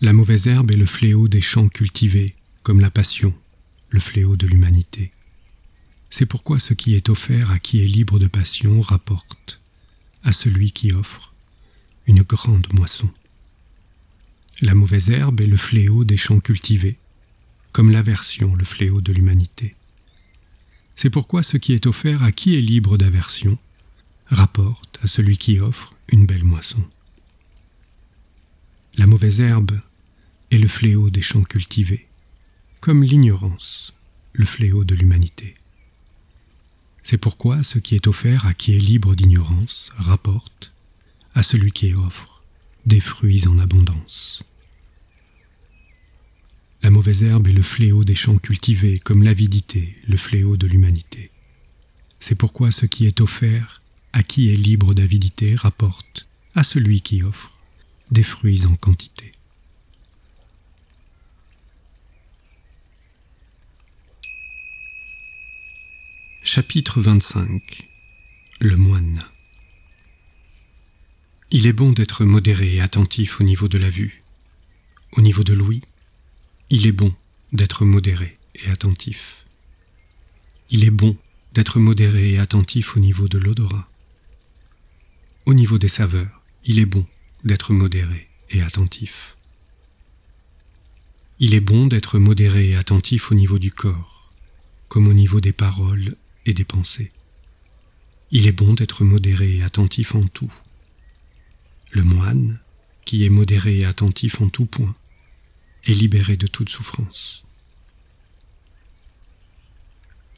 La 0.00 0.12
mauvaise 0.12 0.48
herbe 0.48 0.72
est 0.72 0.76
le 0.76 0.86
fléau 0.86 1.28
des 1.28 1.40
champs 1.40 1.68
cultivés, 1.68 2.34
comme 2.64 2.80
la 2.80 2.90
passion, 2.90 3.32
le 3.90 4.00
fléau 4.00 4.36
de 4.36 4.48
l'humanité. 4.48 5.13
C'est 6.16 6.26
pourquoi 6.26 6.60
ce 6.60 6.74
qui 6.74 6.94
est 6.94 7.08
offert 7.08 7.50
à 7.50 7.58
qui 7.58 7.80
est 7.80 7.88
libre 7.88 8.20
de 8.20 8.28
passion 8.28 8.80
rapporte 8.80 9.60
à 10.22 10.30
celui 10.30 10.70
qui 10.70 10.92
offre 10.92 11.34
une 12.06 12.22
grande 12.22 12.72
moisson. 12.72 13.10
La 14.60 14.74
mauvaise 14.74 15.10
herbe 15.10 15.40
est 15.40 15.48
le 15.48 15.56
fléau 15.56 16.04
des 16.04 16.16
champs 16.16 16.38
cultivés, 16.38 16.98
comme 17.72 17.90
l'aversion 17.90 18.54
le 18.54 18.64
fléau 18.64 19.00
de 19.00 19.12
l'humanité. 19.12 19.74
C'est 20.94 21.10
pourquoi 21.10 21.42
ce 21.42 21.56
qui 21.56 21.72
est 21.72 21.84
offert 21.84 22.22
à 22.22 22.30
qui 22.30 22.56
est 22.56 22.60
libre 22.60 22.96
d'aversion 22.96 23.58
rapporte 24.26 25.00
à 25.02 25.08
celui 25.08 25.36
qui 25.36 25.58
offre 25.58 25.96
une 26.06 26.26
belle 26.26 26.44
moisson. 26.44 26.84
La 28.98 29.08
mauvaise 29.08 29.40
herbe 29.40 29.80
est 30.52 30.58
le 30.58 30.68
fléau 30.68 31.10
des 31.10 31.22
champs 31.22 31.42
cultivés, 31.42 32.06
comme 32.78 33.02
l'ignorance, 33.02 33.94
le 34.32 34.44
fléau 34.44 34.84
de 34.84 34.94
l'humanité. 34.94 35.56
C'est 37.04 37.18
pourquoi 37.18 37.62
ce 37.62 37.78
qui 37.78 37.94
est 37.94 38.06
offert 38.06 38.46
à 38.46 38.54
qui 38.54 38.74
est 38.74 38.78
libre 38.78 39.14
d'ignorance 39.14 39.90
rapporte 39.98 40.72
à 41.34 41.42
celui 41.42 41.70
qui 41.70 41.92
offre 41.92 42.42
des 42.86 43.00
fruits 43.00 43.46
en 43.46 43.58
abondance. 43.58 44.42
La 46.82 46.90
mauvaise 46.90 47.22
herbe 47.22 47.48
est 47.48 47.52
le 47.52 47.62
fléau 47.62 48.04
des 48.04 48.14
champs 48.14 48.36
cultivés, 48.36 48.98
comme 48.98 49.22
l'avidité, 49.22 49.96
le 50.06 50.16
fléau 50.16 50.56
de 50.56 50.66
l'humanité. 50.66 51.30
C'est 52.20 52.34
pourquoi 52.34 52.72
ce 52.72 52.86
qui 52.86 53.06
est 53.06 53.20
offert 53.20 53.82
à 54.14 54.22
qui 54.22 54.50
est 54.50 54.56
libre 54.56 54.94
d'avidité 54.94 55.54
rapporte 55.54 56.26
à 56.54 56.62
celui 56.62 57.02
qui 57.02 57.22
offre 57.22 57.60
des 58.10 58.22
fruits 58.22 58.64
en 58.64 58.76
quantité. 58.76 59.32
Chapitre 66.54 67.00
25 67.00 67.88
Le 68.60 68.76
moine 68.76 69.18
Il 71.50 71.66
est 71.66 71.72
bon 71.72 71.90
d'être 71.90 72.24
modéré 72.24 72.76
et 72.76 72.80
attentif 72.80 73.40
au 73.40 73.42
niveau 73.42 73.66
de 73.66 73.76
la 73.76 73.90
vue. 73.90 74.22
Au 75.16 75.20
niveau 75.20 75.42
de 75.42 75.52
l'ouïe, 75.52 75.80
il 76.70 76.86
est 76.86 76.92
bon 76.92 77.12
d'être 77.52 77.84
modéré 77.84 78.38
et 78.54 78.70
attentif. 78.70 79.46
Il 80.70 80.84
est 80.84 80.92
bon 80.92 81.16
d'être 81.54 81.80
modéré 81.80 82.34
et 82.34 82.38
attentif 82.38 82.96
au 82.96 83.00
niveau 83.00 83.26
de 83.26 83.38
l'odorat. 83.38 83.88
Au 85.46 85.54
niveau 85.54 85.78
des 85.78 85.88
saveurs, 85.88 86.40
il 86.64 86.78
est 86.78 86.86
bon 86.86 87.04
d'être 87.42 87.72
modéré 87.72 88.28
et 88.50 88.62
attentif. 88.62 89.36
Il 91.40 91.52
est 91.54 91.60
bon 91.60 91.88
d'être 91.88 92.20
modéré 92.20 92.70
et 92.70 92.76
attentif 92.76 93.32
au 93.32 93.34
niveau 93.34 93.58
du 93.58 93.72
corps, 93.72 94.30
comme 94.86 95.08
au 95.08 95.14
niveau 95.14 95.40
des 95.40 95.52
paroles 95.52 96.14
et 96.46 96.54
des 96.54 96.64
pensées. 96.64 97.12
Il 98.30 98.46
est 98.46 98.52
bon 98.52 98.74
d'être 98.74 99.04
modéré 99.04 99.58
et 99.58 99.62
attentif 99.62 100.14
en 100.14 100.26
tout. 100.26 100.52
Le 101.90 102.02
moine, 102.02 102.60
qui 103.04 103.24
est 103.24 103.30
modéré 103.30 103.78
et 103.78 103.84
attentif 103.84 104.40
en 104.40 104.48
tout 104.48 104.66
point, 104.66 104.94
est 105.84 105.92
libéré 105.92 106.36
de 106.36 106.46
toute 106.46 106.68
souffrance. 106.68 107.44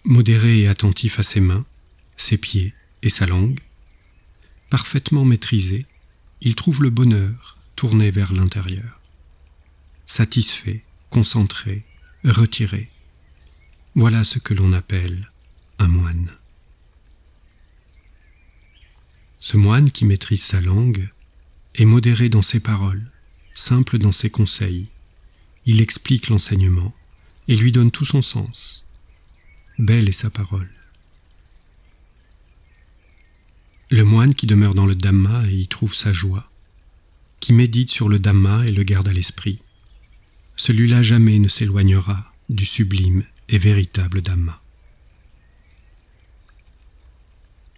Modéré 0.04 0.60
et 0.60 0.68
attentif 0.68 1.18
à 1.18 1.22
ses 1.22 1.40
mains, 1.40 1.64
ses 2.16 2.38
pieds 2.38 2.74
et 3.02 3.10
sa 3.10 3.26
langue, 3.26 3.60
parfaitement 4.70 5.24
maîtrisé, 5.24 5.86
il 6.40 6.54
trouve 6.54 6.82
le 6.82 6.90
bonheur 6.90 7.56
tourné 7.76 8.10
vers 8.10 8.32
l'intérieur. 8.32 9.00
Satisfait, 10.06 10.84
concentré, 11.10 11.84
retiré. 12.24 12.90
Voilà 13.94 14.24
ce 14.24 14.38
que 14.38 14.54
l'on 14.54 14.72
appelle 14.72 15.30
un 15.78 15.88
moine. 15.88 16.30
Ce 19.38 19.56
moine 19.56 19.90
qui 19.90 20.04
maîtrise 20.04 20.42
sa 20.42 20.60
langue 20.60 21.08
est 21.74 21.84
modéré 21.84 22.28
dans 22.28 22.42
ses 22.42 22.60
paroles, 22.60 23.10
simple 23.54 23.98
dans 23.98 24.12
ses 24.12 24.30
conseils. 24.30 24.88
Il 25.66 25.80
explique 25.80 26.28
l'enseignement 26.28 26.94
et 27.48 27.56
lui 27.56 27.72
donne 27.72 27.90
tout 27.90 28.04
son 28.04 28.22
sens. 28.22 28.84
Belle 29.78 30.08
est 30.08 30.12
sa 30.12 30.30
parole. 30.30 30.70
Le 33.88 34.04
moine 34.04 34.34
qui 34.34 34.46
demeure 34.46 34.74
dans 34.74 34.86
le 34.86 34.96
Dhamma 34.96 35.46
et 35.48 35.54
y 35.54 35.68
trouve 35.68 35.94
sa 35.94 36.12
joie, 36.12 36.50
qui 37.38 37.52
médite 37.52 37.90
sur 37.90 38.08
le 38.08 38.18
Dhamma 38.18 38.66
et 38.66 38.72
le 38.72 38.82
garde 38.82 39.06
à 39.06 39.12
l'esprit, 39.12 39.60
celui-là 40.56 41.02
jamais 41.02 41.38
ne 41.38 41.48
s'éloignera 41.48 42.32
du 42.48 42.64
sublime 42.64 43.22
et 43.48 43.58
véritable 43.58 44.22
Dhamma. 44.22 44.60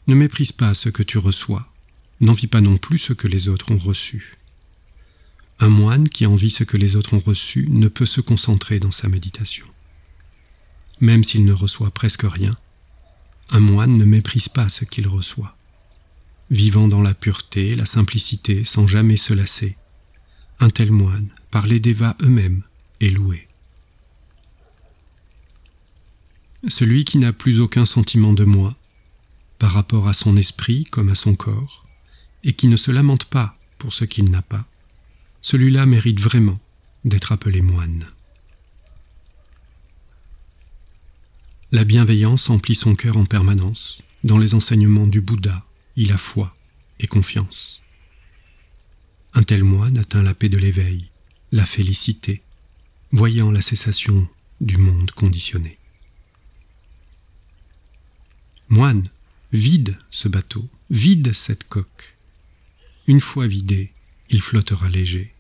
Ne 0.09 0.15
méprise 0.15 0.53
pas 0.53 0.75
ce 0.75 0.89
que 0.89 1.03
tu 1.03 1.19
reçois, 1.19 1.71
n'envie 2.21 2.47
pas 2.47 2.63
non 2.63 2.79
plus 2.79 2.99
ce 2.99 3.13
que 3.13 3.29
les 3.29 3.49
autres 3.49 3.73
ont 3.73 3.79
reçu. 3.79 4.39
Un 5.61 5.69
moine 5.69 6.09
qui 6.09 6.25
envie 6.25 6.51
ce 6.51 6.65
que 6.65 6.77
les 6.77 6.97
autres 6.97 7.15
ont 7.15 7.21
reçu 7.21 7.69
ne 7.69 7.89
peut 7.89 8.07
se 8.07 8.21
concentrer 8.21 8.81
dans 8.81 8.91
sa 8.91 9.09
méditation. 9.09 9.67
Même 11.01 11.25
s'il 11.25 11.45
ne 11.45 11.53
reçoit 11.53 11.91
presque 11.91 12.25
rien, 12.25 12.57
un 13.51 13.61
moine 13.61 13.99
ne 13.99 14.05
méprise 14.05 14.49
pas 14.49 14.71
ce 14.71 14.87
qu'il 14.87 15.07
reçoit. 15.07 15.57
Vivant 16.51 16.89
dans 16.89 17.03
la 17.03 17.13
pureté, 17.13 17.75
la 17.75 17.85
simplicité, 17.85 18.65
sans 18.65 18.87
jamais 18.87 19.19
se 19.19 19.35
lasser, 19.35 19.77
un 20.59 20.71
tel 20.71 20.91
moine, 20.91 21.29
par 21.51 21.67
les 21.67 21.81
dévas 21.81 22.17
eux-mêmes, 22.23 22.63
est 23.01 23.11
loué. 23.11 23.49
celui 26.67 27.05
qui 27.05 27.19
n'a 27.19 27.33
plus 27.33 27.61
aucun 27.61 27.87
sentiment 27.87 28.33
de 28.33 28.45
moi, 28.45 28.77
par 29.59 29.73
rapport 29.73 30.09
à 30.09 30.13
son 30.13 30.37
esprit 30.37 30.85
comme 30.85 31.09
à 31.09 31.15
son 31.15 31.35
corps, 31.35 31.87
et 32.45 32.53
qui 32.53 32.69
ne 32.69 32.77
se 32.77 32.91
lamente 32.91 33.25
pas 33.25 33.57
pour 33.79 33.93
ce 33.93 34.05
qu'il 34.05 34.31
n'a 34.31 34.43
pas, 34.43 34.65
celui-là 35.41 35.87
mérite 35.87 36.21
vraiment 36.21 36.59
d'être 37.05 37.33
appelé 37.33 37.63
moine. 37.63 38.07
La 41.71 41.85
bienveillance 41.85 42.49
emplit 42.49 42.75
son 42.75 42.95
cœur 42.95 43.17
en 43.17 43.27
permanence. 43.27 44.03
Dans 44.25 44.39
les 44.39 44.55
enseignements 44.55 45.07
du 45.07 45.21
Bouddha, 45.21 45.65
il 45.97 46.13
a 46.13 46.17
foi 46.17 46.57
et 46.99 47.07
confiance. 47.07 47.83
Un 49.35 49.43
tel 49.43 49.65
moine 49.65 49.99
atteint 49.99 50.23
la 50.23 50.35
paix 50.35 50.49
de 50.49 50.57
l'éveil, 50.57 51.11
la 51.53 51.67
félicité, 51.67 52.43
voyant 53.13 53.51
la 53.51 53.61
cessation 53.61 54.27
du 54.61 54.79
monde 54.79 55.11
conditionné. 55.11 55.79
Moine, 58.69 59.09
vide 59.53 59.97
ce 60.11 60.29
bateau, 60.29 60.69
vide 60.91 61.33
cette 61.33 61.65
coque. 61.65 62.17
Une 63.07 63.21
fois 63.21 63.47
vidé, 63.47 63.93
il 64.29 64.43
flottera 64.43 64.89
léger. 64.89 65.33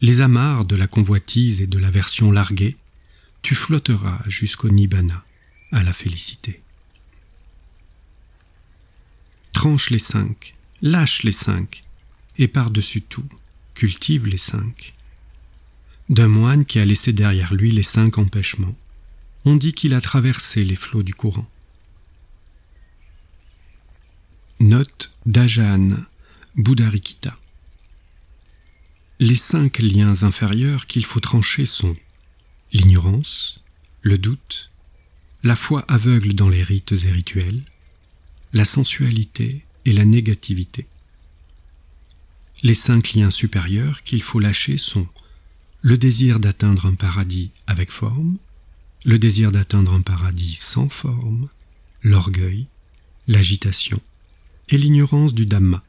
Les 0.00 0.20
amarres 0.20 0.64
de 0.64 0.76
la 0.76 0.86
convoitise 0.86 1.60
et 1.60 1.66
de 1.66 1.78
la 1.78 1.90
version 1.90 2.30
larguée, 2.30 2.76
tu 3.42 3.54
flotteras 3.54 4.22
jusqu'au 4.26 4.70
Nibbana, 4.70 5.24
à 5.72 5.82
la 5.82 5.92
félicité. 5.92 6.62
Tranche 9.52 9.90
les 9.90 9.98
cinq, 9.98 10.54
lâche 10.82 11.24
les 11.24 11.32
cinq, 11.32 11.84
et 12.38 12.48
par-dessus 12.48 13.02
tout, 13.02 13.28
cultive 13.74 14.26
les 14.26 14.38
cinq. 14.38 14.94
D'un 16.08 16.28
moine 16.28 16.64
qui 16.64 16.78
a 16.78 16.84
laissé 16.84 17.12
derrière 17.12 17.52
lui 17.52 17.72
les 17.72 17.82
cinq 17.82 18.18
empêchements, 18.18 18.76
on 19.44 19.56
dit 19.56 19.72
qu'il 19.72 19.94
a 19.94 20.00
traversé 20.00 20.64
les 20.64 20.76
flots 20.76 21.02
du 21.02 21.14
courant. 21.14 21.48
Note 24.60 25.12
d'Ajahn 25.24 26.04
Buddharikita. 26.56 27.38
Les 29.20 29.36
cinq 29.36 29.78
liens 29.78 30.24
inférieurs 30.24 30.88
qu'il 30.88 31.04
faut 31.04 31.20
trancher 31.20 31.64
sont 31.64 31.94
l'ignorance, 32.72 33.62
le 34.02 34.18
doute, 34.18 34.72
la 35.44 35.54
foi 35.54 35.84
aveugle 35.86 36.34
dans 36.34 36.48
les 36.48 36.64
rites 36.64 36.90
et 36.90 37.10
rituels, 37.12 37.62
la 38.52 38.64
sensualité 38.64 39.64
et 39.84 39.92
la 39.92 40.04
négativité. 40.04 40.88
Les 42.64 42.74
cinq 42.74 43.12
liens 43.12 43.30
supérieurs 43.30 44.02
qu'il 44.02 44.22
faut 44.22 44.40
lâcher 44.40 44.76
sont 44.76 45.06
le 45.82 45.96
désir 45.96 46.40
d'atteindre 46.40 46.86
un 46.86 46.94
paradis 46.94 47.52
avec 47.68 47.92
forme, 47.92 48.38
le 49.04 49.20
désir 49.20 49.52
d'atteindre 49.52 49.92
un 49.92 50.02
paradis 50.02 50.56
sans 50.56 50.88
forme, 50.88 51.48
l'orgueil, 52.02 52.66
l'agitation, 53.28 54.00
et 54.68 54.78
l'ignorance 54.78 55.34
du 55.34 55.46
Dhamma. 55.46 55.82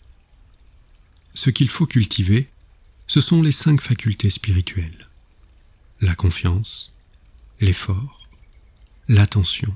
Ce 1.33 1.49
qu'il 1.49 1.69
faut 1.69 1.85
cultiver, 1.85 2.49
ce 3.07 3.21
sont 3.21 3.41
les 3.41 3.51
cinq 3.51 3.81
facultés 3.81 4.29
spirituelles. 4.29 5.09
La 6.01 6.15
confiance, 6.15 6.93
l'effort, 7.59 8.27
l'attention, 9.07 9.75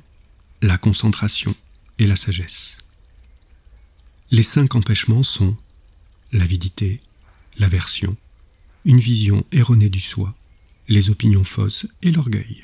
la 0.62 0.78
concentration 0.78 1.56
et 2.00 2.08
la 2.08 2.16
sagesse. 2.16 2.78
Les 4.32 4.44
cinq 4.44 4.76
empêchements 4.76 5.24
sont 5.24 5.58
l'avidité, 6.32 7.02
l'aversion, 7.58 8.16
une 8.86 9.00
vision 9.00 9.46
erronée 9.52 9.90
du 9.90 10.00
soi, 10.00 10.36
les 10.88 11.10
opinions 11.10 11.44
fausses 11.44 11.88
et 12.02 12.12
l'orgueil. 12.12 12.64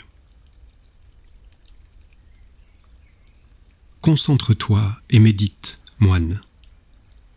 Concentre-toi 4.02 4.99
et 5.10 5.20
médite 5.20 5.80
Moine, 5.99 6.39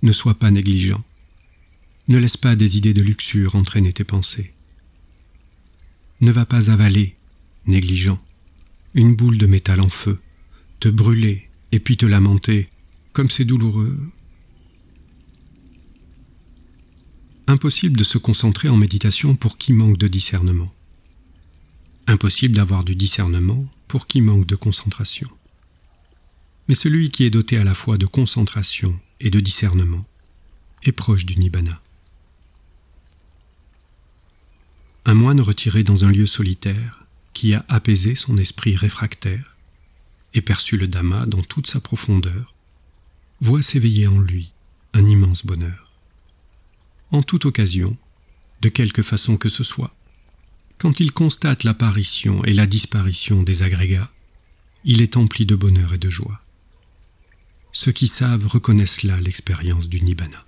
ne 0.02 0.12
sois 0.12 0.34
pas 0.34 0.51
négligent. 0.51 1.02
Ne 2.09 2.18
laisse 2.18 2.36
pas 2.36 2.55
des 2.55 2.76
idées 2.76 2.94
de 2.94 3.02
luxure 3.02 3.56
entraîner 3.56 3.93
tes 3.93 4.05
pensées. 4.05 4.52
Ne 6.20 6.30
va 6.30 6.47
pas 6.47 6.70
avaler, 6.70 7.16
négligent, 7.66 8.20
une 8.94 9.16
boule 9.16 9.39
de 9.39 9.47
métal 9.47 9.80
en 9.80 9.89
feu, 9.89 10.20
te 10.78 10.89
brûler 10.89 11.48
et 11.72 11.80
puis 11.80 11.97
te 11.97 12.06
lamenter, 12.06 12.68
comme 13.12 13.30
c'est 13.30 13.44
douloureux. 13.44 13.98
Impossible 17.48 17.97
de 17.97 18.05
se 18.05 18.18
concentrer 18.18 18.68
en 18.68 18.76
méditation 18.76 19.34
pour 19.34 19.59
qui 19.59 19.72
manque 19.72 19.98
de 19.98 20.06
discernement. 20.06 20.72
Impossible 22.06 22.55
d'avoir 22.55 22.84
du 22.84 22.94
discernement 22.94 23.66
pour 23.89 24.06
qui 24.06 24.20
manque 24.20 24.47
de 24.47 24.56
concentration 24.56 25.28
mais 26.68 26.74
celui 26.74 27.10
qui 27.10 27.24
est 27.24 27.30
doté 27.30 27.56
à 27.59 27.64
la 27.64 27.74
fois 27.74 27.98
de 27.98 28.06
concentration 28.06 28.98
et 29.20 29.30
de 29.30 29.40
discernement 29.40 30.05
est 30.84 30.93
proche 30.93 31.26
du 31.26 31.36
nibbana. 31.36 31.80
Un 35.05 35.14
moine 35.14 35.40
retiré 35.40 35.82
dans 35.82 36.05
un 36.05 36.10
lieu 36.10 36.26
solitaire, 36.26 37.02
qui 37.32 37.55
a 37.55 37.64
apaisé 37.68 38.14
son 38.14 38.36
esprit 38.36 38.76
réfractaire 38.76 39.56
et 40.34 40.43
perçu 40.43 40.76
le 40.76 40.86
Dhamma 40.86 41.26
dans 41.26 41.43
toute 41.43 41.66
sa 41.66 41.80
profondeur, 41.80 42.55
voit 43.40 43.62
s'éveiller 43.62 44.06
en 44.06 44.18
lui 44.18 44.52
un 44.94 45.06
immense 45.06 45.44
bonheur. 45.44 45.90
En 47.10 47.22
toute 47.22 47.47
occasion, 47.47 47.97
de 48.60 48.68
quelque 48.68 49.02
façon 49.02 49.36
que 49.36 49.48
ce 49.48 49.64
soit, 49.64 49.94
quand 50.78 51.01
il 51.01 51.12
constate 51.12 51.64
l'apparition 51.64 52.44
et 52.44 52.55
la 52.55 52.66
disparition 52.66 53.43
des 53.43 53.62
agrégats, 53.62 54.10
il 54.84 55.01
est 55.01 55.16
empli 55.16 55.47
de 55.47 55.55
bonheur 55.55 55.94
et 55.94 55.98
de 55.98 56.09
joie. 56.09 56.41
Ceux 57.73 57.93
qui 57.93 58.07
savent 58.07 58.47
reconnaissent 58.47 59.03
là 59.03 59.19
l'expérience 59.20 59.89
du 59.89 60.03
Nibbana. 60.03 60.44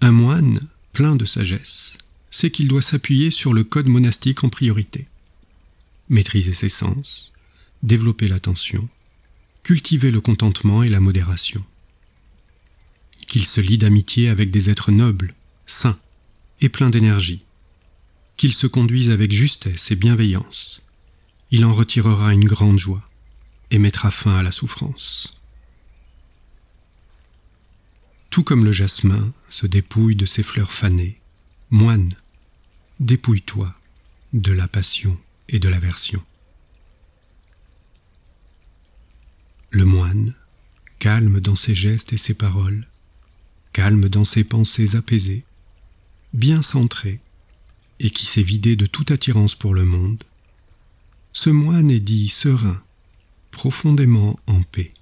Un 0.00 0.12
moine, 0.12 0.60
plein 0.94 1.16
de 1.16 1.26
sagesse, 1.26 1.98
sait 2.30 2.50
qu'il 2.50 2.68
doit 2.68 2.80
s'appuyer 2.80 3.30
sur 3.30 3.52
le 3.52 3.62
code 3.62 3.88
monastique 3.88 4.42
en 4.42 4.48
priorité. 4.48 5.06
Maîtriser 6.08 6.54
ses 6.54 6.70
sens, 6.70 7.32
développer 7.82 8.26
l'attention, 8.26 8.88
cultiver 9.62 10.10
le 10.10 10.22
contentement 10.22 10.82
et 10.82 10.88
la 10.88 11.00
modération. 11.00 11.62
Qu'il 13.26 13.44
se 13.44 13.60
lie 13.60 13.78
d'amitié 13.78 14.30
avec 14.30 14.50
des 14.50 14.70
êtres 14.70 14.90
nobles, 14.90 15.34
sains 15.66 16.00
et 16.62 16.70
pleins 16.70 16.90
d'énergie. 16.90 17.44
Qu'il 18.38 18.54
se 18.54 18.66
conduise 18.66 19.10
avec 19.10 19.30
justesse 19.30 19.90
et 19.90 19.96
bienveillance. 19.96 20.80
Il 21.50 21.66
en 21.66 21.74
retirera 21.74 22.32
une 22.32 22.44
grande 22.44 22.78
joie 22.78 23.04
et 23.70 23.78
mettra 23.78 24.10
fin 24.10 24.36
à 24.36 24.42
la 24.42 24.50
souffrance. 24.50 25.32
Tout 28.30 28.44
comme 28.44 28.64
le 28.64 28.72
jasmin 28.72 29.32
se 29.48 29.66
dépouille 29.66 30.16
de 30.16 30.26
ses 30.26 30.42
fleurs 30.42 30.72
fanées, 30.72 31.20
moine, 31.70 32.14
dépouille-toi 33.00 33.74
de 34.32 34.52
la 34.52 34.68
passion 34.68 35.18
et 35.48 35.58
de 35.58 35.68
l'aversion. 35.68 36.22
Le 39.70 39.84
moine, 39.84 40.34
calme 40.98 41.40
dans 41.40 41.56
ses 41.56 41.74
gestes 41.74 42.12
et 42.12 42.18
ses 42.18 42.34
paroles, 42.34 42.86
calme 43.72 44.08
dans 44.08 44.24
ses 44.24 44.44
pensées 44.44 44.96
apaisées, 44.96 45.44
bien 46.32 46.62
centré, 46.62 47.20
et 47.98 48.10
qui 48.10 48.24
s'est 48.24 48.42
vidé 48.42 48.76
de 48.76 48.86
toute 48.86 49.10
attirance 49.10 49.54
pour 49.54 49.74
le 49.74 49.84
monde, 49.84 50.24
ce 51.32 51.50
moine 51.50 51.90
est 51.90 52.00
dit 52.00 52.28
serein, 52.28 52.82
profondément 53.50 54.38
en 54.46 54.62
paix. 54.62 54.92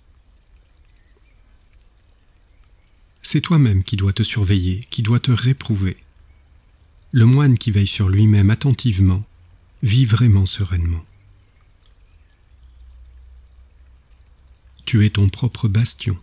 C'est 3.23 3.41
toi-même 3.41 3.85
qui 3.85 3.97
dois 3.97 4.13
te 4.13 4.23
surveiller, 4.23 4.81
qui 4.91 5.03
dois 5.03 5.21
te 5.21 5.31
réprouver. 5.31 5.97
Le 7.13 7.27
moine 7.27 7.59
qui 7.59 7.71
veille 7.71 7.87
sur 7.87 8.09
lui-même 8.09 8.51
attentivement 8.51 9.25
vit 9.83 10.07
vraiment 10.07 10.47
sereinement. 10.47 11.05
Tu 14.87 15.05
es 15.05 15.11
ton 15.11 15.29
propre 15.29 15.69
bastion, 15.69 16.19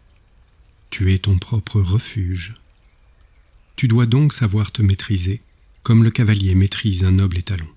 tu 0.90 1.14
es 1.14 1.20
ton 1.20 1.38
propre 1.38 1.80
refuge. 1.80 2.56
Tu 3.76 3.88
dois 3.88 4.08
donc 4.08 4.34
savoir 4.34 4.72
te 4.72 4.82
maîtriser 4.82 5.42
comme 5.84 6.04
le 6.04 6.10
cavalier 6.10 6.56
maîtrise 6.56 7.04
un 7.04 7.12
noble 7.12 7.38
étalon. 7.38 7.68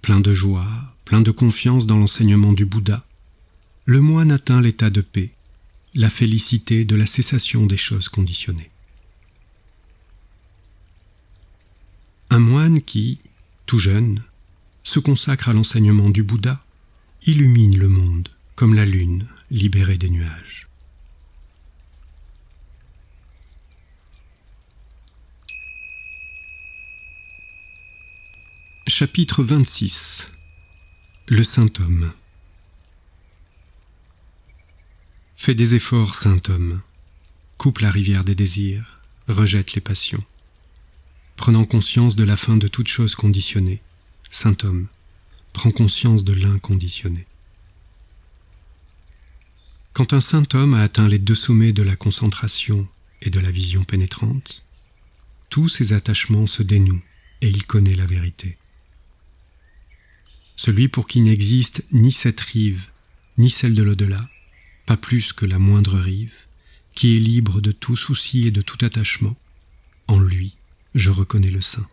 Plein 0.00 0.20
de 0.20 0.32
joie, 0.32 0.91
plein 1.12 1.20
de 1.20 1.30
confiance 1.30 1.86
dans 1.86 1.98
l'enseignement 1.98 2.54
du 2.54 2.64
Bouddha, 2.64 3.04
le 3.84 4.00
moine 4.00 4.32
atteint 4.32 4.62
l'état 4.62 4.88
de 4.88 5.02
paix, 5.02 5.30
la 5.92 6.08
félicité 6.08 6.86
de 6.86 6.96
la 6.96 7.04
cessation 7.04 7.66
des 7.66 7.76
choses 7.76 8.08
conditionnées. 8.08 8.70
Un 12.30 12.38
moine 12.38 12.80
qui, 12.80 13.18
tout 13.66 13.78
jeune, 13.78 14.22
se 14.84 15.00
consacre 15.00 15.50
à 15.50 15.52
l'enseignement 15.52 16.08
du 16.08 16.22
Bouddha, 16.22 16.64
illumine 17.26 17.76
le 17.76 17.90
monde 17.90 18.30
comme 18.54 18.72
la 18.72 18.86
lune 18.86 19.28
libérée 19.50 19.98
des 19.98 20.08
nuages. 20.08 20.66
Chapitre 28.86 29.42
26 29.44 30.30
Le 31.28 31.44
saint 31.44 31.70
homme 31.78 32.12
Fais 35.36 35.54
des 35.54 35.76
efforts, 35.76 36.16
saint 36.16 36.40
homme. 36.48 36.80
Coupe 37.58 37.78
la 37.78 37.92
rivière 37.92 38.24
des 38.24 38.34
désirs, 38.34 38.98
rejette 39.28 39.74
les 39.74 39.80
passions. 39.80 40.24
Prenant 41.36 41.64
conscience 41.64 42.16
de 42.16 42.24
la 42.24 42.36
fin 42.36 42.56
de 42.56 42.66
toute 42.66 42.88
chose 42.88 43.14
conditionnée, 43.14 43.80
saint 44.30 44.56
homme, 44.64 44.88
prends 45.52 45.70
conscience 45.70 46.24
de 46.24 46.32
l'inconditionné. 46.32 47.24
Quand 49.92 50.14
un 50.14 50.20
saint 50.20 50.46
homme 50.54 50.74
a 50.74 50.82
atteint 50.82 51.08
les 51.08 51.20
deux 51.20 51.36
sommets 51.36 51.72
de 51.72 51.84
la 51.84 51.94
concentration 51.94 52.88
et 53.20 53.30
de 53.30 53.38
la 53.38 53.52
vision 53.52 53.84
pénétrante, 53.84 54.64
tous 55.50 55.68
ses 55.68 55.92
attachements 55.92 56.48
se 56.48 56.64
dénouent 56.64 57.02
et 57.42 57.48
il 57.48 57.64
connaît 57.64 57.94
la 57.94 58.06
vérité. 58.06 58.58
Celui 60.64 60.86
pour 60.86 61.08
qui 61.08 61.20
n'existe 61.20 61.82
ni 61.90 62.12
cette 62.12 62.40
rive, 62.40 62.86
ni 63.36 63.50
celle 63.50 63.74
de 63.74 63.82
l'au-delà, 63.82 64.30
pas 64.86 64.96
plus 64.96 65.32
que 65.32 65.44
la 65.44 65.58
moindre 65.58 65.98
rive, 65.98 66.36
qui 66.94 67.16
est 67.16 67.18
libre 67.18 67.60
de 67.60 67.72
tout 67.72 67.96
souci 67.96 68.46
et 68.46 68.52
de 68.52 68.62
tout 68.62 68.78
attachement, 68.84 69.36
en 70.06 70.20
lui 70.20 70.54
je 70.94 71.10
reconnais 71.10 71.50
le 71.50 71.60
Saint. 71.60 71.88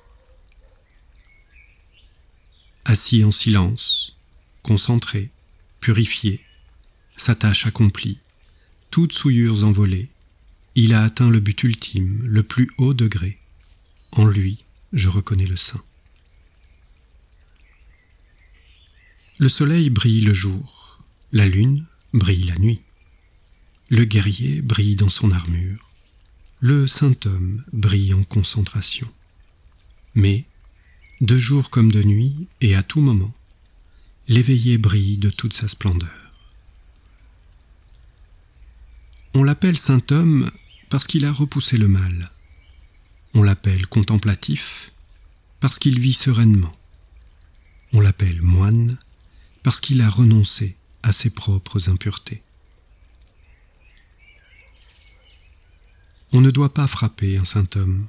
Assis 2.85 3.23
en 3.23 3.31
silence, 3.31 4.15
concentré, 4.61 5.31
purifié, 5.79 6.45
sa 7.17 7.33
tâche 7.33 7.65
accomplie, 7.65 8.19
toutes 8.91 9.13
souillures 9.13 9.63
envolées, 9.63 10.09
il 10.75 10.93
a 10.93 11.01
atteint 11.01 11.31
le 11.31 11.39
but 11.39 11.63
ultime, 11.63 12.21
le 12.23 12.43
plus 12.43 12.69
haut 12.77 12.93
degré. 12.93 13.39
En 14.11 14.27
lui, 14.27 14.59
je 14.93 15.09
reconnais 15.09 15.47
le 15.47 15.55
Saint. 15.55 15.81
Le 19.41 19.47
soleil 19.47 19.89
brille 19.89 20.19
le 20.19 20.33
jour, 20.33 21.01
la 21.31 21.47
lune 21.47 21.85
brille 22.11 22.43
la 22.43 22.57
nuit. 22.57 22.81
Le 23.87 24.03
guerrier 24.03 24.61
brille 24.61 24.97
dans 24.97 25.07
son 25.07 25.31
armure, 25.31 25.89
le 26.59 26.87
saint 26.87 27.15
homme 27.23 27.63
brille 27.71 28.13
en 28.13 28.25
concentration. 28.25 29.07
Mais, 30.13 30.43
de 31.21 31.37
jour 31.37 31.69
comme 31.69 31.89
de 31.89 32.03
nuit 32.03 32.49
et 32.59 32.75
à 32.75 32.83
tout 32.83 32.99
moment, 32.99 33.33
l'éveillé 34.27 34.77
brille 34.77 35.17
de 35.17 35.29
toute 35.29 35.53
sa 35.53 35.69
splendeur. 35.69 36.33
On 39.35 39.43
l'appelle 39.43 39.77
saint 39.77 40.03
homme 40.11 40.51
parce 40.89 41.07
qu'il 41.07 41.23
a 41.23 41.31
repoussé 41.31 41.77
le 41.77 41.87
mal. 41.87 42.29
On 43.33 43.41
l'appelle 43.41 43.87
contemplatif 43.87 44.91
parce 45.61 45.79
qu'il 45.79 45.97
vit 46.01 46.11
sereinement. 46.11 46.75
On 47.93 48.01
l'appelle 48.01 48.41
moine 48.41 48.97
parce 49.63 49.79
qu'il 49.79 50.01
a 50.01 50.09
renoncé 50.09 50.75
à 51.03 51.11
ses 51.11 51.29
propres 51.29 51.89
impuretés. 51.89 52.43
On 56.31 56.41
ne 56.41 56.51
doit 56.51 56.73
pas 56.73 56.87
frapper 56.87 57.37
un 57.37 57.45
saint 57.45 57.67
homme, 57.75 58.07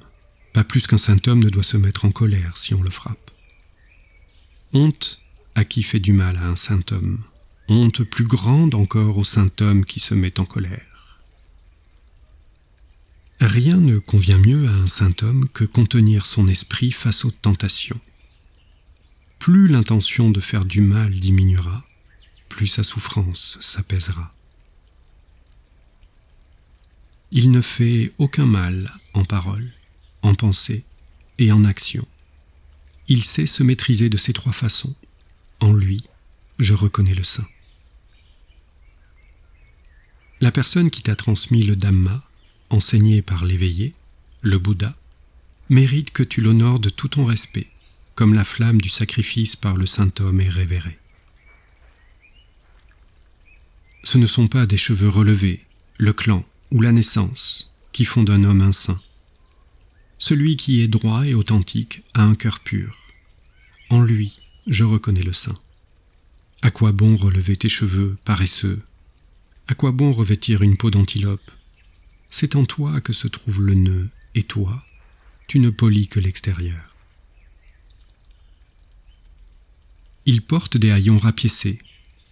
pas 0.53 0.63
plus 0.63 0.85
qu'un 0.85 0.97
saint 0.97 1.19
homme 1.27 1.43
ne 1.43 1.49
doit 1.49 1.63
se 1.63 1.77
mettre 1.77 2.05
en 2.05 2.11
colère 2.11 2.57
si 2.57 2.73
on 2.73 2.81
le 2.81 2.91
frappe. 2.91 3.31
Honte 4.73 5.21
à 5.55 5.65
qui 5.65 5.83
fait 5.83 5.99
du 5.99 6.13
mal 6.13 6.37
à 6.37 6.45
un 6.45 6.55
saint 6.55 6.83
homme, 6.91 7.23
honte 7.67 8.03
plus 8.03 8.25
grande 8.25 8.75
encore 8.75 9.17
au 9.17 9.23
saint 9.23 9.51
homme 9.59 9.85
qui 9.85 9.99
se 9.99 10.13
met 10.13 10.39
en 10.39 10.45
colère. 10.45 11.19
Rien 13.39 13.77
ne 13.77 13.97
convient 13.97 14.37
mieux 14.37 14.67
à 14.67 14.73
un 14.73 14.87
saint 14.87 15.15
homme 15.23 15.49
que 15.49 15.63
contenir 15.63 16.27
son 16.27 16.47
esprit 16.47 16.91
face 16.91 17.25
aux 17.25 17.31
tentations. 17.31 17.99
Plus 19.41 19.67
l'intention 19.67 20.29
de 20.29 20.39
faire 20.39 20.65
du 20.65 20.81
mal 20.81 21.15
diminuera, 21.15 21.83
plus 22.47 22.67
sa 22.67 22.83
souffrance 22.83 23.57
s'apaisera. 23.59 24.35
Il 27.31 27.49
ne 27.49 27.61
fait 27.61 28.13
aucun 28.19 28.45
mal 28.45 28.93
en 29.15 29.25
parole, 29.25 29.71
en 30.21 30.35
pensée 30.35 30.83
et 31.39 31.51
en 31.51 31.65
action. 31.65 32.07
Il 33.07 33.23
sait 33.23 33.47
se 33.47 33.63
maîtriser 33.63 34.09
de 34.09 34.17
ces 34.17 34.31
trois 34.31 34.53
façons. 34.53 34.93
En 35.59 35.73
lui, 35.73 36.03
je 36.59 36.75
reconnais 36.75 37.15
le 37.15 37.23
saint. 37.23 37.47
La 40.39 40.51
personne 40.51 40.91
qui 40.91 41.01
t'a 41.01 41.15
transmis 41.15 41.63
le 41.63 41.75
Dhamma, 41.75 42.23
enseigné 42.69 43.23
par 43.23 43.43
l'éveillé, 43.43 43.95
le 44.41 44.59
Bouddha, 44.59 44.95
mérite 45.69 46.11
que 46.11 46.21
tu 46.21 46.41
l'honores 46.41 46.79
de 46.79 46.89
tout 46.89 47.07
ton 47.07 47.25
respect, 47.25 47.71
comme 48.21 48.35
la 48.35 48.43
flamme 48.43 48.79
du 48.79 48.87
sacrifice 48.87 49.55
par 49.55 49.75
le 49.75 49.87
saint 49.87 50.11
homme 50.19 50.41
est 50.41 50.47
révérée. 50.47 50.99
Ce 54.03 54.19
ne 54.19 54.27
sont 54.27 54.47
pas 54.47 54.67
des 54.67 54.77
cheveux 54.77 55.09
relevés, 55.09 55.65
le 55.97 56.13
clan 56.13 56.45
ou 56.69 56.81
la 56.81 56.91
naissance 56.91 57.73
qui 57.91 58.05
font 58.05 58.21
d'un 58.21 58.43
homme 58.43 58.61
un 58.61 58.73
saint. 58.73 59.01
Celui 60.19 60.55
qui 60.55 60.81
est 60.81 60.87
droit 60.87 61.25
et 61.25 61.33
authentique 61.33 62.03
a 62.13 62.21
un 62.21 62.35
cœur 62.35 62.59
pur. 62.59 62.95
En 63.89 64.01
lui, 64.01 64.37
je 64.67 64.83
reconnais 64.83 65.23
le 65.23 65.33
saint. 65.33 65.57
À 66.61 66.69
quoi 66.69 66.91
bon 66.91 67.15
relever 67.15 67.55
tes 67.55 67.69
cheveux 67.69 68.17
paresseux? 68.23 68.83
À 69.67 69.73
quoi 69.73 69.91
bon 69.91 70.11
revêtir 70.11 70.61
une 70.61 70.77
peau 70.77 70.91
d'antilope? 70.91 71.49
C'est 72.29 72.55
en 72.55 72.65
toi 72.65 73.01
que 73.01 73.13
se 73.13 73.27
trouve 73.27 73.63
le 73.63 73.73
nœud, 73.73 74.09
et 74.35 74.43
toi, 74.43 74.77
tu 75.47 75.57
ne 75.57 75.71
polis 75.71 76.07
que 76.07 76.19
l'extérieur. 76.19 76.90
Il 80.25 80.41
porte 80.41 80.77
des 80.77 80.91
haillons 80.91 81.17
rapiécés, 81.17 81.79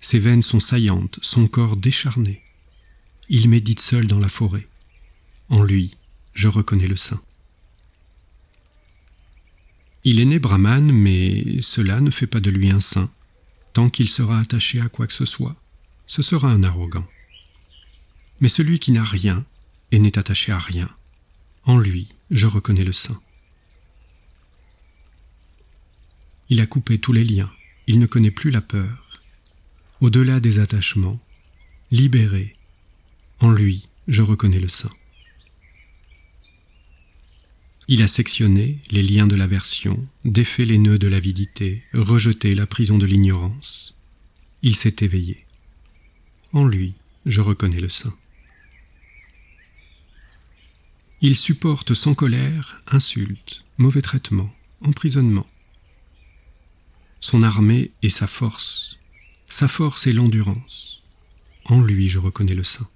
ses 0.02 0.20
veines 0.20 0.42
sont 0.42 0.60
saillantes, 0.60 1.20
son 1.22 1.48
corps 1.48 1.76
décharné. 1.76 2.42
Il 3.30 3.50
médite 3.50 3.80
seul 3.80 4.08
dans 4.08 4.20
la 4.20 4.30
forêt. 4.30 4.68
En 5.50 5.64
lui, 5.64 5.92
je 6.34 6.48
reconnais 6.48 6.88
le 6.88 6.96
saint. 6.96 7.22
Il 10.04 10.20
est 10.20 10.26
né 10.26 10.40
brahman, 10.40 10.92
mais 10.92 11.62
cela 11.62 12.00
ne 12.00 12.12
fait 12.12 12.28
pas 12.28 12.40
de 12.40 12.50
lui 12.50 12.70
un 12.70 12.80
saint. 12.80 13.12
Tant 13.74 13.90
qu'il 13.90 14.10
sera 14.10 14.40
attaché 14.40 14.80
à 14.80 14.90
quoi 14.90 15.08
que 15.08 15.14
ce 15.14 15.26
soit, 15.26 15.56
ce 16.08 16.22
sera 16.22 16.50
un 16.50 16.64
arrogant. 16.64 17.08
Mais 18.40 18.48
celui 18.48 18.80
qui 18.80 18.92
n'a 18.92 19.04
rien 19.04 19.46
et 19.92 20.00
n'est 20.00 20.18
attaché 20.18 20.52
à 20.52 20.60
rien, 20.60 20.90
en 21.66 21.78
lui, 21.78 22.08
je 22.32 22.48
reconnais 22.48 22.84
le 22.84 22.94
saint. 22.94 23.20
Il 26.50 26.62
a 26.62 26.66
coupé 26.66 26.98
tous 26.98 27.14
les 27.14 27.24
liens, 27.24 27.52
il 27.90 27.98
ne 27.98 28.06
connaît 28.06 28.30
plus 28.30 28.52
la 28.52 28.62
peur, 28.62 29.24
au-delà 30.00 30.40
des 30.40 30.60
attachements, 30.60 31.20
libéré, 31.90 32.56
en 33.40 33.50
lui, 33.50 33.88
je 34.08 34.22
reconnais 34.22 34.60
le 34.60 34.68
saint. 34.68 34.94
Il 37.88 38.04
a 38.04 38.08
sectionné 38.08 38.78
les 38.92 39.02
liens 39.02 39.26
de 39.26 39.36
l'aversion, 39.36 40.06
défait 40.24 40.66
les 40.66 40.78
nœuds 40.78 41.00
de 41.00 41.08
l'avidité, 41.08 41.82
rejeté 41.92 42.54
la 42.54 42.68
prison 42.68 43.00
de 43.00 43.08
l'ignorance. 43.08 43.96
Il 44.62 44.76
s'est 44.76 44.98
éveillé. 45.02 45.48
En 46.54 46.68
lui, 46.68 46.94
je 47.26 47.42
reconnais 47.42 47.82
le 47.82 47.90
saint. 47.90 48.16
Il 51.22 51.36
supporte 51.36 51.96
sans 51.96 52.14
colère 52.14 52.84
insultes, 52.86 53.66
mauvais 53.80 54.04
traitements, 54.04 54.54
emprisonnement. 54.82 55.48
Son 57.20 57.44
armée 57.44 57.92
est 58.02 58.10
sa 58.10 58.28
force, 58.28 58.98
sa 59.48 59.68
force 59.68 60.08
est 60.08 60.14
l'endurance. 60.14 61.04
En 61.66 61.82
lui 61.82 62.08
je 62.08 62.20
reconnais 62.20 62.56
le 62.56 62.64
saint. 62.64 62.88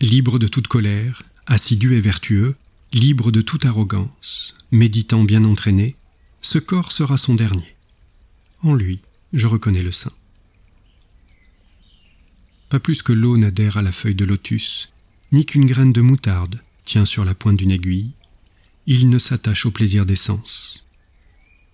Libre 0.00 0.38
de 0.38 0.46
toute 0.46 0.66
colère, 0.66 1.22
assidu 1.46 1.94
et 1.94 2.00
vertueux, 2.00 2.56
libre 2.92 3.30
de 3.30 3.42
toute 3.42 3.66
arrogance, 3.66 4.54
méditant 4.70 5.24
bien 5.24 5.44
entraîné, 5.44 5.94
ce 6.40 6.58
corps 6.58 6.92
sera 6.92 7.16
son 7.16 7.34
dernier. 7.34 7.76
En 8.62 8.74
lui, 8.74 9.00
je 9.32 9.46
reconnais 9.46 9.82
le 9.82 9.92
saint. 9.92 10.12
Pas 12.68 12.80
plus 12.80 13.02
que 13.02 13.12
l'eau 13.12 13.36
n'adhère 13.36 13.76
à 13.76 13.82
la 13.82 13.92
feuille 13.92 14.14
de 14.14 14.24
lotus, 14.24 14.92
ni 15.32 15.44
qu'une 15.44 15.66
graine 15.66 15.92
de 15.92 16.00
moutarde 16.00 16.60
tient 16.84 17.04
sur 17.04 17.24
la 17.24 17.34
pointe 17.34 17.56
d'une 17.56 17.70
aiguille, 17.70 18.12
il 18.86 19.08
ne 19.08 19.18
s'attache 19.18 19.66
au 19.66 19.70
plaisir 19.70 20.06
des 20.06 20.16
sens. 20.16 20.84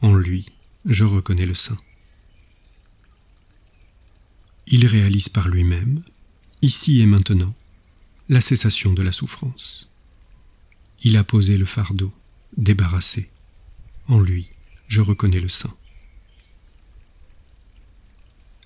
En 0.02 0.14
lui, 0.14 0.46
je 0.84 1.04
reconnais 1.04 1.46
le 1.46 1.54
saint. 1.54 1.78
Il 4.66 4.86
réalise 4.86 5.28
par 5.28 5.48
lui-même, 5.48 6.02
ici 6.62 7.00
et 7.00 7.06
maintenant, 7.06 7.54
la 8.28 8.40
cessation 8.40 8.92
de 8.92 9.02
la 9.02 9.12
souffrance. 9.12 9.88
Il 11.02 11.16
a 11.16 11.24
posé 11.24 11.56
le 11.56 11.64
fardeau, 11.64 12.12
débarrassé. 12.56 13.30
En 14.08 14.18
lui, 14.18 14.48
je 14.88 15.00
reconnais 15.00 15.40
le 15.40 15.48
saint. 15.48 15.74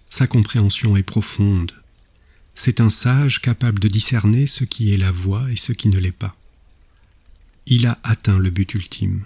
Sa 0.09 0.27
compréhension 0.27 0.97
est 0.97 1.03
profonde. 1.03 1.73
C'est 2.55 2.81
un 2.81 2.91
sage 2.91 3.41
capable 3.41 3.79
de 3.79 3.89
discerner 3.89 4.47
ce 4.47 4.65
qui 4.65 4.93
est 4.93 4.97
la 4.97 5.13
voie 5.13 5.51
et 5.51 5.57
ce 5.57 5.73
qui 5.73 5.89
ne 5.89 5.99
l'est 5.99 6.13
pas. 6.13 6.37
Il 7.67 7.87
a 7.87 7.99
atteint 8.03 8.39
le 8.39 8.51
but 8.51 8.75
ultime. 8.75 9.25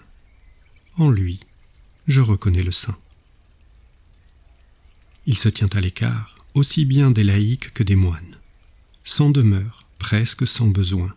En 0.97 1.11
lui, 1.11 1.41
je 2.07 2.21
reconnais 2.21 2.63
le 2.63 2.73
saint. 2.73 2.99
Il 5.27 5.39
se 5.39 5.49
tient 5.49 5.69
à 5.73 5.81
l'écart, 5.81 6.37
aussi 6.55 6.85
bien 6.85 7.11
des 7.11 7.25
laïcs 7.25 7.73
que 7.73 7.83
des 7.83 7.97
moines, 7.97 8.37
sans 9.05 9.31
demeure, 9.31 9.87
presque 9.99 10.47
sans 10.47 10.69
besoin. 10.69 11.15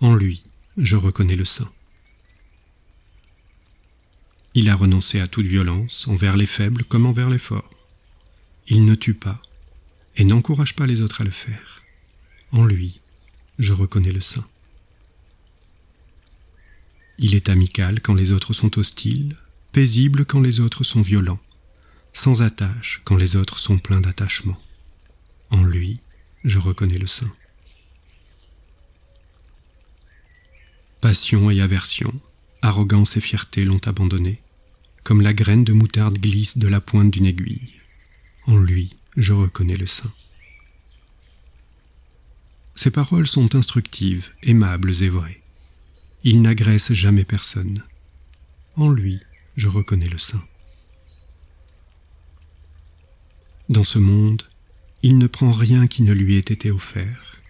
En 0.00 0.14
lui, 0.14 0.42
je 0.76 0.96
reconnais 0.96 1.36
le 1.36 1.44
saint. 1.44 1.70
Il 4.54 4.68
a 4.68 4.76
renoncé 4.76 5.20
à 5.20 5.28
toute 5.28 5.46
violence 5.46 6.06
envers 6.08 6.36
les 6.36 6.46
faibles 6.46 6.84
comme 6.84 7.06
envers 7.06 7.30
les 7.30 7.38
forts. 7.38 7.86
Il 8.66 8.84
ne 8.84 8.94
tue 8.94 9.14
pas 9.14 9.40
et 10.16 10.24
n'encourage 10.24 10.74
pas 10.74 10.86
les 10.86 11.00
autres 11.00 11.20
à 11.20 11.24
le 11.24 11.30
faire. 11.30 11.82
En 12.52 12.64
lui, 12.64 13.00
je 13.58 13.72
reconnais 13.72 14.12
le 14.12 14.20
saint. 14.20 14.46
Il 17.18 17.34
est 17.34 17.48
amical 17.48 18.00
quand 18.00 18.14
les 18.14 18.32
autres 18.32 18.52
sont 18.52 18.78
hostiles, 18.78 19.36
paisible 19.74 20.24
quand 20.24 20.40
les 20.40 20.60
autres 20.60 20.84
sont 20.84 21.02
violents, 21.02 21.40
sans 22.12 22.42
attache 22.42 23.02
quand 23.02 23.16
les 23.16 23.34
autres 23.34 23.58
sont 23.58 23.76
pleins 23.76 24.00
d'attachement. 24.00 24.56
En 25.50 25.64
lui, 25.64 25.98
je 26.44 26.60
reconnais 26.60 26.96
le 26.96 27.08
saint. 27.08 27.32
Passion 31.00 31.50
et 31.50 31.60
aversion, 31.60 32.12
arrogance 32.62 33.16
et 33.16 33.20
fierté 33.20 33.64
l'ont 33.64 33.80
abandonné, 33.84 34.40
comme 35.02 35.20
la 35.20 35.32
graine 35.32 35.64
de 35.64 35.72
moutarde 35.72 36.18
glisse 36.18 36.56
de 36.56 36.68
la 36.68 36.80
pointe 36.80 37.10
d'une 37.10 37.26
aiguille. 37.26 37.72
En 38.46 38.56
lui, 38.56 38.90
je 39.16 39.32
reconnais 39.32 39.76
le 39.76 39.86
saint. 39.86 40.12
Ses 42.76 42.92
paroles 42.92 43.26
sont 43.26 43.56
instructives, 43.56 44.30
aimables 44.44 45.02
et 45.02 45.08
vraies. 45.08 45.42
Il 46.22 46.42
n'agresse 46.42 46.92
jamais 46.92 47.24
personne. 47.24 47.82
En 48.76 48.88
lui, 48.88 49.20
je 49.56 49.68
reconnais 49.68 50.08
le 50.08 50.18
saint. 50.18 50.44
Dans 53.68 53.84
ce 53.84 53.98
monde, 53.98 54.42
il 55.02 55.18
ne 55.18 55.26
prend 55.26 55.50
rien 55.50 55.86
qui 55.86 56.02
ne 56.02 56.12
lui 56.12 56.36
ait 56.36 56.38
été 56.38 56.70
offert, 56.70 57.40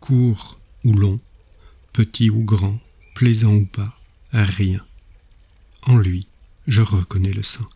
court 0.00 0.58
ou 0.84 0.92
long, 0.92 1.20
petit 1.92 2.30
ou 2.30 2.44
grand, 2.44 2.80
plaisant 3.14 3.54
ou 3.54 3.64
pas, 3.64 3.98
rien. 4.32 4.84
En 5.82 5.96
lui, 5.96 6.26
je 6.66 6.82
reconnais 6.82 7.32
le 7.32 7.42
saint. 7.42 7.68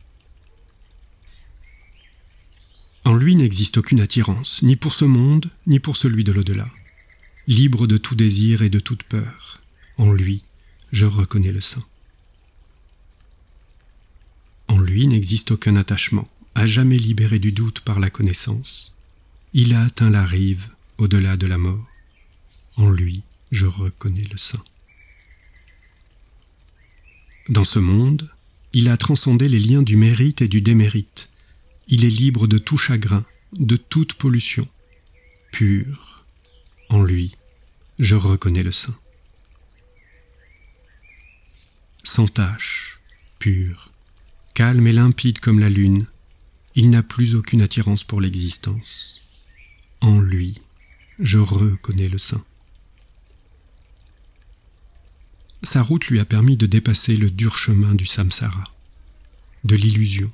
En 3.05 3.15
lui 3.15 3.37
n'existe 3.37 3.79
aucune 3.79 4.01
attirance, 4.01 4.63
ni 4.63 4.77
pour 4.77 4.93
ce 4.93 5.05
monde, 5.05 5.51
ni 5.67 5.81
pour 5.81 5.97
celui 5.97 6.25
de 6.25 6.33
l'au-delà. 6.33 6.69
Libre 7.47 7.87
de 7.87 7.97
tout 7.97 8.15
désir 8.15 8.63
et 8.63 8.71
de 8.71 8.81
toute 8.81 9.03
peur, 9.03 9.63
en 9.97 10.13
lui, 10.13 10.43
je 10.93 11.07
reconnais 11.07 11.53
le 11.53 11.61
saint. 11.61 11.85
En 14.69 14.79
lui 14.79 15.07
n'existe 15.07 15.51
aucun 15.51 15.77
attachement, 15.77 16.29
à 16.55 16.67
jamais 16.67 16.99
libéré 16.99 17.39
du 17.39 17.53
doute 17.53 17.81
par 17.81 18.01
la 18.01 18.11
connaissance. 18.11 18.97
Il 19.55 19.75
a 19.75 19.83
atteint 19.83 20.11
la 20.11 20.25
rive 20.25 20.69
au-delà 20.99 21.37
de 21.37 21.47
la 21.47 21.59
mort. 21.59 21.87
En 22.77 22.91
lui, 22.91 23.23
je 23.51 23.67
reconnais 23.67 24.27
le 24.31 24.37
saint. 24.37 24.63
Dans 27.49 27.65
ce 27.65 27.79
monde, 27.79 28.31
il 28.73 28.89
a 28.89 28.97
transcendé 28.97 29.49
les 29.49 29.59
liens 29.59 29.83
du 29.83 29.97
mérite 29.97 30.43
et 30.43 30.49
du 30.49 30.61
démérite. 30.61 31.31
Il 31.87 32.05
est 32.05 32.11
libre 32.11 32.47
de 32.47 32.59
tout 32.59 32.77
chagrin, 32.77 33.25
de 33.53 33.77
toute 33.77 34.15
pollution. 34.15 34.69
Pur, 35.51 36.25
en 36.91 37.03
lui, 37.03 37.33
je 37.99 38.15
reconnais 38.15 38.63
le 38.63 38.73
saint. 38.73 38.97
Sans 42.05 42.29
tache, 42.29 43.01
pur, 43.39 43.93
calme 44.59 44.89
et 44.89 44.93
limpide 44.93 45.39
comme 45.39 45.61
la 45.61 45.71
lune, 45.71 46.07
il 46.75 46.91
n'a 46.91 47.05
plus 47.05 47.37
aucune 47.37 47.63
attirance 47.63 48.03
pour 48.03 48.21
l'existence. 48.21 49.23
En 50.01 50.19
lui, 50.19 50.61
je 51.21 51.39
reconnais 51.39 52.09
le 52.09 52.19
saint. 52.19 52.45
Sa 55.63 55.81
route 55.81 56.09
lui 56.09 56.19
a 56.19 56.25
permis 56.25 56.57
de 56.57 56.67
dépasser 56.67 57.17
le 57.17 57.31
dur 57.31 57.57
chemin 57.57 57.95
du 57.95 58.05
samsara, 58.05 58.65
de 59.63 59.77
l'illusion. 59.77 60.33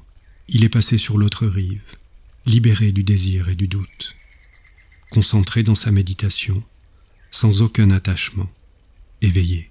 Il 0.49 0.65
est 0.65 0.71
passé 0.71 0.97
sur 0.97 1.19
l'autre 1.19 1.47
rive, 1.47 1.83
libéré 2.47 2.93
du 2.93 3.05
désir 3.05 3.51
et 3.51 3.57
du 3.57 3.69
doute, 3.69 4.17
concentré 5.11 5.63
dans 5.63 5.75
sa 5.75 5.93
méditation, 5.93 6.63
sans 7.31 7.61
aucun 7.61 7.91
attachement, 7.91 8.51
éveillé. 9.21 9.71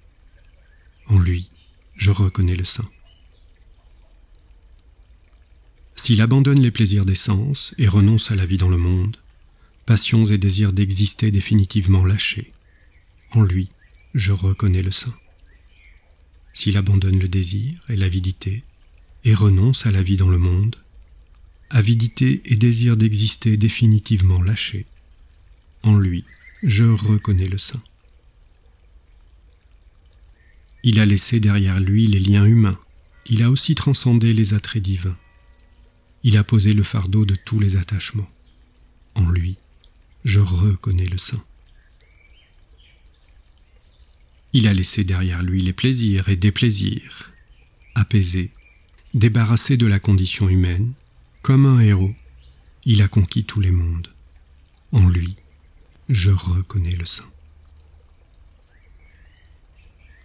En 1.08 1.18
lui, 1.18 1.50
je 1.96 2.12
reconnais 2.12 2.54
le 2.54 2.62
saint. 2.62 2.88
S'il 6.04 6.20
abandonne 6.20 6.60
les 6.60 6.70
plaisirs 6.70 7.06
des 7.06 7.14
sens 7.14 7.74
et 7.78 7.88
renonce 7.88 8.30
à 8.30 8.34
la 8.34 8.44
vie 8.44 8.58
dans 8.58 8.68
le 8.68 8.76
monde, 8.76 9.16
passions 9.86 10.26
et 10.26 10.36
désirs 10.36 10.74
d'exister 10.74 11.30
définitivement 11.30 12.04
lâchés, 12.04 12.52
en 13.30 13.40
lui, 13.40 13.70
je 14.12 14.30
reconnais 14.32 14.82
le 14.82 14.90
saint 14.90 15.14
s'il 16.52 16.76
abandonne 16.76 17.18
le 17.18 17.26
désir 17.26 17.82
et 17.88 17.96
l'avidité 17.96 18.64
et 19.24 19.32
renonce 19.32 19.86
à 19.86 19.90
la 19.90 20.02
vie 20.02 20.18
dans 20.18 20.28
le 20.28 20.36
monde, 20.36 20.76
avidité 21.70 22.42
et 22.44 22.56
désir 22.56 22.98
d'exister 22.98 23.56
définitivement 23.56 24.42
lâchés, 24.42 24.84
en 25.84 25.96
lui, 25.96 26.24
je 26.62 26.84
reconnais 26.84 27.48
le 27.48 27.56
saint. 27.56 27.82
Il 30.82 31.00
a 31.00 31.06
laissé 31.06 31.40
derrière 31.40 31.80
lui 31.80 32.06
les 32.08 32.20
liens 32.20 32.44
humains, 32.44 32.78
il 33.24 33.42
a 33.42 33.50
aussi 33.50 33.74
transcendé 33.74 34.34
les 34.34 34.52
attraits 34.52 34.82
divins. 34.82 35.16
Il 36.24 36.38
a 36.38 36.42
posé 36.42 36.72
le 36.72 36.82
fardeau 36.82 37.26
de 37.26 37.34
tous 37.34 37.60
les 37.60 37.76
attachements. 37.76 38.28
En 39.14 39.28
lui, 39.28 39.56
je 40.24 40.40
reconnais 40.40 41.04
le 41.04 41.18
saint. 41.18 41.44
Il 44.54 44.66
a 44.66 44.72
laissé 44.72 45.04
derrière 45.04 45.42
lui 45.42 45.60
les 45.60 45.74
plaisirs 45.74 46.30
et 46.30 46.36
déplaisirs, 46.36 47.30
apaisé, 47.94 48.50
débarrassé 49.12 49.76
de 49.76 49.86
la 49.86 49.98
condition 50.00 50.48
humaine, 50.48 50.94
comme 51.42 51.66
un 51.66 51.80
héros, 51.80 52.14
il 52.86 53.02
a 53.02 53.08
conquis 53.08 53.44
tous 53.44 53.60
les 53.60 53.70
mondes. 53.70 54.08
En 54.92 55.06
lui, 55.06 55.36
je 56.08 56.30
reconnais 56.30 56.96
le 56.96 57.04
saint. 57.04 57.28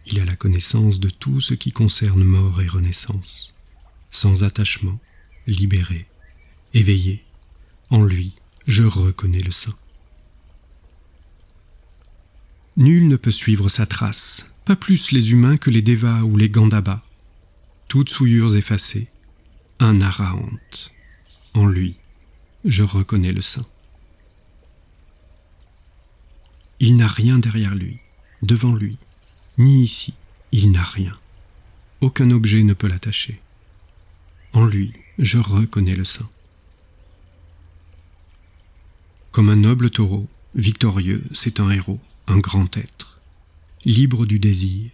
Il 0.06 0.22
a 0.22 0.26
la 0.26 0.38
connaissance 0.38 1.02
de 1.02 1.10
tout 1.10 1.42
ce 1.42 1.54
qui 1.54 1.74
concerne 1.74 2.24
mort 2.24 2.62
et 2.62 2.68
renaissance, 2.68 3.54
sans 4.12 4.46
attachement, 4.46 5.00
libéré, 5.50 6.08
éveillé. 6.74 7.24
En 7.90 8.04
lui, 8.04 8.34
je 8.68 8.84
reconnais 8.84 9.40
le 9.40 9.52
saint. 9.52 9.76
Nul 12.78 13.08
ne 13.08 13.18
peut 13.18 13.32
suivre 13.32 13.68
sa 13.68 13.86
trace, 13.86 14.54
pas 14.64 14.76
plus 14.76 15.12
les 15.12 15.32
humains 15.32 15.58
que 15.58 15.70
les 15.70 15.82
Devas 15.82 16.22
ou 16.22 16.38
les 16.38 16.50
Gandhabas. 16.50 17.04
Toutes 17.88 18.10
souillures 18.10 18.56
effacées, 18.56 19.08
un 19.80 20.00
Arahant. 20.02 20.50
En 21.56 21.66
lui, 21.66 21.96
je 22.64 22.84
reconnais 22.84 23.34
le 23.34 23.42
saint. 23.42 23.66
Il 26.80 26.96
n'a 26.96 27.08
rien 27.08 27.40
derrière 27.40 27.76
lui, 27.76 28.00
devant 28.42 28.74
lui, 28.74 28.98
ni 29.58 29.84
ici, 29.84 30.14
il 30.52 30.72
n'a 30.72 30.84
rien. 30.84 31.18
Aucun 32.00 32.32
objet 32.32 32.64
ne 32.64 32.74
peut 32.74 32.88
l'attacher. 32.88 33.42
En 34.54 34.66
lui, 34.66 34.94
je 35.20 35.38
reconnais 35.38 35.96
le 35.96 36.06
saint. 36.06 36.30
Comme 39.32 39.50
un 39.50 39.58
noble 39.58 39.90
taureau, 39.90 40.28
victorieux, 40.56 41.24
c'est 41.34 41.60
un 41.60 41.70
héros 41.70 42.02
un 42.30 42.38
grand 42.38 42.78
être, 42.78 43.20
libre 43.86 44.28
du 44.28 44.40
désir, 44.40 44.92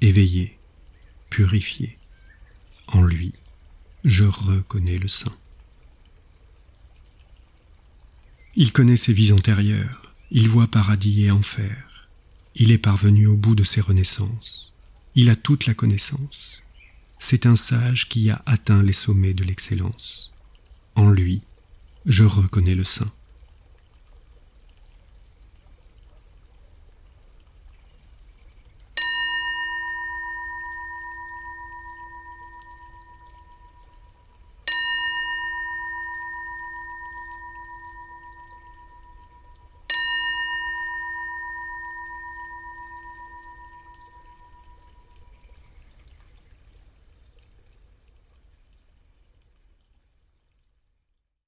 éveillé, 0.00 0.58
purifié. 1.28 1.98
En 2.88 3.02
lui, 3.02 3.32
je 4.04 4.24
reconnais 4.24 4.98
le 4.98 5.08
saint. 5.08 5.36
Il 8.54 8.72
connaît 8.72 8.96
ses 8.96 9.12
vies 9.12 9.32
antérieures, 9.32 10.14
il 10.30 10.48
voit 10.48 10.66
paradis 10.66 11.24
et 11.26 11.30
enfer, 11.30 12.08
il 12.54 12.72
est 12.72 12.78
parvenu 12.78 13.26
au 13.26 13.36
bout 13.36 13.54
de 13.54 13.64
ses 13.64 13.80
renaissances, 13.80 14.72
il 15.14 15.28
a 15.28 15.36
toute 15.36 15.66
la 15.66 15.74
connaissance. 15.74 16.61
C'est 17.24 17.46
un 17.46 17.54
sage 17.54 18.08
qui 18.08 18.30
a 18.30 18.42
atteint 18.46 18.82
les 18.82 18.92
sommets 18.92 19.32
de 19.32 19.44
l'excellence. 19.44 20.32
En 20.96 21.08
lui, 21.08 21.40
je 22.04 22.24
reconnais 22.24 22.74
le 22.74 22.82
saint. 22.82 23.12